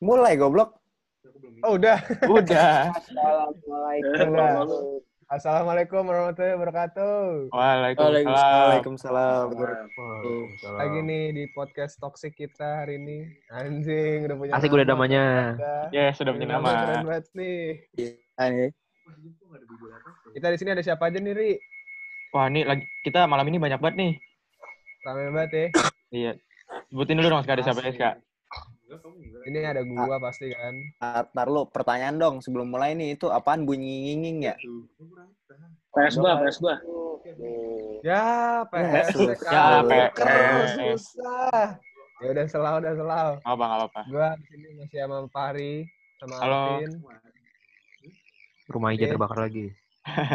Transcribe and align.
Mulai 0.00 0.40
goblok. 0.40 0.80
Oh, 1.60 1.76
udah. 1.76 2.00
Udah. 2.32 2.96
Assalamualaikum. 2.96 5.04
Assalamualaikum 5.28 6.00
warahmatullahi 6.08 6.56
wabarakatuh. 6.56 7.52
Waalaikumsalam. 7.52 9.52
Waalaikumsalam. 9.52 10.80
Lagi 10.80 10.98
nih 11.04 11.36
di 11.36 11.44
podcast 11.52 12.00
toxic 12.00 12.40
kita 12.40 12.88
hari 12.88 12.96
ini. 12.96 13.28
Anjing, 13.52 14.32
udah 14.32 14.36
punya 14.40 14.52
Asik 14.56 14.72
udah 14.72 14.88
namanya. 14.88 15.60
Udah. 15.60 15.92
Ya, 15.92 16.08
sudah 16.16 16.32
punya 16.32 16.56
Nama 16.56 16.72
Keren 16.72 17.04
banget 17.04 17.28
nih. 17.36 17.84
Hai. 18.40 18.72
Kita 20.32 20.48
di 20.48 20.56
sini 20.56 20.72
ada 20.72 20.80
siapa 20.80 21.12
aja 21.12 21.20
nih, 21.20 21.36
Ri? 21.36 21.60
Wah, 22.32 22.48
ini 22.48 22.64
lagi 22.64 22.88
kita 23.04 23.28
malam 23.28 23.44
ini 23.52 23.60
banyak 23.60 23.76
banget 23.76 23.96
nih. 24.00 24.31
Rame 25.02 25.34
banget 25.34 25.50
ya. 25.50 25.66
Iya. 26.14 26.32
Sebutin 26.88 27.18
dulu 27.18 27.28
dong 27.34 27.42
sekali 27.42 27.60
siapa 27.66 27.82
ya, 27.82 27.92
Kak. 27.92 28.16
Ini 29.48 29.58
ada 29.66 29.82
gua 29.82 30.22
pasti 30.22 30.52
kan. 30.54 30.74
Ntar 31.34 31.48
lu 31.50 31.66
pertanyaan 31.66 32.20
dong 32.20 32.36
sebelum 32.38 32.70
mulai 32.70 32.94
nih 32.94 33.18
itu 33.18 33.26
apaan 33.32 33.66
bunyi 33.66 34.12
nginging 34.12 34.46
ya? 34.46 34.54
PS 35.90 36.22
gua, 36.22 36.38
PS 36.38 36.56
gua. 36.62 36.76
Ya, 38.06 38.22
PS. 38.70 39.08
Ya, 39.50 39.82
PS. 39.82 41.02
Ya 42.22 42.26
udah 42.30 42.46
selau, 42.46 42.78
udah 42.78 42.94
selau. 42.94 43.30
Apa, 43.42 43.64
nggak 43.66 43.88
apa. 43.90 44.02
Gua 44.06 44.28
di 44.38 44.44
sini 44.46 44.68
masih 44.78 44.98
sama 45.02 45.18
Fahri, 45.34 45.74
sama 46.22 46.34
Halo. 46.38 46.62
Alvin. 46.78 46.92
Rumah 48.70 48.88
hijau 48.94 49.06
Oke. 49.10 49.12
terbakar 49.18 49.38
lagi. 49.50 49.66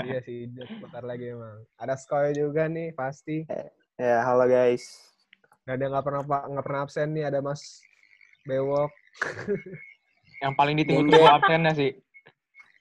iya 0.04 0.20
sih, 0.28 0.52
bentar 0.52 1.04
lagi 1.08 1.32
emang. 1.32 1.64
Ada 1.80 1.96
Skoy 1.96 2.36
juga 2.36 2.68
nih, 2.68 2.92
pasti. 2.92 3.48
Ya, 3.98 4.22
halo 4.22 4.46
guys. 4.46 5.10
Gak 5.66 5.82
ada 5.82 5.90
nggak 5.90 6.06
pernah 6.06 6.22
pak 6.22 6.42
nggak 6.54 6.66
pernah 6.70 6.82
absen 6.86 7.18
nih 7.18 7.34
ada 7.34 7.42
Mas 7.42 7.82
Bewok. 8.46 8.94
Yang 10.46 10.54
paling 10.54 10.76
ditunggu-tunggu 10.78 11.26
absennya 11.26 11.74
sih. 11.74 11.98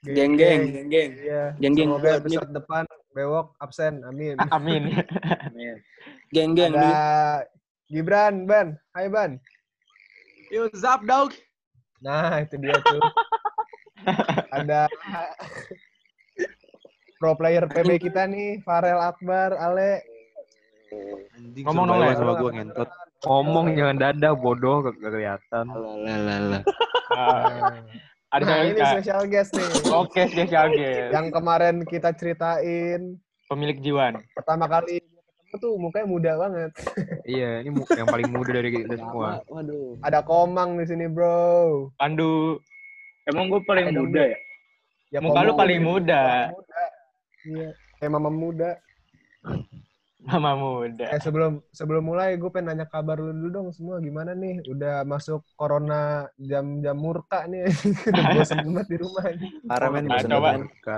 Geng, 0.05 0.37
geng, 0.37 0.69
geng, 0.69 0.89
geng. 0.93 1.11
Iya. 1.17 1.45
Geng, 1.57 1.73
geng. 1.73 1.89
Semoga 1.89 2.21
episode 2.21 2.53
depan 2.53 2.85
Bewok 3.17 3.57
absen. 3.65 4.05
Amin. 4.05 4.37
Amin. 4.61 4.93
Geng, 6.37 6.53
geng. 6.53 6.77
Ada 6.77 7.49
Gibran, 7.89 8.45
Ban. 8.45 8.77
Hai 8.93 9.09
Ban. 9.09 9.41
Yo, 10.53 10.69
zap, 10.77 11.01
dog. 11.09 11.33
Nah 12.05 12.45
itu 12.45 12.61
dia 12.61 12.77
tuh. 12.77 13.01
ada 14.61 14.85
pro 17.17 17.33
player 17.41 17.65
PB 17.73 18.05
kita 18.05 18.29
nih, 18.29 18.61
Farel 18.69 19.01
Akbar, 19.01 19.57
Ale. 19.57 20.16
Ngomong 21.63 21.85
dong, 21.85 21.99
Le. 21.99 22.15
sama 22.15 22.33
gue 22.37 22.51
ngentot. 22.53 22.89
Ngomong 23.25 23.67
jangan 23.75 23.97
dadah, 23.99 24.33
bodoh, 24.35 24.85
gak, 24.85 24.97
kelihatan. 25.01 25.65
Nah, 25.67 27.43
ada 28.27 28.43
Nah 28.43 28.59
ini 28.65 28.81
special 28.81 29.23
guest 29.27 29.51
nih. 29.55 29.69
Oke, 29.91 30.27
spesial 30.29 30.69
guest. 30.71 31.11
Yang 31.15 31.27
kemarin 31.33 31.75
kita 31.87 32.11
ceritain 32.13 33.17
Pemilik 33.47 33.79
Jiwan. 33.79 34.19
pertama 34.35 34.67
kali 34.67 34.99
ketemu 34.99 35.63
tuh 35.63 35.73
mukanya 35.79 36.07
muda 36.11 36.33
banget. 36.37 36.71
Iya, 37.27 37.63
ini 37.63 37.71
mu- 37.75 37.87
yang 37.91 38.07
paling 38.07 38.31
muda 38.31 38.51
dari 38.55 38.71
kita 38.71 38.95
semua. 38.99 39.43
Waduh. 39.47 39.99
Ada 40.03 40.23
Komang 40.23 40.79
di 40.79 40.87
sini, 40.87 41.07
Bro. 41.07 41.91
Pandu. 41.99 42.59
Emang 43.27 43.51
gua 43.51 43.59
paling 43.63 43.91
Ayo 43.91 43.99
muda 44.07 44.23
ya? 44.23 44.39
Ya, 45.11 45.19
Muka 45.19 45.43
lu 45.43 45.55
paling 45.55 45.81
muda. 45.83 46.51
Muda. 46.55 46.83
Iya. 47.47 47.69
Kayak 47.99 48.13
mama 48.13 48.31
muda. 48.31 48.71
Mama 50.27 50.53
muda. 50.59 51.07
Eh 51.07 51.23
sebelum 51.23 51.63
sebelum 51.71 52.03
mulai 52.03 52.35
gue 52.35 52.51
pengen 52.51 52.75
nanya 52.75 52.87
kabar 52.87 53.15
lu 53.17 53.31
dulu 53.31 53.49
dong 53.49 53.69
semua 53.71 54.03
gimana 54.03 54.35
nih? 54.35 54.59
Udah 54.67 55.07
masuk 55.07 55.47
corona 55.55 56.27
jam-jam 56.37 56.99
murka 56.99 57.47
nih. 57.47 57.65
Udah 58.11 58.25
bosan 58.35 58.59
banget 58.67 58.87
di 58.91 58.97
rumah 58.99 59.25
ini. 59.31 59.47
Parah 59.65 59.89
men. 59.89 60.05
Nah, 60.05 60.19
bosen 60.19 60.31
coba. 60.31 60.51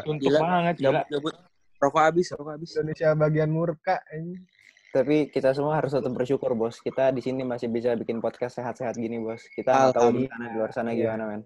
Suntuk 0.03 0.29
Gila. 0.33 0.39
banget, 0.41 0.75
gila. 0.81 1.03
Gabut. 1.07 1.35
Rokok 1.79 2.03
habis, 2.03 2.27
rokok 2.33 2.53
habis. 2.57 2.71
Indonesia 2.75 3.09
bagian 3.13 3.51
murka 3.53 3.97
ini. 4.11 4.41
Tapi 4.89 5.29
kita 5.29 5.53
semua 5.53 5.77
harus 5.77 5.93
tetap 5.93 6.11
bersyukur 6.11 6.57
bos. 6.57 6.81
Kita 6.81 7.13
di 7.13 7.21
sini 7.21 7.45
masih 7.45 7.69
bisa 7.69 7.93
bikin 7.93 8.19
podcast 8.19 8.57
sehat-sehat 8.57 8.97
gini 8.97 9.21
bos. 9.21 9.45
Kita 9.53 9.93
nggak 9.93 9.95
tahu 9.95 10.09
di 10.17 10.25
sana 10.25 10.45
di 10.49 10.57
luar 10.57 10.71
sana 10.73 10.91
Iya. 10.91 11.13
gimana 11.13 11.25
men. 11.29 11.43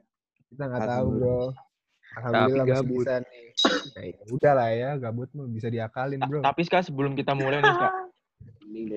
Kita 0.47 0.63
nggak 0.71 0.83
tahu, 0.87 1.07
Bro. 1.19 1.39
Alhamdulillah 2.17 2.65
Tapi 2.65 2.73
masih 2.73 2.87
gabut. 2.87 3.05
bisa 3.05 3.15
nih. 3.25 3.47
Ya, 3.93 4.25
udah 4.31 4.53
lah 4.57 4.69
ya, 4.73 4.91
gabut 4.97 5.29
mah 5.37 5.47
bisa 5.51 5.69
diakalin, 5.69 6.21
Ta- 6.23 6.29
Bro. 6.29 6.41
Tapi 6.45 6.61
sekarang 6.65 6.87
sebelum 6.87 7.13
kita 7.19 7.33
mulai 7.35 7.61
nih, 7.61 7.75
Kak. 7.77 7.93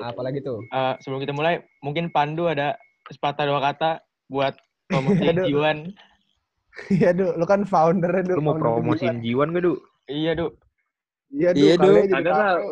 Apalagi 0.01 0.39
tuh? 0.45 0.63
Eh, 0.69 0.93
sebelum 1.01 1.19
kita 1.23 1.33
mulai, 1.33 1.63
mungkin 1.81 2.13
Pandu 2.13 2.47
ada 2.47 2.77
sepatah 3.09 3.45
dua 3.49 3.59
kata 3.61 4.03
buat 4.29 4.53
promosi. 4.87 5.19
Jiwan. 5.47 5.91
Iya, 6.91 7.15
Duh. 7.15 7.39
Lu 7.39 7.47
kan 7.47 7.63
founder 7.63 8.11
lu 8.27 8.43
mau 8.43 8.59
promosiin 8.59 9.23
Jiwan 9.23 9.55
gak, 9.55 9.63
Du? 9.63 9.79
Iya, 10.11 10.35
Du. 10.35 10.51
Iya, 11.31 11.51
Duh. 11.55 12.03
Iya, 12.03 12.19
Agak 12.19 12.33
tahu. 12.35 12.67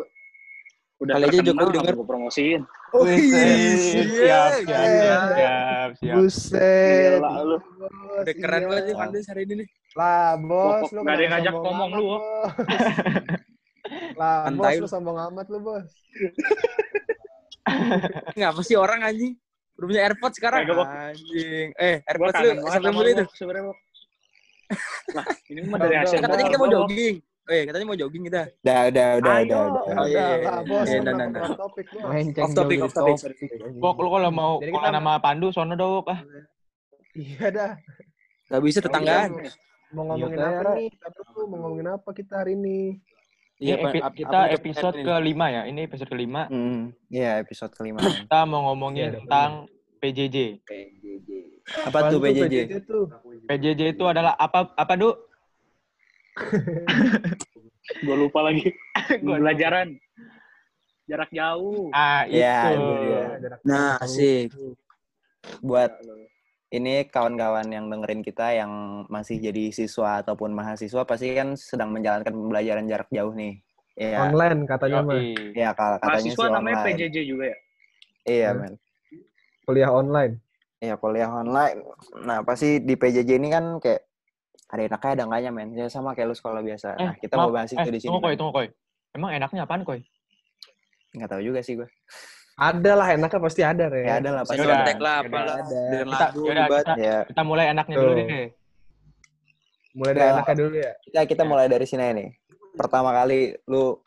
Udah 1.04 1.20
Kali 1.20 1.26
aja 1.28 1.44
Jokowi 1.44 1.70
denger. 1.76 1.94
gua 2.00 2.06
promosiin. 2.08 2.60
Oh, 2.96 3.04
Buset. 3.04 3.20
iya. 3.20 3.44
Siap, 4.08 4.52
siap, 4.64 4.88
siap, 4.88 5.28
siap, 5.36 5.90
siap. 6.00 6.16
Buset. 6.16 7.20
Gila, 7.20 7.44
lu. 7.44 7.56
Udah 8.24 8.34
keren 8.40 8.60
iya. 8.64 8.68
banget 8.72 8.84
nih 8.88 8.96
Fandes 8.96 9.26
hari 9.28 9.42
ini 9.44 9.54
nih. 9.60 9.68
Lah, 10.00 10.40
bos, 10.40 10.88
lu 10.96 11.00
nggak 11.04 11.14
ada 11.14 11.22
yang 11.22 11.32
ngajak 11.36 11.54
ngomong 11.54 11.90
lu, 11.92 12.04
lah, 14.16 14.48
bos, 14.48 14.74
lu. 14.80 14.86
sombong 14.88 15.18
amat 15.28 15.46
lu, 15.52 15.58
bos. 15.60 15.84
Nggak, 18.36 18.50
pasti 18.60 18.74
orang 18.76 19.00
anjing. 19.04 19.34
Udah 19.76 19.86
punya 19.88 20.02
AirPods 20.08 20.36
sekarang. 20.36 20.60
Anjing. 20.68 21.68
Eh, 21.76 22.00
AirPods 22.04 22.36
lu 22.80 22.90
beli 22.96 23.12
lu, 23.12 23.20
tuh? 23.24 23.28
Sebenarnya. 23.36 23.72
Lah, 25.12 25.26
ini 25.52 25.60
mah 25.68 25.78
dari 25.80 25.96
hasil 26.00 26.16
Katanya 26.24 26.44
kita 26.48 26.58
mau 26.60 26.68
jogging. 26.72 27.16
Eh, 27.44 27.62
katanya 27.62 27.84
mau 27.84 27.92
jogging 27.94 28.24
kita. 28.24 28.48
Udah, 28.58 28.80
udah, 28.88 29.08
udah, 29.14 29.34
Ayo. 29.34 29.44
udah, 29.44 29.60
udah. 29.60 29.82
Oh, 29.84 29.84
Udah 29.84 30.04
iya, 30.06 30.24
iya, 30.32 30.36
lah, 30.42 30.60
bos. 30.64 30.86
iya, 30.86 30.98
nah, 30.98 31.12
nah, 31.12 31.44
Off 31.44 32.52
topic, 32.56 32.78
off 32.80 32.94
topic. 32.94 33.16
Pok, 33.76 33.96
lu 33.98 34.08
kalau 34.08 34.30
mau 34.30 34.52
Jadi 34.58 34.70
kalau 34.70 34.80
kita- 34.82 34.96
nama 34.96 35.12
Pandu, 35.18 35.46
sono 35.50 35.74
dong, 35.74 36.04
ah. 36.06 36.20
Iya 37.12 37.46
dah. 37.48 37.72
Gak 38.46 38.62
bisa 38.62 38.78
tetanggaan. 38.80 39.30
Mau 39.90 40.02
ngomongin 40.06 40.34
Iya, 40.34 40.48
apa 40.58 40.70
nih? 40.74 40.88
Mau 41.38 41.56
ngomongin 41.60 41.86
apa 41.90 42.08
kita 42.10 42.34
hari 42.36 42.52
ini? 42.54 42.98
Ini 43.54 43.70
Pak. 43.72 43.86
epi- 43.86 44.02
Ap- 44.02 44.16
kita 44.16 44.38
apa 44.40 44.50
episode 44.50 44.96
kelima 44.98 45.46
ya. 45.46 45.62
Ini 45.64 45.80
episode 45.84 46.10
kelima. 46.10 46.42
Hmm, 46.48 46.90
iya 47.06 47.38
episode 47.38 47.70
kelima. 47.70 48.02
Kita 48.02 48.42
mau 48.42 48.66
ngomongin 48.66 49.06
Iya, 49.06 49.16
tentang 49.20 49.50
PJJ. 50.00 50.36
Apa 51.84 52.10
tuh 52.10 52.18
PJJ? 52.18 52.56
tuh? 52.82 53.06
PJJ 53.46 53.94
itu 53.94 54.04
adalah 54.04 54.34
apa 54.34 54.74
apa, 54.74 54.92
Du? 54.94 55.14
Gue 58.04 58.16
lupa 58.16 58.40
lagi. 58.44 58.74
Pembelajaran. 59.22 59.94
Jarak 61.04 61.30
jauh. 61.30 61.92
Ah, 61.92 62.24
itu. 62.24 62.40
Iya, 62.40 62.60
itu. 63.38 63.48
Nah, 63.68 64.00
asik. 64.00 64.56
Buat 65.60 66.00
ini 66.72 67.06
kawan-kawan 67.06 67.68
yang 67.70 67.86
dengerin 67.86 68.24
kita 68.24 68.56
yang 68.56 69.04
masih 69.06 69.38
jadi 69.38 69.70
siswa 69.70 70.24
ataupun 70.24 70.50
mahasiswa 70.50 71.06
pasti 71.06 71.36
kan 71.36 71.54
sedang 71.54 71.92
menjalankan 71.94 72.32
pembelajaran 72.32 72.88
jarak 72.88 73.06
jauh 73.12 73.30
nih. 73.36 73.60
Iya. 73.94 74.26
Online 74.26 74.66
katanya 74.66 75.00
mah. 75.06 75.22
Iya, 75.54 75.70
kalau 75.78 75.96
katanya 76.02 76.18
sih 76.18 76.34
Mahasiswa 76.34 76.46
namanya 76.50 76.76
online. 76.82 76.96
PJJ 76.98 77.16
juga 77.28 77.44
ya? 77.46 77.58
Iya, 78.24 78.48
Hah? 78.50 78.58
men. 78.58 78.74
Kuliah 79.64 79.90
online. 79.92 80.34
Iya, 80.82 80.94
kuliah 80.98 81.30
online. 81.30 81.78
Nah, 82.26 82.42
pasti 82.42 82.82
di 82.82 82.94
PJJ 82.98 83.30
ini 83.38 83.48
kan 83.54 83.78
kayak 83.78 84.02
ada 84.64 84.80
enaknya 84.82 85.10
ada 85.12 85.22
enggaknya, 85.28 85.50
men. 85.50 85.68
Ya 85.72 85.86
sama 85.86 86.12
kayak 86.12 86.32
lu 86.32 86.36
sekolah 86.36 86.60
biasa. 86.60 86.88
Eh, 86.96 87.04
Nah, 87.04 87.14
kita 87.16 87.34
maaf, 87.36 87.46
mau 87.46 87.54
bahas 87.54 87.70
itu 87.70 87.78
eh, 87.80 87.92
di 87.92 88.00
sini. 88.00 88.10
Tunggu, 88.10 88.28
men. 88.28 88.38
tunggu, 88.38 88.52
Koy. 88.52 88.66
Emang 89.14 89.30
enaknya 89.30 89.60
apaan, 89.62 89.82
Koy? 89.82 90.00
Nggak 91.14 91.28
tahu 91.30 91.42
juga 91.42 91.60
sih 91.60 91.78
gue. 91.78 91.88
Ada 92.54 92.92
lah, 92.94 93.08
enaknya 93.12 93.40
pasti 93.42 93.62
ada, 93.62 93.84
Re. 93.86 94.02
Ya 94.02 94.14
ada 94.18 94.30
lah 94.30 94.42
pasti. 94.42 94.58
Yaudah. 94.58 94.76
Sontek 94.78 94.98
lah, 94.98 95.14
apa 95.20 95.38
lah. 95.38 95.56
Ada. 95.58 95.80
Kita, 96.06 96.26
yaudah, 96.34 96.66
kita, 96.70 96.92
Ya, 96.98 97.16
kita 97.26 97.42
mulai 97.42 97.64
enaknya 97.70 97.94
Tuh. 97.94 98.02
dulu 98.02 98.12
deh. 98.14 98.26
Mulai 99.94 100.12
dari 100.12 100.26
Ya. 100.26 100.32
enaknya 100.34 100.54
dulu 100.56 100.74
ya. 100.74 100.92
kita 101.02 101.20
kita 101.24 101.42
mulai 101.46 101.66
dari 101.70 101.86
sini 101.86 102.04
nih. 102.10 102.28
Pertama 102.74 103.14
kali 103.14 103.54
lu 103.70 104.02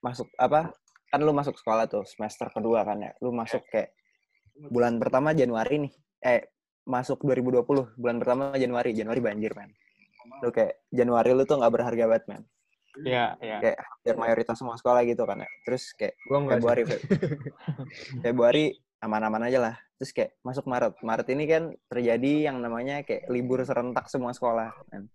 masuk 0.00 0.28
apa? 0.36 0.72
Kan 1.06 1.20
lu 1.20 1.32
masuk 1.32 1.52
sekolah 1.54 1.84
tuh 1.84 2.04
semester 2.08 2.48
kedua 2.48 2.80
kan 2.80 2.96
ya. 2.98 3.12
Lu 3.20 3.28
masuk 3.28 3.60
kayak 3.68 3.92
bulan 4.72 4.96
pertama 4.96 5.36
Januari 5.36 5.84
nih. 5.84 5.92
Eh 6.24 6.40
masuk 6.86 7.18
2020 7.20 7.66
bulan 7.98 8.16
pertama 8.16 8.54
Januari. 8.54 8.94
Januari 8.94 9.20
banjir, 9.20 9.52
men. 9.52 9.74
Lu 10.40 10.48
kayak 10.48 10.86
Januari 10.88 11.30
lu 11.34 11.42
tuh 11.42 11.58
nggak 11.58 11.72
berharga 11.72 12.04
banget, 12.06 12.24
men. 12.26 12.42
Iya, 12.96 13.36
iya. 13.38 13.56
Kayak 13.60 13.78
hampir 13.84 14.14
mayoritas 14.16 14.56
semua 14.56 14.74
sekolah 14.74 15.04
gitu 15.04 15.22
kan 15.22 15.44
ya. 15.44 15.50
Terus 15.62 15.92
kayak 15.92 16.14
Gua. 16.24 16.48
Februari 16.48 16.82
Fe- 16.82 17.04
Februari 18.24 18.64
aman-aman 18.98 19.44
aja 19.44 19.58
lah. 19.60 19.74
Terus 20.00 20.10
kayak 20.12 20.30
masuk 20.40 20.64
Maret. 20.64 20.94
Maret 21.04 21.28
ini 21.28 21.44
kan 21.44 21.62
terjadi 21.88 22.48
yang 22.48 22.56
namanya 22.60 23.04
kayak 23.04 23.28
libur 23.28 23.60
serentak 23.62 24.08
semua 24.08 24.32
sekolah. 24.32 24.72
men. 24.88 25.12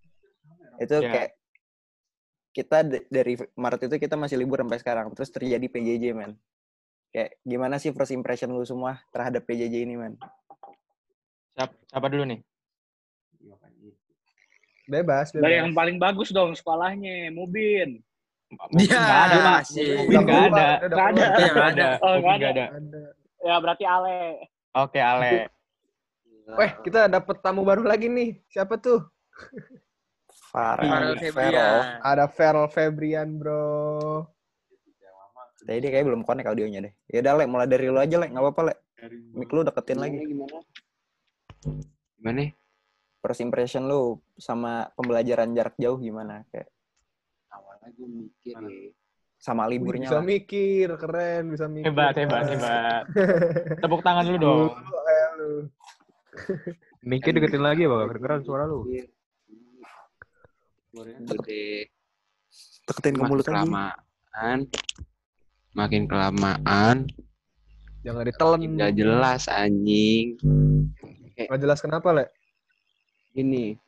Itu 0.78 1.02
Ya. 1.02 1.10
kayak 1.10 1.32
kita 2.52 2.78
dari 3.08 3.34
Maret 3.56 3.88
itu 3.88 3.96
kita 3.98 4.14
masih 4.20 4.38
libur 4.38 4.62
sampai 4.62 4.78
sekarang. 4.78 5.08
Terus 5.18 5.30
terjadi 5.32 5.66
PJJ 5.66 6.06
men. 6.14 6.38
Kayak 7.12 7.42
gimana 7.44 7.76
sih 7.76 7.92
first 7.92 8.14
impression 8.14 8.54
lu 8.54 8.64
semua 8.64 9.02
terhadap 9.12 9.44
PJJ 9.44 9.84
ini, 9.84 10.00
man? 10.00 10.16
Siapa, 11.51 11.74
siapa 11.86 12.07
dulu 12.07 12.24
nih? 12.25 12.39
Bebas, 14.83 15.31
Dari 15.31 15.39
bebas. 15.39 15.59
yang 15.63 15.71
paling 15.71 15.98
bagus 15.98 16.30
dong 16.30 16.51
sekolahnya, 16.51 17.31
Mubin. 17.31 18.03
Iya, 18.75 19.00
nggak 19.00 19.21
ada, 19.24 19.38
Pak. 19.39 19.59
asik. 19.63 19.88
Mungkin 20.03 20.19
nggak 20.21 20.42
ada. 20.44 20.68
Udah 20.83 20.98
Nggak 21.07 21.07
ada. 21.07 21.07
keluar. 21.07 21.39
Iya, 21.39 21.48
Nggak 21.48 21.69
ada. 21.71 21.88
Oh, 21.98 22.15
nggak 22.18 22.36
ada. 22.36 22.65
Ada. 22.68 23.01
Ya 23.42 23.56
berarti 23.57 23.83
Ale. 23.86 24.19
Oke, 24.74 25.00
Ale. 25.00 25.31
Weh, 26.51 26.71
kita 26.83 27.07
dapet 27.07 27.36
tamu 27.39 27.63
baru 27.63 27.81
lagi 27.81 28.12
nih. 28.12 28.44
Siapa 28.45 28.75
tuh? 28.75 29.07
Farel. 30.51 30.83
Farel 30.83 31.15
Farel. 31.15 31.15
Febrian. 31.21 31.81
Ada 32.03 32.25
Feral 32.27 32.68
Febrian, 32.68 33.30
bro. 33.33 34.27
Tadi 35.62 35.77
dia 35.77 35.89
kayak 35.89 36.06
belum 36.06 36.21
connect 36.21 36.50
audionya 36.50 36.80
deh. 36.81 36.94
Ya 37.07 37.24
udah, 37.24 37.33
Le, 37.33 37.44
mulai 37.45 37.69
dari 37.69 37.88
lu 37.88 37.95
aja, 37.95 38.18
Le. 38.18 38.27
Nggak 38.27 38.44
apa-apa, 38.44 38.62
Le. 38.68 38.75
Mic 39.31 39.48
lu 39.48 39.63
deketin 39.63 39.98
lagi. 39.98 40.19
Gimana? 40.19 40.59
First 43.22 43.42
impression 43.46 43.86
lu 43.86 44.18
sama 44.38 44.90
pembelajaran 44.98 45.54
jarak 45.54 45.78
jauh 45.78 46.02
gimana? 46.02 46.42
Kayak 46.50 46.74
awalnya 47.54 47.90
gue 47.94 48.10
mikir 48.10 48.56
ya 48.58 48.92
sama 49.42 49.66
liburnya 49.66 50.06
bisa 50.06 50.22
lah. 50.22 50.25
mikir, 50.25 50.88
keren, 51.02 51.44
bisa 51.50 51.66
mikir. 51.66 51.90
Hebat, 51.90 52.13
hebat, 52.13 52.46
hebat. 52.46 53.04
Tepuk 53.81 54.06
tangan 54.06 54.22
dulu 54.30 54.38
dong. 54.38 54.69
Lu, 54.69 54.98
lu. 55.42 55.52
Mikir 57.02 57.34
deketin 57.34 57.66
lagi 57.66 57.90
Bang. 57.90 58.06
Kedengeran 58.13 58.46
suara 58.46 58.69
lu. 58.69 58.86
gede 60.94 61.88
Deketin 62.84 63.16
ke 63.16 63.22
makin 63.24 63.31
mulut 63.31 63.46
kelamaan 63.48 64.60
makin 65.72 66.04
kelamaan 66.04 67.08
Jangan 68.04 68.25
ditelan. 68.28 68.60
nggak 68.75 68.94
jelas 69.00 69.48
anjing 69.48 70.36
Nggak 71.48 71.62
jelas 71.62 71.80
kenapa, 71.80 72.10
Le? 72.12 72.26
ini 73.32 73.80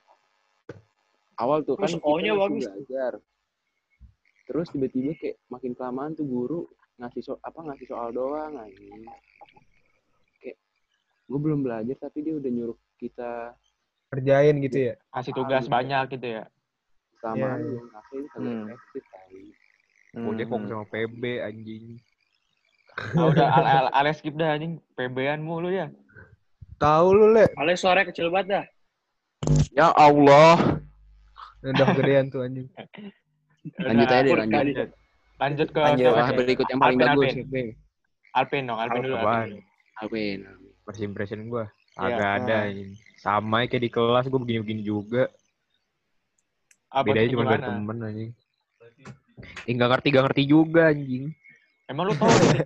awal 1.36 1.62
tuh 1.62 1.76
kan 1.76 1.84
Terus 1.84 2.00
kita 2.00 2.08
O-nya 2.08 2.32
masih 2.32 2.42
bagus. 2.48 2.64
belajar 2.64 3.12
terus 4.44 4.68
tiba-tiba 4.72 5.12
kayak 5.20 5.38
makin 5.48 5.72
kelamaan 5.72 6.12
tuh 6.14 6.24
guru 6.24 6.62
ngasih 6.96 7.20
so 7.20 7.34
apa 7.40 7.60
ngasih 7.60 7.88
soal 7.88 8.12
doang 8.12 8.56
anjing 8.56 9.04
kayak 10.40 10.56
gue 11.28 11.40
belum 11.40 11.64
belajar 11.64 11.96
tapi 11.98 12.24
dia 12.24 12.36
udah 12.36 12.52
nyuruh 12.52 12.78
kita 12.96 13.52
Kerjain 14.08 14.62
gitu 14.62 14.78
ya? 14.78 14.94
Kasih 15.10 15.34
tugas 15.34 15.66
banyak 15.66 16.06
gitu 16.14 16.28
ya. 16.38 16.44
iya. 17.26 17.34
yeah, 17.34 17.58
ngasih 17.58 18.22
Hmm. 18.38 18.70
efektif 18.70 19.04
kali 19.10 19.42
Gue 20.14 20.46
fokus 20.46 20.70
Hmm. 20.70 20.70
sama 20.70 20.86
PB 20.86 21.24
anjing. 21.42 21.86
Ah, 22.94 23.26
udah 23.26 23.48
Ale, 23.50 23.90
Ale 23.90 24.12
skip 24.14 24.38
dah 24.38 24.54
anjing. 24.54 24.78
PB-an 24.94 25.42
mulu 25.42 25.74
ya. 25.74 25.90
Tahu 26.84 27.08
lu, 27.16 27.26
Le. 27.32 27.46
Ale 27.56 27.74
suara 27.80 28.04
kecil 28.04 28.28
banget 28.28 28.60
dah. 28.60 28.66
ya 29.72 29.92
Allah 29.96 30.84
Udah 31.64 31.88
gedean 31.96 32.28
tuh 32.28 32.44
anjing. 32.44 32.68
lanjut 33.80 34.08
aja 34.12 34.20
deh 34.20 34.36
lanjut 34.36 34.52
kali. 34.52 34.72
Lanjut 35.40 35.68
ke 35.72 35.80
Lanjut. 35.80 36.12
nih? 36.12 36.36
berikut 36.36 36.68
yang 36.68 36.80
paling 36.84 37.00
bagus. 37.00 37.32
Alvin 37.36 37.68
Alvin 38.36 38.64
dong, 38.68 38.80
Alvin 38.80 39.02
dulu. 39.04 39.16
Apaan? 39.20 39.48
Alvin. 40.04 40.40
Alvin 40.44 40.64
First 40.84 41.00
impression 41.00 41.40
gue. 41.48 41.64
Iya. 41.96 42.04
Agak 42.12 42.30
ada 42.44 42.56
anjing. 42.68 42.92
Sama 43.24 43.64
kayak 43.64 43.84
di 43.88 43.90
kelas 43.92 44.26
gue 44.28 44.40
begini-begini 44.40 44.84
juga. 44.84 45.32
Apa 46.92 47.08
Bedanya 47.08 47.30
cuma 47.32 47.44
dari 47.48 47.64
temen 47.64 47.98
anjing. 48.04 48.32
Eh, 49.68 49.74
nggak 49.74 49.90
ngerti 49.96 50.08
nggak 50.12 50.26
ngerti 50.28 50.44
juga 50.44 50.92
anjing. 50.92 51.32
Emang 51.88 52.04
lu 52.12 52.14
tahu? 52.16 52.32
Pin? 52.32 52.60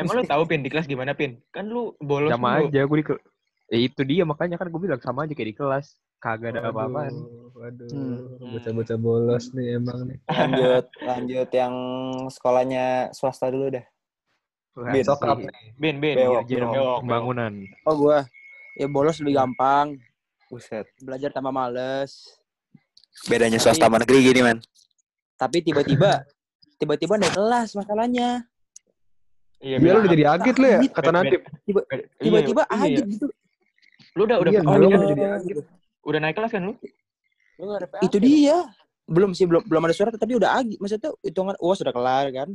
Emang 0.00 0.14
lu 0.20 0.24
tahu 0.24 0.42
Pin 0.48 0.60
di 0.64 0.70
kelas 0.72 0.88
gimana 0.88 1.12
Pin? 1.12 1.40
Kan 1.52 1.68
lu 1.68 1.92
bolos 2.00 2.32
sama 2.32 2.64
aja 2.64 2.80
gue 2.84 2.96
di 3.00 3.06
Eh, 3.70 3.86
itu 3.86 4.02
dia 4.02 4.26
makanya 4.26 4.58
kan 4.58 4.66
gue 4.66 4.80
bilang 4.80 4.98
sama 4.98 5.22
aja 5.22 5.32
kayak 5.32 5.48
di 5.48 5.56
kelas. 5.56 5.94
Kagak 6.18 6.52
ada 6.52 6.68
apa-apaan. 6.68 7.14
Waduh, 7.54 7.88
Hmm. 7.88 8.50
bocah-bocah 8.52 8.98
bolos 8.98 9.54
nih 9.54 9.78
emang 9.78 10.04
nih. 10.04 10.18
Lanjut, 10.26 10.84
lanjut 11.00 11.48
yang 11.50 11.74
sekolahnya 12.28 12.84
swasta 13.14 13.48
dulu 13.48 13.72
dah. 13.72 13.86
Bin. 14.90 15.00
Sokap 15.00 15.38
nih. 15.40 15.48
Bin, 15.76 15.96
Bin. 15.96 16.16
Bewok. 16.18 16.44
bewok, 16.44 16.72
bewok. 16.72 16.98
Pembangunan. 17.00 17.52
Oh 17.84 17.94
gua 17.96 18.18
ya 18.74 18.86
bolos 18.86 19.16
lebih 19.18 19.38
gampang, 19.38 19.96
Buset. 20.46 20.84
belajar 20.98 21.30
tambah 21.30 21.50
males. 21.50 22.26
Bedanya 23.24 23.56
swasta 23.56 23.86
sama 23.86 23.96
negeri 23.96 24.20
gini, 24.24 24.40
man. 24.42 24.58
Tapi 25.36 25.62
tiba-tiba 25.62 26.26
tiba-tiba 26.76 27.16
naik 27.16 27.32
kelas 27.32 27.72
masalahnya. 27.72 28.44
Iya, 29.60 29.76
Dia 29.76 29.90
lu 29.90 29.96
Bin. 29.96 30.00
udah 30.00 30.10
jadi 30.10 30.24
agit 30.26 30.54
lu 30.56 30.66
ya, 30.66 30.78
kata 30.88 31.10
Nadib. 31.12 31.40
Iya, 31.64 31.82
Tiba-tiba 32.18 32.62
iya. 32.66 32.76
agit 32.76 33.04
gitu. 33.08 33.26
Lu 34.18 34.26
udah 34.26 34.36
udah 34.42 34.50
Iya, 34.50 34.60
udah, 34.62 34.76
lu 34.78 34.86
udah, 34.88 35.00
jadi 35.40 35.62
udah 36.02 36.18
naik 36.18 36.34
kelas 36.36 36.50
kan 36.50 36.62
lu? 36.66 36.74
Itu 38.02 38.16
dia. 38.18 38.66
Belum 39.10 39.34
sih 39.34 39.44
belum 39.46 39.66
belum 39.66 39.82
ada 39.86 39.94
surat 39.94 40.14
tapi 40.14 40.38
udah 40.38 40.58
agit. 40.58 40.78
Maksudnya 40.78 41.10
hitungan 41.22 41.54
UAS 41.58 41.78
sudah 41.82 41.94
kelar 41.94 42.26
kan. 42.30 42.48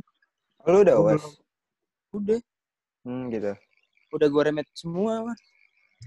Lu 0.64 0.82
udah 0.82 0.94
Gua 0.96 1.04
UAS? 1.14 1.24
Udah, 2.12 2.40
Hmm, 3.06 3.28
gitu. 3.28 3.52
udah 4.10 4.28
gue 4.30 4.42
remet 4.42 4.66
semua. 4.72 5.20
Mas. 5.22 5.38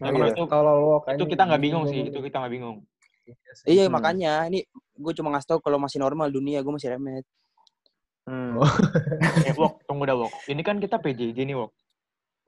Nah, 0.01 0.10
Oh, 0.10 0.13
kalau 0.13 0.25
gitu. 0.25 0.36
itu 0.36 0.44
Kalau 0.50 0.75
itu 1.06 1.25
kita 1.30 1.44
nggak 1.46 1.62
bingung 1.62 1.86
sih, 1.86 2.00
itu 2.10 2.19
kita 2.19 2.36
nggak 2.42 2.54
bingung. 2.54 2.78
Iya 3.63 3.86
Hmm. 3.86 3.94
makanya 3.94 4.34
ini 4.50 4.66
gue 4.74 5.13
cuma 5.13 5.30
ngasih 5.31 5.48
tau 5.48 5.60
kalau 5.62 5.78
masih 5.78 6.01
normal 6.01 6.34
dunia 6.34 6.60
gue 6.60 6.74
masih 6.74 6.98
remet. 6.98 7.25
Hmm. 8.25 8.57
Eh, 9.46 9.54
Wok, 9.54 9.86
tunggu 9.86 10.06
dah, 10.06 10.18
Wok. 10.18 10.34
Ini 10.46 10.62
kan 10.62 10.78
kita 10.78 10.98
PJJ 10.98 11.46
nih, 11.46 11.57
Wok. 11.57 11.72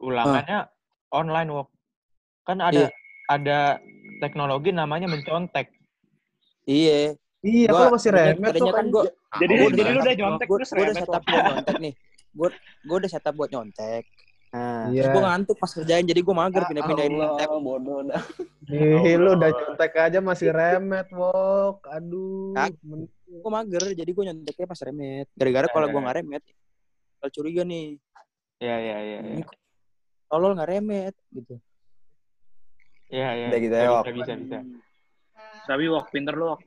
Ulangannya 0.01 0.69
online, 1.09 1.49
Wok. 1.53 1.67
Kan 2.43 2.57
ada 2.59 2.73
Iya. 2.75 2.89
ada 3.27 3.59
teknologi 4.19 4.69
namanya 4.69 5.05
mencontek. 5.05 5.69
Iya. 6.63 7.15
Iya, 7.41 7.67
Gua- 7.67 7.77
kalau 7.81 7.93
masih 7.97 8.11
remet 8.11 8.51
tuh 8.53 8.67
kan 8.67 8.75
kan. 8.75 8.85
gua- 8.87 9.09
Jadi 9.33 9.53
Gua 9.55 9.65
jadi 9.67 9.81
udah- 9.81 9.89
lu 9.89 9.99
udah 9.99 10.15
nyontek 10.15 10.45
Gue 10.45 10.57
terus 10.59 10.69
udah 10.69 10.83
remet. 10.83 10.99
setup 10.99 11.23
buat 11.23 11.43
nyontek 11.47 11.75
nih. 11.79 11.93
Gue 12.31 12.47
gue 12.81 12.95
udah 12.97 13.09
setup 13.09 13.33
buat 13.33 13.49
nyontek. 13.49 14.03
Nah, 14.51 14.83
Iya. 14.85 14.99
Terus 14.99 15.09
gue 15.09 15.23
ngantuk 15.23 15.57
pas 15.57 15.71
kerjain 15.71 16.05
jadi 16.05 16.21
gue 16.21 16.35
mager 16.35 16.63
pindah-pindahin 16.65 17.13
tab. 17.33 17.49
bodoh 17.57 17.99
dah. 18.03 18.21
Nih, 18.67 19.15
lu 19.15 19.29
udah 19.33 19.49
nyontek 19.49 19.91
aja 19.95 20.19
masih 20.19 20.49
remet, 20.49 21.07
Wok. 21.09 21.87
Aduh. 21.87 22.51
Men- 22.81 23.09
Gue 23.23 23.47
mager 23.49 23.83
jadi 23.89 24.11
gue 24.11 24.23
nyonteknya 24.27 24.67
pas 24.67 24.81
remet. 24.81 25.27
Gara-gara 25.31 25.67
kalau 25.67 25.87
gue 25.87 25.99
nggak 25.99 26.17
remet, 26.17 26.43
kalau 27.17 27.31
curiga 27.31 27.63
nih, 27.63 27.95
Iya, 28.59 28.75
iya, 28.77 28.97
iya. 29.01 29.19
Iya, 29.33 29.45
tolol 30.27 30.53
nggak 30.53 30.69
remet 30.69 31.15
gitu. 31.31 31.57
Iya. 33.11 33.29
iya. 33.37 33.47
Udah 33.51 33.59
gitu 33.59 33.75
ya, 33.75 33.87
Wok. 33.91 34.03
bisa, 34.07 34.11
bisa, 34.15 34.33
bisa. 34.39 34.59
Tapi 35.67 35.83
Wok, 35.91 36.05
pinter 36.09 36.33
lu 36.33 36.45
Wok. 36.55 36.61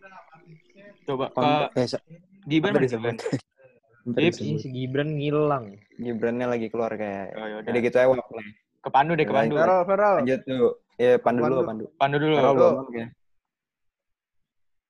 Coba 1.05 1.27
eh, 1.77 1.87
sa- 1.89 2.05
Gibran 2.45 2.77
mana? 2.77 2.89
Gibran? 2.89 3.17
Disebut. 4.05 4.61
si 4.61 4.69
Gibran 4.69 5.17
ngilang. 5.17 5.81
Gibrannya 5.97 6.47
lagi 6.49 6.69
keluar 6.69 6.93
kayak. 6.93 7.33
Oh, 7.41 7.47
yaudah. 7.49 7.71
Udah 7.73 7.81
gitu 7.81 7.97
ya, 7.97 8.07
Wak. 8.13 8.21
Ke 8.85 8.89
Pandu 8.93 9.13
deh, 9.17 9.25
ke 9.25 9.33
Pandu. 9.33 9.57
Feral, 9.57 9.81
Feral. 9.89 10.15
Lanjut 10.21 10.41
dulu. 10.45 10.69
Ya, 11.01 11.13
Pandu 11.17 11.41
dulu, 11.41 11.49
Pandu. 11.49 11.65
Pandu. 11.65 11.85
Pandu 11.97 12.17
dulu. 12.21 12.35
Feral 12.37 12.53
Lu. 12.53 12.61
belum 12.61 12.89
ya. 12.93 13.07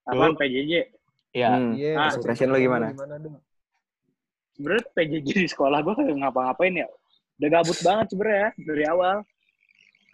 Apaan 0.05 0.35
PJJ? 0.37 0.73
Iya. 1.35 1.49
Hmm. 1.51 1.73
Iya. 1.79 1.93
Ah, 1.97 2.11
first 2.11 2.17
impression 2.21 2.49
lu 2.53 2.59
gimana? 2.61 2.87
Dong? 2.93 3.39
Sebenernya 4.55 4.85
PJJ 4.95 5.29
di 5.47 5.49
sekolah 5.51 5.79
gue 5.83 5.95
kagak 5.95 6.19
ngapa-ngapain 6.21 6.75
ya. 6.75 6.87
Udah 7.41 7.49
gabut 7.51 7.79
banget 7.83 8.07
sebenernya 8.13 8.39
ya, 8.39 8.51
dari 8.63 8.85
awal. 8.87 9.17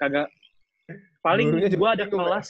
Kagak. 0.00 0.28
Paling 1.20 1.48
gue 1.52 1.90
ada 1.90 2.04
ya. 2.04 2.08
kelas, 2.08 2.48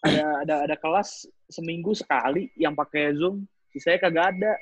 ada 0.00 0.24
ada 0.40 0.54
ada 0.68 0.76
kelas 0.76 1.08
seminggu 1.46 1.92
sekali 1.92 2.48
yang 2.54 2.72
pakai 2.72 3.12
zoom. 3.12 3.44
Sisanya 3.70 3.98
kagak 4.00 4.26
ada. 4.34 4.52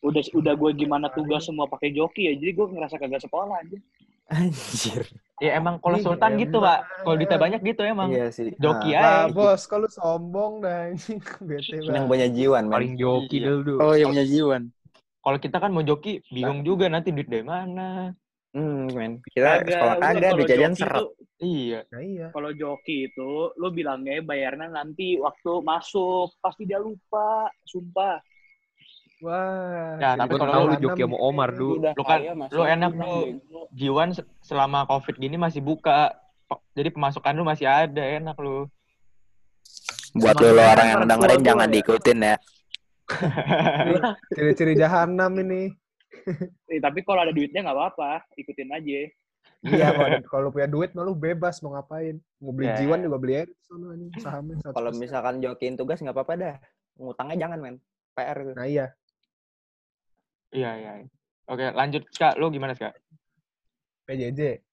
Udah 0.00 0.22
udah 0.32 0.54
gue 0.54 0.70
gimana 0.76 1.10
tugas 1.10 1.42
semua 1.42 1.66
pakai 1.66 1.90
joki 1.90 2.24
ya, 2.24 2.34
jadi 2.34 2.54
gue 2.54 2.66
ngerasa 2.70 2.96
kagak 2.96 3.20
sekolah 3.20 3.58
aja. 3.58 3.78
Anjir. 4.28 5.02
Ya 5.38 5.54
emang 5.54 5.78
kalau 5.78 5.96
Ih, 5.96 6.04
Sultan 6.04 6.36
gitu, 6.36 6.58
emang. 6.58 6.68
Pak. 6.68 6.80
Kalau 7.00 7.14
duitnya 7.16 7.38
banyak 7.38 7.60
gitu 7.64 7.82
emang. 7.82 8.08
Iya 8.10 8.28
sih. 8.28 8.52
Joki 8.56 8.90
Ah, 8.92 9.00
Lah, 9.00 9.18
aja. 9.24 9.32
bos, 9.32 9.62
kalau 9.64 9.88
sombong 9.88 10.60
dah 10.60 10.90
anjing. 10.90 11.16
Bete 11.48 11.78
Yang 11.78 11.86
banget. 11.88 12.10
punya 12.10 12.26
jiwan, 12.28 12.62
man. 12.64 12.74
Paling 12.74 12.92
joki 12.94 13.36
Iya. 13.38 13.46
dulu. 13.48 13.74
Oh 13.78 13.94
yang 13.94 14.10
punya 14.12 14.26
Jiwan. 14.26 14.62
Kalau 15.18 15.38
kita 15.38 15.56
kan 15.58 15.70
mau 15.70 15.80
joki, 15.80 16.20
bingung 16.28 16.60
juga 16.60 16.86
nanti 16.86 17.08
duit 17.10 17.26
dari 17.26 17.42
mana. 17.42 18.12
Hmm, 18.52 18.90
men. 18.90 19.12
Kita 19.26 19.60
sekolah 19.60 19.94
udah, 19.96 20.10
kagak, 20.12 20.30
duit 20.36 20.46
jajan 20.46 20.74
seret. 20.74 21.02
Iya. 21.38 21.86
Nah, 21.94 22.02
iya. 22.02 22.26
Kalau 22.34 22.50
joki 22.50 23.06
itu, 23.06 23.30
lu 23.54 23.68
bilangnya 23.70 24.18
bayarnya 24.20 24.66
nanti 24.68 25.14
waktu 25.16 25.62
masuk. 25.62 26.34
Pasti 26.42 26.66
dia 26.66 26.82
lupa, 26.82 27.46
sumpah. 27.62 28.18
Wah. 29.18 29.98
Ya, 29.98 30.14
tapi 30.14 30.34
kalau 30.34 30.52
tahu 30.52 30.64
lu 30.66 30.76
joki 30.78 31.02
sama 31.06 31.18
Omar 31.18 31.48
dulu. 31.54 31.74
Udah 31.78 31.92
Lu 31.94 32.02
kan- 32.02 32.22
lu 32.50 32.62
enak 32.62 32.90
lu. 32.94 33.14
Jiwan 33.70 34.10
se- 34.14 34.26
selama 34.42 34.82
COVID 34.86 35.14
gini 35.14 35.38
masih 35.38 35.62
buka. 35.62 36.14
Jadi 36.74 36.90
pemasukan 36.90 37.34
lu 37.34 37.44
masih 37.46 37.66
ada, 37.66 38.02
enak 38.02 38.34
lu. 38.38 38.66
Buat 40.16 40.36
lu 40.40 40.50
lo 40.50 40.58
lo 40.58 40.62
orang 40.64 40.86
yang 40.88 41.02
dengerin 41.04 41.38
jangan 41.38 41.44
jangan 41.44 41.68
diikutin 41.70 42.18
ya. 42.18 42.34
Ciri-ciri 44.34 44.74
jahanam 44.74 45.32
ini. 45.38 45.62
Eh, 46.68 46.76
tapi 46.76 47.00
kalau 47.00 47.24
ada 47.24 47.32
duitnya 47.32 47.64
nggak 47.64 47.72
apa-apa, 47.72 48.20
ikutin 48.36 48.68
aja. 48.68 49.00
Iya, 49.58 49.90
kalau 50.30 50.48
lu 50.48 50.50
punya 50.54 50.70
duit 50.70 50.94
malu 50.94 51.12
bebas 51.12 51.58
mau 51.60 51.74
ngapain. 51.74 52.18
Mau 52.38 52.54
beli 52.54 52.70
Ya. 52.70 52.78
jiwan 52.78 53.02
juga 53.02 53.18
beli 53.18 53.34
aja 53.42 53.54
sono 53.60 53.90
anjing 53.90 54.10
sahamnya. 54.18 54.54
100%. 54.62 54.70
Kalau 54.70 54.90
misalkan 54.94 55.34
jokiin 55.38 55.74
tugas 55.74 55.98
nggak 55.98 56.14
apa-apa 56.14 56.34
dah. 56.34 56.56
Ngutangnya 56.94 57.36
jangan 57.46 57.58
men. 57.58 57.76
PR 58.14 58.38
itu. 58.38 58.52
Nah 58.54 58.66
iya, 58.66 58.86
Iya, 60.48 60.70
iya. 60.74 60.90
Oke, 61.46 61.70
lanjut 61.70 62.02
Kak. 62.10 62.34
Lu 62.34 62.48
gimana, 62.48 62.72
Kak? 62.72 62.96
PJJ. 64.04 64.64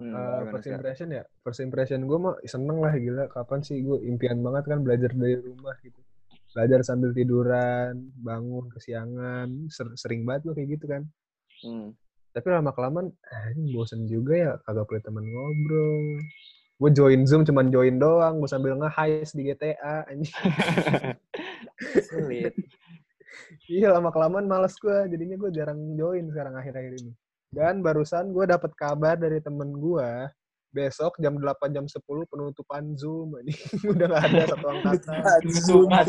Hmm, 0.00 0.16
Eh, 0.16 0.16
gimana, 0.16 0.48
first 0.48 0.68
impression 0.70 1.08
ya, 1.12 1.22
first 1.44 1.60
impression 1.60 2.00
gue 2.08 2.16
mah 2.16 2.34
seneng 2.46 2.80
lah 2.80 2.94
gila. 2.94 3.28
Kapan 3.28 3.60
sih 3.60 3.84
gue 3.84 4.00
impian 4.06 4.40
banget 4.40 4.64
kan 4.64 4.80
belajar 4.80 5.12
dari 5.12 5.36
rumah 5.36 5.76
gitu. 5.84 6.00
Belajar 6.56 6.80
sambil 6.82 7.12
tiduran, 7.12 8.08
bangun 8.16 8.72
kesiangan, 8.72 9.68
ser- 9.68 9.94
sering 9.94 10.24
banget 10.24 10.48
gue 10.48 10.54
kayak 10.56 10.68
gitu 10.78 10.86
kan. 10.88 11.02
Hmm. 11.60 11.92
Tapi 12.30 12.46
lama 12.46 12.70
kelamaan, 12.70 13.10
anjing 13.26 13.74
bosen 13.74 14.06
juga 14.06 14.34
ya, 14.38 14.52
kagak 14.62 14.86
punya 14.86 15.02
teman 15.02 15.26
ngobrol. 15.26 16.22
Gue 16.80 16.90
join 16.94 17.20
Zoom 17.26 17.42
cuman 17.42 17.68
join 17.68 17.98
doang, 17.98 18.40
gue 18.40 18.48
sambil 18.48 18.78
nge-heist 18.78 19.34
di 19.34 19.50
GTA. 19.50 20.06
Anjing. 20.06 20.30
Sulit. 22.08 22.54
Iya 23.66 23.94
lama 23.94 24.14
kelamaan 24.14 24.46
males 24.46 24.78
gue, 24.78 25.10
jadinya 25.10 25.36
gue 25.38 25.50
jarang 25.50 25.78
join 25.98 26.30
sekarang 26.30 26.54
akhir-akhir 26.54 26.92
ini. 27.02 27.12
Dan 27.50 27.82
barusan 27.82 28.30
gue 28.30 28.46
dapat 28.46 28.70
kabar 28.78 29.18
dari 29.18 29.42
temen 29.42 29.74
gue, 29.74 30.10
besok 30.70 31.18
jam 31.18 31.34
8 31.34 31.74
jam 31.74 31.86
10 31.86 31.98
penutupan 32.30 32.94
Zoom. 32.94 33.34
Anjing. 33.38 33.58
Udah 33.90 34.06
gak 34.06 34.22
ada 34.30 34.42
satu 34.54 34.66
angkatan. 34.70 35.40
Zoom. 35.50 35.90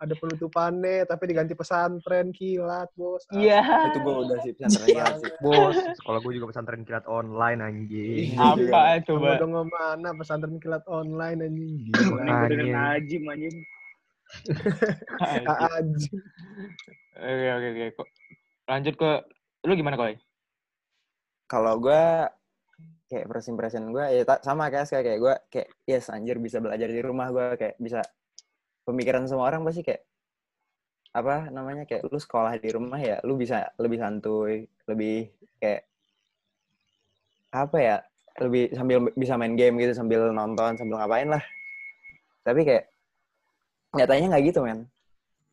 Ada 0.00 0.14
penutupannya, 0.16 1.04
tapi 1.04 1.28
diganti 1.28 1.52
pesantren 1.52 2.32
kilat 2.32 2.88
bos. 2.96 3.24
Iya. 3.34 3.60
Itu 3.92 4.00
gue 4.00 4.14
udah 4.24 4.38
sih 4.40 4.52
pesantren 4.56 4.88
kilat 4.88 5.14
sih. 5.20 5.32
Bos, 5.40 5.76
sekolah 6.00 6.18
gue 6.24 6.32
juga 6.36 6.46
pesantren 6.52 6.82
kilat 6.84 7.04
online 7.04 7.60
anjing. 7.60 8.36
Apa 8.38 9.00
Coba 9.04 9.36
coba? 9.36 9.40
dong 9.40 9.52
mana 9.68 10.10
pesantren 10.16 10.56
kilat 10.62 10.84
online 10.88 11.44
anjing. 11.44 11.74
Ini 11.90 11.92
gue 11.92 12.48
dengan 12.48 12.66
Anjing. 12.68 12.72
Najim 12.72 13.22
anjing. 13.34 13.56
Anjing. 15.74 16.20
Oke, 17.14 17.48
oke, 17.50 17.68
oke. 17.70 18.04
Lanjut 18.64 18.94
ke 18.96 19.10
lu 19.64 19.72
gimana, 19.76 19.96
Koy? 19.96 20.14
Kalau 21.44 21.76
gue 21.76 22.04
kayak 23.10 23.26
first 23.28 23.48
impression 23.52 23.92
gue 23.92 24.04
ya 24.04 24.22
ta- 24.24 24.42
sama 24.42 24.72
kayak 24.72 24.88
kayak 24.88 25.04
kayak 25.04 25.20
gue 25.20 25.34
kayak 25.52 25.68
yes 25.84 26.08
anjir 26.08 26.36
bisa 26.40 26.58
belajar 26.58 26.88
di 26.88 27.00
rumah 27.04 27.28
gue 27.30 27.46
kayak 27.60 27.76
bisa 27.76 28.00
pemikiran 28.84 29.28
semua 29.28 29.48
orang 29.48 29.62
pasti 29.64 29.84
kayak 29.84 30.02
apa 31.14 31.46
namanya 31.54 31.86
kayak 31.86 32.02
lu 32.10 32.18
sekolah 32.18 32.58
di 32.58 32.70
rumah 32.74 32.98
ya 32.98 33.22
lu 33.22 33.38
bisa 33.38 33.70
lebih 33.78 34.02
santuy 34.02 34.66
lebih 34.90 35.30
kayak 35.62 35.86
apa 37.54 37.78
ya 37.78 37.96
lebih 38.42 38.74
sambil 38.74 38.98
bisa 39.14 39.38
main 39.38 39.54
game 39.54 39.78
gitu 39.78 39.94
sambil 39.94 40.34
nonton 40.34 40.74
sambil 40.74 40.98
ngapain 40.98 41.30
lah 41.30 41.44
tapi 42.42 42.66
kayak 42.66 42.90
nyatanya 43.94 44.26
nggak 44.34 44.44
gitu 44.50 44.66
men 44.66 44.90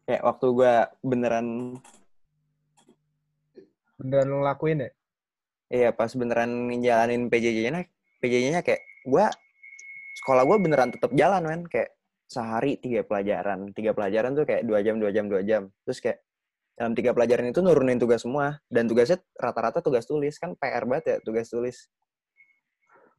kayak 0.09 0.25
waktu 0.25 0.45
gue 0.49 0.73
beneran 1.05 1.77
Beneran 4.01 4.33
lo 4.33 4.41
lakuin 4.41 4.81
ya? 4.81 4.89
Iya 5.71 5.95
pas 5.95 6.11
beneran 6.11 6.67
ngejalanin 6.67 7.31
PJJ-nya, 7.31 7.87
PJJ-nya 8.19 8.59
kayak 8.59 8.83
gua 9.07 9.31
sekolah 10.19 10.43
gua 10.43 10.59
beneran 10.59 10.91
tetap 10.91 11.15
jalan 11.15 11.47
men 11.47 11.63
kayak 11.71 11.95
sehari 12.27 12.75
tiga 12.75 13.07
pelajaran, 13.07 13.71
tiga 13.71 13.95
pelajaran 13.95 14.35
tuh 14.35 14.43
kayak 14.43 14.67
dua 14.67 14.83
jam 14.83 14.99
dua 14.99 15.15
jam 15.15 15.31
dua 15.31 15.41
jam, 15.47 15.71
terus 15.87 16.03
kayak 16.03 16.19
dalam 16.75 16.91
tiga 16.91 17.15
pelajaran 17.15 17.55
itu 17.55 17.63
nurunin 17.63 17.99
tugas 17.99 18.23
semua 18.27 18.59
dan 18.67 18.87
tugasnya 18.87 19.23
rata-rata 19.39 19.79
tugas 19.79 20.03
tulis 20.03 20.35
kan 20.35 20.55
PR 20.59 20.83
banget 20.87 21.05
ya 21.07 21.17
tugas 21.23 21.47
tulis 21.47 21.87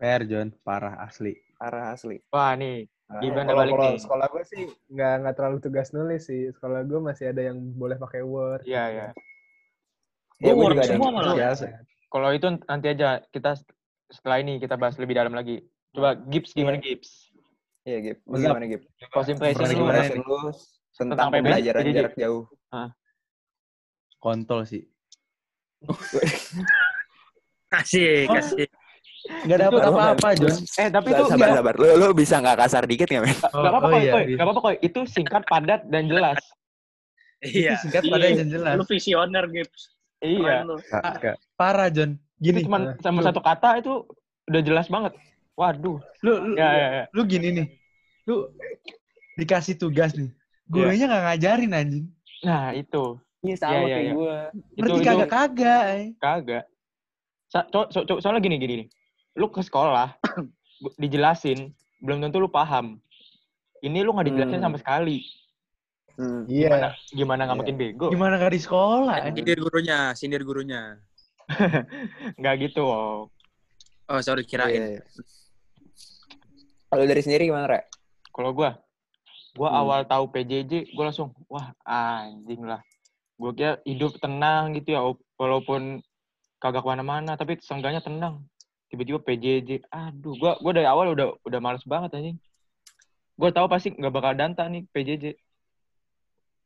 PR 0.03 0.27
John, 0.27 0.51
parah 0.67 0.99
asli. 1.07 1.39
parah 1.55 1.95
asli. 1.95 2.19
Wah, 2.35 2.59
nih. 2.59 2.91
Gimana 3.23 3.55
Kalau 3.55 3.61
balik 3.63 3.73
kalau 3.79 3.87
nih? 3.87 3.99
sekolah 4.03 4.27
gue 4.35 4.45
sih 4.51 4.63
nggak 4.91 5.15
nggak 5.23 5.35
terlalu 5.39 5.59
tugas 5.63 5.89
nulis 5.95 6.23
sih. 6.27 6.51
Sekolah 6.51 6.83
gue 6.83 6.99
masih 6.99 7.31
ada 7.31 7.43
yang 7.47 7.63
boleh 7.79 7.95
pakai 8.03 8.27
Word. 8.27 8.67
Iya, 8.67 8.85
iya. 8.91 9.09
Ya, 10.43 10.59
juga 10.59 10.83
ada. 10.83 10.91
semua 10.91 11.11
malah. 11.15 11.35
Biasa. 11.39 11.87
Kalau 12.13 12.29
itu 12.29 12.45
nanti 12.69 12.87
aja 12.89 13.25
kita 13.27 13.57
setelah 14.07 14.39
ini 14.39 14.61
kita 14.61 14.77
bahas 14.77 15.01
lebih 15.01 15.17
dalam 15.17 15.33
lagi. 15.33 15.65
Coba 15.91 16.13
Gibbs 16.15 16.53
gimana 16.53 16.77
Gibbs? 16.77 17.33
Iya 17.83 18.21
Mantap. 18.23 18.55
gimana 18.55 18.67
Gip? 18.69 18.83
First 19.11 19.31
impression 19.33 19.67
Gimana, 19.67 20.07
lu. 20.13 20.23
lu 20.23 20.53
Tentang 20.93 21.29
pembelajaran 21.33 21.83
PJJ? 21.83 21.97
jarak 21.97 22.15
jauh. 22.15 22.45
Kontol 24.21 24.63
sih. 24.63 24.85
Kasih, 27.73 28.29
kasih. 28.29 28.69
Gak 29.49 29.59
dapet 29.59 29.81
Itu- 29.81 29.89
apa-apa, 29.89 30.29
John. 30.37 30.57
Eh, 30.77 30.89
tapi 30.93 31.09
itu 31.09 31.23
sabar 31.25 31.39
nggak 31.41 31.57
sabar. 31.57 31.75
Lu 31.79 31.87
lu 31.97 32.07
bisa 32.13 32.37
nggak 32.37 32.59
kasar 32.59 32.83
dikit 32.85 33.07
nggak 33.09 33.23
men? 33.23 33.33
nggak 33.33 33.49
apa-apa, 33.73 33.89
oh 33.89 33.97
iya, 33.97 34.13
Koy. 34.13 34.23
iya. 34.23 34.35
Nggak 34.37 34.45
apa-apa, 34.45 34.61
Koy. 34.61 34.77
Itu 34.83 35.01
singkat, 35.07 35.43
padat, 35.47 35.81
dan 35.89 36.05
jelas. 36.05 36.39
Iya. 37.41 37.79
Singkat 37.81 38.03
pada 38.05 38.23
Iya. 38.23 38.35
yang 38.37 38.51
jelas. 38.51 38.75
Lu 38.77 38.85
visioner, 38.85 39.45
Gibbs. 39.49 39.83
Iya. 40.23 40.63
Kagak. 40.89 41.37
Parah, 41.55 41.91
John. 41.91 42.15
Itu 42.39 42.55
Gini, 42.55 42.59
cuma 42.63 42.95
sama 42.99 43.21
satu 43.21 43.39
kata 43.39 43.79
itu 43.79 44.07
udah 44.47 44.61
jelas 44.61 44.87
banget. 44.87 45.13
Waduh. 45.53 45.99
lu, 46.23 46.33
lu, 46.33 46.55
Ya, 46.57 46.71
ya, 46.73 46.89
ya. 46.89 47.05
lu 47.13 47.23
gini 47.23 47.49
nih. 47.53 47.67
Lu 48.25 48.49
dikasih 49.37 49.77
tugas 49.77 50.15
nih. 50.15 50.31
Iya. 50.31 50.71
Gurunya 50.71 51.05
nggak 51.07 51.23
ngajarin 51.27 51.73
anjing. 51.73 52.07
Nah, 52.43 52.73
itu. 52.73 53.19
Iya 53.43 53.57
sama 53.59 53.75
Iya, 53.75 53.83
iya, 53.83 53.95
kayak 53.99 54.13
gua. 54.15 54.37
Itu, 54.55 54.79
Berarti 54.79 54.95
itu 54.95 55.03
kagak-kagak. 55.05 55.83
eh. 55.93 56.07
kagak. 56.17 56.65
Sa- 57.47 57.69
co- 57.69 57.91
so- 57.91 58.07
co- 58.07 58.21
soalnya 58.23 58.41
gini, 58.41 58.57
gini 58.57 58.75
nih. 58.81 58.89
Lu 59.35 59.51
ke 59.51 59.61
sekolah, 59.61 60.15
dijelasin, 61.03 61.75
belum 62.01 62.23
tentu 62.23 62.39
lu 62.39 62.49
paham. 62.49 62.99
Ini 63.83 64.03
lu 64.03 64.15
nggak 64.15 64.27
dijelasin 64.31 64.59
Hmm. 64.63 64.67
sama 64.71 64.79
sekali. 64.79 65.27
Hmm. 66.13 66.45
Iya. 66.45 66.69
Gimana, 66.69 66.89
gimana 67.09 67.41
nggak 67.45 67.57
Iya. 67.57 67.63
makin 67.65 67.77
bego? 67.77 68.07
Gimana 68.13 68.35
gak 68.37 68.53
di 68.53 68.61
sekolah? 68.61 69.15
Sindir 69.33 69.59
gurunya, 69.59 69.99
sindir 70.13 70.43
gurunya. 70.45 70.83
Nggak 72.39 72.55
gitu, 72.63 72.85
Wok. 72.85 73.29
Oh, 74.09 74.21
sorry 74.21 74.45
kirain. 74.45 74.97
iya. 74.97 75.03
Kalau 76.87 77.05
dari 77.05 77.21
sendiri 77.21 77.49
gimana, 77.49 77.65
Rek? 77.67 77.85
Kalau 78.29 78.53
gua, 78.53 78.77
gua 79.55 79.69
Hmm. 79.69 79.81
awal 79.81 80.01
tahu 80.05 80.29
PJJ, 80.29 80.93
gua 80.93 81.09
langsung, 81.09 81.33
wah 81.49 81.73
anjing 81.83 82.63
lah. 82.63 82.81
Gua 83.37 83.53
kira 83.53 83.81
hidup 83.83 84.17
tenang 84.19 84.77
gitu 84.77 84.93
ya, 84.93 85.01
walaupun 85.35 86.05
kagak 86.59 86.85
ke 86.85 86.89
mana-mana, 86.89 87.33
tapi 87.35 87.57
seenggaknya 87.59 88.01
tenang. 88.01 88.45
Tiba-tiba 88.87 89.19
PJJ, 89.19 89.89
aduh, 89.89 90.37
gua 90.37 90.61
gua 90.61 90.73
dari 90.73 90.85
awal 90.85 91.17
udah 91.17 91.41
udah 91.43 91.61
males 91.61 91.83
banget 91.83 92.13
anjing. 92.13 92.37
Gua 93.35 93.49
tahu 93.49 93.67
pasti 93.67 93.89
nggak 93.91 94.13
bakal 94.13 94.33
danta 94.37 94.69
nih 94.69 94.85
PJJ. 94.93 95.25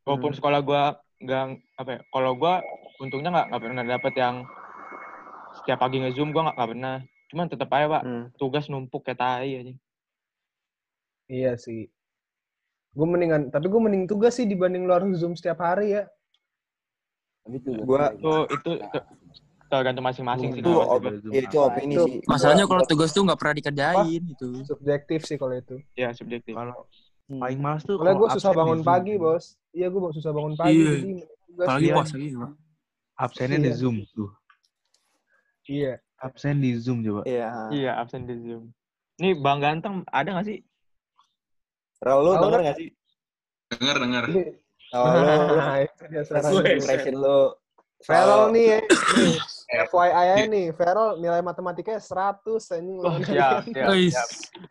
Walaupun 0.07 0.31
Hmm. 0.31 0.39
sekolah 0.39 0.61
gua 0.63 0.83
nggak 1.19 1.43
apa 1.77 1.91
ya, 1.91 2.01
kalau 2.09 2.33
gua 2.33 2.63
untungnya 2.97 3.29
nggak 3.29 3.47
nggak 3.51 3.61
pernah 3.61 3.85
dapet 3.85 4.13
yang 4.15 4.35
setiap 5.53 5.79
pagi 5.79 5.99
nge-zoom 5.99 6.31
gua 6.31 6.47
nggak 6.47 6.57
nggak 6.57 6.71
pernah. 6.71 6.97
Cuman 7.27 7.47
tetep 7.51 7.69
aja, 7.69 7.87
Pak, 7.91 8.03
Hmm. 8.07 8.25
tugas 8.37 8.65
numpuk 8.67 9.03
kayak 9.03 9.19
tai 9.19 9.51
anjing. 9.53 9.79
Iya 11.27 11.59
sih. 11.59 11.91
Gue 12.95 13.05
mendingan, 13.05 13.51
tapi 13.51 13.67
gue 13.67 13.77
mending 13.77 14.07
tugas 14.07 14.33
sih 14.33 14.47
dibanding 14.47 14.87
lu 14.87 14.95
harus 14.95 15.19
zoom 15.19 15.35
setiap 15.35 15.59
hari 15.59 15.93
ya. 15.93 16.07
Gua 17.83 18.11
itu 18.11 18.33
itu 18.49 18.71
te- 18.89 19.07
tergantung 19.67 20.03
masing-masing 20.03 20.55
sih 20.55 20.63
itu 20.63 20.71
op- 20.71 21.03
kata 21.03 21.19
gua. 21.19 21.35
ya, 21.35 21.41
itu 21.43 21.57
opini 21.59 21.93
Itu- 21.93 22.07
sih. 22.07 22.19
Masalahnya 22.25 22.65
kalau 22.65 22.83
tugas 22.87 23.11
tuh 23.11 23.23
nggak 23.23 23.37
pernah 23.37 23.55
dikerjain 23.55 24.23
gitu. 24.25 24.49
Subjektif 24.65 25.21
sih 25.27 25.37
kalau 25.37 25.55
itu. 25.55 25.77
ya 25.93 26.15
subjektif 26.15 26.55
Kalau. 26.55 26.87
Paling 27.27 27.59
males 27.59 27.83
tuh 27.83 27.99
Soalnya 27.99 28.15
gue 28.15 28.29
kalau 28.29 28.37
susah 28.39 28.53
bangun 28.55 28.79
di 28.79 28.83
Zoom. 28.83 28.91
pagi, 28.95 29.13
bos. 29.19 29.45
Iya, 29.75 29.87
gue 29.91 30.01
susah 30.15 30.31
bangun 30.33 30.55
pagi. 30.55 30.75
Iya. 30.79 30.93
Jadi 30.95 31.65
Apalagi 31.67 31.89
puasa 31.91 32.15
gitu. 32.17 32.37
Pak. 32.39 32.51
Absennya 33.17 33.59
di 33.59 33.71
Iya. 33.71 33.77
Zoom 33.77 33.97
tuh. 34.13 34.31
Iya. 35.67 35.93
Absen 36.17 36.57
di 36.59 36.71
Zoom 36.79 36.99
coba. 37.03 37.21
Iya. 37.27 37.51
iya 37.71 37.93
absen 38.01 38.25
di 38.25 38.35
zoom 38.41 38.73
ini 39.17 39.33
bang 39.33 39.59
ganteng 39.61 40.05
ada 40.09 40.29
nggak 40.29 40.47
sih 40.47 40.59
Rol, 42.05 42.21
lu 42.21 42.33
denger 42.37 42.61
gak 42.61 42.77
sih? 42.77 42.89
Dengar, 43.73 43.97
dengar. 43.97 44.25
Ini, 44.29 44.45
Oh, 44.93 45.03
lu, 45.17 45.25
lu 45.25 45.57
nah, 45.57 45.81
impression 46.69 47.17
lu 47.17 47.57
Feral 48.05 48.53
nih 48.53 48.65
ya. 48.77 48.79
Nih, 49.67 49.89
FYI 49.91 50.11
aja 50.15 50.45
nih, 50.47 50.67
Feral 50.79 51.19
nilai 51.19 51.43
matematikanya 51.43 51.99
100 51.99 52.39
anjing. 52.79 53.03
oh 53.03 53.19
siap 53.19 53.67
siap, 53.67 53.91
Guys, 53.91 54.15
siap. 54.15 54.29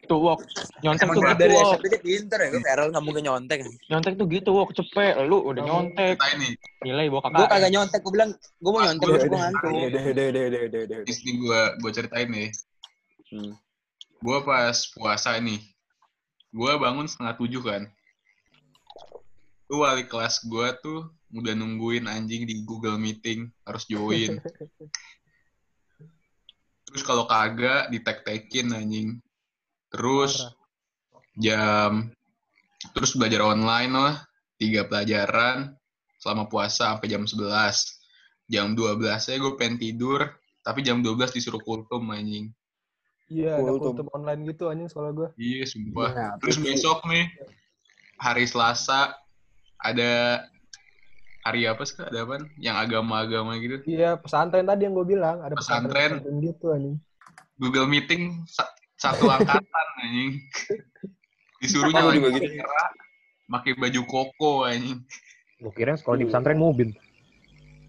tuh 0.08 0.20
wok 0.24 0.40
nyontek 0.80 1.04
emang 1.04 1.16
tuh 1.20 1.24
gitu 1.28 1.36
dari 1.36 1.52
wok 1.52 1.68
SMP 1.68 1.86
dia 1.92 2.00
pinter 2.00 2.40
ya. 2.40 2.48
Gue 2.48 2.64
Feral 2.64 2.88
nggak 2.96 3.04
mungkin 3.04 3.24
nyontek. 3.28 3.60
nyontek 3.92 4.14
tuh 4.16 4.28
gitu 4.32 4.50
wok 4.56 4.72
cepet 4.72 5.20
lu 5.28 5.38
udah 5.44 5.64
nyontek 5.68 6.16
nilai 6.88 7.12
bawa 7.12 7.28
Gue 7.28 7.44
kakak 7.44 7.50
kagak 7.52 7.72
nyontek. 7.76 8.00
Gue 8.08 8.14
bilang 8.16 8.32
gue 8.40 8.72
mau 8.72 8.82
nyontek 8.88 9.08
gue 9.12 9.20
ngantuk. 9.36 9.68
udah, 9.68 9.84
udah, 9.84 10.04
udah, 10.08 10.26
udah, 10.32 10.44
udah, 10.48 10.62
udah, 10.64 10.82
udah. 10.88 10.98
Ini 11.12 11.32
gue 11.44 11.62
gue 11.84 11.92
ceritain 11.92 12.30
nih. 12.32 12.50
Hmm. 13.36 13.52
Gue 14.24 14.38
pas 14.48 14.78
puasa 14.96 15.36
nih. 15.44 15.60
Gue 16.56 16.72
bangun 16.80 17.12
setengah 17.12 17.36
tujuh 17.36 17.62
kan. 17.68 17.84
Tuh 19.68 19.84
wali 19.84 20.08
kelas 20.08 20.40
gue 20.48 20.68
tuh 20.80 21.12
udah 21.34 21.54
nungguin 21.58 22.06
anjing 22.06 22.46
di 22.46 22.62
Google 22.62 23.02
Meeting 23.02 23.50
harus 23.66 23.84
join. 23.90 24.38
Terus 26.86 27.02
kalau 27.02 27.26
kagak 27.26 27.90
ditek-tekin 27.90 28.72
anjing. 28.76 29.18
Terus 29.90 30.46
jam 31.40 32.14
terus 32.94 33.18
belajar 33.18 33.42
online 33.42 33.92
lah, 33.92 34.16
tiga 34.62 34.86
pelajaran 34.86 35.74
selama 36.22 36.46
puasa 36.46 36.94
sampai 36.94 37.08
jam 37.10 37.26
11. 37.26 37.42
Jam 38.46 38.78
12 38.78 39.02
saya 39.18 39.42
gue 39.42 39.54
pengen 39.58 39.82
tidur, 39.82 40.22
tapi 40.62 40.86
jam 40.86 41.02
12 41.02 41.34
disuruh 41.34 41.62
kultum 41.66 42.14
anjing. 42.14 42.54
Iya, 43.26 43.58
ada 43.58 43.74
Kultum. 43.74 43.98
kultum 43.98 44.08
online 44.14 44.42
gitu 44.46 44.70
anjing 44.70 44.86
sekolah 44.86 45.10
gue. 45.18 45.30
Iya, 45.42 45.66
sumpah. 45.66 46.10
Iya, 46.14 46.28
Terus 46.46 46.58
besok 46.62 47.00
nih, 47.10 47.26
hari 48.22 48.46
Selasa, 48.46 49.18
ada 49.82 50.46
hari 51.46 51.70
apa 51.70 51.86
sih, 51.86 51.94
Kak? 51.94 52.10
Ada 52.10 52.26
apa? 52.26 52.34
Yang 52.58 52.76
agama-agama 52.90 53.52
gitu. 53.62 53.78
Iya, 53.86 54.18
pesantren 54.18 54.66
tadi 54.66 54.82
yang 54.90 54.98
gue 54.98 55.06
bilang. 55.06 55.46
Ada 55.46 55.54
Pesantren. 55.54 56.18
pesantren, 56.18 56.42
gitu 56.42 56.66
anjing. 56.74 56.98
Google 57.56 57.88
Meeting 57.88 58.44
sa- 58.50 58.74
satu 58.98 59.30
angkatan 59.30 59.86
anjing. 60.02 60.42
Disuruhnya 61.62 62.02
lagi 62.02 62.20
juga 62.20 62.30
gitu. 62.42 62.58
merah, 62.58 62.90
pakai 63.48 63.72
baju 63.78 64.02
koko 64.10 64.54
anjing. 64.66 65.00
Gue 65.62 65.72
kira 65.72 65.94
sekolah 65.96 66.18
di 66.18 66.26
pesantren 66.26 66.58
mubin. 66.58 66.90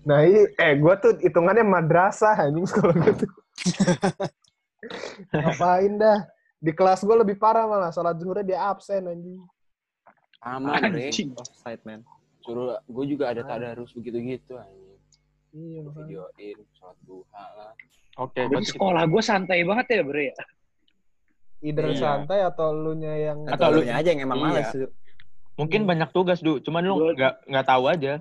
Nah, 0.07 0.23
iya, 0.23 0.47
eh 0.55 0.79
gue 0.79 0.95
tuh 1.03 1.19
hitungannya 1.19 1.65
madrasah 1.67 2.37
anjing 2.47 2.69
sekolah 2.69 2.95
gue 2.95 3.27
tuh. 3.27 3.31
Ngapain 5.33 5.93
dah? 5.97 6.19
Di 6.61 6.71
kelas 6.71 7.03
gue 7.03 7.17
lebih 7.17 7.41
parah 7.41 7.65
malah. 7.65 7.91
Sholat 7.91 8.21
zuhurnya 8.21 8.45
dia 8.45 8.59
absen 8.69 9.09
anjing. 9.09 9.41
Bre. 10.39 11.11
Anjing. 11.11 11.35
Offside, 11.35 11.83
man. 11.83 12.07
Suruh, 12.47 12.79
gue 12.81 13.05
juga 13.07 13.25
ada 13.29 13.43
tadarus 13.43 13.91
begitu-gitu. 13.91 14.55
anjing. 14.55 14.95
Iya, 15.51 15.81
makanya. 15.83 16.07
Videoin, 16.07 16.57
sholat 16.73 16.99
duha 17.03 17.45
lah. 17.53 17.73
Oke, 18.17 18.39
Berarti 18.39 18.51
berarti 18.55 18.69
sekolah 18.71 19.03
gue 19.05 19.21
santai 19.21 19.61
banget 19.61 19.87
ya, 19.91 20.03
Bre. 20.03 20.25
ya? 20.27 20.35
Either 21.59 21.85
Iya. 21.87 21.97
santai 21.99 22.41
atau 22.41 22.69
lu 22.71 22.93
nya 22.95 23.13
yang 23.13 23.39
Atau 23.45 23.73
lu- 23.73 23.81
lu 23.81 23.91
aja 23.91 24.07
yang 24.07 24.23
emang 24.23 24.39
Iya. 24.39 24.47
malas. 24.47 24.69
Su. 24.71 24.87
mungkin 25.57 25.83
banyak 25.83 26.13
tugas, 26.13 26.39
Du. 26.39 26.61
Cuman 26.61 26.85
lu 26.85 26.95
Gua- 26.95 27.13
nggak 27.13 27.35
nggak 27.47 27.67
tahu 27.67 27.85
aja. 27.87 28.21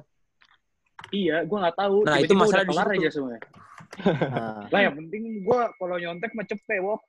Iya, 1.11 1.43
gue 1.43 1.57
nggak 1.59 1.75
tahu. 1.75 1.97
Nah, 2.01 2.15
itu 2.15 2.31
Tiba-tiba 2.31 2.39
masalah 2.41 2.55
udah 2.55 2.63
di 2.63 2.71
kelar 2.71 2.89
aja 2.89 3.07
semuanya. 3.09 3.41
Nah, 3.43 4.59
Lah, 4.71 4.79
yang 4.81 4.95
penting 4.95 5.23
gue 5.43 5.59
kalau 5.75 5.95
nyontek 5.97 6.31
mah 6.31 6.45
cepet, 6.45 6.79
Wok. 6.79 7.01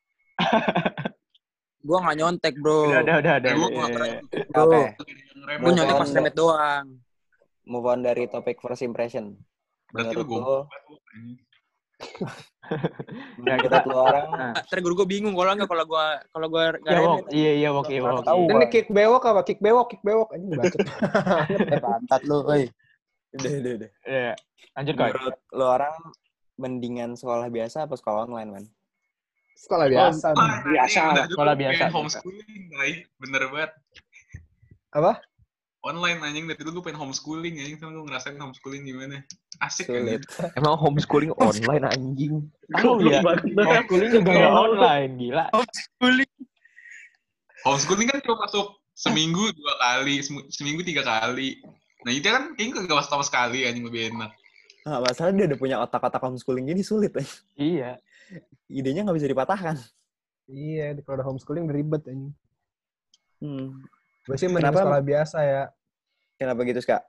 Gue 1.81 1.99
gak 2.03 2.17
nyontek, 2.17 2.55
bro. 2.59 2.91
Udah, 2.91 3.01
udah, 3.01 3.17
udah, 3.17 3.35
udah. 3.39 3.47
Eh, 3.47 3.55
gua 3.55 3.63
Iya, 3.63 3.71
nggak 3.71 3.87
iya, 3.87 3.95
pernah 3.95 4.09
iya. 4.09 4.21
Bro, 4.45 4.63
Oke, 4.67 4.81
Ngerem, 5.37 5.57
gue 5.57 5.71
nyontek 5.71 5.87
Move 5.89 6.03
pas 6.03 6.11
on. 6.11 6.17
remet 6.19 6.35
doang. 6.35 6.87
Move 7.67 7.87
on 7.87 8.01
dari 8.07 8.31
topik 8.31 8.63
first 8.63 8.87
impression. 8.87 9.35
Berarti 9.91 10.15
lu 10.15 10.25
Menurut 10.27 10.67
anjing. 10.71 11.03
Nah, 13.41 13.57
kita 13.57 13.87
menurut 13.87 13.87
lo 13.89 13.97
orang 14.05 14.27
Nah. 14.37 14.53
Ntar 14.53 14.79
guru 14.85 14.95
gue 15.03 15.09
bingung 15.09 15.33
kalau 15.33 15.55
nggak 15.55 15.71
kalau 15.71 15.85
gue 15.87 16.07
kalau 16.35 16.47
gue 16.51 16.65
nggak 16.83 16.93
Iya, 16.93 17.01
Wok. 17.01 17.19
Iya, 17.33 17.53
iya, 17.57 17.69
Wok. 17.73 17.87
Iya, 17.89 18.01
Wok. 18.03 18.25
tahu. 18.27 18.41
iya. 18.45 18.53
Ini 18.53 18.67
kick 18.69 18.87
bewok 18.91 19.25
apa? 19.25 19.41
Kick 19.47 19.61
bewok, 19.63 19.87
kick 19.95 20.03
bewok. 20.03 20.29
Anjing 20.35 20.51
bacot. 20.55 20.79
Pantat 21.85 22.23
lu, 22.29 22.39
woi. 22.45 22.65
udah, 23.37 23.53
udah, 23.63 23.73
udah. 23.81 23.91
Iya. 24.05 24.33
Lanjut, 24.77 24.95
Kak. 24.99 25.09
Menurut 25.15 25.37
lo 25.57 25.65
orang 25.73 25.95
mendingan 26.57 27.11
sekolah 27.17 27.49
biasa 27.49 27.89
apa 27.89 27.95
sekolah 27.97 28.29
online, 28.29 28.51
man? 28.51 28.65
Sekolah 29.57 29.87
biasa. 29.89 30.37
Biasa 30.69 31.01
sekolah 31.33 31.55
biasa. 31.57 31.85
homeschooling, 31.89 32.63
baik. 32.77 32.99
Bener 33.17 33.43
banget. 33.49 33.73
Apa? 34.93 35.13
Online 35.87 36.19
anjing, 36.21 36.51
dari 36.51 36.59
dulu 36.59 36.83
gue 36.83 36.91
pengen 36.91 36.99
homeschooling 36.99 37.63
anjing. 37.63 37.79
Sama 37.79 37.95
gue 37.95 38.05
ngerasain 38.11 38.35
homeschooling 38.35 38.83
gimana. 38.83 39.23
Asik 39.63 39.87
Sulit. 39.87 40.19
anjing. 40.19 40.51
Emang 40.59 40.75
homeschooling 40.75 41.31
online 41.39 41.85
anjing. 41.87 42.35
Tahu 42.75 43.07
ya. 43.07 43.23
Homeschooling 43.23 44.11
juga 44.13 44.31
nggak 44.35 44.51
online, 44.53 45.13
gila. 45.15 45.45
Homeschooling 47.63 48.09
kan 48.11 48.19
cuma 48.23 48.37
masuk 48.43 48.67
seminggu 48.93 49.55
dua 49.55 49.75
kali, 49.79 50.23
sem- 50.23 50.47
seminggu 50.51 50.83
tiga 50.83 51.07
kali. 51.07 51.63
Nah 52.03 52.11
itu 52.11 52.27
kan 52.27 52.55
kayaknya 52.55 52.87
gak 52.87 52.99
masuk 53.03 53.11
sama 53.13 53.25
sekali 53.25 53.63
anjing 53.63 53.87
lebih 53.87 54.11
enak. 54.11 54.31
Nah, 54.87 55.03
masalah 55.03 55.35
dia 55.35 55.51
udah 55.51 55.59
punya 55.59 55.77
otak-otak 55.83 56.23
homeschooling 56.23 56.67
gini 56.67 56.83
sulit. 56.83 57.11
eh. 57.19 57.27
Iya. 57.59 57.91
Idenya 58.67 59.03
nggak 59.03 59.19
bisa 59.19 59.27
dipatahkan. 59.27 59.75
Iya, 60.47 60.95
kalau 61.03 61.19
ada 61.19 61.27
homeschooling 61.27 61.67
ribet 61.67 62.07
anjing. 62.07 62.31
Hmm. 63.43 63.83
Gue 64.27 64.37
sih 64.37 64.47
mending 64.47 64.67
Kenapa? 64.67 64.83
sekolah 64.83 65.03
biasa 65.03 65.39
ya. 65.41 65.63
Kenapa 66.37 66.61
gitu, 66.63 66.81
Kak? 66.81 67.03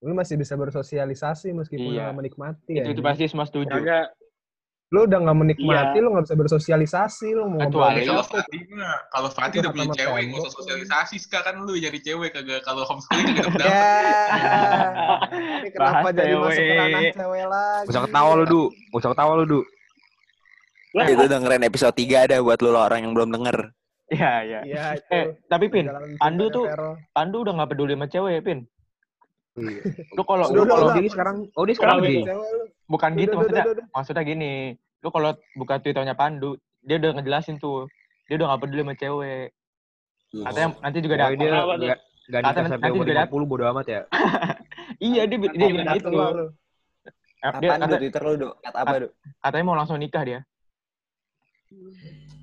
Lu 0.00 0.12
masih 0.12 0.34
bisa 0.34 0.54
bersosialisasi 0.54 1.52
meskipun 1.52 1.90
Iya. 1.90 2.02
nggak 2.04 2.16
menikmati 2.16 2.72
Itu, 2.72 2.80
ya. 2.80 2.84
itu 2.88 3.00
pasti 3.00 3.24
semua 3.26 3.44
setuju. 3.44 3.68
Kagak. 3.68 4.14
Lu 4.88 5.04
udah 5.04 5.20
nggak 5.20 5.36
menikmati, 5.36 5.94
Iya. 5.94 6.00
lu 6.00 6.08
nggak 6.08 6.24
bisa 6.24 6.36
bersosialisasi, 6.38 7.28
lu 7.30 7.44
mau 7.46 7.60
Kecuali- 7.60 8.02
kalau 8.02 8.24
apa? 8.24 8.40
Fatih 8.40 8.62
mah, 8.70 8.96
kalau 9.10 9.28
Fatih 9.28 9.56
udah 9.60 9.70
punya 9.70 9.86
cewek, 9.92 10.22
nggak 10.24 10.40
usah 10.40 10.54
sosialisasi 10.54 11.16
sekarang 11.18 11.44
kan 11.44 11.54
lu 11.60 11.74
nyari 11.74 12.00
cewek 12.00 12.30
kagak 12.32 12.60
kalau 12.62 12.82
homeschooling 12.82 13.36
kagak 13.36 13.52
dapet 13.60 13.68
dapet. 13.68 14.28
Ini 15.60 15.68
kenapa 15.68 15.92
Bahas 16.00 16.14
jadi 16.14 16.32
masuk 16.32 16.48
ke 16.48 16.56
cewek. 16.56 16.78
ranah 16.78 17.02
cewek 17.12 17.44
lagi? 17.46 17.84
Gak 17.84 17.92
usah 17.92 18.02
ketawa 18.06 18.30
lu, 18.32 18.44
Du. 18.46 18.62
Gak 18.88 18.98
usah 18.98 19.10
ketawa 19.12 19.32
lu, 19.34 19.44
Du. 19.44 19.60
Itu 20.96 21.24
dengerin 21.26 21.62
episode 21.62 21.94
3 21.94 22.16
ada 22.24 22.36
buat 22.40 22.58
lu 22.58 22.70
lo 22.70 22.80
orang 22.80 23.00
yang 23.02 23.12
belum 23.12 23.28
denger. 23.30 23.56
Iya, 24.08 24.32
iya. 24.40 24.60
Iya, 24.64 24.84
itu. 24.96 25.10
Eh, 25.10 25.24
tapi 25.46 25.68
Pin, 25.68 25.84
Pandu 26.16 26.48
tuh 26.48 26.64
Vero. 26.64 26.96
Pandu 27.12 27.44
udah 27.44 27.52
nggak 27.54 27.70
peduli 27.70 27.92
sama 27.92 28.06
cewek, 28.06 28.40
Pin. 28.40 28.58
Iya. 29.54 29.82
Lu 30.16 30.22
kalau 30.22 30.46
Udah, 30.48 30.54
lu 30.54 30.64
kalau 30.64 30.86
udah. 30.86 30.96
Jadi 30.96 31.08
sekarang, 31.10 31.36
oh 31.50 31.62
dia 31.62 31.74
sekarang 31.74 31.96
lu. 31.98 32.08
bukan 32.86 33.10
gitu 33.14 33.28
udah, 33.28 33.38
maksudnya. 33.38 33.64
udah, 33.64 33.74
udah. 33.74 33.86
Maksudnya 33.92 34.22
gini, 34.24 34.52
lu 34.98 35.08
kalau 35.10 35.30
buka 35.54 35.74
Twitternya 35.76 36.14
Pandu, 36.14 36.50
dia 36.80 36.96
udah 36.96 37.10
ngejelasin 37.14 37.58
tuh. 37.58 37.84
Dia 38.24 38.36
udah 38.36 38.46
nggak 38.48 38.60
peduli 38.62 38.82
sama 38.82 38.94
cewek. 38.94 39.46
Katanya 40.30 40.68
nanti 40.78 40.98
juga 41.00 41.14
Oh, 41.14 41.18
datang. 41.18 41.36
dia 41.36 41.50
Apa 41.50 41.74
Kata 42.28 42.38
nikah 42.38 42.52
nanti- 42.54 42.72
sampai 42.76 42.88
umur 42.92 43.02
juga 43.02 43.14
dat- 43.14 43.28
50 43.28 43.44
bodo 43.46 43.64
amat 43.66 43.86
ya. 43.86 44.00
Iya, 45.00 45.22
dia 45.24 45.36
dia 45.38 45.50
Iya, 45.54 45.68
bilang 45.70 45.94
gitu. 45.94 46.08
Eh, 47.38 47.50
Dia 47.56 47.70
kata, 47.72 47.96
Twitter 47.96 48.22
lu, 48.22 48.32
Du? 48.36 48.48
Kata 48.58 48.78
apa, 48.78 48.94
Du? 48.98 49.08
katanya 49.38 49.64
mau 49.64 49.76
langsung 49.76 49.96
nikah 49.96 50.22
dia. 50.22 50.40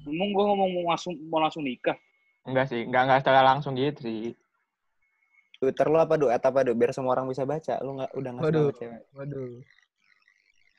Ngomong 0.06 0.30
gue 0.32 0.44
ngomong 0.46 0.70
mau 0.72 0.84
langsung 0.94 1.14
mau 1.28 1.42
langsung 1.42 1.66
nikah. 1.66 1.98
Enggak 2.46 2.70
sih, 2.70 2.86
enggak 2.86 3.02
enggak 3.10 3.20
secara 3.26 3.42
langsung 3.42 3.74
gitu 3.74 4.00
sih. 4.06 4.38
Twitter 5.58 5.88
lu 5.90 5.98
apa, 5.98 6.14
Du? 6.20 6.30
At 6.30 6.46
apa, 6.46 6.62
Du? 6.62 6.78
Biar 6.78 6.94
semua 6.94 7.18
orang 7.18 7.26
bisa 7.26 7.42
baca. 7.42 7.82
Lu 7.82 7.98
nggak 7.98 8.12
udah 8.14 8.30
nggak 8.38 8.46
Waduh. 8.46 8.68
sama 8.70 8.78
cewek. 8.78 9.02
Waduh. 9.18 9.52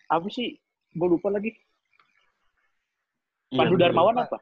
Apa 0.07 0.27
sih? 0.31 0.49
Gue 0.95 1.09
lupa 1.11 1.29
lagi. 1.35 1.51
Iya, 3.51 3.59
Pandu 3.63 3.75
Darmawan 3.79 4.15
apa? 4.23 4.39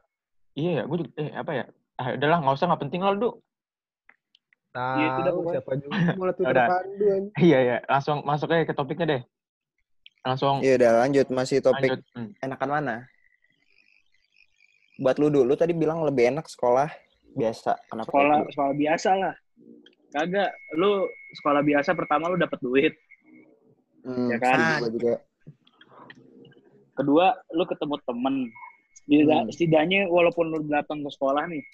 Iya, 0.54 0.70
ya, 0.70 0.82
gue 0.84 0.96
juga 1.00 1.10
eh 1.16 1.30
apa 1.32 1.50
ya? 1.56 1.64
Ah, 1.94 2.12
udahlah, 2.12 2.38
nggak 2.44 2.54
usah 2.60 2.66
nggak 2.68 2.82
penting 2.88 3.00
lah, 3.00 3.14
Du. 3.16 3.30
Iya, 4.74 5.06
itu 5.06 5.20
Tahu 5.22 5.36
pokoknya. 5.38 5.52
siapa 5.54 5.70
juga 5.78 5.94
mulai 6.20 6.34
Twitter 6.34 6.52
Udah. 6.52 6.66
Pandu. 6.68 7.06
Iya, 7.40 7.58
ya, 7.62 7.76
langsung 7.88 8.16
masuk 8.26 8.48
aja 8.52 8.64
ke 8.66 8.74
topiknya 8.74 9.06
deh. 9.06 9.22
Langsung 10.24 10.54
Iya 10.64 10.72
udah 10.80 10.90
lanjut 11.04 11.26
masih 11.30 11.60
topik 11.60 11.90
lanjut. 11.94 12.00
Hmm. 12.16 12.32
enakan 12.40 12.68
mana? 12.72 12.94
Buat 14.98 15.18
lu 15.18 15.26
dulu 15.26 15.52
tadi 15.58 15.74
bilang 15.74 16.06
lebih 16.06 16.30
enak 16.30 16.46
sekolah 16.46 16.86
biasa. 17.34 17.74
Kenapa? 17.90 18.08
Sekolah 18.08 18.38
gitu? 18.46 18.50
sekolah 18.54 18.74
biasa 18.78 19.10
lah. 19.18 19.34
Kagak, 20.14 20.50
lu 20.78 20.90
sekolah 21.42 21.62
biasa 21.66 21.90
pertama 21.98 22.30
lu 22.30 22.38
dapet 22.38 22.58
duit. 22.62 22.94
Hmm, 24.06 24.30
ya 24.30 24.38
kan? 24.38 24.78
juga. 24.94 25.18
Kedua, 26.94 27.34
lu 27.50 27.64
ketemu 27.66 27.94
temen. 28.06 28.34
Setidaknya, 28.94 29.36
Hmm. 29.42 29.50
setidaknya 29.50 30.00
walaupun 30.08 30.54
lu 30.54 30.58
datang 30.70 31.02
ke 31.02 31.10
sekolah 31.10 31.44
nih, 31.50 31.64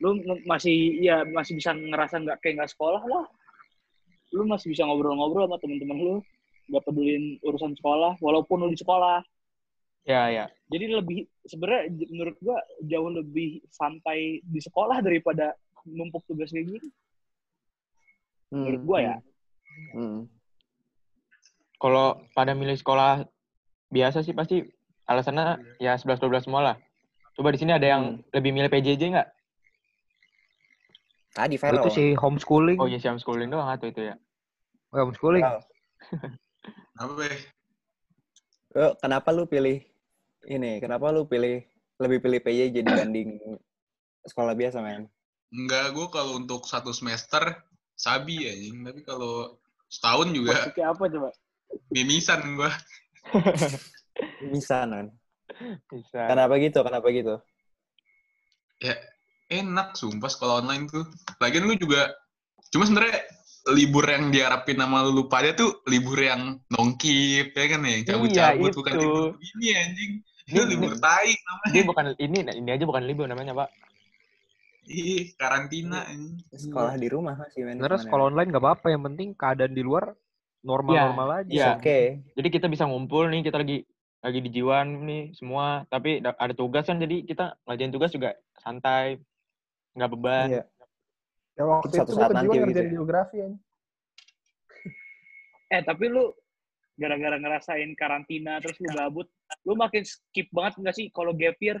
lu 0.00 0.16
masih 0.48 0.98
ya 1.04 1.22
masih 1.28 1.60
bisa 1.60 1.76
ngerasa 1.76 2.24
nggak 2.24 2.38
kayak 2.40 2.64
nggak 2.64 2.72
sekolah 2.72 3.04
lah. 3.04 3.28
Lu 4.32 4.48
masih 4.48 4.72
bisa 4.72 4.88
ngobrol-ngobrol 4.88 5.44
sama 5.46 5.60
temen-temen 5.60 5.98
lu, 6.00 6.14
nggak 6.72 6.82
pedulin 6.88 7.36
urusan 7.44 7.76
sekolah, 7.76 8.16
walaupun 8.24 8.64
lu 8.64 8.72
di 8.72 8.80
sekolah. 8.80 9.20
Ya, 10.08 10.32
ya. 10.32 10.48
Jadi 10.70 10.84
lebih 10.86 11.26
sebenarnya 11.50 11.90
menurut 12.14 12.36
gua 12.38 12.62
jauh 12.86 13.10
lebih 13.10 13.58
santai 13.74 14.38
di 14.46 14.60
sekolah 14.62 15.02
daripada 15.02 15.50
numpuk 15.82 16.22
tugas 16.30 16.54
kayak 16.54 16.70
gini. 16.70 16.88
Menurut 18.54 18.82
gua 18.86 18.98
ya. 19.02 19.16
Hmm. 19.98 20.30
Kalau 21.80 22.22
pada 22.36 22.54
milih 22.54 22.78
sekolah 22.78 23.26
biasa 23.90 24.22
sih 24.22 24.36
pasti 24.36 24.62
alasannya 25.10 25.58
ya 25.82 25.98
11 25.98 26.22
12 26.22 26.46
semua 26.46 26.62
lah. 26.62 26.76
Coba 27.34 27.50
di 27.50 27.58
sini 27.58 27.74
ada 27.74 27.86
yang 27.86 28.22
lebih 28.30 28.54
milih 28.54 28.70
PJJ 28.70 29.02
nggak? 29.10 29.28
Tadi 31.30 31.56
Oh, 31.58 31.62
Vero. 31.62 31.82
itu 31.82 31.90
sih 31.94 32.08
homeschooling. 32.18 32.78
Oh 32.78 32.90
iya, 32.90 32.98
siam 32.98 33.18
schooling 33.18 33.50
doang 33.50 33.70
atau 33.70 33.86
itu 33.90 34.02
ya? 34.02 34.14
Oh, 34.94 35.06
homeschooling. 35.06 35.42
Vero. 35.42 35.62
Apa 37.00 37.22
ya? 37.26 37.36
Lo, 38.70 38.86
kenapa 39.02 39.28
lu 39.34 39.46
pilih 39.50 39.82
ini? 40.50 40.82
Kenapa 40.82 41.14
lu 41.14 41.30
pilih 41.30 41.62
lebih 42.02 42.18
pilih 42.18 42.40
PJJ 42.42 42.82
dibanding 42.82 43.38
sekolah 44.26 44.58
biasa, 44.58 44.82
men? 44.82 45.06
Enggak, 45.54 45.94
gue 45.94 46.06
kalau 46.10 46.42
untuk 46.42 46.66
satu 46.66 46.90
semester 46.90 47.42
sabi 47.94 48.50
ya, 48.50 48.52
tapi 48.86 49.02
kalau 49.06 49.60
Setahun 49.90 50.28
juga 50.30 50.54
Maksudnya 50.54 50.86
apa 50.94 51.04
coba? 51.10 51.28
mimisan 51.90 52.40
gua. 52.54 52.70
Bisa, 54.54 54.86
non. 54.86 55.10
Bisa. 55.90 56.30
Kenapa 56.30 56.54
gitu? 56.62 56.78
Kenapa 56.86 57.06
gitu? 57.10 57.34
Ya 58.78 58.94
enak 59.50 59.98
sumpah 59.98 60.30
sekolah 60.30 60.62
online 60.62 60.86
tuh. 60.86 61.04
Lagian 61.42 61.66
lu 61.66 61.74
juga 61.74 62.14
cuma 62.70 62.86
sebenarnya 62.86 63.18
libur 63.74 64.06
yang 64.06 64.30
diharapin 64.30 64.78
sama 64.78 65.02
lu 65.02 65.26
pada 65.26 65.52
tuh 65.58 65.82
libur 65.90 66.22
yang 66.22 66.62
nongkip 66.70 67.50
ya 67.50 67.66
kan 67.66 67.82
ya, 67.82 67.90
yang 67.98 68.04
cabut-cabut 68.06 68.70
Iya, 68.70 68.78
bukan 68.78 68.92
libur 68.94 69.24
begini 69.34 69.68
anjing. 69.74 70.12
Ini- 70.50 70.68
libur 70.68 70.92
ini- 70.92 71.00
tai 71.00 71.30
namanya. 71.38 71.70
Ini 71.70 71.80
bukan 71.86 72.04
ini 72.18 72.36
ini 72.58 72.70
aja 72.70 72.84
bukan 72.84 73.02
libur 73.06 73.26
namanya, 73.26 73.52
Pak. 73.54 73.68
Ih, 74.90 75.30
karantina 75.38 76.02
anjing. 76.04 76.42
Sekolah 76.50 76.98
di 76.98 77.06
rumah 77.06 77.38
masih, 77.38 77.62
men. 77.62 77.78
Ke 77.78 77.86
mana? 77.86 78.00
sekolah 78.00 78.24
online 78.26 78.48
nggak 78.50 78.64
apa-apa, 78.64 78.86
yang 78.90 79.02
penting 79.06 79.28
keadaan 79.38 79.70
di 79.70 79.82
luar 79.86 80.10
normal-normal 80.60 81.46
aja. 81.46 81.50
Iya. 81.50 81.68
Oke. 81.78 82.26
Jadi 82.34 82.48
kita 82.50 82.66
bisa 82.66 82.84
ngumpul 82.84 83.30
nih, 83.30 83.46
kita 83.46 83.62
lagi 83.62 83.86
lagi 84.20 84.38
di 84.42 84.50
Jiwan 84.50 85.06
nih 85.06 85.22
semua, 85.32 85.86
tapi 85.88 86.20
da- 86.20 86.36
ada 86.36 86.52
tugas 86.52 86.84
kan 86.84 86.98
jadi 86.98 87.22
kita 87.24 87.56
ngerjain 87.64 87.92
tugas 87.94 88.10
juga 88.10 88.34
santai. 88.58 89.16
Nggak 89.94 90.10
beban. 90.10 90.46
Iya. 90.50 90.62
Ya 91.54 91.64
waktu 91.64 91.86
Satu 91.94 91.96
itu 91.96 92.12
gue 92.12 92.20
saat 92.20 92.30
nanti 92.34 92.46
ngerjain 92.50 92.68
gitu 92.68 92.80
ya. 92.80 92.90
geografi 92.90 93.36
ya. 93.40 93.48
Eh 95.70 95.82
tapi 95.86 96.04
lu 96.10 96.34
gara-gara 96.98 97.36
ngerasain 97.38 97.90
karantina 97.94 98.58
terus 98.58 98.76
lu 98.82 98.90
gabut, 98.90 99.28
lu 99.62 99.74
makin 99.74 100.02
skip 100.02 100.48
banget 100.50 100.78
nggak 100.78 100.94
sih 100.94 101.06
kalau 101.10 101.32
gap 101.32 101.56
year? 101.58 101.78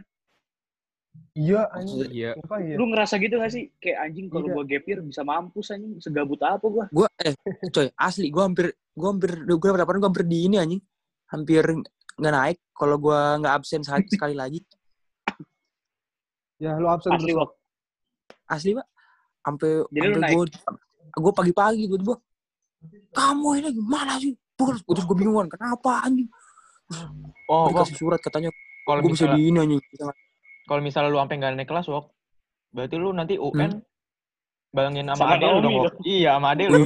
Iya 1.34 1.66
anjing. 1.74 2.06
Iya. 2.06 2.30
Iya. 2.38 2.74
Lu 2.78 2.86
ngerasa 2.86 3.18
gitu 3.18 3.34
gak 3.36 3.50
sih? 3.50 3.66
Kayak 3.82 3.98
anjing 4.06 4.26
kalau 4.30 4.46
Iya. 4.46 4.54
gua 4.54 4.64
gap 4.64 4.84
year 4.86 4.98
bisa 5.02 5.22
mampus 5.22 5.66
anjing, 5.70 5.98
segabut 5.98 6.38
apa 6.38 6.62
gua? 6.62 6.86
Gue 6.90 7.06
eh 7.18 7.34
coy 7.68 7.90
asli 7.98 8.30
gue 8.30 8.42
hampir 8.42 8.66
gue 8.74 9.08
hampir 9.08 9.30
gue 9.42 9.68
dapat 9.74 9.94
gue 9.98 10.06
hampir 10.06 10.24
di 10.24 10.46
ini 10.46 10.56
anjing 10.56 10.82
hampir 11.26 11.62
nggak 12.14 12.32
naik 12.32 12.58
kalau 12.70 12.96
gue 12.96 13.18
nggak 13.42 13.54
absen 13.58 13.82
sekali, 13.82 14.06
sekali 14.14 14.34
lagi 14.38 14.60
Ya 16.60 16.76
lu 16.76 16.86
absen 16.86 17.16
Asli 17.16 17.32
terus. 17.32 17.40
Wak. 17.40 17.50
asli 18.50 18.70
pak 18.76 18.86
sampai 19.40 19.70
sampai 19.88 20.30
gue 20.34 20.44
gue 21.16 21.32
pagi-pagi 21.32 21.84
gue 21.86 21.98
tiba 22.02 22.16
kamu 23.14 23.48
ini 23.62 23.68
gimana 23.72 24.12
sih 24.20 24.34
terus 24.52 24.82
terus 24.84 25.04
gue 25.06 25.16
bingung 25.16 25.38
kan 25.46 25.48
kenapa 25.56 26.04
anjing 26.04 26.28
Oh, 27.46 27.66
dikasih 27.68 27.96
surat 27.96 28.18
katanya 28.18 28.50
kalau 28.82 29.00
gue 29.00 29.10
bisa 29.10 29.26
misalnya 29.26 29.36
di 29.36 29.42
ini 29.44 29.58
anjing 29.58 29.80
kalau 30.64 30.80
misalnya 30.80 31.08
lu 31.08 31.18
sampai 31.18 31.36
nggak 31.36 31.52
naik 31.56 31.66
kelas, 31.66 31.86
Wok, 31.86 32.04
berarti 32.70 32.94
lu 32.94 33.10
nanti 33.10 33.34
UN 33.34 33.82
balangin 34.70 35.06
sama 35.08 35.18
Sama 35.18 35.34
ade 35.34 35.46
lu 35.46 35.58
dong, 35.60 35.74
Wok. 35.76 35.94
Iya, 36.00 36.30
sama 36.32 36.48
ade 36.48 36.64
lu. 36.64 36.78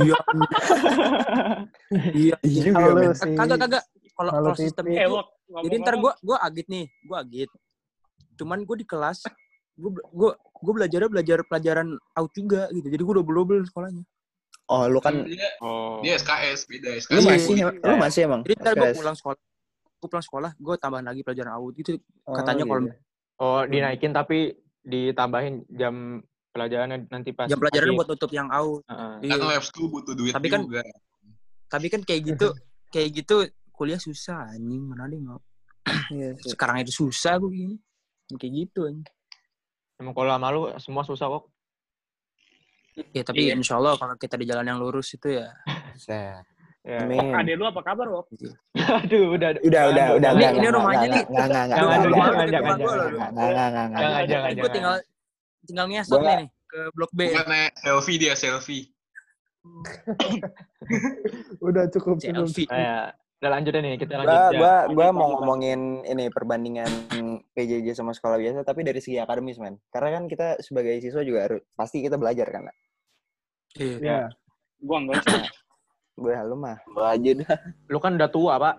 iya 2.15 2.37
iya 2.41 2.65
Iya 2.65 3.13
sih. 3.13 3.35
kagak 3.35 3.59
kagak 3.61 3.83
kalau 4.15 4.31
kalau 4.33 4.51
sistem 4.55 4.85
Titik. 4.87 4.97
Eh, 4.97 5.05
itu 5.05 5.15
Wak, 5.45 5.61
jadi 5.63 5.77
ntar 5.79 5.95
gue 5.95 6.13
gue 6.19 6.37
agit 6.39 6.67
nih 6.67 6.85
gue 6.89 7.17
agit 7.19 7.51
cuman 8.35 8.59
gue 8.63 8.77
di 8.79 8.87
kelas 8.87 9.19
gue 9.75 9.91
gue 9.93 10.31
gue 10.35 10.73
belajarnya 10.73 11.09
belajar 11.09 11.39
pelajaran 11.43 11.89
out 12.11 12.31
juga 12.33 12.67
gitu 12.71 12.89
jadi 12.89 13.03
gue 13.03 13.15
double 13.15 13.37
double 13.37 13.61
sekolahnya 13.63 14.05
Oh, 14.65 14.89
lu 14.89 14.97
kan 14.97 15.29
dia, 15.29 15.45
Oh. 15.61 16.01
dia 16.01 16.17
SKS 16.17 16.65
beda 16.65 16.89
lu 16.89 16.97
SKS. 16.97 17.21
masih 17.23 17.53
Iya. 17.55 17.69
lu 17.77 17.95
masih 18.01 18.21
emang. 18.25 18.41
jadi 18.43 18.55
ntar 18.57 18.73
gue 18.75 18.89
pulang 18.95 19.13
sekolah 19.13 19.37
gue 20.05 20.13
pulang 20.13 20.21
sekolah 20.23 20.53
gue 20.55 20.75
tambahin 20.77 21.09
lagi 21.09 21.25
pelajaran 21.25 21.57
out 21.57 21.73
gitu 21.73 21.97
Oh, 22.29 22.37
katanya 22.37 22.69
kalau 22.69 22.85
gitu. 22.85 22.93
Oh, 23.35 23.63
dinaikin 23.65 24.13
tapi 24.13 24.53
ditambahin 24.79 25.65
jam 25.71 26.21
pelajarannya 26.53 27.09
nanti 27.09 27.33
pas 27.33 27.49
jam 27.49 27.57
pelajaran 27.57 27.97
buat 27.97 28.07
tutup 28.07 28.31
yang 28.31 28.53
out 28.53 28.85
Heeh. 28.85 29.15
Iya. 29.25 29.33
Kan 29.35 29.49
lab 29.49 29.65
school 29.65 29.89
butuh 29.89 30.13
duit 30.13 30.31
Tapi 30.31 30.47
kan- 30.47 30.63
juga. 30.63 30.85
tapi 31.67 31.87
kan 31.89 32.05
kayak 32.05 32.21
gitu 32.29 32.47
kayak 32.95 33.09
gitu 33.17 33.49
kuliah 33.73 33.99
susah 33.99 34.53
anjing 34.53 34.85
mana 34.85 35.09
ada 35.09 35.17
mau 35.19 35.41
Iya 36.15 36.37
sekarang 36.39 36.85
itu 36.85 36.93
susah 36.95 37.41
gue 37.41 37.51
gini 37.51 37.77
kayak 38.37 38.53
gitu 38.63 38.85
anjing 38.85 39.09
Emang 39.95 40.13
kalau 40.13 40.27
sama 40.29 40.49
lu 40.51 40.61
semua 40.77 41.03
susah, 41.03 41.27
Wok. 41.31 41.45
ya 43.11 43.23
tapi 43.23 43.47
Iya. 43.49 43.55
insya 43.55 43.79
Allah 43.79 43.95
kalau 43.95 44.15
kita 44.15 44.35
di 44.35 44.45
jalan 44.45 44.67
yang 44.67 44.79
lurus 44.79 45.11
itu 45.11 45.33
ya 45.33 45.49
Set. 45.97 46.45
Ya. 46.85 47.01
Amin. 47.01 47.33
Ade 47.33 47.57
lu 47.57 47.65
apa 47.65 47.81
kabar, 47.81 48.05
Wak? 48.13 48.29
Aduh, 49.09 49.41
udah. 49.41 49.57
Udah, 49.65 49.83
udah, 49.89 50.07
udah. 50.21 50.31
Ini- 50.37 50.61
ini 50.61 50.69
rumahnya 50.69 51.09
nih. 51.09 51.25
enggak, 51.25 51.47
enggak, 51.49 51.65
enggak, 51.65 51.79
Jangan, 51.81 51.81
enggak, 51.81 51.81
jangan, 51.81 52.05
enggak, 52.05 52.13
jangan, 52.13 52.45
enggak, 52.45 52.53
jangan. 52.53 52.77
enggak, 52.77 53.09
enggak, 53.09 53.25
enggak, 53.25 53.65
enggak, 53.65 53.85
enggak. 53.89 54.05
Jangan, 54.05 54.29
jangan, 54.29 54.53
tinggal 54.77 54.95
tinggal 55.65 55.87
ngesot 55.89 56.21
nih, 56.21 56.37
nih 56.37 56.49
ke 56.69 56.81
blok 56.93 57.09
B 57.17 57.21
Bukannya 57.33 57.65
selfie 57.81 58.21
dia 58.21 58.37
selfie. 58.37 58.85
Udah 61.65 61.89
cukup 61.89 62.21
selfie 62.21 62.69
Kayak 62.69 63.17
udah 63.41 63.51
lanjut 63.61 63.73
nih, 63.77 64.01
kita 64.01 64.13
lanjut. 64.17 64.33
Gua, 64.33 64.41
ya. 64.41 64.57
gua, 64.57 64.75
gua 64.89 65.09
mau 65.13 65.29
ngomongin 65.37 66.01
ini 66.09 66.33
perbandingan 66.33 66.89
PJJ 67.53 67.93
sama 67.93 68.17
sekolah 68.17 68.41
biasa, 68.41 68.65
tapi 68.65 68.89
dari 68.89 69.05
segi 69.05 69.21
akademis, 69.21 69.61
men. 69.61 69.77
Karena 69.93 70.17
kan 70.17 70.33
kita 70.33 70.57
sebagai 70.65 70.97
siswa 71.05 71.21
juga 71.21 71.45
harus 71.45 71.61
pasti 71.77 72.01
kita 72.01 72.17
belajar 72.17 72.49
kan. 72.49 72.73
Iya. 73.77 74.01
Ya. 74.01 74.21
Gua 74.81 74.97
enggak 75.05 75.29
sih. 75.29 75.45
Gue 76.15 76.35
lu 76.47 76.55
mah. 76.55 76.79
Gua 76.87 77.15
aja 77.15 77.31
dah. 77.35 77.57
Lu 77.91 77.99
kan 77.99 78.15
udah 78.15 78.31
tua, 78.31 78.55
Pak. 78.57 78.77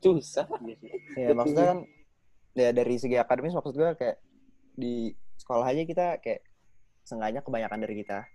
Susah. 0.00 0.46
Iya 0.64 0.74
sih. 0.80 0.90
Ya 1.14 1.32
maksudnya 1.32 1.66
kan 1.70 1.78
ya 2.50 2.68
dari 2.72 2.96
segi 2.98 3.14
akademis 3.14 3.54
maksud 3.54 3.74
gue 3.74 3.90
kayak 3.94 4.18
di 4.74 5.14
sekolah 5.38 5.70
aja 5.70 5.82
kita 5.86 6.06
kayak 6.18 6.42
sengaja 7.06 7.40
kebanyakan 7.40 7.78
dari 7.86 7.94
kita 8.02 8.26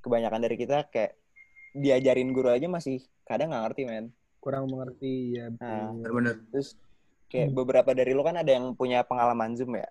kebanyakan 0.00 0.40
dari 0.42 0.56
kita 0.58 0.90
kayak 0.90 1.14
diajarin 1.70 2.34
guru 2.34 2.50
aja 2.50 2.66
masih 2.66 2.98
kadang 3.22 3.54
nggak 3.54 3.64
ngerti 3.70 3.82
men 3.86 4.06
Kurang 4.40 4.66
mengerti 4.66 5.38
ya. 5.38 5.52
Nah. 5.54 5.92
bener-bener 5.92 6.40
terus 6.50 6.74
kayak 7.28 7.52
beberapa 7.52 7.94
dari 7.94 8.10
lu 8.10 8.24
kan 8.26 8.40
ada 8.40 8.50
yang 8.50 8.74
punya 8.74 9.06
pengalaman 9.06 9.54
zoom 9.54 9.76
ya 9.76 9.86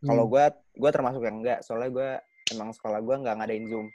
Hmm. 0.00 0.12
kalau 0.12 0.24
gue 0.28 0.44
gue 0.76 0.90
termasuk 0.92 1.24
yang 1.24 1.40
enggak 1.40 1.64
soalnya 1.64 1.88
gue 1.88 2.10
emang 2.52 2.76
sekolah 2.76 3.00
gue 3.00 3.14
nggak 3.24 3.36
ngadain 3.40 3.64
zoom 3.64 3.86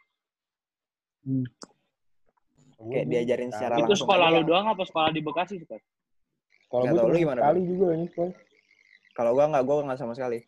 kayak 2.80 3.06
diajarin 3.06 3.52
secara 3.52 3.76
Itu 3.76 3.84
langsung 3.86 4.08
sekolah 4.08 4.26
aja. 4.26 4.36
lu 4.36 4.42
doang 4.44 4.68
apa 4.68 4.84
sekolah 4.84 5.10
di 5.12 5.20
Bekasi, 5.20 5.56
Pak? 5.62 5.82
Kalau 6.70 6.84
gue 6.86 7.02
lu 7.02 7.18
gimana, 7.18 7.40
sekali 7.42 7.62
juga 7.66 7.86
ini 7.92 8.06
sekolah. 8.08 8.34
kalau 9.12 9.32
gue 9.34 9.46
nggak 9.46 9.64
gue 9.64 9.76
nggak 9.84 10.00
sama 10.00 10.14
sekali. 10.14 10.40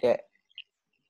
Kayak 0.00 0.20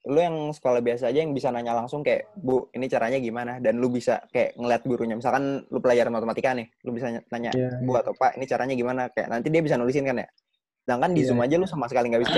lu 0.00 0.16
yang 0.16 0.36
sekolah 0.50 0.80
biasa 0.80 1.08
aja 1.08 1.20
yang 1.20 1.30
bisa 1.30 1.48
nanya 1.48 1.76
langsung 1.76 2.00
kayak 2.00 2.32
bu 2.34 2.68
ini 2.72 2.84
caranya 2.84 3.16
gimana? 3.16 3.60
Dan 3.60 3.78
lu 3.78 3.88
bisa 3.88 4.20
kayak 4.28 4.56
ngeliat 4.56 4.82
gurunya. 4.82 5.14
Misalkan 5.14 5.62
lu 5.62 5.78
pelajaran 5.78 6.10
matematika 6.10 6.50
nih 6.52 6.66
lu 6.82 6.90
bisa 6.90 7.06
ny- 7.08 7.24
nanya 7.28 7.52
Iya, 7.52 7.70
bu 7.80 7.92
atau 7.94 8.12
pak 8.12 8.34
ini 8.34 8.44
caranya 8.44 8.74
gimana? 8.74 9.08
Kayak 9.08 9.28
nanti 9.30 9.48
dia 9.48 9.62
bisa 9.62 9.76
nulisin 9.76 10.04
kan 10.04 10.18
ya. 10.18 10.28
Sedangkan 10.82 11.12
di 11.12 11.22
Iya, 11.22 11.28
zoom 11.30 11.40
aja 11.40 11.54
lu 11.54 11.64
sama 11.64 11.86
sekali 11.86 12.08
nggak 12.10 12.22
bisa 12.24 12.32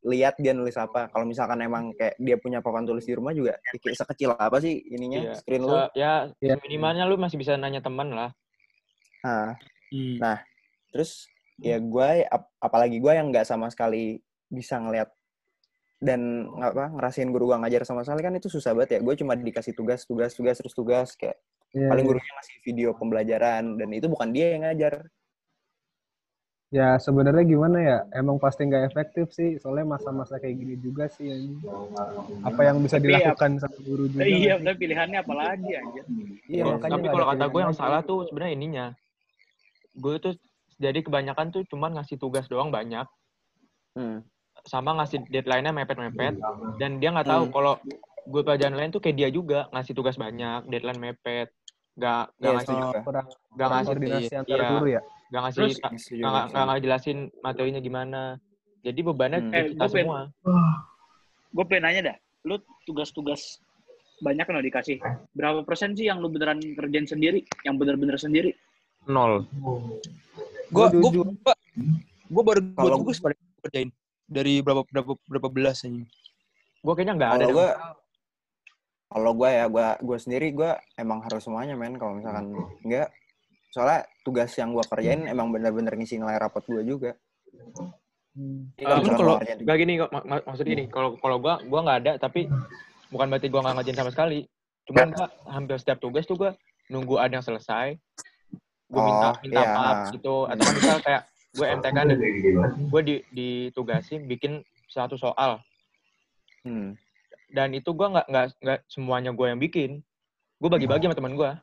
lihat 0.00 0.40
dia 0.40 0.56
nulis 0.56 0.72
apa 0.74 1.12
kalau 1.12 1.28
misalkan 1.28 1.60
emang 1.60 1.92
kayak 1.92 2.16
dia 2.16 2.36
punya 2.36 2.58
papan 2.58 2.88
tulis 2.88 3.04
di 3.04 3.12
rumah 3.12 3.36
juga 3.36 3.60
kayak 3.60 3.92
sekecil 3.94 4.32
apa 4.32 4.56
sih 4.56 4.80
ininya 4.88 5.20
Iya. 5.20 5.32
screen 5.36 5.62
lu 5.62 5.76
ya, 5.92 6.32
Iya. 6.40 6.56
minimalnya 6.56 7.04
lu 7.04 7.20
masih 7.20 7.36
bisa 7.36 7.52
nanya 7.54 7.84
teman 7.84 8.08
lah. 8.08 8.32
nah 9.20 9.52
Hmm. 9.92 10.16
terus 10.94 11.28
ya 11.58 11.76
gue 11.76 12.24
ap- 12.24 12.48
apalagi 12.56 12.96
gue 12.96 13.12
yang 13.12 13.28
nggak 13.28 13.44
sama 13.44 13.68
sekali 13.68 14.16
bisa 14.48 14.80
ngeliat 14.80 15.12
dan 16.00 16.48
nggak 16.48 16.72
apa 16.72 16.86
ngerasain 16.96 17.28
guru 17.28 17.52
gue 17.52 17.58
ngajar 17.60 17.84
sama 17.84 18.00
sekali 18.00 18.24
kan 18.24 18.32
itu 18.32 18.48
susah 18.48 18.72
banget 18.72 18.96
ya 18.96 19.00
gue 19.04 19.14
cuma 19.20 19.36
dikasih 19.36 19.76
tugas 19.76 20.08
tugas 20.08 20.32
tugas 20.32 20.56
terus 20.56 20.72
tugas 20.72 21.12
kayak 21.12 21.36
Iya, 21.70 21.86
paling 21.86 22.02
iya. 22.02 22.10
gurunya 22.10 22.32
ngasih 22.34 22.56
video 22.64 22.88
pembelajaran 22.96 23.64
dan 23.78 23.88
itu 23.92 24.06
bukan 24.08 24.28
dia 24.32 24.58
yang 24.58 24.62
ngajar 24.64 25.06
Ya 26.70 26.94
sebenarnya 27.02 27.42
gimana 27.42 27.78
ya? 27.82 27.98
Emang 28.14 28.38
pasti 28.38 28.62
nggak 28.62 28.86
efektif 28.86 29.34
sih. 29.34 29.58
Soalnya 29.58 29.90
masa-masa 29.90 30.38
kayak 30.38 30.54
gini 30.54 30.74
juga 30.78 31.10
sih. 31.10 31.26
anjing. 31.26 31.58
Apa 32.46 32.60
yang 32.62 32.78
bisa 32.78 32.96
Tapi 32.96 33.10
ya- 33.10 33.26
dilakukan 33.26 33.50
sama 33.58 33.78
guru 33.82 34.04
juga? 34.06 34.22
Iya, 34.22 34.54
tapi 34.62 34.76
pilihannya 34.78 35.18
apa 35.18 35.34
lagi 35.34 35.70
anjir? 35.74 36.04
Iya, 36.46 36.62
Oh, 36.62 36.78
makanya 36.78 36.94
Tapi 36.94 37.06
kalau 37.10 37.26
kata 37.26 37.44
gue 37.44 37.60
yang 37.60 37.74
lagi. 37.74 37.82
salah 37.82 38.00
tuh 38.00 38.18
sebenarnya 38.24 38.54
ininya. 38.54 38.86
Gue 39.92 40.14
tuh 40.18 40.38
jadi 40.78 41.02
kebanyakan 41.02 41.46
tuh 41.50 41.62
cuman 41.66 41.90
ngasih 41.98 42.16
tugas 42.16 42.46
doang 42.46 42.70
banyak, 42.70 43.04
hmm. 43.92 44.22
sama 44.62 44.94
ngasih 44.96 45.26
deadline-nya 45.26 45.74
mepet-mepet, 45.74 46.38
dan 46.78 46.90
dia 46.96 47.10
nggak 47.10 47.26
tahu 47.26 47.44
Hmm. 47.44 47.52
kalau 47.52 47.74
gue 48.22 48.42
pelajaran 48.46 48.78
lain 48.78 48.88
tuh 48.88 49.02
kayak 49.02 49.16
dia 49.18 49.28
juga 49.28 49.66
ngasih 49.70 49.92
tugas 49.92 50.14
banyak, 50.14 50.70
deadline 50.70 50.96
mepet, 50.96 51.50
nggak 51.98 52.22
nggak 52.32 52.46
Iya, 52.46 52.56
ngasih. 52.56 52.72
Oh, 52.72 52.92
kurang, 53.02 53.26
nggak 53.26 53.36
kurang 53.58 53.70
ngasih 53.74 53.88
koordinasi 53.90 54.34
antar 54.38 54.56
iya. 54.56 54.70
guru 54.70 54.86
ya? 54.88 55.02
Nggak 55.30 55.40
ngasih 55.40 55.58
Terus, 55.60 55.76
nggak 55.76 55.92
Setuju, 55.96 56.22
nggak 56.22 56.44
setuju. 56.46 56.64
nggak 56.66 56.80
jelasin 56.80 57.18
materinya 57.40 57.80
gimana. 57.80 58.22
Jadi 58.80 59.00
bebannya 59.00 59.38
Hmm. 59.40 59.52
Eh, 59.52 59.62
kita 59.70 59.78
gue 59.78 59.92
pengen- 59.92 60.08
semua. 60.08 60.20
Gue 61.50 61.64
pengen 61.64 61.82
nanya 61.82 62.00
dah, 62.04 62.16
lu 62.44 62.56
tugas-tugas 62.82 63.60
banyak 64.18 64.42
kan 64.42 64.52
lo 64.52 64.60
dikasih. 64.60 64.96
Berapa 65.32 65.62
persen 65.62 65.92
sih 65.92 66.04
yang 66.04 66.18
lu 66.18 66.28
beneran 66.28 66.60
kerjain 66.74 67.04
sendiri? 67.04 67.40
Yang 67.62 67.74
bener-bener 67.76 68.16
sendiri? 68.16 68.50
Nol. 69.06 69.48
Gua 69.54 69.80
Gua 70.68 70.86
gua 70.88 71.00
jujur. 71.02 71.26
gua, 71.36 71.54
gua 72.28 72.42
baru 72.44 72.60
Kalau- 72.74 73.00
tugas 73.00 73.18
pada 73.18 73.34
kerjain 73.60 73.90
dari 74.24 74.60
berapa 74.60 74.84
berapa 74.84 75.16
berapa 75.24 75.48
belas 75.48 75.82
anjing. 75.82 76.04
Gue 76.80 76.92
kayaknya 76.94 77.14
nggak 77.16 77.30
ada. 77.34 77.46
gue 77.48 77.68
Kalau 79.10 79.34
gue 79.34 79.50
ya, 79.50 79.66
gue 79.66 79.86
gue 80.00 80.18
sendiri 80.18 80.46
gue 80.50 80.70
emang 80.94 81.18
harus 81.20 81.42
semuanya 81.42 81.74
men. 81.74 81.98
Kalau 81.98 82.14
misalkan 82.14 82.54
enggak, 82.80 83.10
soalnya 83.70 84.02
tugas 84.20 84.50
yang 84.58 84.74
gue 84.74 84.82
kerjain 84.82 85.24
emang 85.24 85.54
bener-bener 85.54 85.94
ngisi 85.94 86.18
nilai 86.18 86.36
rapot 86.36 86.62
gue 86.66 86.82
juga. 86.82 87.14
Hmm. 88.30 88.70
Misalkan 88.78 89.14
kalau 89.18 89.36
Gak 89.42 89.78
gini 89.78 89.92
kok, 89.98 90.10
mak- 90.14 90.26
mak- 90.26 90.44
maksudnya 90.46 90.70
gini, 90.70 90.84
kalau 90.86 91.18
kalau 91.18 91.42
gua 91.42 91.58
gua 91.66 91.80
nggak 91.82 91.98
ada, 92.06 92.12
tapi 92.14 92.46
bukan 93.10 93.26
berarti 93.26 93.50
gua 93.50 93.60
nggak 93.66 93.74
ngajarin 93.82 93.98
sama 93.98 94.12
sekali. 94.14 94.40
Cuman 94.86 95.10
gua 95.10 95.26
hampir 95.50 95.76
setiap 95.82 95.98
tugas 95.98 96.30
tuh 96.30 96.38
gua 96.38 96.54
nunggu 96.86 97.18
ada 97.18 97.34
yang 97.34 97.42
selesai, 97.42 97.98
gua 98.86 99.02
minta 99.02 99.28
Oh, 99.30 99.34
minta 99.42 99.60
iya. 99.60 99.74
maaf 99.74 99.98
gitu, 100.14 100.46
atau 100.46 100.62
kan 100.62 100.74
misal 100.78 100.98
kayak 101.02 101.22
gue 101.50 101.66
MTK 101.66 101.98
dan 102.06 102.18
gue 102.86 103.00
di 103.02 103.16
ditugasin 103.34 104.30
bikin 104.30 104.62
satu 104.86 105.18
soal 105.18 105.58
Hmm. 106.62 106.94
dan 107.50 107.74
itu 107.74 107.90
gua 107.90 108.14
nggak 108.14 108.26
nggak 108.30 108.46
nggak 108.62 108.78
semuanya 108.86 109.34
gue 109.34 109.46
yang 109.50 109.58
bikin, 109.58 109.90
gue 110.62 110.70
bagi-bagi 110.70 111.10
sama 111.10 111.18
teman 111.18 111.34
gua. 111.34 111.58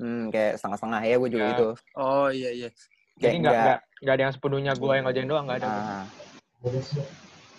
Hmm, 0.00 0.32
kayak 0.32 0.56
setengah-setengah 0.56 1.00
ya 1.02 1.14
gue 1.14 1.28
juga 1.28 1.44
Ya. 1.44 1.50
gitu. 1.52 1.68
Oh 1.94 2.28
iya 2.28 2.50
iya. 2.50 2.68
Kayak 3.14 3.20
Jadi 3.20 3.36
nggak 3.38 3.54
nggak- 4.00 4.14
ada 4.16 4.22
yang 4.24 4.32
sepenuhnya 4.32 4.72
gue 4.72 4.88
yang 4.90 5.04
ngajarin 5.04 5.28
doang, 5.28 5.44
nggak 5.44 5.58
ada. 5.60 5.68
Ah. 5.68 6.04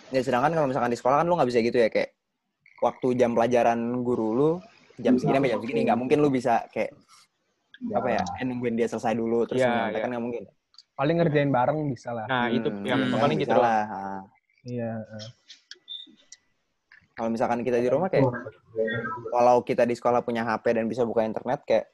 Ya 0.09 0.19
sedangkan 0.19 0.51
kalau 0.51 0.67
misalkan 0.67 0.89
di 0.89 0.97
sekolah 0.97 1.21
kan 1.21 1.25
lu 1.25 1.37
nggak 1.37 1.47
bisa 1.47 1.59
gitu 1.61 1.77
ya 1.77 1.87
kayak 1.87 2.17
waktu 2.81 3.07
jam 3.13 3.31
pelajaran 3.31 3.77
guru 4.01 4.27
lu 4.33 4.49
jam 4.97 5.15
segini 5.15 5.37
sampai 5.37 5.51
jam 5.53 5.61
segini 5.61 5.81
nggak 5.85 5.95
mungkin 5.95 6.17
lu 6.19 6.29
bisa 6.29 6.65
kayak 6.67 6.91
apa 7.89 8.07
ya 8.11 8.21
nungguin 8.43 8.75
dia 8.75 8.85
selesai 8.85 9.13
dulu 9.13 9.45
terus 9.45 9.61
nyampe 9.61 9.93
iya. 9.93 10.01
kan 10.01 10.09
nggak 10.09 10.23
mungkin. 10.23 10.43
Paling 10.91 11.15
ngerjain 11.17 11.49
bareng 11.49 11.77
bisa 11.87 12.09
lah. 12.11 12.25
Nah 12.25 12.45
itu 12.47 12.67
Hmm, 12.67 12.83
yang 12.83 12.99
iya, 12.99 13.15
paling 13.15 13.37
gitu 13.37 13.55
lah. 13.55 13.81
Ah. 13.85 14.21
Iya. 14.63 14.91
eh. 14.97 15.25
Kalau 17.11 17.29
misalkan 17.29 17.61
kita 17.61 17.77
di 17.77 17.85
rumah 17.85 18.09
kayak 18.09 18.25
walau 19.31 19.61
kita 19.61 19.85
di 19.85 19.93
sekolah 19.93 20.21
punya 20.21 20.41
HP 20.41 20.73
dan 20.73 20.85
bisa 20.85 21.05
buka 21.05 21.21
internet 21.21 21.61
kayak 21.63 21.85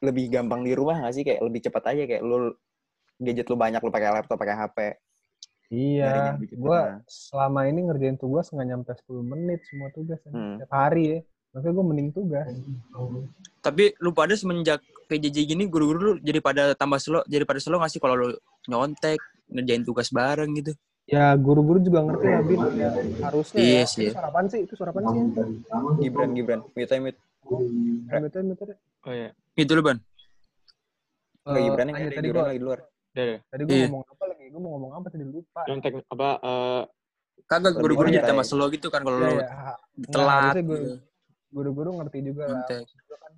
lebih 0.00 0.32
gampang 0.32 0.64
di 0.64 0.72
rumah 0.72 1.00
nggak 1.04 1.14
sih 1.14 1.24
kayak 1.24 1.40
lebih 1.44 1.60
cepat 1.68 1.92
aja 1.92 2.02
kayak 2.08 2.22
lu 2.24 2.56
gadget 3.20 3.46
lu 3.52 3.56
banyak 3.60 3.80
lu 3.84 3.92
pakai 3.92 4.08
laptop 4.16 4.40
pakai 4.40 4.56
HP. 4.56 4.78
Iya, 5.70 6.34
gue 6.50 6.80
selama 7.06 7.70
ini 7.70 7.86
ngerjain 7.86 8.18
tugas 8.18 8.50
nggak 8.50 8.66
nyampe 8.66 8.90
10 9.06 9.22
menit 9.22 9.62
semua 9.70 9.86
tugas. 9.94 10.18
Hmm. 10.26 10.58
Tiap 10.58 10.72
hari 10.74 11.04
ya. 11.06 11.18
Makanya 11.54 11.72
gue 11.78 11.84
mending 11.86 12.10
tugas. 12.10 12.46
Tapi 13.62 13.94
lu 14.02 14.10
pada 14.10 14.34
semenjak 14.34 14.82
PJJ 15.06 15.46
gini 15.46 15.70
guru-guru 15.70 15.98
lu 15.98 16.12
jadi 16.18 16.42
pada 16.42 16.74
tambah 16.74 16.98
slow, 16.98 17.22
jadi 17.26 17.46
pada 17.46 17.62
slow 17.62 17.78
nggak 17.78 17.92
sih 17.92 18.02
kalau 18.02 18.18
lu 18.18 18.28
nyontek, 18.66 19.18
ngerjain 19.46 19.86
tugas 19.86 20.10
bareng 20.10 20.50
gitu. 20.58 20.74
Ya 21.10 21.34
guru-guru 21.34 21.82
juga 21.82 22.06
ngerti 22.06 22.26
lah, 22.30 22.42
Bin. 22.46 22.60
Ya, 22.78 22.90
harusnya 23.26 23.58
Iya 23.58 23.82
ya. 23.82 23.84
sih. 23.86 24.08
Itu 24.10 24.18
sarapan 24.18 24.44
sih, 24.46 24.60
itu 24.62 24.74
sarapan 24.78 25.02
sih. 25.06 25.20
Gibran 26.02 26.30
Gibran, 26.34 26.60
mute 26.70 26.96
mute. 27.02 27.18
Betul. 27.50 28.54
Oh 29.02 29.12
iya. 29.12 29.30
Gitu 29.52 29.72
lu, 29.74 29.82
Ban. 29.82 29.98
Eh, 31.40 31.58
Gibran 31.58 31.88
lanjut, 31.88 31.98
yang 31.98 32.12
tadi 32.12 32.28
Gibran 32.28 32.36
gua 32.36 32.46
lagi 32.46 32.58
di 32.58 32.64
luar. 32.64 32.80
Tadi 33.10 33.62
gue 33.64 33.74
Iya. 33.74 33.86
ngomong 33.88 34.02
apa 34.06 34.24
lagi? 34.24 34.44
Gue 34.46 34.60
mau 34.60 34.70
ngomong 34.76 34.92
apa 34.94 35.06
tadi 35.08 35.24
lupa. 35.24 35.60
Contek 35.64 35.92
apa 36.06 36.28
eh 36.38 36.82
Kagak 37.50 37.72
guru-guru 37.74 38.06
jadi 38.06 38.22
santai. 38.22 38.30
tambah 38.30 38.46
slow 38.46 38.68
gitu 38.70 38.86
kan 38.88 39.02
kalau 39.02 39.18
Iya, 39.18 39.26
lu 39.26 40.06
telat. 40.06 40.54
guru- 40.54 40.62
gitu. 40.62 40.94
Guru-guru 41.50 41.90
ngerti 41.98 42.18
juga 42.22 42.44
lah. 42.46 42.62
Gua 42.62 43.18
kan, 43.18 43.32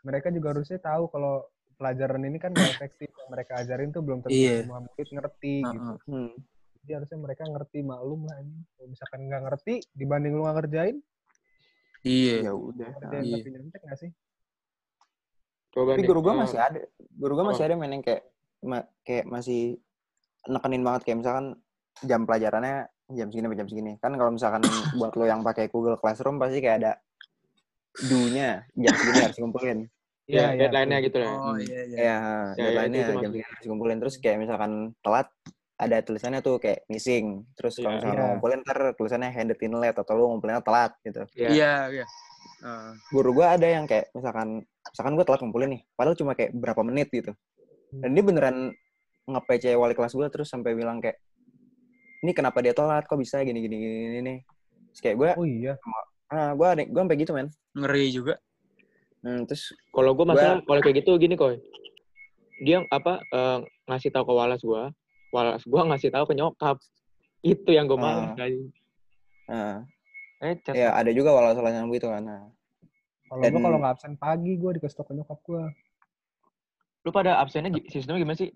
mereka 0.00 0.28
juga 0.32 0.46
harusnya 0.56 0.78
tahu 0.80 1.04
kalau 1.06 1.44
pelajaran 1.76 2.22
ini 2.24 2.38
kan 2.40 2.56
gak 2.56 2.72
efektif. 2.72 3.12
Yang 3.12 3.28
mereka 3.28 3.52
ajarin 3.60 3.92
tuh 3.92 4.00
belum 4.00 4.24
tentu 4.24 4.32
Iya. 4.32 4.64
semua 4.64 4.80
murid 4.80 5.08
ngerti 5.12 5.54
gitu. 5.60 5.92
Heeh. 5.92 6.08
Hmm. 6.08 6.32
Jadi 6.80 6.90
harusnya 6.94 7.18
mereka 7.18 7.42
ngerti 7.44 7.78
maklum 7.82 8.20
lah 8.24 8.36
ini. 8.38 8.56
Kalau 8.72 8.88
misalkan 8.88 9.20
nggak 9.26 9.42
ngerti, 9.42 9.74
dibanding 9.92 10.32
lu 10.32 10.42
nggak 10.46 10.56
ngerjain, 10.56 10.96
Iya. 12.06 12.36
Ya 12.46 12.52
udah. 12.54 12.90
ngerjain 12.94 13.24
Iya. 13.26 13.36
tapi 13.36 13.50
nyontek 13.50 13.80
nggak 13.82 13.98
sih? 13.98 14.10
coba 15.74 15.90
Tapi 15.92 16.00
nih. 16.00 16.08
guru 16.08 16.20
gua 16.22 16.32
eh, 16.32 16.38
masih 16.40 16.58
ada. 16.58 16.78
Guru 17.12 17.32
gua 17.34 17.44
masih 17.50 17.62
apa? 17.62 17.68
ada 17.68 17.76
main 17.76 17.92
yang 17.92 18.04
kayak 18.06 18.22
ma- 18.62 18.88
kayak 19.02 19.24
masih 19.26 19.60
nekenin 20.46 20.82
banget 20.86 21.02
kayak 21.04 21.18
misalkan 21.20 21.46
jam 22.00 22.20
pelajarannya 22.22 22.76
jam 23.10 23.26
segini 23.28 23.44
sampai 23.44 23.60
jam 23.60 23.68
segini. 23.68 23.92
Kan 23.98 24.12
kalau 24.14 24.30
misalkan 24.30 24.62
buat 24.98 25.12
lo 25.12 25.24
yang 25.26 25.42
pakai 25.42 25.68
Google 25.68 25.98
Classroom 25.98 26.38
pasti 26.38 26.62
kayak 26.62 26.76
ada 26.80 26.92
do-nya 27.98 28.64
jam 28.72 28.92
segini 28.94 29.20
harus 29.20 29.36
kumpulin. 29.36 29.78
Iya, 30.26 30.42
Iya, 30.52 30.58
deadline-nya 30.58 30.98
gitu 31.06 31.18
ya. 31.22 31.30
Oh 31.30 31.54
iya 31.54 31.80
iya. 31.86 31.96
Ya, 31.96 32.02
Ya, 32.02 32.18
deadline-nya 32.58 32.98
itu 32.98 33.12
jam 33.14 33.30
segini 33.30 33.46
harus 33.46 33.66
kumpulin. 33.66 33.96
Terus 34.02 34.14
kayak 34.18 34.38
misalkan 34.42 34.72
telat 35.00 35.28
ada 35.76 36.00
tulisannya 36.00 36.40
tuh 36.40 36.56
kayak 36.56 36.88
missing. 36.88 37.44
Terus 37.52 37.76
kalau 37.76 38.00
misalkan 38.00 38.16
Iya. 38.16 38.22
mau 38.24 38.28
ngumpulin 38.34 38.58
ntar 38.64 38.78
tulisannya 38.96 39.28
handed 39.28 39.60
in 39.60 39.76
late 39.76 39.98
atau 40.00 40.12
lu 40.16 40.24
ngumpulinnya 40.32 40.64
telat 40.64 40.92
gitu. 41.04 41.22
Iya. 41.36 41.48
Iya, 41.52 41.72
iya. 42.00 42.06
Heeh. 42.64 42.90
Guru 43.12 43.30
gua 43.36 43.60
ada 43.60 43.68
yang 43.68 43.84
kayak 43.84 44.08
misalkan 44.16 44.64
misalkan 44.64 45.12
gua 45.14 45.24
telat 45.28 45.40
ngumpulin 45.44 45.70
nih, 45.76 45.82
padahal 45.92 46.16
cuma 46.16 46.32
kayak 46.32 46.56
berapa 46.56 46.80
menit 46.80 47.12
gitu. 47.12 47.32
Dan 47.92 48.16
dia 48.16 48.24
beneran 48.24 48.56
nge-PC 49.28 49.76
wali 49.76 49.92
kelas 49.92 50.16
gua 50.16 50.32
terus 50.32 50.48
sampai 50.48 50.72
bilang 50.72 50.98
kayak 50.98 51.20
ini 52.24 52.32
kenapa 52.32 52.64
dia 52.64 52.72
telat 52.72 53.04
kok 53.04 53.20
bisa 53.20 53.44
gini 53.44 53.60
gini 53.60 53.76
gini, 53.76 53.96
gini. 54.16 54.34
Terus 54.96 55.00
kayak 55.04 55.16
gua 55.20 55.30
Oh 55.36 55.44
iya. 55.44 55.76
ah 56.26 56.56
gua 56.56 56.72
ada 56.72 56.82
gua 56.88 57.04
sampai 57.04 57.18
gitu 57.20 57.32
men. 57.36 57.48
Ngeri 57.76 58.08
juga. 58.10 58.34
Hmm, 59.20 59.42
terus 59.44 59.74
Kalau 59.90 60.14
gue 60.14 60.22
masalah 60.22 60.62
kalau 60.62 60.80
kayak 60.80 61.02
gitu 61.02 61.18
gini 61.18 61.34
koi. 61.34 61.58
Dia 62.62 62.80
apa 62.88 63.18
eh, 63.20 63.58
ngasih 63.84 64.14
tahu 64.14 64.22
ke 64.22 64.32
Walas 64.32 64.62
gue, 64.62 64.82
Walas 65.36 65.62
gue 65.62 65.82
ngasih 65.84 66.08
tahu 66.08 66.24
ke 66.24 66.34
nyokap. 66.34 66.80
Itu 67.44 67.68
yang 67.68 67.84
gue 67.84 67.98
malas 68.00 68.32
Ah. 68.32 68.34
kali. 68.34 68.72
nah, 69.46 69.84
Eh, 70.36 70.52
ya 70.72 70.92
ada 70.92 71.08
juga 71.12 71.32
walau 71.32 71.52
salah 71.52 71.72
nyambung 71.72 71.96
gitu 71.96 72.08
kan. 72.08 72.20
Nah, 72.20 72.44
Kalau 73.26 73.40
gue 73.42 73.58
kalau 73.58 73.78
nggak 73.78 73.92
absen 73.94 74.12
pagi, 74.16 74.52
gue 74.54 74.70
dikasih 74.76 74.96
tau 74.96 75.04
ke 75.04 75.12
nyokap 75.12 75.38
gue. 75.42 75.64
Lu 77.02 77.10
pada 77.10 77.36
absennya 77.38 77.72
sistemnya 77.86 78.20
gimana 78.20 78.36
sih? 78.36 78.50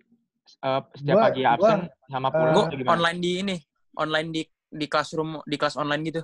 Eh, 0.60 0.80
setiap 0.96 1.16
Gua- 1.16 1.24
pagi 1.30 1.42
absen 1.42 1.78
sama 2.06 2.28
eh, 2.28 2.32
pulang 2.32 2.54
Gue 2.54 2.64
atau 2.64 2.76
gimana? 2.76 2.92
online 2.96 3.18
di 3.18 3.32
ini, 3.38 3.56
online 3.94 4.28
di 4.30 4.42
di 4.70 4.86
classroom 4.86 5.42
di 5.42 5.56
kelas 5.56 5.76
online 5.76 6.02
gitu. 6.06 6.20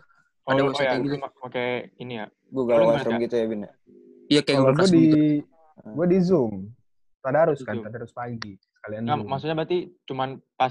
Oh, 0.46 0.54
ada 0.54 0.62
oh 0.62 0.66
website 0.70 0.86
ya, 0.86 0.96
gitu. 1.02 1.16
pakai 1.18 1.68
ini 1.98 2.14
ya. 2.22 2.26
Google 2.46 2.76
Lu 2.78 2.84
Classroom 2.86 3.18
gitu 3.18 3.34
ya 3.34 3.46
Bin. 3.46 3.60
ya? 3.60 3.70
Iya 4.26 4.40
kayak 4.42 4.56
Google 4.56 4.74
Classroom 4.76 4.94
di, 4.94 5.06
gitu. 5.06 5.18
gue 5.90 6.06
di 6.06 6.18
Zoom. 6.22 6.52
Tadarus 7.18 7.58
Di 7.58 7.66
kan, 7.66 7.74
tadarus 7.82 8.12
pagi. 8.14 8.54
Sekalian 8.86 9.02
Nggak, 9.02 9.18
Zoom. 9.18 9.26
maksudnya 9.26 9.56
berarti 9.58 9.78
cuman 10.06 10.28
pas 10.54 10.70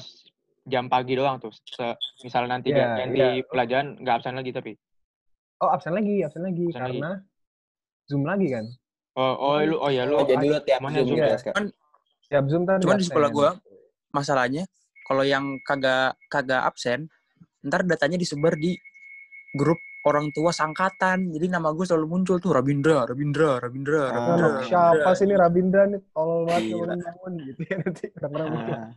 jam 0.64 0.88
pagi 0.88 1.14
doang 1.20 1.36
tuh. 1.44 1.52
Se- 1.52 2.00
misal 2.24 2.48
nanti 2.48 2.72
Iya, 2.72 2.96
ganti 2.96 3.20
iya. 3.20 3.44
pelajaran 3.44 4.00
nggak 4.00 4.16
absen 4.24 4.40
lagi 4.40 4.56
tapi. 4.56 4.72
Oh 5.60 5.68
absen 5.68 5.92
lagi, 5.92 6.24
absen 6.24 6.48
lagi. 6.48 6.72
Absen 6.72 6.80
lagi. 6.80 7.00
karena 7.04 7.12
Zoom 8.08 8.24
lagi 8.24 8.48
kan. 8.56 8.66
Oh, 9.20 9.36
oh 9.36 9.56
lu 9.60 9.76
oh 9.84 9.92
ya 9.92 10.08
lu. 10.08 10.16
Oh, 10.16 10.24
jadi 10.24 10.48
lu 10.48 10.64
tiap 10.64 10.80
Zoom 10.80 11.08
Zoom? 11.12 11.18
kelas, 11.20 11.44
Kak? 11.44 11.54
Tiap 12.32 12.46
Zoom 12.48 12.64
kan 12.64 12.80
Cuman 12.80 12.98
di 13.04 13.06
sekolah 13.06 13.30
gua 13.36 13.50
masalahnya 14.16 14.64
kalau 15.04 15.28
yang 15.28 15.60
kagak 15.68 16.16
kagak 16.32 16.64
absen, 16.64 17.12
ntar 17.68 17.84
datanya 17.84 18.16
disebar 18.16 18.56
di 18.56 18.80
grup 19.60 19.78
orang 20.06 20.30
tua 20.32 20.50
sangkatan. 20.50 21.30
Jadi 21.30 21.46
nama 21.50 21.70
gue 21.70 21.82
selalu 21.82 22.06
muncul 22.08 22.38
tuh 22.38 22.54
Rabindra, 22.54 23.04
Rabindra, 23.04 23.58
Rabindra, 23.60 24.02
Ah. 24.04 24.14
Rabindra. 24.14 24.50
Siapa 24.62 24.82
Rabindra. 24.96 25.12
sih 25.14 25.26
ini 25.26 25.36
Rabindra 25.36 25.84
nih? 25.88 26.02
Tolol 26.14 26.42
banget 26.46 26.64
gitu 27.42 27.62
ya 27.66 27.76
nanti. 27.78 28.06
Orang-orang 28.16 28.50
mikir, 28.52 28.76
Ah, 28.76 28.90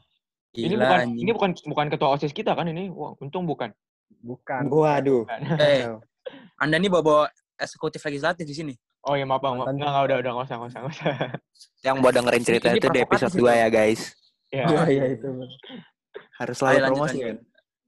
Ini 0.48 0.64
Gila, 0.66 0.80
bukan 0.80 0.98
anjing. 0.98 1.20
ini 1.20 1.30
bukan 1.30 1.50
bukan 1.66 1.86
ketua 1.88 2.08
OSIS 2.10 2.32
kita 2.32 2.52
kan 2.52 2.66
ini. 2.66 2.88
Wah, 2.88 3.12
untung 3.16 3.44
bukan. 3.44 3.70
Bukan. 4.18 4.62
Waduh. 4.66 5.22
Eh, 5.60 5.84
Anda 6.62 6.76
nih 6.76 6.88
bawa 6.88 7.28
eksekutif 7.54 8.00
legislatif 8.02 8.44
di 8.44 8.54
sini. 8.54 8.74
Oh 9.02 9.14
ya 9.14 9.22
maaf 9.22 9.38
bang, 9.38 9.54
maaf. 9.54 9.66
Mantan. 9.66 9.76
Nggak, 9.76 9.88
nggak, 9.88 10.04
udah, 10.04 10.16
udah, 10.18 10.30
nggak 10.32 10.46
usah, 10.46 10.56
nggak 10.56 10.68
usah, 10.68 10.80
nggak 10.80 10.94
usah. 10.94 11.12
Yang 11.80 11.96
mau 11.96 12.10
dengerin 12.10 12.42
cerita 12.42 12.66
Ini 12.66 12.76
itu 12.76 12.88
di 12.90 13.00
episode 13.00 13.34
2 13.34 13.52
ya, 13.54 13.68
guys. 13.70 14.00
Ya. 14.48 14.64
Iya, 14.66 14.82
iya 14.88 15.04
itu. 15.14 15.28
Harus 16.34 16.56
selalu 16.56 16.76
lanjut, 16.76 16.90
promosi, 16.90 17.16
kan? 17.20 17.36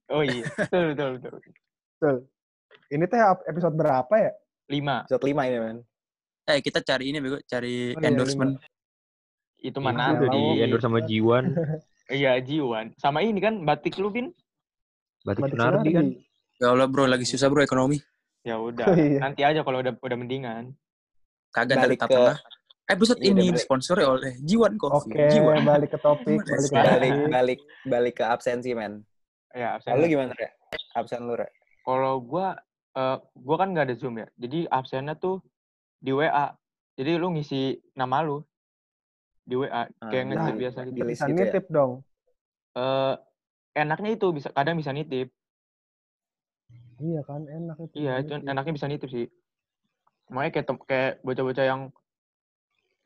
Oh 0.09 0.23
iya, 0.23 0.45
betul, 0.47 0.85
betul, 0.87 1.09
betul. 1.17 1.31
Betul. 1.91 2.17
Ini 2.91 3.05
teh 3.07 3.21
episode 3.47 3.75
berapa 3.75 4.11
ya? 4.13 4.33
Lima, 4.67 5.03
Episode 5.03 5.25
5 5.25 5.47
ini, 5.47 5.59
men. 5.59 5.79
Eh, 6.47 6.59
kita 6.59 6.83
cari 6.83 7.11
ini 7.11 7.19
bego, 7.19 7.39
cari 7.43 7.95
Oh, 7.95 7.99
iya, 7.99 8.09
endorsement. 8.11 8.59
itu 9.61 9.71
Itu 9.71 9.79
mana? 9.79 10.17
udah 10.17 10.31
di 10.31 10.43
endorse 10.61 10.85
sama 10.85 11.01
Jiwan. 11.01 11.45
Iya, 12.11 12.43
Jiwan. 12.43 12.91
Sama 12.99 13.23
ini 13.23 13.39
kan, 13.39 13.63
batik 13.63 13.95
lu, 13.95 14.11
Bin. 14.11 14.35
Batik 15.23 15.47
Batik 15.47 15.55
Sunardi 15.55 15.91
kan. 15.95 16.07
Ya 16.59 16.75
Allah 16.75 16.91
bro, 16.91 17.07
lagi 17.07 17.23
susah 17.23 17.47
bro 17.47 17.63
ekonomi. 17.63 18.03
Ya 18.43 18.59
udah, 18.59 18.83
Oh, 18.83 18.99
iya. 18.99 19.23
nanti 19.23 19.47
aja 19.47 19.63
kalau 19.63 19.79
udah 19.79 19.95
udah 19.95 20.17
mendingan. 20.19 20.75
Kagak 21.55 21.79
dari 21.79 21.95
Balik 21.95 22.03
ke- 22.03 22.11
tengah. 22.11 22.37
Episode 22.91 23.23
Iya, 23.23 23.31
ini 23.31 23.55
disponsori 23.55 24.03
oleh 24.03 24.35
Jiwan 24.43 24.75
Coffee. 24.75 25.15
Oke, 25.15 25.31
Jiwan. 25.31 25.63
balik 25.63 25.95
ke 25.95 25.99
topik, 26.03 26.43
balik 26.43 26.67
ke 26.67 26.75
Balik, 26.75 27.13
balik, 27.31 27.61
balik 27.87 28.15
ke 28.19 28.25
absensi, 28.27 28.75
men. 28.75 29.07
Ya, 29.55 29.79
absen. 29.79 29.95
Lalu 29.95 30.11
gimana, 30.11 30.35
Re? 30.35 30.51
Absen 30.99 31.23
lu, 31.23 31.39
Re? 31.39 31.47
Kalau 31.87 32.19
gua, 32.19 32.59
eh, 33.01 33.17
gua 33.41 33.57
kan 33.57 33.69
nggak 33.73 33.87
ada 33.89 33.97
Zoom 33.97 34.21
ya. 34.21 34.29
Jadi 34.37 34.69
absennya 34.69 35.17
tuh 35.17 35.41
di 35.97 36.13
WA. 36.13 36.53
Jadi 37.01 37.11
lu 37.17 37.33
ngisi 37.33 37.81
nama 37.97 38.21
lu 38.21 38.45
di 39.49 39.57
WA, 39.57 39.89
kayak 39.99 40.25
Ah, 40.25 40.29
ngechat 40.29 40.53
nah, 40.53 40.61
biasa 40.61 40.79
gitu. 40.87 40.95
di 40.95 41.03
list 41.03 41.11
Bisa 41.17 41.27
gitu 41.27 41.41
ya? 41.41 41.45
nitip 41.49 41.65
dong. 41.73 41.93
Eh, 42.77 43.15
enaknya 43.75 44.11
itu 44.15 44.27
bisa 44.31 44.49
kadang 44.53 44.77
bisa 44.77 44.93
nitip. 44.93 45.33
Iya 47.01 47.21
kan, 47.25 47.49
enak 47.49 47.77
itu. 47.81 47.95
Iya, 47.97 48.13
itu 48.21 48.33
enaknya 48.45 48.73
bisa 48.77 48.87
nitip 48.87 49.09
sih. 49.09 49.27
Makanya 50.31 50.53
kayak 50.55 50.67
kayak 50.87 51.13
bocah-bocah 51.25 51.65
yang 51.67 51.81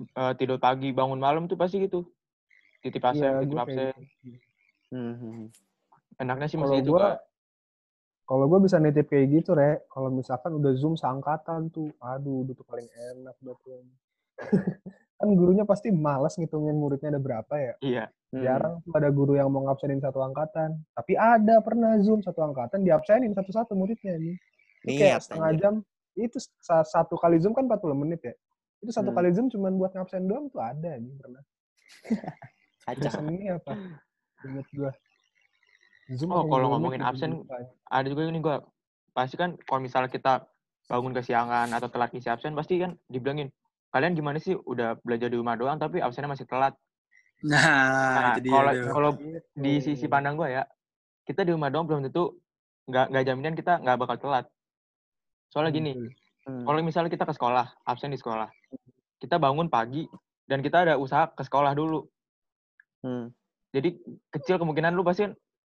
eh, 0.02 0.32
tidur 0.36 0.58
pagi 0.58 0.90
bangun 0.90 1.16
malam 1.22 1.46
tuh 1.46 1.56
pasti 1.56 1.86
gitu. 1.86 2.04
Titip 2.82 3.00
absen, 3.00 3.24
Iya, 3.24 3.40
titip 3.46 3.56
absen. 3.56 3.94
kayak 3.94 3.94
gitu. 3.96 4.28
Hmm, 4.92 5.14
hmm. 5.16 5.44
Enaknya 6.20 6.46
sih 6.50 6.58
masih 6.60 6.84
itu, 6.84 6.92
gua. 6.92 7.16
Kalau 8.24 8.48
gue 8.48 8.60
bisa 8.62 8.76
nitip 8.76 9.06
kayak 9.06 9.26
gitu, 9.30 9.52
Re. 9.52 9.84
Kalau 9.86 10.08
misalkan 10.08 10.56
udah 10.56 10.72
Zoom 10.74 10.96
seangkatan 10.96 11.68
tuh, 11.68 11.92
aduh, 12.00 12.42
itu 12.42 12.52
tuh 12.52 12.64
paling 12.64 12.88
enak 12.88 13.36
gue. 13.38 13.54
kan 15.14 15.28
gurunya 15.30 15.62
pasti 15.62 15.88
malas 15.88 16.34
ngitungin 16.34 16.74
muridnya 16.74 17.08
ada 17.08 17.22
berapa 17.22 17.54
ya. 17.54 17.74
Iya. 17.80 18.04
Hmm. 18.34 18.42
Jarang 18.42 18.74
tuh 18.82 18.92
ada 18.92 19.08
guru 19.08 19.38
yang 19.38 19.46
mau 19.46 19.62
ngabsenin 19.62 20.02
satu 20.02 20.18
angkatan. 20.20 20.82
Tapi 20.90 21.14
ada 21.14 21.62
pernah 21.62 21.94
Zoom 22.02 22.18
satu 22.18 22.42
angkatan 22.42 22.82
diabsenin 22.82 23.30
satu-satu 23.30 23.72
muridnya 23.72 24.18
nih. 24.18 24.36
Itu 24.82 24.90
kayak 24.98 25.12
Niat 25.14 25.22
setengah 25.22 25.48
anjir. 25.48 25.60
jam. 25.62 25.74
Itu 26.14 26.38
sa- 26.58 26.82
satu 26.82 27.14
kali 27.14 27.38
Zoom 27.38 27.54
kan 27.54 27.64
40 27.64 27.94
menit 27.94 28.20
ya. 28.20 28.34
Itu 28.82 28.90
satu 28.90 29.14
Hmm. 29.14 29.16
kali 29.16 29.28
Zoom 29.30 29.46
cuma 29.48 29.70
buat 29.70 29.92
ngabsen 29.92 30.26
doang 30.26 30.50
tuh 30.50 30.60
ada 30.60 30.98
nih 30.98 31.14
pernah. 31.14 31.42
Kacau. 32.84 33.22
Ini 33.22 33.54
apa? 33.54 33.72
Ingat 34.44 34.66
gua. 34.72 34.92
Zoom 36.12 36.28
Oh, 36.36 36.44
kalau 36.52 36.68
ngomongin 36.76 37.00
absen, 37.00 37.48
ada 37.88 38.04
juga 38.04 38.28
ini 38.28 38.40
gua 38.44 38.60
pasti 39.16 39.40
kan 39.40 39.56
kalau 39.64 39.80
misalnya 39.80 40.10
kita 40.12 40.44
bangun 40.84 41.16
kesiangan 41.16 41.72
atau 41.72 41.88
telat 41.88 42.12
isi 42.12 42.28
absen 42.28 42.52
pasti 42.52 42.76
kan 42.82 42.92
dibilangin 43.08 43.48
kalian 43.88 44.12
gimana 44.12 44.36
sih 44.36 44.52
udah 44.52 45.00
belajar 45.00 45.32
di 45.32 45.38
rumah 45.38 45.56
doang 45.56 45.80
tapi 45.80 46.02
absennya 46.04 46.34
masih 46.34 46.44
telat. 46.44 46.76
Nah, 47.44 48.36
Nah, 48.36 48.36
kalau 48.40 48.72
kalau 48.92 49.10
Gitu. 49.16 49.38
di 49.56 49.72
sisi 49.80 50.06
pandang 50.08 50.36
gua 50.36 50.48
ya, 50.50 50.62
kita 51.24 51.44
di 51.46 51.52
rumah 51.56 51.72
doang 51.72 51.88
belum 51.88 52.04
tentu 52.10 52.36
nggak 52.84 53.06
nggak 53.12 53.24
jaminan 53.24 53.54
kita 53.56 53.80
nggak 53.80 53.96
bakal 53.96 54.16
telat. 54.20 54.44
Soalnya 55.48 55.72
gini. 55.72 55.92
Hmm. 56.44 56.68
kalau 56.68 56.76
misalnya 56.84 57.08
kita 57.08 57.24
ke 57.24 57.32
sekolah, 57.32 57.72
absen 57.88 58.12
di 58.12 58.20
sekolah, 58.20 58.52
kita 59.16 59.40
bangun 59.40 59.72
pagi 59.72 60.04
dan 60.44 60.60
kita 60.60 60.84
ada 60.84 61.00
usaha 61.00 61.32
ke 61.32 61.40
sekolah 61.40 61.72
dulu. 61.72 62.04
Hmm. 63.00 63.32
Jadi 63.72 63.96
kecil 64.28 64.60
kemungkinan 64.60 64.92
lu 64.92 65.00
pasti 65.00 65.24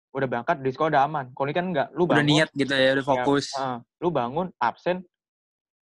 udah 0.10 0.28
berangkat 0.28 0.58
di 0.60 0.70
sekolah 0.70 0.90
udah 0.90 1.04
aman. 1.06 1.26
Kalau 1.32 1.46
ini 1.46 1.56
kan 1.56 1.66
nggak, 1.70 1.88
lu 1.94 2.04
Udah 2.04 2.18
bangun, 2.18 2.28
niat 2.28 2.50
gitu 2.52 2.74
ya, 2.74 2.90
udah 2.98 3.06
fokus. 3.06 3.46
ah, 3.54 3.78
lu 3.98 4.10
bangun 4.10 4.48
absen, 4.58 5.06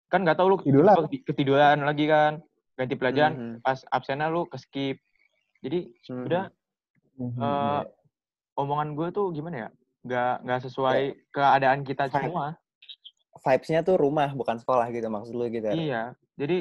kan 0.07 0.19
nggak 0.21 0.35
tahu 0.35 0.47
lu 0.49 0.57
Tiduran. 0.59 0.95
tiba-tiba 0.97 1.23
ketiduran 1.23 1.77
lagi 1.81 2.05
kan, 2.05 2.33
ganti 2.73 2.95
pelajaran, 2.95 3.33
Hmm. 3.33 3.55
pas 3.59 3.79
absennya 3.87 4.27
lu 4.27 4.45
ke 4.45 4.57
skip. 4.57 4.97
Jadi 5.61 5.79
Hmm. 6.09 6.25
udah 6.25 6.43
Mhm, 7.15 7.37
eh, 7.37 7.45
iya. 7.79 7.81
omongan 8.55 8.89
gue 8.93 9.07
tuh 9.11 9.29
gimana 9.31 9.55
ya? 9.57 9.69
Nggak 10.01 10.33
nggak 10.43 10.59
sesuai 10.63 11.01
keadaan 11.31 11.79
kita 11.81 12.05
Vibe. 12.07 12.17
semua. 12.27 12.47
Vibes-nya 13.37 13.81
tuh 13.81 13.95
rumah 13.95 14.29
bukan 14.31 14.57
sekolah 14.57 14.89
gitu 14.89 15.05
maksud 15.05 15.33
lu 15.33 15.45
gitu. 15.47 15.65
ya? 15.65 15.73
Iya. 15.73 16.01
Jadi 16.35 16.57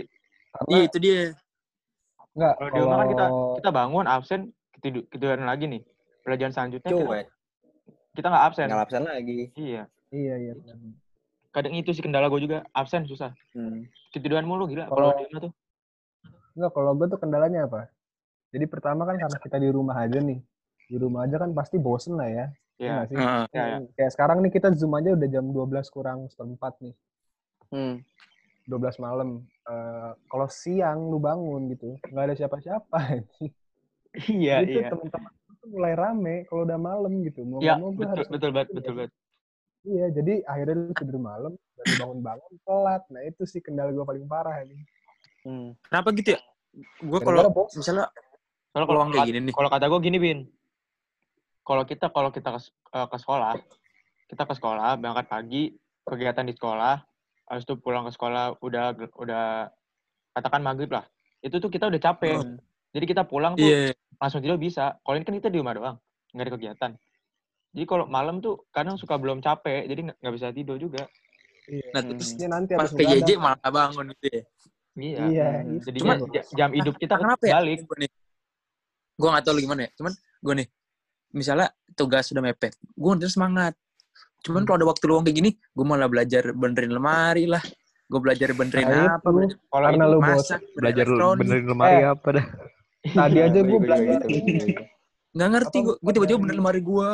Karena 0.54 0.70
Iya, 0.70 0.82
itu 0.86 0.98
dia. 1.00 1.20
enggak 2.30 2.52
kalau 2.54 2.70
di 2.70 2.78
rumah 2.78 2.96
kan 2.96 3.08
kita 3.08 3.26
kita 3.56 3.70
bangun 3.72 4.04
absen 4.06 4.40
ketidu- 4.70 5.06
ketiduran 5.08 5.42
lagi 5.42 5.64
nih. 5.66 5.82
Pelajaran 6.22 6.52
selanjutnya 6.54 6.88
kita, 6.88 7.02
Cuek. 7.02 7.26
Kita 8.14 8.26
nggak 8.30 8.44
absen. 8.48 8.66
Nggak 8.70 8.84
absen 8.86 9.02
lagi. 9.04 9.40
Iya. 9.54 9.82
iya 10.10 10.34
iya. 10.38 10.52
Kadang 11.50 11.74
itu 11.74 11.90
sih 11.90 12.02
kendala 12.02 12.26
gue 12.26 12.40
juga 12.40 12.62
absen 12.70 13.06
susah. 13.06 13.34
Hmm. 13.54 13.86
Ketiduran 14.10 14.46
mulu 14.46 14.66
gila 14.66 14.86
Kalau- 14.86 15.10
kalau 15.10 15.18
di 15.18 15.24
rumah 15.28 15.40
tuh. 15.42 15.52
Enggak, 16.54 16.70
kalau 16.72 16.90
gue 16.94 17.06
tuh 17.10 17.18
kendalanya 17.18 17.66
apa? 17.66 17.90
Jadi 18.54 18.64
pertama 18.70 19.02
kan 19.02 19.18
karena 19.18 19.38
kita 19.38 19.56
di 19.58 19.68
rumah 19.70 19.98
aja 19.98 20.18
nih. 20.18 20.38
Di 20.86 20.96
rumah 20.96 21.26
aja 21.26 21.36
kan 21.38 21.50
pasti 21.50 21.76
bosen 21.76 22.14
lah 22.14 22.30
ya. 22.30 22.46
Iya 22.74 22.78
Iya. 22.78 22.90
nggak 22.94 23.06
sih? 23.10 23.16
Heeh. 23.18 23.44
Iya, 23.50 23.64
iya. 23.66 23.78
Kayak 23.94 24.12
sekarang 24.14 24.38
nih 24.42 24.52
kita 24.54 24.68
Zoom 24.74 24.94
aja 24.94 25.10
udah 25.14 25.28
jam 25.28 25.44
12 25.46 25.86
kurang 25.90 26.26
seperempat 26.30 26.74
nih. 26.78 26.94
Hmm. 27.70 27.94
12 28.66 28.96
malam. 28.98 29.42
Eh, 29.64 30.10
kalau 30.26 30.46
siang 30.46 31.10
lu 31.10 31.18
bangun 31.18 31.66
gitu, 31.70 31.98
nggak 32.10 32.24
ada 32.30 32.34
siapa-siapa. 32.34 32.98
Iya, 34.30 34.62
tuh 34.62 34.78
iya. 34.78 34.88
temen-temen 34.94 35.32
tuh 35.64 35.72
mulai 35.72 35.96
rame 35.96 36.44
kalau 36.44 36.68
udah 36.68 36.76
malam 36.76 37.24
gitu. 37.24 37.40
Mau 37.48 37.64
mau 37.64 37.88
gue 37.90 38.04
betul, 38.04 38.12
harus 38.12 38.28
betul 38.28 38.50
banget, 38.52 38.68
betul 38.76 38.92
ya. 38.92 38.98
banget. 39.00 39.12
Iya, 39.84 40.06
jadi 40.16 40.34
akhirnya 40.48 40.76
lu 40.80 40.92
tidur 40.96 41.18
malam, 41.20 41.52
baru 41.76 41.92
bangun-bangun 42.00 42.52
telat. 42.64 43.02
Nah 43.08 43.22
itu 43.24 43.42
sih 43.48 43.60
kendala 43.60 43.92
gue 43.92 44.04
paling 44.04 44.24
parah 44.28 44.64
ini. 44.64 44.76
Hmm. 45.44 45.76
Kenapa 45.88 46.08
gitu 46.12 46.36
ya? 46.36 46.40
Gue 47.00 47.20
kalau 47.20 47.48
misalnya 47.72 48.08
kalau 48.72 48.86
peluang 48.90 49.08
kayak 49.12 49.28
gini 49.28 49.40
nih. 49.48 49.54
kalau 49.54 49.68
kata 49.68 49.84
gue 49.88 50.00
gini, 50.04 50.18
Bin. 50.20 50.38
Kalau 51.64 51.84
kita 51.88 52.12
kalau 52.12 52.28
kita 52.32 52.48
ke, 52.52 52.60
eh, 52.92 53.06
ke 53.08 53.16
sekolah, 53.16 53.52
kita 54.28 54.42
ke 54.44 54.54
sekolah, 54.56 54.90
berangkat 55.00 55.26
pagi, 55.28 55.72
kegiatan 56.04 56.44
di 56.44 56.52
sekolah, 56.56 56.96
habis 57.48 57.64
itu 57.64 57.76
pulang 57.80 58.04
ke 58.08 58.12
sekolah 58.12 58.60
udah 58.60 58.96
udah 59.20 59.68
katakan 60.32 60.60
maghrib 60.64 60.92
lah. 60.92 61.04
Itu 61.44 61.60
tuh 61.60 61.68
kita 61.68 61.92
udah 61.92 62.00
capek. 62.00 62.40
Hmm. 62.40 62.56
Jadi 62.94 63.04
kita 63.04 63.22
pulang 63.22 63.52
tuh 63.52 63.66
Iya. 63.66 63.90
langsung 64.16 64.38
tidur 64.38 64.56
bisa. 64.56 64.94
Kalau 64.96 65.14
ini 65.14 65.26
kan 65.26 65.34
kita 65.34 65.50
di 65.50 65.58
rumah 65.58 65.74
doang, 65.74 65.96
nggak 66.30 66.44
ada 66.44 66.52
kegiatan. 66.54 66.90
Jadi 67.74 67.84
kalau 67.84 68.06
malam 68.06 68.38
tuh 68.38 68.70
kadang 68.70 68.94
suka 68.94 69.18
belum 69.18 69.42
capek, 69.42 69.84
jadi 69.84 70.00
nggak 70.04 70.16
nggak 70.16 70.34
bisa 70.34 70.48
tidur 70.48 70.78
juga. 70.78 71.02
Iya. 71.66 71.90
Nah, 71.90 72.00
Hmm. 72.00 72.08
terus 72.12 72.28
Terusnya 72.30 72.48
nanti 72.48 72.72
pas 72.72 72.86
PJJ 72.88 73.30
malah 73.34 73.58
nggak 73.58 73.72
bangun 73.72 74.04
gitu 74.14 74.26
ya. 74.30 74.42
Iya. 74.94 75.18
Iya, 75.26 75.48
Hmm. 75.58 75.78
Jadi 75.82 75.98
Cuman- 75.98 76.20
jam 76.54 76.70
hidup 76.70 76.94
kita 76.94 77.14
Nah, 77.14 77.20
kenapa 77.20 77.42
ya? 77.44 77.52
balik. 77.58 77.78
Gue 77.82 77.98
nih. 77.98 78.10
Gue 79.14 79.28
gak 79.28 79.42
tau 79.42 79.52
lu 79.52 79.60
gimana 79.60 79.80
ya. 79.82 79.90
Cuman 79.92 80.12
gue 80.14 80.54
nih. 80.54 80.68
Misalnya 81.32 81.66
tugas 81.92 82.30
sudah 82.30 82.38
mepet. 82.40 82.74
Gue 82.92 83.10
udah 83.12 83.26
semangat. 83.26 83.74
Cuman 84.40 84.62
Hmm. 84.62 84.66
kalau 84.68 84.76
ada 84.76 84.86
waktu 84.86 85.04
luang 85.04 85.24
kayak 85.24 85.34
gini. 85.34 85.50
Gue 85.68 85.82
malah 85.82 86.06
belajar 86.06 86.46
benerin 86.48 86.92
lemari 86.92 87.46
lah. 87.46 87.62
Gue 88.04 88.20
belajar 88.20 88.52
benerin 88.52 88.86
Nah, 88.86 89.18
apa. 89.18 89.28
Kalau 89.66 89.86
Karena 89.90 90.04
lu 90.06 90.18
masak. 90.20 90.60
bosan. 90.62 90.78
Belajar 90.78 91.04
benerin 91.34 91.66
lemari 91.66 91.96
Eh. 91.96 92.06
apa 92.06 92.28
dah. 92.30 92.46
Tadi 93.04 93.38
aja 93.38 93.58
gue 93.60 93.78
belajar. 93.78 94.20
gitu, 94.24 94.48
gitu. 94.48 94.82
Nggak 95.34 95.48
ngerti 95.50 95.78
Apa 95.78 95.86
gue. 95.86 95.94
Gue 96.00 96.12
tiba-tiba 96.12 96.38
benerin 96.40 96.58
lemari 96.58 96.80
gue. 96.80 97.10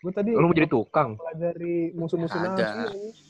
Gue 0.00 0.12
tadi 0.12 0.30
Lu 0.32 0.44
mau 0.44 0.52
jadi 0.52 0.68
tukang. 0.68 1.16
pelajari 1.16 1.92
musuh-musuh 1.92 2.38
nabi. 2.38 2.62